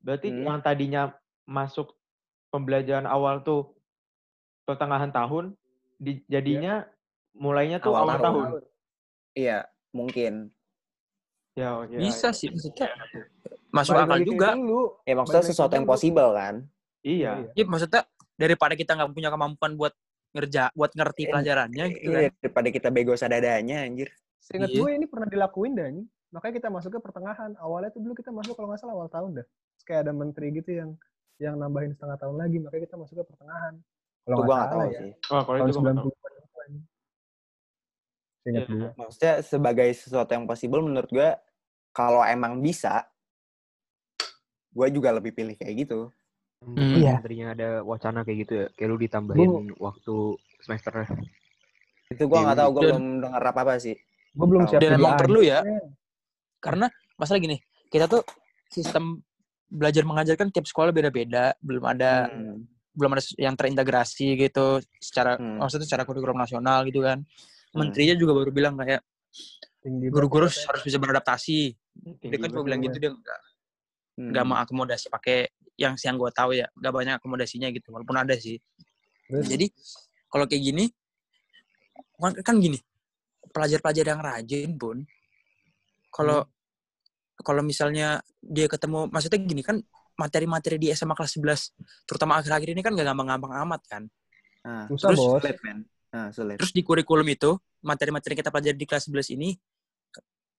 Berarti 0.00 0.28
Hmm. 0.28 0.42
yang 0.42 0.58
tadinya 0.60 1.02
masuk 1.44 1.92
pembelajaran 2.48 3.04
awal 3.04 3.40
tuh 3.40 3.76
pertengahan 4.64 5.08
tahun 5.08 5.56
di, 6.02 6.12
jadinya 6.26 6.82
mulainya 7.32 7.78
tuh 7.78 7.94
Awal 7.94 8.02
awal, 8.02 8.18
tahun. 8.18 8.44
tahun. 8.44 8.62
Iya, 9.32 9.58
mungkin. 9.90 10.32
Ya, 11.52 11.68
oh, 11.72 11.84
ya, 11.86 11.98
Bisa 12.00 12.28
ya. 12.28 12.36
sih 12.36 12.48
maksudnya. 12.50 12.88
Masuk 13.70 13.94
Balik 13.94 14.04
akal 14.04 14.18
juga. 14.26 14.48
dulu. 14.52 14.80
Ya 15.04 15.14
maksudnya 15.14 15.40
Balik 15.40 15.50
sesuatu 15.54 15.72
yang 15.72 15.86
dulu. 15.86 15.92
possible 15.94 16.30
kan. 16.34 16.54
Iya. 17.02 17.32
Iya 17.52 17.64
maksudnya 17.64 18.02
daripada 18.34 18.74
kita 18.74 18.92
nggak 18.92 19.10
punya 19.12 19.30
kemampuan 19.30 19.72
buat 19.76 19.94
ngerja, 20.32 20.72
buat 20.72 20.92
ngerti 20.92 21.22
Eh, 21.24 21.28
pelajarannya 21.28 21.84
gitu 21.92 22.08
kan. 22.08 22.20
Iya, 22.20 22.30
daripada 22.36 22.68
kita 22.68 22.88
bego 22.88 23.12
sadadanya 23.14 23.84
anjir. 23.84 24.08
Seingat 24.40 24.72
Iya. 24.72 24.80
gue 24.80 24.90
ini 24.92 25.06
pernah 25.06 25.28
dilakuin 25.28 25.72
dah 25.76 25.88
nih. 25.88 26.04
Makanya 26.32 26.54
kita 26.56 26.68
masuk 26.68 26.90
ke 26.96 27.00
pertengahan. 27.00 27.52
Awalnya 27.60 27.92
tuh 27.92 28.00
dulu 28.00 28.12
kita 28.16 28.32
masuk 28.32 28.56
kalau 28.56 28.72
nggak 28.72 28.80
salah 28.80 28.94
awal 28.96 29.08
tahun 29.08 29.40
dah. 29.40 29.46
Terus 29.46 29.84
kayak 29.84 30.00
ada 30.08 30.12
menteri 30.12 30.46
gitu 30.52 30.70
yang 30.72 30.90
yang 31.36 31.54
nambahin 31.56 31.92
setengah 31.92 32.16
tahun 32.16 32.36
lagi. 32.40 32.56
Makanya 32.58 32.82
kita 32.88 32.96
masuk 32.96 33.14
ke 33.20 33.24
pertengahan. 33.28 33.74
Kalau 34.22 34.36
Itu 34.38 34.42
nggak 34.46 34.68
tahu 34.68 34.82
ya. 34.84 34.98
sih. 34.98 35.10
Oh, 35.28 35.42
kalau 35.42 35.56
Tahun 35.58 35.68
itu 35.68 35.74
gua 35.74 35.82
nggak 35.82 35.96
tahu. 35.96 36.08
90-an 36.08 36.32
itu 36.32 36.48
kan. 36.52 36.70
Seingat 38.42 38.62
Iya. 38.62 38.70
gue. 38.72 38.88
Maksudnya 38.96 39.34
sebagai 39.40 39.88
sesuatu 39.92 40.30
yang 40.30 40.44
possible 40.44 40.80
menurut 40.80 41.10
gua 41.10 41.30
kalau 41.90 42.22
emang 42.22 42.58
bisa 42.58 43.06
gue 44.72 44.86
juga 44.88 45.12
lebih 45.12 45.32
pilih 45.32 45.52
kayak 45.52 45.74
gitu. 45.84 46.08
Hmm. 46.62 46.96
Iya. 46.96 47.20
Tadinya 47.20 47.48
ada 47.52 47.68
wacana 47.82 48.22
kayak 48.22 48.38
gitu 48.40 48.52
ya, 48.54 48.66
kayak 48.72 48.88
lu 48.88 48.96
ditambahin 48.96 49.50
waktu 49.76 50.14
semester. 50.62 50.92
Itu 52.08 52.24
gua 52.24 52.38
Iya, 52.38 52.44
nggak 52.46 52.58
tahu, 52.58 52.68
gue 52.70 52.82
belum 52.88 53.04
dengar 53.20 53.42
apa-apa 53.44 53.74
sih. 53.76 53.96
Gue 54.32 54.46
belum 54.48 54.64
siap 54.64 54.80
Dan 54.80 54.96
emang 54.96 55.18
perlu 55.18 55.40
ya. 55.42 55.60
Karena 56.56 56.86
masalah 57.18 57.36
gini, 57.36 57.58
kita 57.90 58.06
tuh 58.06 58.22
sistem 58.70 59.20
belajar 59.66 60.04
mengajar 60.04 60.36
kan 60.36 60.48
tiap 60.48 60.64
sekolah 60.64 60.88
beda-beda, 60.88 61.52
belum 61.60 61.84
ada 61.84 62.30
Hmm. 62.30 62.64
Belum 62.92 63.10
ada 63.16 63.22
yang 63.40 63.54
terintegrasi 63.56 64.36
gitu 64.36 64.80
secara 65.00 65.40
Hmm. 65.40 65.60
maksudnya 65.64 65.88
secara 65.88 66.04
kurikulum 66.04 66.36
nasional 66.36 66.84
gitu 66.84 67.00
kan. 67.00 67.24
Hmm. 67.24 67.78
Menterinya 67.78 68.14
juga 68.16 68.32
baru 68.36 68.50
bilang 68.52 68.76
kayak 68.76 69.00
guru-guru 70.12 70.46
katanya. 70.46 70.68
harus 70.68 70.82
bisa 70.84 70.96
beradaptasi. 71.00 71.60
Tinggi 72.20 72.28
Dia 72.28 72.38
kan 72.38 72.48
cuma 72.52 72.62
bilang 72.64 72.80
gitu 72.84 72.96
dia 73.00 73.10
nggak 73.12 73.40
nggak 74.12 74.44
Hmm. 74.44 74.52
mau 74.52 74.60
akomodasi 74.60 75.08
pakai 75.08 75.48
yang 75.80 75.96
yang 75.96 76.20
gue 76.20 76.30
tahu 76.36 76.52
ya 76.52 76.68
nggak 76.76 76.92
banyak 76.92 77.14
akomodasinya 77.16 77.68
gitu 77.72 77.88
walaupun 77.96 78.16
ada 78.20 78.36
sih. 78.36 78.60
Terus? 79.28 79.48
Jadi 79.48 79.66
kalau 80.28 80.44
kayak 80.44 80.62
gini 80.62 80.84
kan, 82.20 82.32
kan 82.44 82.56
gini 82.60 82.76
pelajar-pelajar 83.50 84.04
yang 84.04 84.20
rajin 84.20 84.70
pun 84.76 85.04
kalau 86.12 86.44
kalau 87.40 87.64
misalnya 87.64 88.20
dia 88.38 88.68
ketemu 88.68 89.08
maksudnya 89.10 89.40
gini 89.42 89.64
kan 89.64 89.80
materi-materi 90.14 90.76
di 90.76 90.88
SMA 90.90 91.12
kelas 91.12 91.32
11 91.36 91.72
terutama 92.04 92.38
akhir-akhir 92.38 92.68
ini 92.70 92.80
kan 92.80 92.92
gak 92.92 93.06
gampang-gampang 93.06 93.52
amat 93.64 93.80
kan. 93.86 94.02
Nah, 94.62 94.86
Susah 94.86 95.08
Terus 95.10 95.18
bos. 95.18 95.40
sulit. 95.42 95.56
Nah, 96.12 96.28
sulit. 96.30 96.56
Terus 96.60 96.72
di 96.72 96.82
kurikulum 96.82 97.26
itu 97.26 97.50
materi-materi 97.80 98.36
yang 98.36 98.40
kita 98.40 98.50
pelajari 98.50 98.76
di 98.76 98.86
kelas 98.86 99.08
11 99.08 99.32
ini 99.32 99.56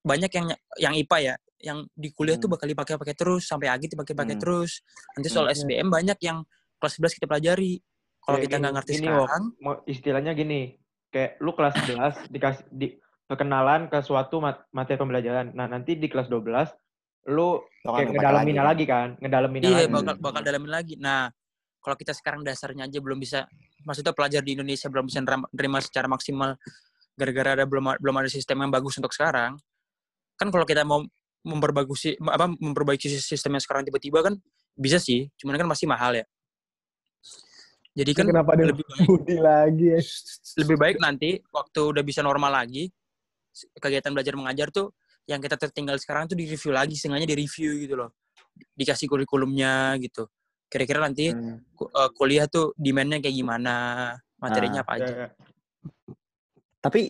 banyak 0.04 0.32
yang 0.34 0.48
yang 0.76 0.94
IPA 0.98 1.18
ya, 1.22 1.36
yang 1.64 1.78
di 1.90 2.12
kuliah 2.12 2.36
tuh 2.36 2.52
Hmm. 2.52 2.60
bakal 2.60 2.68
dipakai-pakai 2.68 3.16
terus 3.16 3.48
sampai 3.48 3.72
agit 3.72 3.88
dipakai-pakai 3.90 4.36
Hmm. 4.36 4.44
terus. 4.44 4.84
Nanti 5.16 5.30
soal 5.32 5.48
Hmm. 5.48 5.56
SBM 5.56 5.88
banyak 5.88 6.20
yang 6.20 6.44
kelas 6.78 7.00
11 7.00 7.16
kita 7.16 7.26
pelajari. 7.26 7.80
Kalau 8.20 8.40
kita 8.40 8.56
nggak 8.58 8.74
ngerti 8.74 8.92
gini, 8.94 9.08
sekarang, 9.08 9.44
Mau 9.60 9.74
istilahnya 9.86 10.32
gini, 10.34 10.76
kayak 11.08 11.40
lu 11.40 11.52
kelas 11.52 11.76
11 11.78 12.16
dikasih 12.28 12.64
di 12.70 12.88
perkenalan 13.24 13.88
ke 13.88 14.00
suatu 14.00 14.40
mat- 14.40 14.68
materi 14.72 14.96
pembelajaran. 14.96 15.52
Nah, 15.52 15.68
nanti 15.68 15.96
di 15.96 16.08
kelas 16.08 16.28
12 16.28 16.72
lu 17.30 17.64
kayak 17.84 18.12
kan 18.12 18.16
ngedalamin 18.20 18.56
kan? 18.56 18.66
lagi 18.68 18.84
kan, 18.84 19.08
ngedalamin 19.20 19.60
iya 19.64 19.88
lagi. 19.88 19.92
bakal 19.96 20.16
bakal 20.20 20.42
dalamin 20.44 20.72
lagi. 20.72 20.96
Nah, 21.00 21.32
kalau 21.80 21.96
kita 21.96 22.12
sekarang 22.12 22.44
dasarnya 22.44 22.88
aja 22.88 23.00
belum 23.00 23.20
bisa, 23.20 23.48
maksudnya 23.88 24.12
pelajar 24.12 24.44
di 24.44 24.56
Indonesia 24.60 24.92
belum 24.92 25.08
bisa 25.08 25.24
nerima, 25.24 25.80
secara 25.80 26.08
maksimal 26.12 26.60
gara-gara 27.16 27.60
ada 27.60 27.66
belum 27.68 27.96
belum 28.00 28.16
ada 28.24 28.30
sistem 28.32 28.68
yang 28.68 28.72
bagus 28.72 29.00
untuk 29.00 29.16
sekarang. 29.16 29.56
Kan 30.36 30.48
kalau 30.52 30.68
kita 30.68 30.84
mau 30.84 31.04
memperbagusi 31.44 32.16
apa 32.24 32.48
memperbaiki 32.52 33.12
sistem 33.20 33.60
yang 33.60 33.64
sekarang 33.64 33.84
tiba-tiba 33.88 34.24
kan 34.24 34.36
bisa 34.76 35.00
sih, 35.00 35.32
cuman 35.40 35.60
kan 35.60 35.68
masih 35.68 35.88
mahal 35.88 36.16
ya. 36.16 36.26
Jadi 37.94 38.12
kan 38.18 38.26
Kenapa 38.26 38.58
lebih 38.58 38.82
baik 38.90 39.06
Budi 39.06 39.38
lagi 39.38 39.86
ya? 39.94 40.02
lebih 40.66 40.76
baik 40.82 40.98
nanti 40.98 41.38
waktu 41.54 41.80
udah 41.94 42.02
bisa 42.02 42.26
normal 42.26 42.50
lagi 42.50 42.90
kegiatan 43.78 44.10
belajar 44.10 44.34
mengajar 44.34 44.74
tuh 44.74 44.90
yang 45.26 45.40
kita 45.40 45.56
tertinggal 45.56 45.96
sekarang 46.00 46.28
tuh 46.28 46.36
di 46.36 46.46
review 46.50 46.72
lagi 46.76 46.96
sengaja 47.00 47.24
di 47.24 47.36
review 47.38 47.80
gitu 47.80 47.96
loh 47.96 48.12
dikasih 48.76 49.08
kurikulumnya 49.08 49.96
gitu 50.04 50.28
kira-kira 50.68 51.00
nanti 51.02 51.32
Hmm. 51.32 51.62
eh, 51.84 52.10
kuliah 52.18 52.46
tuh 52.50 52.74
demand-nya 52.76 53.22
kayak 53.22 53.36
gimana 53.36 53.74
materinya 54.42 54.82
Ah, 54.82 54.86
apa 54.86 54.92
aja 55.00 55.06
Ya, 55.06 55.16
ya. 55.16 55.30
Tapi 56.84 57.02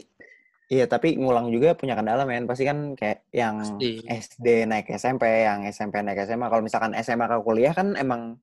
iya, 0.69 0.85
tapi 0.85 1.17
ngulang 1.17 1.49
juga 1.49 1.73
punya 1.73 1.97
kendala, 1.97 2.25
men. 2.25 2.45
Pasti 2.45 2.61
kan 2.61 2.93
kayak 2.93 3.25
yang 3.33 3.57
Pasti. 3.57 4.05
SD 4.05 4.69
naik 4.69 4.85
SMP, 4.91 5.23
yang 5.45 5.65
SMP 5.65 6.01
naik 6.01 6.25
SMA. 6.25 6.45
Kalau 6.45 6.61
misalkan 6.61 6.93
SMA 6.93 7.25
ke 7.25 7.37
kuliah 7.41 7.73
kan 7.73 7.97
emang 7.97 8.37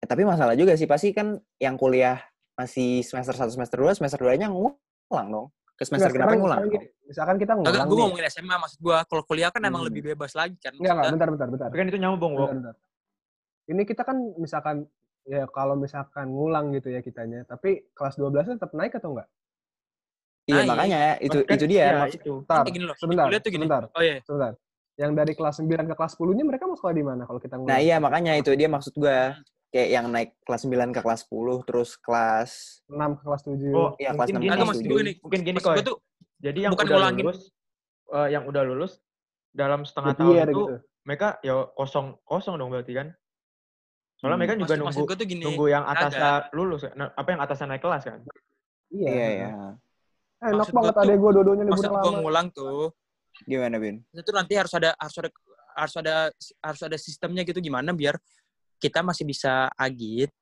Eh, 0.00 0.08
tapi 0.08 0.24
masalah 0.24 0.56
juga 0.56 0.72
sih 0.80 0.88
pasti 0.88 1.12
kan 1.12 1.36
yang 1.60 1.76
kuliah 1.76 2.16
masih 2.56 3.04
semester 3.04 3.36
1 3.36 3.52
semester 3.52 3.76
2 3.84 3.92
semester 3.92 4.16
2-nya 4.18 4.48
ngulang 4.48 5.28
dong. 5.28 5.46
Ke 5.80 5.88
semester 5.88 6.12
sekarang- 6.12 6.36
ngulang? 6.36 6.60
Misalkan 7.08 7.36
kita 7.40 7.52
Enggak, 7.56 7.72
ngulang 7.72 7.88
gue 7.88 7.96
nih. 7.96 8.02
ngomongin 8.04 8.26
SMA 8.28 8.52
maksud 8.54 8.78
gue 8.78 8.96
kalau 9.00 9.22
kuliah 9.24 9.48
kan 9.48 9.64
emang 9.64 9.80
Hmm. 9.80 9.88
lebih 9.88 10.02
bebas 10.06 10.36
lagi 10.36 10.52
kan 10.54 10.76
Enggak, 10.76 10.92
enggak, 10.92 11.10
bentar, 11.10 11.28
bentar, 11.32 11.48
bentar. 11.48 11.66
Tapi 11.66 11.78
kan 11.80 11.86
itu 11.88 11.98
nyambung, 11.98 12.32
Wok. 12.34 12.48
Bentar, 12.52 12.52
bentar. 12.52 12.74
Ini 13.66 13.82
kita 13.82 14.02
kan 14.04 14.16
misalkan 14.36 14.76
ya 15.24 15.48
kalau 15.48 15.74
misalkan 15.74 16.28
ngulang 16.28 16.68
gitu 16.70 16.88
ya 16.88 17.00
kitanya, 17.00 17.48
tapi 17.48 17.88
kelas 17.90 18.14
12 18.14 18.44
tetap 18.50 18.70
naik 18.70 18.92
atau 18.92 19.16
enggak? 19.16 19.28
Iya, 20.42 20.56
Naik. 20.58 20.68
makanya 20.68 20.98
itu 21.18 21.38
Kan- 21.40 21.54
itu 21.54 21.64
dia. 21.64 21.80
iya, 21.80 21.90
maksud- 21.98 22.16
itu. 22.18 22.32
Bentar, 22.38 22.56
Nanti 22.58 22.70
gini 22.70 22.84
loh, 22.84 22.96
sebentar, 22.98 23.24
tuh 23.24 23.40
gini. 23.40 23.56
sebentar, 23.56 23.82
oh 23.88 24.02
iya 24.02 24.16
sebentar. 24.20 24.52
Yang 24.94 25.10
dari 25.16 25.32
kelas 25.32 25.54
9 25.56 25.84
ke 25.86 25.94
kelas 25.94 26.12
10-nya 26.12 26.44
mereka 26.44 26.64
mau 26.66 26.76
sekolah 26.76 26.92
di 26.92 27.04
mana 27.06 27.22
kalau 27.24 27.40
kita 27.40 27.56
ngulang? 27.56 27.70
Nah, 27.70 27.80
iya 27.80 27.96
makanya 27.96 28.32
itu 28.36 28.52
dia 28.52 28.68
maksud 28.68 28.92
gua. 28.94 29.32
Kayak 29.70 29.88
yang 29.88 30.06
naik 30.10 30.34
kelas 30.42 30.66
9 30.66 30.90
ke 30.90 30.98
kelas 30.98 31.20
10 31.24 31.62
terus 31.62 31.90
kelas 31.96 32.50
6 32.90 33.14
ke 33.14 33.22
kelas 33.22 33.42
7. 33.46 33.70
Oh, 33.70 33.94
Iya, 33.94 34.10
kelas 34.10 34.18
mungkin 34.18 34.34
enam 34.34 34.42
gini, 34.42 34.48
kelas 34.48 34.56
Agak 34.56 34.66
maksud 34.66 34.82
tujuh. 34.82 34.90
gue 34.90 35.02
nih 35.02 35.14
mungkin 35.22 35.40
gini, 35.40 35.58
gue 35.60 35.84
tuh 35.86 35.96
Jadi 36.40 36.58
yang 36.58 36.72
bukan 36.72 36.84
udah 36.84 36.96
ngulangin. 36.96 37.24
lulus, 37.24 37.40
eh, 38.10 38.28
yang 38.28 38.42
udah 38.44 38.62
lulus 38.64 38.92
dalam 39.50 39.80
setengah 39.84 40.10
Gap 40.10 40.18
tahun 40.18 40.32
year 40.32 40.48
itu 40.48 40.58
gitu. 40.58 40.74
mereka 41.02 41.28
ya 41.40 41.54
kosong 41.70 42.06
kosong 42.24 42.54
dong 42.56 42.68
berarti 42.68 42.92
kan. 42.92 43.08
Soalnya 44.16 44.28
Hmm. 44.28 44.40
mereka 44.40 44.52
juga 44.54 44.64
maksud, 44.64 44.76
nunggu 44.76 44.88
maksud 44.90 45.04
gue 45.14 45.28
gini 45.28 45.44
nunggu 45.44 45.66
yang 45.66 45.84
atasnya 45.84 46.30
lulus, 46.50 46.80
nah, 46.92 47.08
apa 47.10 47.28
yang 47.30 47.40
atasnya 47.40 47.66
naik 47.68 47.80
kelas 47.80 48.02
kan? 48.02 48.18
Iya. 48.90 49.08
Iya, 49.08 49.28
iya. 49.30 49.48
Eh, 50.40 50.50
Enak 50.50 50.66
banget 50.66 50.72
gua 50.72 50.90
tuh- 50.90 51.02
adek 51.04 51.16
gue 51.16 51.30
dua-duanya 51.30 51.62
maksud 51.68 51.86
gue 51.86 52.00
lama. 52.02 52.18
ngulang 52.18 52.46
tuh 52.50 52.90
Gimana, 53.42 53.76
Bin? 53.76 54.02
itu 54.10 54.30
nanti 54.34 54.52
harus 54.52 54.72
ada 54.74 54.90
harus 54.98 55.16
ada 55.16 55.30
harus 55.72 55.94
ada 55.96 56.14
harus 56.60 56.80
ada 56.82 56.96
sistemnya 56.96 57.40
gitu 57.40 57.56
gimana 57.56 57.94
biar 57.94 58.18
kita 58.80 59.04
masih 59.04 59.28
bisa 59.28 59.68
agit 59.76 60.32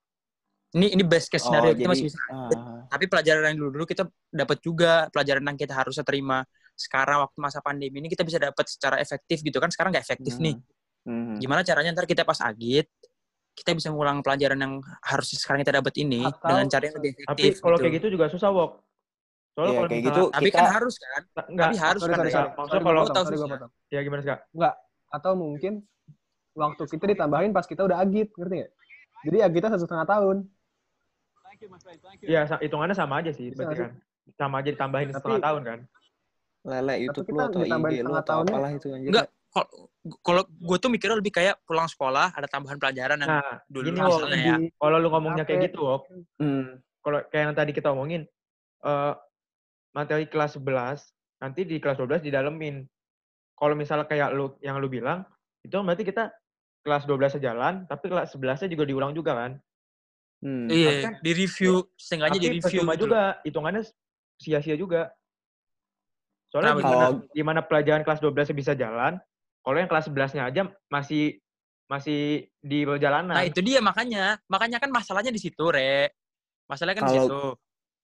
ini 0.77 0.93
ini 0.95 1.03
best 1.03 1.27
case 1.29 1.43
scenario 1.43 1.73
kita 1.75 1.89
masih 1.89 2.07
bisa 2.07 2.19
agit. 2.23 2.59
ah, 2.61 2.85
tapi 2.87 3.05
pelajaran 3.09 3.51
yang 3.51 3.59
dulu 3.59 3.71
dulu 3.81 3.85
kita 3.89 4.05
dapat 4.31 4.59
juga 4.63 5.09
pelajaran 5.11 5.43
yang 5.43 5.59
kita 5.59 5.75
harusnya 5.75 6.05
terima 6.05 6.45
sekarang 6.79 7.25
waktu 7.27 7.39
masa 7.43 7.59
pandemi 7.59 7.99
ini 7.99 8.09
kita 8.09 8.23
bisa 8.23 8.39
dapat 8.39 8.65
secara 8.71 8.97
efektif 9.03 9.43
gitu 9.43 9.59
kan 9.59 9.73
sekarang 9.73 9.91
nggak 9.91 10.05
efektif 10.07 10.39
nih 10.39 10.55
hmm. 11.09 11.43
gimana 11.43 11.67
caranya 11.67 11.91
ntar 11.97 12.07
kita 12.07 12.23
pas 12.23 12.39
agit 12.45 12.87
kita 13.59 13.75
bisa 13.75 13.91
ngulang 13.91 14.23
pelajaran 14.23 14.55
yang 14.55 14.75
harus 15.03 15.35
sekarang 15.35 15.67
kita 15.67 15.83
dapat 15.83 15.91
ini 15.99 16.23
Atau- 16.23 16.47
dengan 16.47 16.67
cara 16.71 16.83
yang 16.87 16.97
lebih 17.03 17.11
Tapi 17.19 17.27
efektif 17.27 17.53
kalau 17.59 17.75
gitu. 17.75 17.83
kayak 17.83 17.95
gitu 17.99 18.07
juga 18.15 18.27
susah, 18.31 18.51
Wok. 18.55 18.71
Soalnya 19.51 19.59
Iya, 19.59 19.75
kalau 19.75 19.89
kayak 19.91 19.99
misalnya 19.99 20.15
gitu 20.15 20.23
tapi 20.31 20.47
kita 20.47 20.59
kan 20.63 20.71
harus 20.71 20.95
kan 20.95 21.23
enggak, 21.51 21.67
tapi 21.67 21.77
harus 21.83 21.99
Sorry, 21.99 22.13
kan 22.15 22.19
sorry, 22.23 22.31
sorry. 22.31 22.47
Maksudnya 22.55 22.71
Sorry, 22.71 22.87
kalau- 22.87 23.03
potong, 23.03 23.17
tahu 23.19 23.25
sorry, 23.27 23.39
potong. 23.51 23.71
ya 23.91 24.01
gimana 24.07 24.21
sih, 24.23 24.31
Kak? 24.31 24.41
Enggak. 24.55 24.75
Atau 25.11 25.33
mungkin 25.35 25.73
waktu 26.59 26.83
kita 26.91 27.05
ditambahin 27.15 27.55
pas 27.55 27.65
kita 27.65 27.87
udah 27.87 28.03
agit, 28.03 28.35
ngerti 28.35 28.55
nggak? 28.67 28.73
Jadi 29.31 29.39
agitnya 29.43 29.71
satu 29.79 29.87
setengah 29.87 30.07
tahun. 30.11 30.37
Iya, 32.23 32.41
hitungannya 32.63 32.95
sama 32.99 33.23
aja 33.23 33.31
sih, 33.35 33.51
berarti 33.55 33.75
kan. 33.79 33.91
Sama 34.37 34.61
aja 34.61 34.71
ditambahin 34.75 35.09
Tapi- 35.11 35.17
setengah 35.19 35.43
tahun 35.43 35.63
kan. 35.65 35.81
lele 36.69 36.95
YouTube 37.01 37.33
lu 37.33 37.41
atau 37.41 37.61
IG 37.65 38.03
lu 38.03 38.13
atau 38.13 38.45
apalah 38.45 38.71
itu 38.75 38.93
anjir. 38.93 39.09
Enggak, 39.09 39.27
kalau 39.49 39.69
kalau 40.21 40.43
gue 40.45 40.77
tuh 40.77 40.91
mikirnya 40.93 41.17
lebih 41.17 41.33
kayak 41.33 41.57
pulang 41.65 41.89
sekolah 41.89 42.35
ada 42.35 42.45
tambahan 42.45 42.77
pelajaran 42.77 43.17
yang 43.25 43.31
Nah, 43.31 43.63
dulu 43.71 43.89
gini, 43.89 43.97
misalnya 43.97 44.37
ya. 44.37 44.57
Kalau 44.77 44.97
lu 45.01 45.09
ngomongnya 45.09 45.49
kayak 45.49 45.73
gitu, 45.73 45.81
Wok. 45.87 46.03
Hmm. 46.43 46.83
Kalau 47.01 47.19
kayak 47.31 47.43
yang 47.49 47.57
tadi 47.57 47.71
kita 47.73 47.89
omongin, 47.95 48.27
eh 48.85 49.15
materi 49.97 50.29
kelas 50.29 50.61
11, 50.61 51.09
nanti 51.41 51.65
di 51.65 51.81
kelas 51.81 51.97
12 51.97 52.21
didalemin. 52.21 52.85
Kalau 53.57 53.75
misalnya 53.79 54.05
kayak 54.05 54.35
lu 54.37 54.53
yang 54.61 54.77
lu 54.77 54.91
bilang, 54.93 55.25
itu 55.65 55.73
berarti 55.73 56.05
kita 56.05 56.31
kelas 56.89 57.05
12 57.05 57.37
jalan, 57.37 57.85
tapi 57.85 58.09
kelas 58.09 58.33
11-nya 58.33 58.69
juga 58.73 58.85
diulang 58.89 59.13
juga 59.13 59.37
kan. 59.37 59.53
Hmm. 60.41 60.65
Tapi 60.71 60.79
Iya, 60.81 60.91
kan- 61.05 61.19
di 61.21 61.33
review, 61.37 61.73
setengahnya 62.01 62.41
di 62.41 62.49
review 62.57 62.81
gitu 62.83 63.05
juga, 63.05 63.23
hitungannya 63.45 63.83
sia-sia 64.41 64.75
juga. 64.81 65.13
Soalnya 66.49 66.73
Kenapa 66.73 66.81
gimana, 66.81 67.05
Kalau- 67.05 67.21
gimana 67.37 67.61
pelajaran 67.61 68.03
kelas 68.09 68.21
12 68.25 68.49
bisa 68.57 68.73
jalan, 68.73 69.21
kalau 69.61 69.77
yang 69.77 69.91
kelas 69.91 70.09
11-nya 70.09 70.49
aja 70.49 70.63
masih 70.89 71.37
masih 71.89 72.45
di 72.61 72.85
perjalanan. 72.85 73.33
Nah, 73.33 73.49
itu 73.49 73.65
dia 73.65 73.81
makanya. 73.81 74.37
Makanya 74.45 74.77
kan 74.77 74.93
masalahnya 74.93 75.33
di 75.33 75.41
situ, 75.41 75.73
Re. 75.73 76.13
Masalahnya 76.69 77.01
kan 77.01 77.05
di 77.09 77.13
Kalau- 77.17 77.25
situ. 77.25 77.43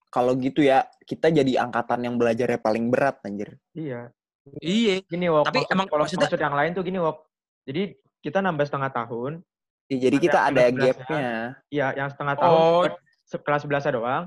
Kalau 0.08 0.32
gitu 0.40 0.60
ya, 0.64 0.86
kita 1.04 1.28
jadi 1.28 1.58
angkatan 1.60 2.00
yang 2.06 2.16
belajarnya 2.16 2.62
paling 2.64 2.88
berat, 2.88 3.20
anjir. 3.26 3.60
Iya. 3.76 4.08
Iya. 4.62 5.04
Gini, 5.04 5.26
Wok. 5.28 5.44
Tapi 5.44 5.64
maksud, 5.64 5.74
emang 5.74 5.86
kalau 5.90 6.04
maksudnya- 6.08 6.28
maksud 6.30 6.40
yang 6.40 6.56
lain 6.56 6.70
tuh 6.72 6.84
gini, 6.86 6.98
Wok. 7.02 7.18
Jadi 7.68 7.82
kita 8.24 8.40
nambah 8.40 8.64
setengah 8.64 8.90
tahun. 8.90 9.32
Ya, 9.84 9.96
jadi 10.00 10.16
kita 10.16 10.38
ada 10.42 10.62
kelas 10.64 10.72
11-nya. 10.72 10.92
gapnya. 10.96 11.28
Iya, 11.68 11.86
yang 11.94 12.08
setengah 12.08 12.36
tahun 12.40 12.56
Oh. 12.56 12.82
kelas 13.36 13.62
11 13.62 13.92
doang. 13.92 14.24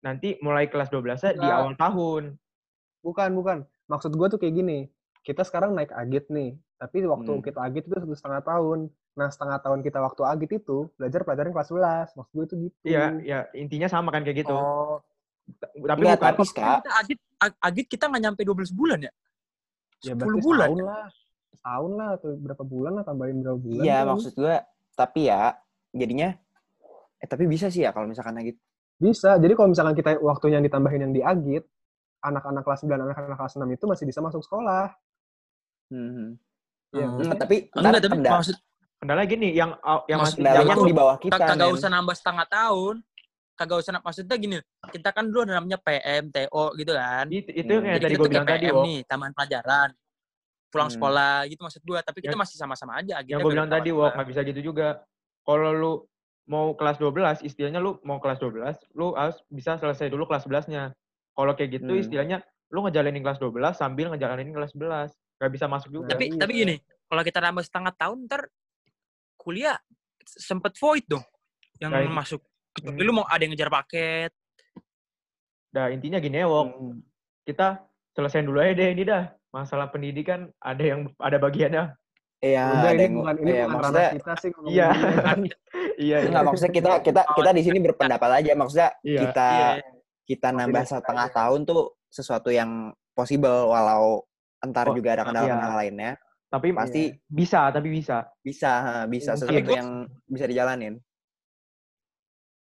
Nanti 0.00 0.40
mulai 0.40 0.64
kelas 0.66 0.88
12 0.88 1.20
di 1.26 1.36
Enggak. 1.36 1.52
awal 1.54 1.74
tahun. 1.76 2.22
Bukan, 3.02 3.28
bukan. 3.34 3.58
Maksud 3.86 4.10
gue 4.10 4.26
tuh 4.26 4.38
kayak 4.38 4.54
gini. 4.54 4.78
Kita 5.20 5.44
sekarang 5.44 5.76
naik 5.76 5.92
agit 5.92 6.26
nih. 6.28 6.56
Tapi 6.76 7.04
waktu 7.04 7.28
Hmm. 7.30 7.44
kita 7.44 7.60
agit 7.60 7.84
itu 7.84 7.94
satu 7.94 8.14
setengah 8.14 8.42
tahun. 8.42 8.78
Nah, 9.12 9.28
setengah 9.28 9.58
tahun 9.58 9.80
kita 9.80 9.98
waktu 9.98 10.22
agit 10.24 10.50
itu, 10.54 10.88
belajar 10.94 11.20
pelajaran 11.22 11.52
kelas 11.52 11.68
11. 11.68 12.08
Maksud 12.14 12.32
gue 12.32 12.44
itu 12.44 12.54
gitu. 12.62 12.76
Iya, 12.86 13.04
ya 13.20 13.38
intinya 13.52 13.86
sama 13.86 14.08
kan 14.08 14.20
kayak 14.22 14.44
gitu. 14.44 14.52
Oh. 14.52 15.00
Tapi 15.46 15.76
Enggak, 15.78 15.96
bukan 16.18 16.18
tapi 16.26 16.42
Kita 16.46 16.92
agit, 16.94 17.18
ag- 17.38 17.60
agit 17.60 17.86
kita 17.86 18.04
nggak 18.06 18.22
nyampe 18.22 18.42
12 18.42 18.72
bulan 18.72 18.98
ya? 18.98 19.12
Ya 20.02 20.12
10 20.12 20.18
berarti 20.18 20.40
bulan. 20.42 20.68
setahun 20.68 20.84
lah. 20.84 21.06
Setahun 21.56 21.92
lah, 21.92 22.08
atau 22.14 22.36
berapa 22.36 22.62
bulan 22.62 22.92
lah, 22.94 23.04
tambahin 23.04 23.40
berapa 23.40 23.56
bulan. 23.56 23.82
Iya, 23.82 23.98
kan. 23.98 24.06
maksud 24.12 24.32
gue, 24.34 24.56
tapi 24.92 25.20
ya, 25.26 25.56
jadinya, 25.90 26.28
eh 27.16 27.26
tapi 27.26 27.44
bisa 27.44 27.66
sih 27.66 27.82
ya 27.82 27.90
kalau 27.90 28.06
misalkan 28.06 28.36
gitu. 28.44 28.60
Bisa. 28.96 29.36
Jadi 29.36 29.52
kalau 29.52 29.68
misalkan 29.72 29.92
kita 29.92 30.16
waktunya 30.20 30.56
yang 30.56 30.64
ditambahin 30.64 31.00
yang 31.04 31.12
di 31.12 31.20
agit, 31.20 31.64
anak-anak 32.20 32.64
kelas 32.64 32.80
9, 32.82 32.96
anak-anak 33.02 33.36
kelas 33.36 33.54
6 33.54 33.68
itu 33.68 33.84
masih 33.84 34.04
bisa 34.04 34.20
masuk 34.20 34.40
sekolah. 34.40 34.92
Hmm. 35.88 36.36
Iya, 36.90 37.06
Hmm. 37.06 37.20
Enggak, 37.20 37.38
tapi 37.38 37.56
Enggak, 37.70 38.02
tapi 38.02 38.16
maksud 38.24 38.56
kendala 38.96 39.22
gini, 39.24 39.48
yang 39.52 39.76
yang 40.08 40.18
Maksud- 40.24 40.40
masih 40.40 40.64
yang 40.64 40.88
di 40.88 40.96
bawah 40.96 41.16
kita, 41.20 41.36
kagak 41.36 41.68
usah 41.68 41.90
nambah 41.92 42.14
setengah 42.16 42.46
tahun. 42.48 42.96
Kagak 43.56 43.76
usah 43.80 43.92
maksudnya 44.04 44.36
gini, 44.36 44.56
kita 44.92 45.08
kan 45.16 45.24
dulu 45.28 45.48
ada 45.48 45.56
namanya 45.56 45.80
PM, 45.80 46.28
TO 46.28 46.76
gitu 46.76 46.92
kan. 46.92 47.24
itu, 47.28 47.48
itu 47.52 47.72
Hmm. 47.72 47.84
yang 47.84 47.96
Jadi 47.96 48.04
tadi 48.04 48.14
gue 48.16 48.28
bilang 48.28 48.46
kayak 48.48 48.60
tadi, 48.60 48.68
nih, 48.84 48.98
taman 49.08 49.32
pelajaran. 49.32 49.88
Pulang 50.66 50.90
Hmm. 50.90 50.96
sekolah 50.98 51.34
gitu 51.46 51.60
maksud 51.62 51.82
gua, 51.82 52.02
tapi 52.02 52.18
kita 52.20 52.34
Yang- 52.34 52.42
masih 52.42 52.56
sama-sama 52.58 52.92
aja. 52.98 53.16
Yang 53.16 53.20
agitnya 53.22 53.38
gue 53.40 53.52
bilang 53.54 53.70
tadi, 53.70 53.88
taman 53.88 53.96
Wok, 53.96 54.02
sekolah. 54.02 54.14
nggak 54.14 54.28
bisa 54.28 54.40
gitu 54.44 54.60
juga. 54.62 54.88
Kalau 55.40 55.70
lu 55.70 55.92
mau 56.46 56.66
kelas 56.74 56.96
12, 56.98 57.36
istilahnya 57.42 57.78
lu 57.78 57.98
mau 58.02 58.18
kelas 58.18 58.38
12, 58.38 58.76
lu 58.92 59.14
harus 59.14 59.38
bisa 59.46 59.78
selesai 59.78 60.10
dulu 60.10 60.26
kelas 60.26 60.42
11-nya. 60.42 60.90
Kalau 61.32 61.52
kayak 61.54 61.70
gitu, 61.80 61.92
Hmm. 61.92 62.02
istilahnya 62.02 62.36
lu 62.66 62.82
ngejalanin 62.82 63.22
kelas 63.22 63.38
12 63.38 63.74
sambil 63.76 64.10
ngejalanin 64.10 64.50
kelas 64.50 64.74
11. 64.74 65.10
Gak 65.36 65.50
bisa 65.52 65.66
masuk 65.66 65.90
juga. 65.92 66.10
Tapi 66.10 66.32
Iya. 66.32 66.40
tapi 66.40 66.52
gini, 66.56 66.76
kalau 67.06 67.22
kita 67.22 67.38
nambah 67.38 67.62
setengah 67.62 67.92
tahun 67.94 68.18
ntar 68.26 68.42
kuliah 69.36 69.76
sempet 70.24 70.74
void 70.74 71.06
dong 71.06 71.22
yang 71.78 71.92
Nah, 71.92 72.02
masuk. 72.10 72.42
Kecuali 72.72 72.98
Hmm. 72.98 73.06
lu 73.06 73.12
mau 73.14 73.26
ada 73.26 73.38
yang 73.38 73.52
ngejar 73.52 73.70
paket. 73.70 74.32
Nah, 75.70 75.92
intinya 75.92 76.18
gini 76.18 76.40
ya, 76.40 76.48
Wok. 76.48 76.66
Hmm. 76.66 76.98
Kita 77.44 77.84
selesaiin 78.10 78.48
dulu 78.48 78.58
aja 78.58 78.72
deh 78.72 78.90
ini 78.90 79.04
dah. 79.04 79.28
Masalah 79.50 79.88
pendidikan 79.88 80.50
ada 80.58 80.82
yang 80.82 81.10
ada 81.18 81.38
bagiannya. 81.38 81.84
Iya, 82.36 82.64
Udah, 82.68 82.80
ada 82.84 82.92
ini 82.92 83.02
yang 83.02 83.14
bukan, 83.16 83.34
ini 83.40 83.48
iya, 83.48 83.64
bukan 83.64 83.74
maksudnya 83.80 84.08
kita 84.12 84.32
sih. 84.36 84.50
ngomongin 84.52 84.74
Iya. 84.76 84.88
Iya, 85.96 86.16
iya. 86.20 86.28
enggak 86.28 86.44
maksudnya 86.44 86.72
kita 86.76 86.90
kita 87.00 87.22
kita 87.32 87.50
di 87.56 87.62
sini 87.64 87.78
berpendapat 87.80 88.30
aja 88.44 88.52
maksudnya 88.52 88.90
Iya. 89.00 89.20
kita 89.24 89.48
Iya. 89.80 89.88
kita 90.28 90.48
nambah 90.52 90.84
setengah 90.84 91.28
tahun 91.32 91.60
tuh 91.64 91.82
sesuatu 92.12 92.52
yang 92.52 92.92
possible 93.16 93.72
walau 93.72 94.20
entar 94.60 94.84
Oh, 94.88 94.92
juga 94.92 95.16
ada 95.16 95.24
kendala-kendala 95.24 95.72
iya. 95.72 95.80
lainnya 95.80 96.12
Tapi 96.46 96.76
pasti 96.76 97.10
bisa, 97.26 97.72
tapi 97.72 97.88
bisa. 97.90 98.28
bisa 98.38 98.70
ha, 98.84 98.92
bisa 99.08 99.34
sesuatu 99.34 99.72
yang 99.72 100.04
bisa 100.28 100.44
dijalanin 100.44 101.00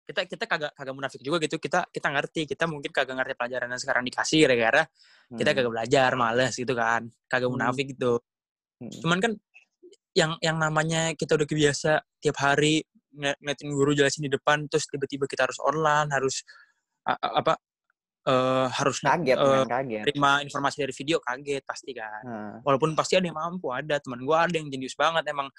Kita 0.02 0.26
kita 0.26 0.44
kagak 0.44 0.72
kagak 0.74 0.94
munafik 0.94 1.22
juga 1.22 1.38
gitu. 1.38 1.56
Kita 1.56 1.86
kita 1.86 2.08
ngerti, 2.10 2.42
kita 2.44 2.66
mungkin 2.66 2.90
kagak 2.90 3.14
ngerti 3.14 3.34
pelajaran 3.38 3.68
yang 3.70 3.80
sekarang 3.80 4.02
dikasih 4.02 4.44
gara-gara 4.44 4.82
kita 5.30 5.48
Hmm. 5.48 5.56
kagak 5.56 5.72
belajar, 5.72 6.10
males 6.12 6.52
gitu 6.52 6.74
kan. 6.74 7.06
Kagak 7.26 7.48
Hmm. 7.48 7.54
munafik 7.56 7.86
gitu. 7.94 8.18
Hmm. 8.82 8.92
Cuman 8.98 9.18
kan 9.22 9.32
yang 10.12 10.36
yang 10.40 10.58
namanya 10.58 11.14
kita 11.14 11.38
udah 11.38 11.46
kebiasa 11.46 12.02
tiap 12.18 12.36
hari 12.36 12.84
ng- 13.14 13.38
ngeliatin 13.38 13.70
guru 13.70 13.92
jelasin 13.92 14.24
di 14.24 14.30
depan 14.30 14.66
terus 14.66 14.84
tiba-tiba 14.84 15.24
kita 15.24 15.46
harus 15.46 15.56
online, 15.58 16.10
harus 16.10 16.42
a- 17.04 17.16
a- 17.16 17.36
apa 17.38 17.54
eh, 18.22 18.66
harus 18.70 19.02
kaget 19.02 19.34
men 19.34 19.66
kaget 19.66 20.02
terima 20.06 20.38
informasi 20.38 20.86
dari 20.86 20.94
video 20.94 21.18
kaget 21.18 21.62
pasti 21.66 21.90
kan. 21.90 22.22
Nah, 22.22 22.54
Walaupun 22.62 22.94
pasti 22.94 23.18
ada 23.18 23.26
yang 23.26 23.34
mampu, 23.34 23.66
ada 23.68 23.98
teman 23.98 24.22
gua 24.22 24.46
ada 24.46 24.54
yang 24.54 24.70
jenius 24.70 24.94
banget 24.94 25.26
emang. 25.26 25.50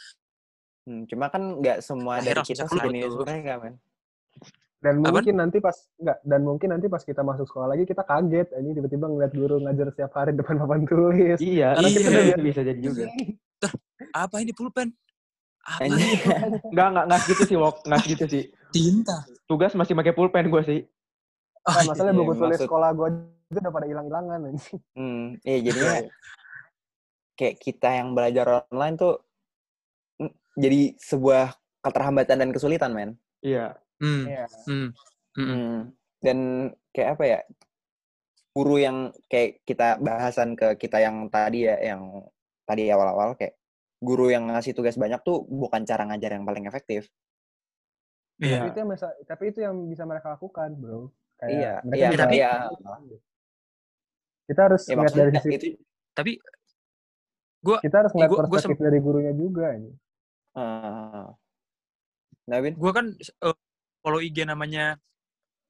hmm, 0.84 1.04
cuma 1.08 1.28
kan 1.28 1.60
nggak 1.60 1.80
semua 1.80 2.20
dari 2.20 2.40
kita 2.40 2.64
sejenis 2.64 3.08
tuh. 3.10 3.24
mereka 3.24 3.56
men 3.58 3.76
Dan 4.78 5.00
Apaan? 5.00 5.16
mungkin 5.16 5.36
nanti 5.38 5.58
pas 5.58 5.78
enggak 5.96 6.18
dan 6.22 6.42
mungkin 6.44 6.68
nanti 6.70 6.88
pas 6.88 7.00
kita 7.00 7.22
masuk 7.22 7.48
sekolah 7.48 7.72
lagi 7.72 7.84
kita 7.84 8.04
kaget 8.04 8.52
ini 8.54 8.74
tiba-tiba 8.74 9.08
ngeliat 9.08 9.32
guru 9.32 9.56
ngajar 9.60 9.88
setiap 9.90 10.12
hari 10.12 10.32
depan 10.34 10.60
papan 10.60 10.84
tulis. 10.84 11.40
Iya, 11.40 11.72
Karena 11.74 11.90
kita 11.90 12.00
iya, 12.02 12.12
udah 12.12 12.24
itu 12.30 12.44
bisa 12.44 12.62
jadi 12.62 12.80
juga. 12.82 13.04
Apa 14.12 14.36
ini 14.40 14.52
pulpen? 14.52 14.92
Apa 15.64 15.88
ini? 15.88 15.96
Enggak, 16.76 16.88
enggak, 16.90 17.06
enggak 17.08 17.22
gitu 17.26 17.44
sih, 17.46 17.56
Wok. 17.56 17.76
Enggak 17.88 18.02
gitu 18.06 18.26
sih. 18.28 18.44
Tinta. 18.70 19.24
Tugas 19.46 19.72
masih 19.72 19.96
pakai 19.96 20.12
pulpen 20.12 20.52
gue 20.52 20.64
sih. 20.64 20.80
Oh, 21.64 21.72
Nah, 21.72 21.84
masalahnya 21.88 22.12
iya, 22.12 22.20
buku 22.20 22.34
tulis 22.36 22.44
maksud- 22.52 22.68
sekolah 22.68 22.90
gua 22.92 23.08
itu 23.48 23.56
udah 23.56 23.72
pada 23.72 23.88
hilang-hilangan 23.88 24.40
anjing. 24.44 24.80
hmm, 24.92 25.26
iya 25.42 25.58
jadinya 25.62 25.94
kayak 27.34 27.56
kita 27.56 27.90
yang 27.94 28.12
belajar 28.12 28.46
online 28.66 28.96
tuh 28.96 29.14
mm, 30.18 30.28
jadi 30.54 30.82
sebuah 31.00 31.54
keterhambatan 31.80 32.36
dan 32.36 32.50
kesulitan 32.50 32.92
men 32.92 33.16
Iya. 33.40 33.80
Hmm. 34.04 34.24
Iya. 34.28 34.46
Hmm. 34.68 34.90
Hmm. 35.34 35.48
Hmm. 35.48 35.80
Dan 36.20 36.38
kayak 36.92 37.10
apa 37.16 37.24
ya? 37.24 37.40
Guru 38.54 38.76
yang 38.78 38.98
kayak 39.26 39.64
kita 39.64 39.98
bahasan 39.98 40.54
ke 40.54 40.76
kita 40.76 41.00
yang 41.00 41.26
tadi 41.28 41.66
ya, 41.66 41.80
yang 41.80 42.22
tadi 42.64 42.86
awal-awal 42.88 43.34
kayak 43.34 43.58
guru 43.98 44.28
yang 44.28 44.46
ngasih 44.46 44.76
tugas 44.76 44.94
banyak 44.94 45.24
tuh 45.24 45.42
bukan 45.42 45.82
cara 45.84 46.04
ngajar 46.06 46.36
yang 46.36 46.44
paling 46.44 46.68
efektif. 46.68 47.08
Iya. 48.38 48.60
Tapi 48.60 48.68
itu 48.70 48.78
yang 48.78 48.90
bisa, 48.92 49.08
tapi 49.24 49.44
itu 49.50 49.60
yang 49.62 49.76
bisa 49.88 50.04
mereka 50.04 50.36
lakukan, 50.36 50.70
Bro. 50.76 51.10
Kayak 51.40 51.50
Iya, 51.50 51.74
mereka 51.82 51.98
iya, 51.98 52.08
bisa- 52.12 52.22
tapi- 52.22 52.38
iya. 52.38 52.52
kita 54.44 54.62
harus 54.62 54.82
Ya 54.84 54.94
ngeliat 54.94 55.14
dari 55.16 55.32
sisi 55.34 55.50
itu 55.50 55.68
Tapi 56.14 56.32
gua 57.60 57.78
kita 57.80 57.96
harus 57.98 58.12
ngeliat 58.14 58.30
gua- 58.30 58.38
gua 58.38 58.54
perspektif 58.54 58.78
dari 58.78 59.00
gurunya 59.00 59.34
juga 59.34 59.66
ini. 59.74 59.92
eh 60.54 61.28
Nah, 62.44 62.58
Bin? 62.60 62.76
gua 62.76 62.92
kan 62.92 63.06
eh, 63.18 63.56
follow 64.04 64.20
IG 64.20 64.44
namanya 64.44 65.00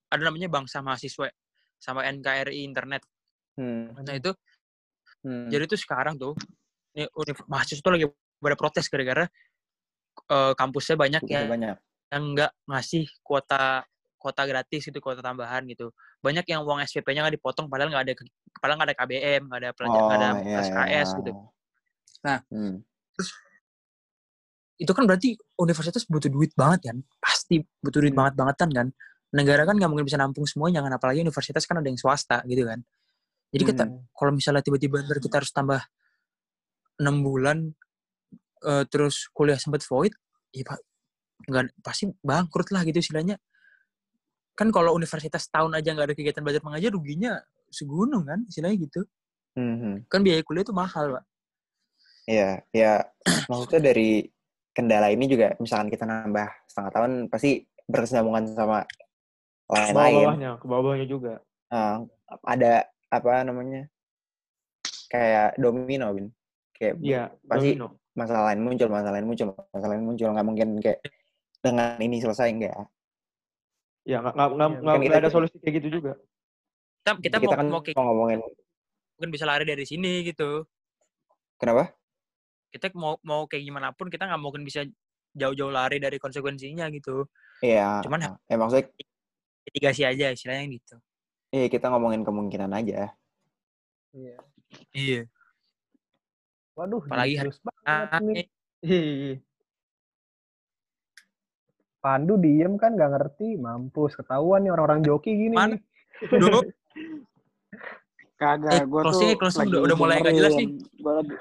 ada 0.10 0.22
namanya 0.26 0.50
Bangsa 0.50 0.82
Mahasiswa 0.82 1.30
sama 1.78 2.02
NKRI 2.04 2.66
Internet. 2.66 3.06
Hmm. 3.54 3.94
Nah 3.96 4.16
itu 4.18 4.34
Hmm. 5.24 5.48
jadi 5.48 5.64
tuh 5.64 5.80
sekarang 5.80 6.20
tuh 6.20 6.36
ini 6.92 7.08
mahasiswa 7.48 7.80
tuh 7.80 7.96
lagi 7.96 8.06
pada 8.44 8.60
protes 8.60 8.92
gara-gara 8.92 9.24
eh, 10.28 10.54
kampusnya 10.54 11.00
banyak 11.00 11.24
yang 11.26 11.48
banyak. 11.48 11.78
yang 12.12 12.24
nggak 12.36 12.52
ngasih 12.68 13.08
kuota 13.24 13.88
kuota 14.20 14.44
gratis 14.44 14.84
gitu 14.84 15.00
kuota 15.00 15.24
tambahan 15.24 15.64
gitu 15.64 15.96
banyak 16.20 16.44
yang 16.44 16.68
uang 16.68 16.84
SPP-nya 16.84 17.24
nggak 17.24 17.40
dipotong 17.40 17.72
padahal 17.72 17.96
nggak 17.96 18.04
ada 18.04 18.14
padahal 18.60 18.76
nggak 18.84 18.90
ada 18.92 18.98
KBM 19.00 19.42
nggak 19.48 19.60
ada 19.64 19.72
pelajaran 19.72 20.04
nggak 20.04 20.20
ada 20.20 20.28
Oh, 20.28 20.44
iya, 20.44 20.60
SKS 20.60 21.08
iya. 21.08 21.18
gitu 21.24 21.32
Nah. 22.24 22.40
Hmm. 22.52 22.76
Itu 24.78 24.92
kan 24.92 25.06
berarti 25.06 25.38
universitas 25.62 26.04
butuh 26.10 26.30
duit 26.34 26.52
banget 26.58 26.90
kan? 26.92 26.98
Pasti 27.22 27.62
butuh 27.82 28.00
duit 28.02 28.14
Hmm. 28.14 28.26
banget 28.26 28.34
bangetan 28.40 28.70
kan? 28.74 28.88
Negara 29.34 29.66
kan 29.66 29.78
nggak 29.78 29.90
mungkin 29.90 30.06
bisa 30.06 30.18
nampung 30.18 30.46
semuanya 30.46 30.82
kan? 30.82 30.94
Apalagi 30.94 31.22
universitas 31.22 31.66
kan 31.66 31.82
ada 31.82 31.88
yang 31.90 31.98
swasta 31.98 32.42
gitu 32.50 32.66
kan? 32.66 32.82
Jadi 33.54 33.64
kita 33.70 33.84
Hmm. 33.86 34.02
kalau 34.18 34.32
misalnya 34.34 34.66
tiba-tiba 34.66 35.06
ntar 35.06 35.22
kita 35.22 35.42
harus 35.42 35.54
tambah 35.54 35.82
enam 37.02 37.16
bulan 37.22 37.58
eh, 38.64 38.86
terus 38.88 39.28
kuliah 39.36 39.60
sempat 39.60 39.84
void 39.84 40.16
ya 40.56 40.64
pak 40.64 40.80
nggak 41.44 41.76
pasti 41.84 42.08
bangkrut 42.24 42.72
lah 42.72 42.82
gitu 42.88 43.04
istilahnya. 43.04 43.38
Kan 44.54 44.70
kalau 44.70 44.94
universitas 44.94 45.50
tahun 45.50 45.76
aja 45.76 45.92
nggak 45.92 46.08
ada 46.14 46.16
kegiatan 46.16 46.42
belajar 46.46 46.62
mengajar 46.64 46.90
ruginya 46.94 47.42
segunung 47.70 48.26
kan? 48.26 48.46
Istilahnya 48.48 48.78
gitu. 48.90 49.02
Hmm, 49.54 49.76
hmm. 49.78 49.96
kan 50.10 50.26
biaya 50.26 50.42
kuliah 50.42 50.66
itu 50.66 50.74
mahal 50.74 51.20
pak. 51.20 51.24
Iya, 52.24 52.64
ya 52.72 53.04
maksudnya 53.52 53.92
dari 53.92 54.33
kendala 54.74 55.14
ini 55.14 55.30
juga 55.30 55.54
misalkan 55.62 55.94
kita 55.94 56.04
nambah 56.04 56.50
setengah 56.68 56.92
tahun 56.92 57.12
pasti 57.30 57.64
berkesinambungan 57.86 58.54
sama 58.54 58.84
lain-lain. 59.70 59.94
Bawah-bawahnya, 59.96 60.52
ke 60.58 60.66
bawah-bawahnya 60.66 61.08
juga. 61.08 61.34
Eh, 61.72 61.96
ada 62.46 62.74
apa 63.14 63.46
namanya? 63.46 63.86
Kayak 65.10 65.56
domino, 65.62 66.10
Bin. 66.14 66.28
Kayak 66.74 66.94
Iya, 67.00 67.24
pasti 67.46 67.78
domino. 67.78 68.02
masalah 68.18 68.44
lain 68.50 68.62
muncul, 68.66 68.88
masalah 68.90 69.14
lain 69.14 69.28
muncul, 69.30 69.48
masalah 69.54 69.92
lain 69.94 70.06
muncul. 70.06 70.28
Nggak 70.34 70.48
mungkin 70.48 70.70
kayak 70.82 71.00
dengan 71.62 71.96
ini 72.02 72.18
selesai, 72.20 72.50
enggak. 72.50 72.74
Ya 74.04 74.20
nggak 74.20 74.34
nggak 74.36 74.50
nggak 74.52 74.70
Iya, 74.70 74.82
nggak 74.82 75.00
kita 75.00 75.10
nggak 75.14 75.24
ada 75.24 75.32
solusi 75.32 75.56
kayak 75.62 75.76
gitu 75.80 75.90
juga. 76.02 76.12
Kita 77.04 77.12
kita, 77.20 77.38
kita 77.40 77.56
mau 77.56 77.60
kan 77.60 77.68
mau 77.70 77.82
kayak 77.84 77.96
mau 78.00 78.06
ngomongin 78.10 78.40
mungkin 79.24 79.40
bisa 79.40 79.48
lari 79.48 79.64
dari 79.64 79.86
sini 79.88 80.26
gitu. 80.28 80.68
kenapa? 81.56 81.96
Kita 82.74 82.90
mau 82.98 83.22
mau 83.22 83.46
kayak 83.46 83.62
gimana 83.70 83.94
pun 83.94 84.10
kita 84.10 84.26
nggak 84.26 84.42
mungkin 84.42 84.66
bisa 84.66 84.82
jauh-jauh 85.38 85.70
lari 85.70 86.02
dari 86.02 86.18
konsekuensinya 86.18 86.90
gitu. 86.90 87.30
Iya. 87.62 88.02
Cuman 88.02 88.34
eh 88.50 88.58
maksudnya 88.58 88.90
mitigasi 89.70 90.02
aja 90.10 90.34
istilahnya 90.34 90.66
gitu. 90.74 90.96
iya 91.54 91.70
kita 91.70 91.86
ngomongin 91.94 92.26
kemungkinan 92.26 92.74
aja. 92.74 93.14
Iya. 94.10 94.38
Iya. 94.90 95.22
Waduh, 96.74 97.06
Apalagi 97.06 97.38
hari 97.38 97.54
jenius 97.54 97.60
banget 97.62 98.22
nih. 98.26 98.48
Ih, 98.84 99.38
Pandu 102.04 102.36
diem 102.36 102.76
kan 102.76 102.98
gak 103.00 103.16
ngerti, 103.16 103.56
mampus 103.56 104.18
ketahuan 104.18 104.66
nih 104.66 104.74
orang-orang 104.74 105.06
joki 105.06 105.32
gini. 105.38 105.56
Mana? 105.56 105.78
nih. 105.78 105.82
Dulu 106.28 106.60
Kagak, 108.44 108.72
Eh, 108.74 108.84
gue 108.84 109.02
tuh 109.02 109.30
closing 109.38 109.68
udah- 109.68 109.84
udah 109.86 109.96
mulai 109.96 110.16
nggak 110.20 110.36
jelas 110.36 110.54
nih. 110.54 110.68
Gue 110.94 111.14
lagi, 111.14 111.32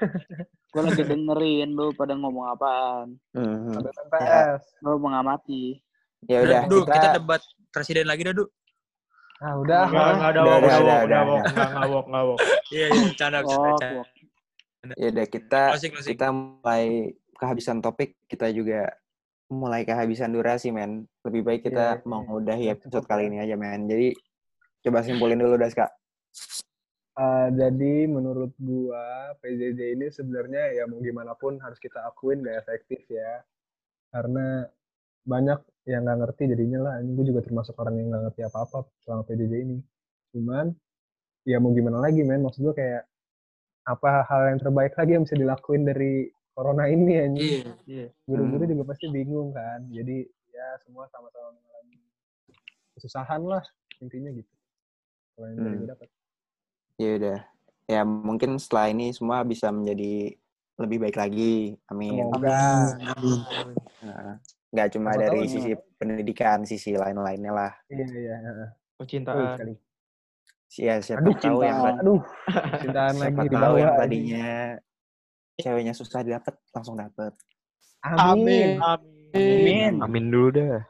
gue 0.71 0.81
lagi 0.81 1.01
dengerin 1.03 1.69
lu 1.69 1.91
pada 1.91 2.13
ngomong 2.13 2.45
apaan. 2.49 3.07
Hmm. 3.31 3.75
PPS. 3.75 4.61
Gue 4.79 4.95
mengamati. 4.97 5.63
Ya 6.23 6.39
udah 6.41 6.61
Du, 6.65 6.81
kita, 6.81 6.95
kita 6.95 7.07
debat 7.13 7.41
presiden 7.69 8.07
lagi 8.07 8.23
dah, 8.23 8.33
Du. 8.33 8.47
Ah 9.37 9.53
udah. 9.53 9.83
nggak 9.85 10.07
nggak 10.15 10.29
ada 10.29 10.39
Udah, 10.39 10.47
wok, 10.47 10.63
udah, 10.63 10.77
udah 10.79 10.79
udah, 10.79 10.95
wok, 10.95 11.03
udah 11.03 11.21
wok, 11.21 11.41
udah. 11.43 11.67
nggak 11.83 12.03
nggak 12.07 12.23
wok. 12.23 12.37
Iya, 12.71 12.85
iya, 12.87 13.01
bercanda, 13.03 13.37
bercanda, 13.37 13.43
Wok, 13.43 13.67
bercanda. 13.67 13.87
wok. 13.93 14.07
ya 14.93 15.07
udah 15.09 15.25
kita 15.27 15.61
Closing, 15.69 15.91
closing. 15.91 16.11
kita 16.11 16.27
mulai 16.31 16.83
kehabisan 17.33 17.77
topik, 17.79 18.09
kita 18.25 18.47
juga 18.49 18.81
mulai 19.49 19.81
kehabisan 19.81 20.31
durasi, 20.31 20.67
men. 20.69 20.91
Lebih 21.21 21.41
baik 21.41 21.61
kita 21.65 21.85
Iya, 21.89 21.95
iya. 21.97 22.05
mengudahi 22.05 22.65
episode 22.69 23.03
kali 23.03 23.21
ya. 23.21 23.27
ini 23.27 23.37
aja, 23.41 23.55
men. 23.55 23.83
Jadi 23.85 24.15
coba 24.81 24.99
simpulin 25.01 25.35
dulu, 25.37 25.55
Daska. 25.55 25.91
Eh, 27.13 27.47
jadi 27.53 28.09
menurut 28.09 28.57
gua 28.57 29.37
PJJ 29.37 29.93
ini 29.93 30.09
sebenarnya 30.09 30.73
ya 30.73 30.89
mau 30.89 30.97
gimana 30.97 31.37
pun 31.37 31.61
harus 31.61 31.77
kita 31.77 32.01
akuin 32.09 32.41
gak 32.41 32.65
efektif 32.65 33.05
ya. 33.05 33.45
Karena 34.09 34.65
banyak 35.21 35.61
yang 35.85 36.09
nggak 36.09 36.19
ngerti 36.25 36.43
jadinya 36.49 36.79
lah. 36.81 36.93
Ini 36.99 37.13
gue 37.13 37.25
juga 37.29 37.45
termasuk 37.45 37.77
orang 37.77 38.01
yang 38.01 38.07
nggak 38.09 38.23
ngerti 38.29 38.41
apa-apa 38.49 38.89
selama 39.05 39.21
PJJ 39.29 39.53
ini. 39.61 39.77
Cuman 40.33 40.73
ya 41.45 41.61
mau 41.61 41.69
gimana 41.69 42.01
lagi 42.01 42.25
men. 42.25 42.41
Maksud 42.41 42.65
gua 42.65 42.73
kayak 42.73 43.05
apa 43.85 44.25
hal 44.25 44.41
yang 44.55 44.59
terbaik 44.63 44.93
lagi 44.97 45.11
yang 45.13 45.23
bisa 45.27 45.37
dilakuin 45.37 45.83
dari 45.85 46.13
corona 46.57 46.89
ini 46.89 47.13
anjing. 47.19 47.61
Iya. 47.85 48.09
Guru-guru 48.25 48.63
Hmm. 48.65 48.71
juga 48.73 48.83
pasti 48.89 49.05
bingung 49.13 49.53
kan. 49.53 49.85
Jadi 49.93 50.25
ya 50.49 50.67
semua 50.81 51.05
sama-sama 51.13 51.53
mengalami 51.53 52.01
kesusahan 52.97 53.41
lah 53.45 53.61
intinya 54.01 54.33
gitu. 54.33 54.53
Kalau 55.37 55.45
yang 55.53 55.61
dari 55.61 55.77
Hmm. 55.77 55.91
dapat. 55.93 56.09
Ya 56.97 57.09
udah. 57.17 57.39
Ya 57.89 58.01
mungkin 58.07 58.55
setelah 58.61 58.93
ini 58.93 59.11
semua 59.11 59.43
bisa 59.43 59.69
menjadi 59.73 60.37
lebih 60.79 60.97
baik 61.03 61.17
lagi. 61.19 61.77
Amin. 61.89 62.17
Semoga. 62.17 62.61
Nah, 64.03 64.33
nggak 64.73 64.87
cuma 64.97 65.09
Siapa 65.13 65.21
dari 65.29 65.41
sisi 65.45 65.71
pendidikan, 66.01 66.65
sisi 66.65 66.97
lain-lainnya 66.97 67.51
lah. 67.53 67.71
Iya 67.89 68.05
iya. 68.09 68.35
Percintaan. 68.97 69.57
sekali. 69.57 69.75
Ya 70.73 70.97
siapa 71.05 71.21
Aduh, 71.21 71.37
tahu 71.37 71.59
yang 71.61 71.77
cintaan. 71.77 71.95
Aduh, 72.01 72.21
cintaan 72.81 73.13
lagi 73.21 73.37
siapa 73.37 73.43
di 73.45 73.55
tahu 73.61 73.75
yang 73.77 73.93
tadinya 73.93 74.49
ceweknya 75.53 75.93
susah 75.93 76.19
didapat 76.25 76.53
langsung 76.73 76.97
dapet. 76.97 77.33
Amin. 78.01 78.81
Amin. 78.81 79.93
Amin 80.01 80.25
dulu 80.33 80.49
dah. 80.49 80.81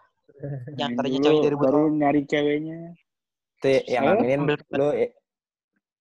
Yang 0.79 0.87
Amin 0.87 0.97
tadinya 1.03 1.19
cewek 1.27 1.43
dari 1.43 1.57
baru 1.59 1.81
nyari 1.91 2.21
ceweknya. 2.23 2.79
Itu 3.59 3.67
yang 3.91 4.03
Eh, 4.07 4.11
aminin 4.15 4.41
lu 4.47 4.87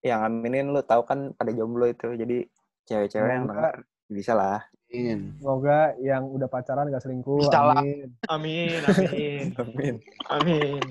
yang 0.02 0.20
aminin 0.26 0.74
lu 0.74 0.82
tahu 0.82 1.06
kan 1.06 1.30
pada 1.38 1.50
jomblo 1.54 1.86
itu. 1.86 2.12
Jadi 2.14 2.46
cewek-cewek 2.86 3.30
yang 3.30 3.46
denger 3.46 3.86
bisa 4.10 4.32
lah. 4.34 4.60
semoga 4.92 5.96
yang 6.04 6.28
udah 6.28 6.44
pacaran 6.52 6.92
gak 6.92 7.00
selingkuh. 7.00 7.48
Bisa 7.48 7.64
lah. 7.64 7.80
Amin. 7.80 8.12
Amin, 8.28 8.80
amin, 8.84 9.44
Amin. 9.62 9.94
amin. 10.28 10.82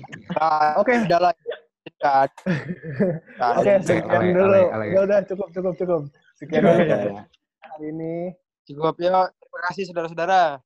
Oke, 0.74 1.06
Udah 1.06 1.30
lah. 1.30 1.34
Oke 3.62 3.72
sekian 3.78 4.10
alay, 4.10 4.34
dulu. 4.34 4.62
alay. 4.74 4.88
Udah 4.98 5.20
cukup 5.22 5.48
cukup 5.54 5.74
cukup. 5.78 6.02
Sekian 6.34 6.66
Ya 6.66 6.74
dulu 6.74 7.22
hari 7.62 7.86
ini. 7.94 8.14
Cukup 8.66 8.94
ya. 8.98 9.30
Terima 9.38 9.58
kasih 9.70 9.82
saudara-saudara. 9.86 10.58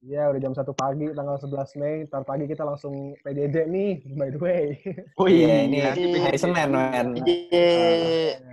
Ya 0.00 0.32
udah 0.32 0.40
jam 0.40 0.56
1 0.56 0.64
pagi 0.72 1.12
tanggal 1.12 1.36
11 1.36 1.76
Mei. 1.76 2.08
Ntar 2.08 2.24
pagi 2.24 2.48
kita 2.48 2.64
langsung 2.64 3.12
PJJ 3.20 3.68
nih 3.68 4.00
by 4.16 4.32
the 4.32 4.40
way. 4.40 4.80
Oh 5.20 5.28
Iya, 5.28 5.68
iya, 5.68 5.92
ini 5.92 6.18
hari 6.24 6.40
Senin, 6.40 6.72
men. 6.72 7.20
PJJ. 7.20 7.54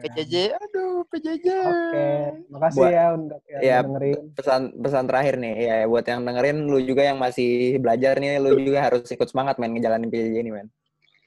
PJJ. 0.03 0.36
Aduh, 0.60 1.07
PJJ. 1.07 1.48
Oke, 1.48 2.07
makasih 2.52 2.84
Buat- 2.84 2.91
ya 2.91 3.06
untuk 3.15 3.41
yang 3.48 3.61
ya, 3.64 3.78
dengerin. 3.80 4.19
Pesan 4.36 4.61
pesan 4.76 5.06
terakhir 5.07 5.34
nih, 5.40 5.53
ya 5.56 5.76
buat 5.88 6.03
yang 6.03 6.28
dengerin 6.28 6.57
lu 6.68 6.80
juga 6.84 7.07
yang 7.07 7.15
masih 7.15 7.80
belajar 7.80 8.19
nih, 8.19 8.44
lu 8.44 8.60
juga 8.60 8.80
harus 8.84 9.07
ikut 9.07 9.28
semangat 9.32 9.56
men 9.56 9.72
ngejalanin 9.72 10.11
PJJ 10.11 10.44
ini, 10.44 10.52
men. 10.52 10.68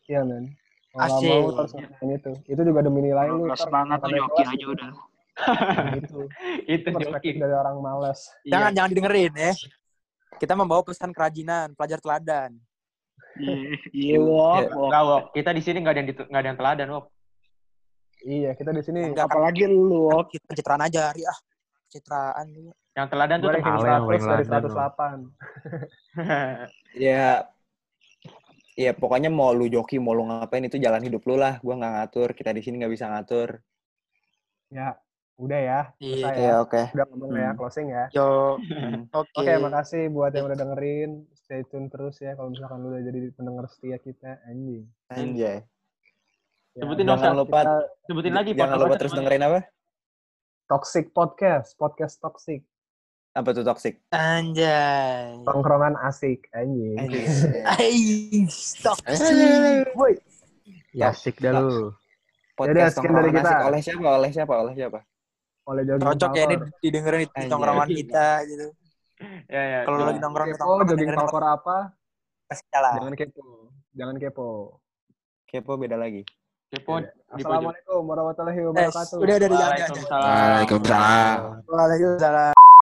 Iya 0.04 0.20
men. 0.20 0.52
Asik. 1.00 1.32
mau 1.32 1.48
lu 1.48 1.56
harus 1.56 1.72
itu. 2.04 2.32
Itu 2.44 2.60
juga 2.60 2.84
demi 2.84 3.08
nilai 3.08 3.32
lu. 3.32 3.48
Semangat 3.56 4.04
tuh 4.04 4.12
angkatan 4.12 4.20
Yoki 4.20 4.42
aja 4.44 4.66
udah. 4.68 4.90
Gitu. 5.96 6.18
itu 6.76 6.88
Perspektif 6.92 7.32
joki. 7.38 7.40
dari 7.40 7.54
orang 7.56 7.80
malas. 7.80 8.28
Jangan 8.44 8.76
jangan 8.76 8.88
didengerin 8.92 9.32
ya. 9.32 9.52
Kita 10.40 10.56
membawa 10.56 10.80
pesan 10.80 11.12
kerajinan, 11.12 11.76
pelajar 11.76 12.00
teladan. 12.00 12.56
Iya, 13.36 13.76
Iya, 13.92 14.16
wok, 14.24 14.56
Iya. 14.56 14.68
wok. 14.72 14.88
Enggak, 14.88 15.02
Wok. 15.04 15.22
Kita 15.36 15.50
di 15.52 15.62
sini 15.62 15.76
nggak 15.84 15.92
ada 15.92 16.00
yang 16.00 16.08
nggak 16.08 16.40
ada 16.40 16.48
yang 16.48 16.58
teladan, 16.58 16.88
Wok. 16.96 17.06
Iya, 18.20 18.50
kita 18.56 18.70
di 18.72 18.82
sini 18.84 19.00
Enggak 19.12 19.28
kan 19.28 19.36
Apalagi 19.36 19.64
lu, 19.68 20.08
wok. 20.08 20.32
kita 20.32 20.44
pencitraan 20.48 20.82
aja, 20.82 21.12
Ri. 21.12 21.22
Ah, 21.28 21.38
pencitraan. 21.84 22.46
Yang 22.96 23.08
teladan 23.12 23.36
tuh 23.38 23.48
gue 23.52 23.60
yang 23.60 23.78
100 23.80 24.08
paling 24.08 24.24
dari 24.24 24.44
ladan, 24.48 24.72
108. 24.72 25.20
Ya, 26.96 27.46
ya 28.74 28.92
pokoknya 28.96 29.30
mau 29.30 29.52
lu 29.54 29.70
joki, 29.70 30.00
mau 30.02 30.16
lu 30.16 30.26
ngapain 30.26 30.64
itu 30.66 30.80
jalan 30.80 31.04
hidup 31.04 31.22
lu 31.28 31.36
lah. 31.38 31.60
Gua 31.62 31.76
nggak 31.78 31.92
ngatur, 32.00 32.28
kita 32.34 32.50
di 32.50 32.64
sini 32.64 32.80
nggak 32.82 32.92
bisa 32.96 33.06
ngatur. 33.12 33.62
Ya, 34.74 34.98
udah 35.40 35.56
ya. 35.58 35.80
Iya. 35.96 36.14
Selesai 36.20 36.36
ya. 36.36 36.44
Ya 36.44 36.54
oke. 36.60 36.82
Udah 36.92 37.06
ngomong 37.08 37.32
ya, 37.32 37.48
Hmm. 37.48 37.56
closing 37.56 37.86
ya. 37.88 38.04
Yo, 38.10 38.28
Hmm. 38.60 39.00
oke. 39.10 39.32
Oke, 39.34 39.52
makasih 39.56 40.02
buat 40.08 40.30
yang 40.30 40.44
udah 40.44 40.58
dengerin. 40.58 41.10
Stay 41.32 41.64
tune 41.64 41.88
terus 41.88 42.14
ya 42.16 42.32
kalau 42.32 42.48
misalkan 42.48 42.78
lu 42.78 42.92
udah 42.92 43.02
jadi 43.02 43.32
pendengar 43.32 43.64
setia 43.66 43.96
kita, 43.96 44.38
anjing. 44.44 44.84
Anjay. 45.08 45.64
Ya, 46.70 46.80
Sebutin 46.80 47.02
dong, 47.04 47.18
Jangan 47.18 47.34
lupa, 47.36 47.58
kita 47.58 47.74
Sebutin 48.04 48.32
lagi 48.32 48.50
jangan 48.52 48.68
podcast 48.70 48.84
lupa 48.86 48.94
terus 48.96 49.12
dengerin 49.12 49.42
apa? 49.42 49.58
Toxic 50.66 51.06
Podcast, 51.10 51.68
podcast 51.74 52.14
toxic. 52.16 52.62
Apa 53.30 53.50
tuh 53.50 53.62
toxic? 53.62 53.98
Anjay. 54.10 55.38
Tongkrongan 55.42 55.98
asik, 56.00 56.46
anjing. 56.52 56.94
Ais, 57.64 58.54
toxic. 58.84 59.90
Woi, 59.94 60.14
Ya 60.90 61.10
asik 61.10 61.38
dah 61.38 61.54
lu. 61.54 61.94
Podcast 62.54 62.98
sekian 62.98 63.14
dari 63.14 63.30
kita. 63.30 63.46
asik. 63.48 63.66
Oleh 63.66 63.80
siapa? 63.80 64.06
Oleh 64.12 64.30
siapa? 64.30 64.54
Oleh 64.56 64.74
siapa? 64.74 64.98
Oleh 65.70 65.82
jogging 65.86 66.06
Cocok 66.10 66.32
ya 66.34 66.42
ini 66.44 66.56
didengerin 66.82 67.28
di 67.30 67.44
tongkrongan 67.46 67.88
kita 67.88 68.26
gitu. 68.46 68.66
Ya, 69.52 69.60
ya. 69.60 69.80
Kalau 69.84 70.00
coba. 70.00 70.08
lagi 70.08 70.20
nongkrong 70.24 70.48
Kepo, 70.48 70.58
tongkrongan 70.64 70.86
jogging 70.88 71.10
Palkor 71.12 71.44
apa? 71.44 71.76
lah. 72.80 72.92
Jangan 72.96 73.12
kepo. 73.14 73.44
Jangan 73.92 74.16
kepo. 74.16 74.48
Kepo 75.44 75.72
beda 75.76 75.96
lagi. 76.00 76.22
Kepo 76.72 77.04
di 77.04 77.04
pojok. 77.04 77.36
Assalamualaikum 77.36 78.00
warahmatullahi 78.08 78.56
Eh, 78.56 78.64
wabarakatuh. 78.64 79.16
udah, 79.20 79.34
udah, 79.36 79.48
udah, 79.50 79.58
jangan. 79.60 79.76
Waalaikumsalam. 79.76 80.24
Waalaikumsalam. 80.24 81.38
Waalaikumsalam. 81.68 82.54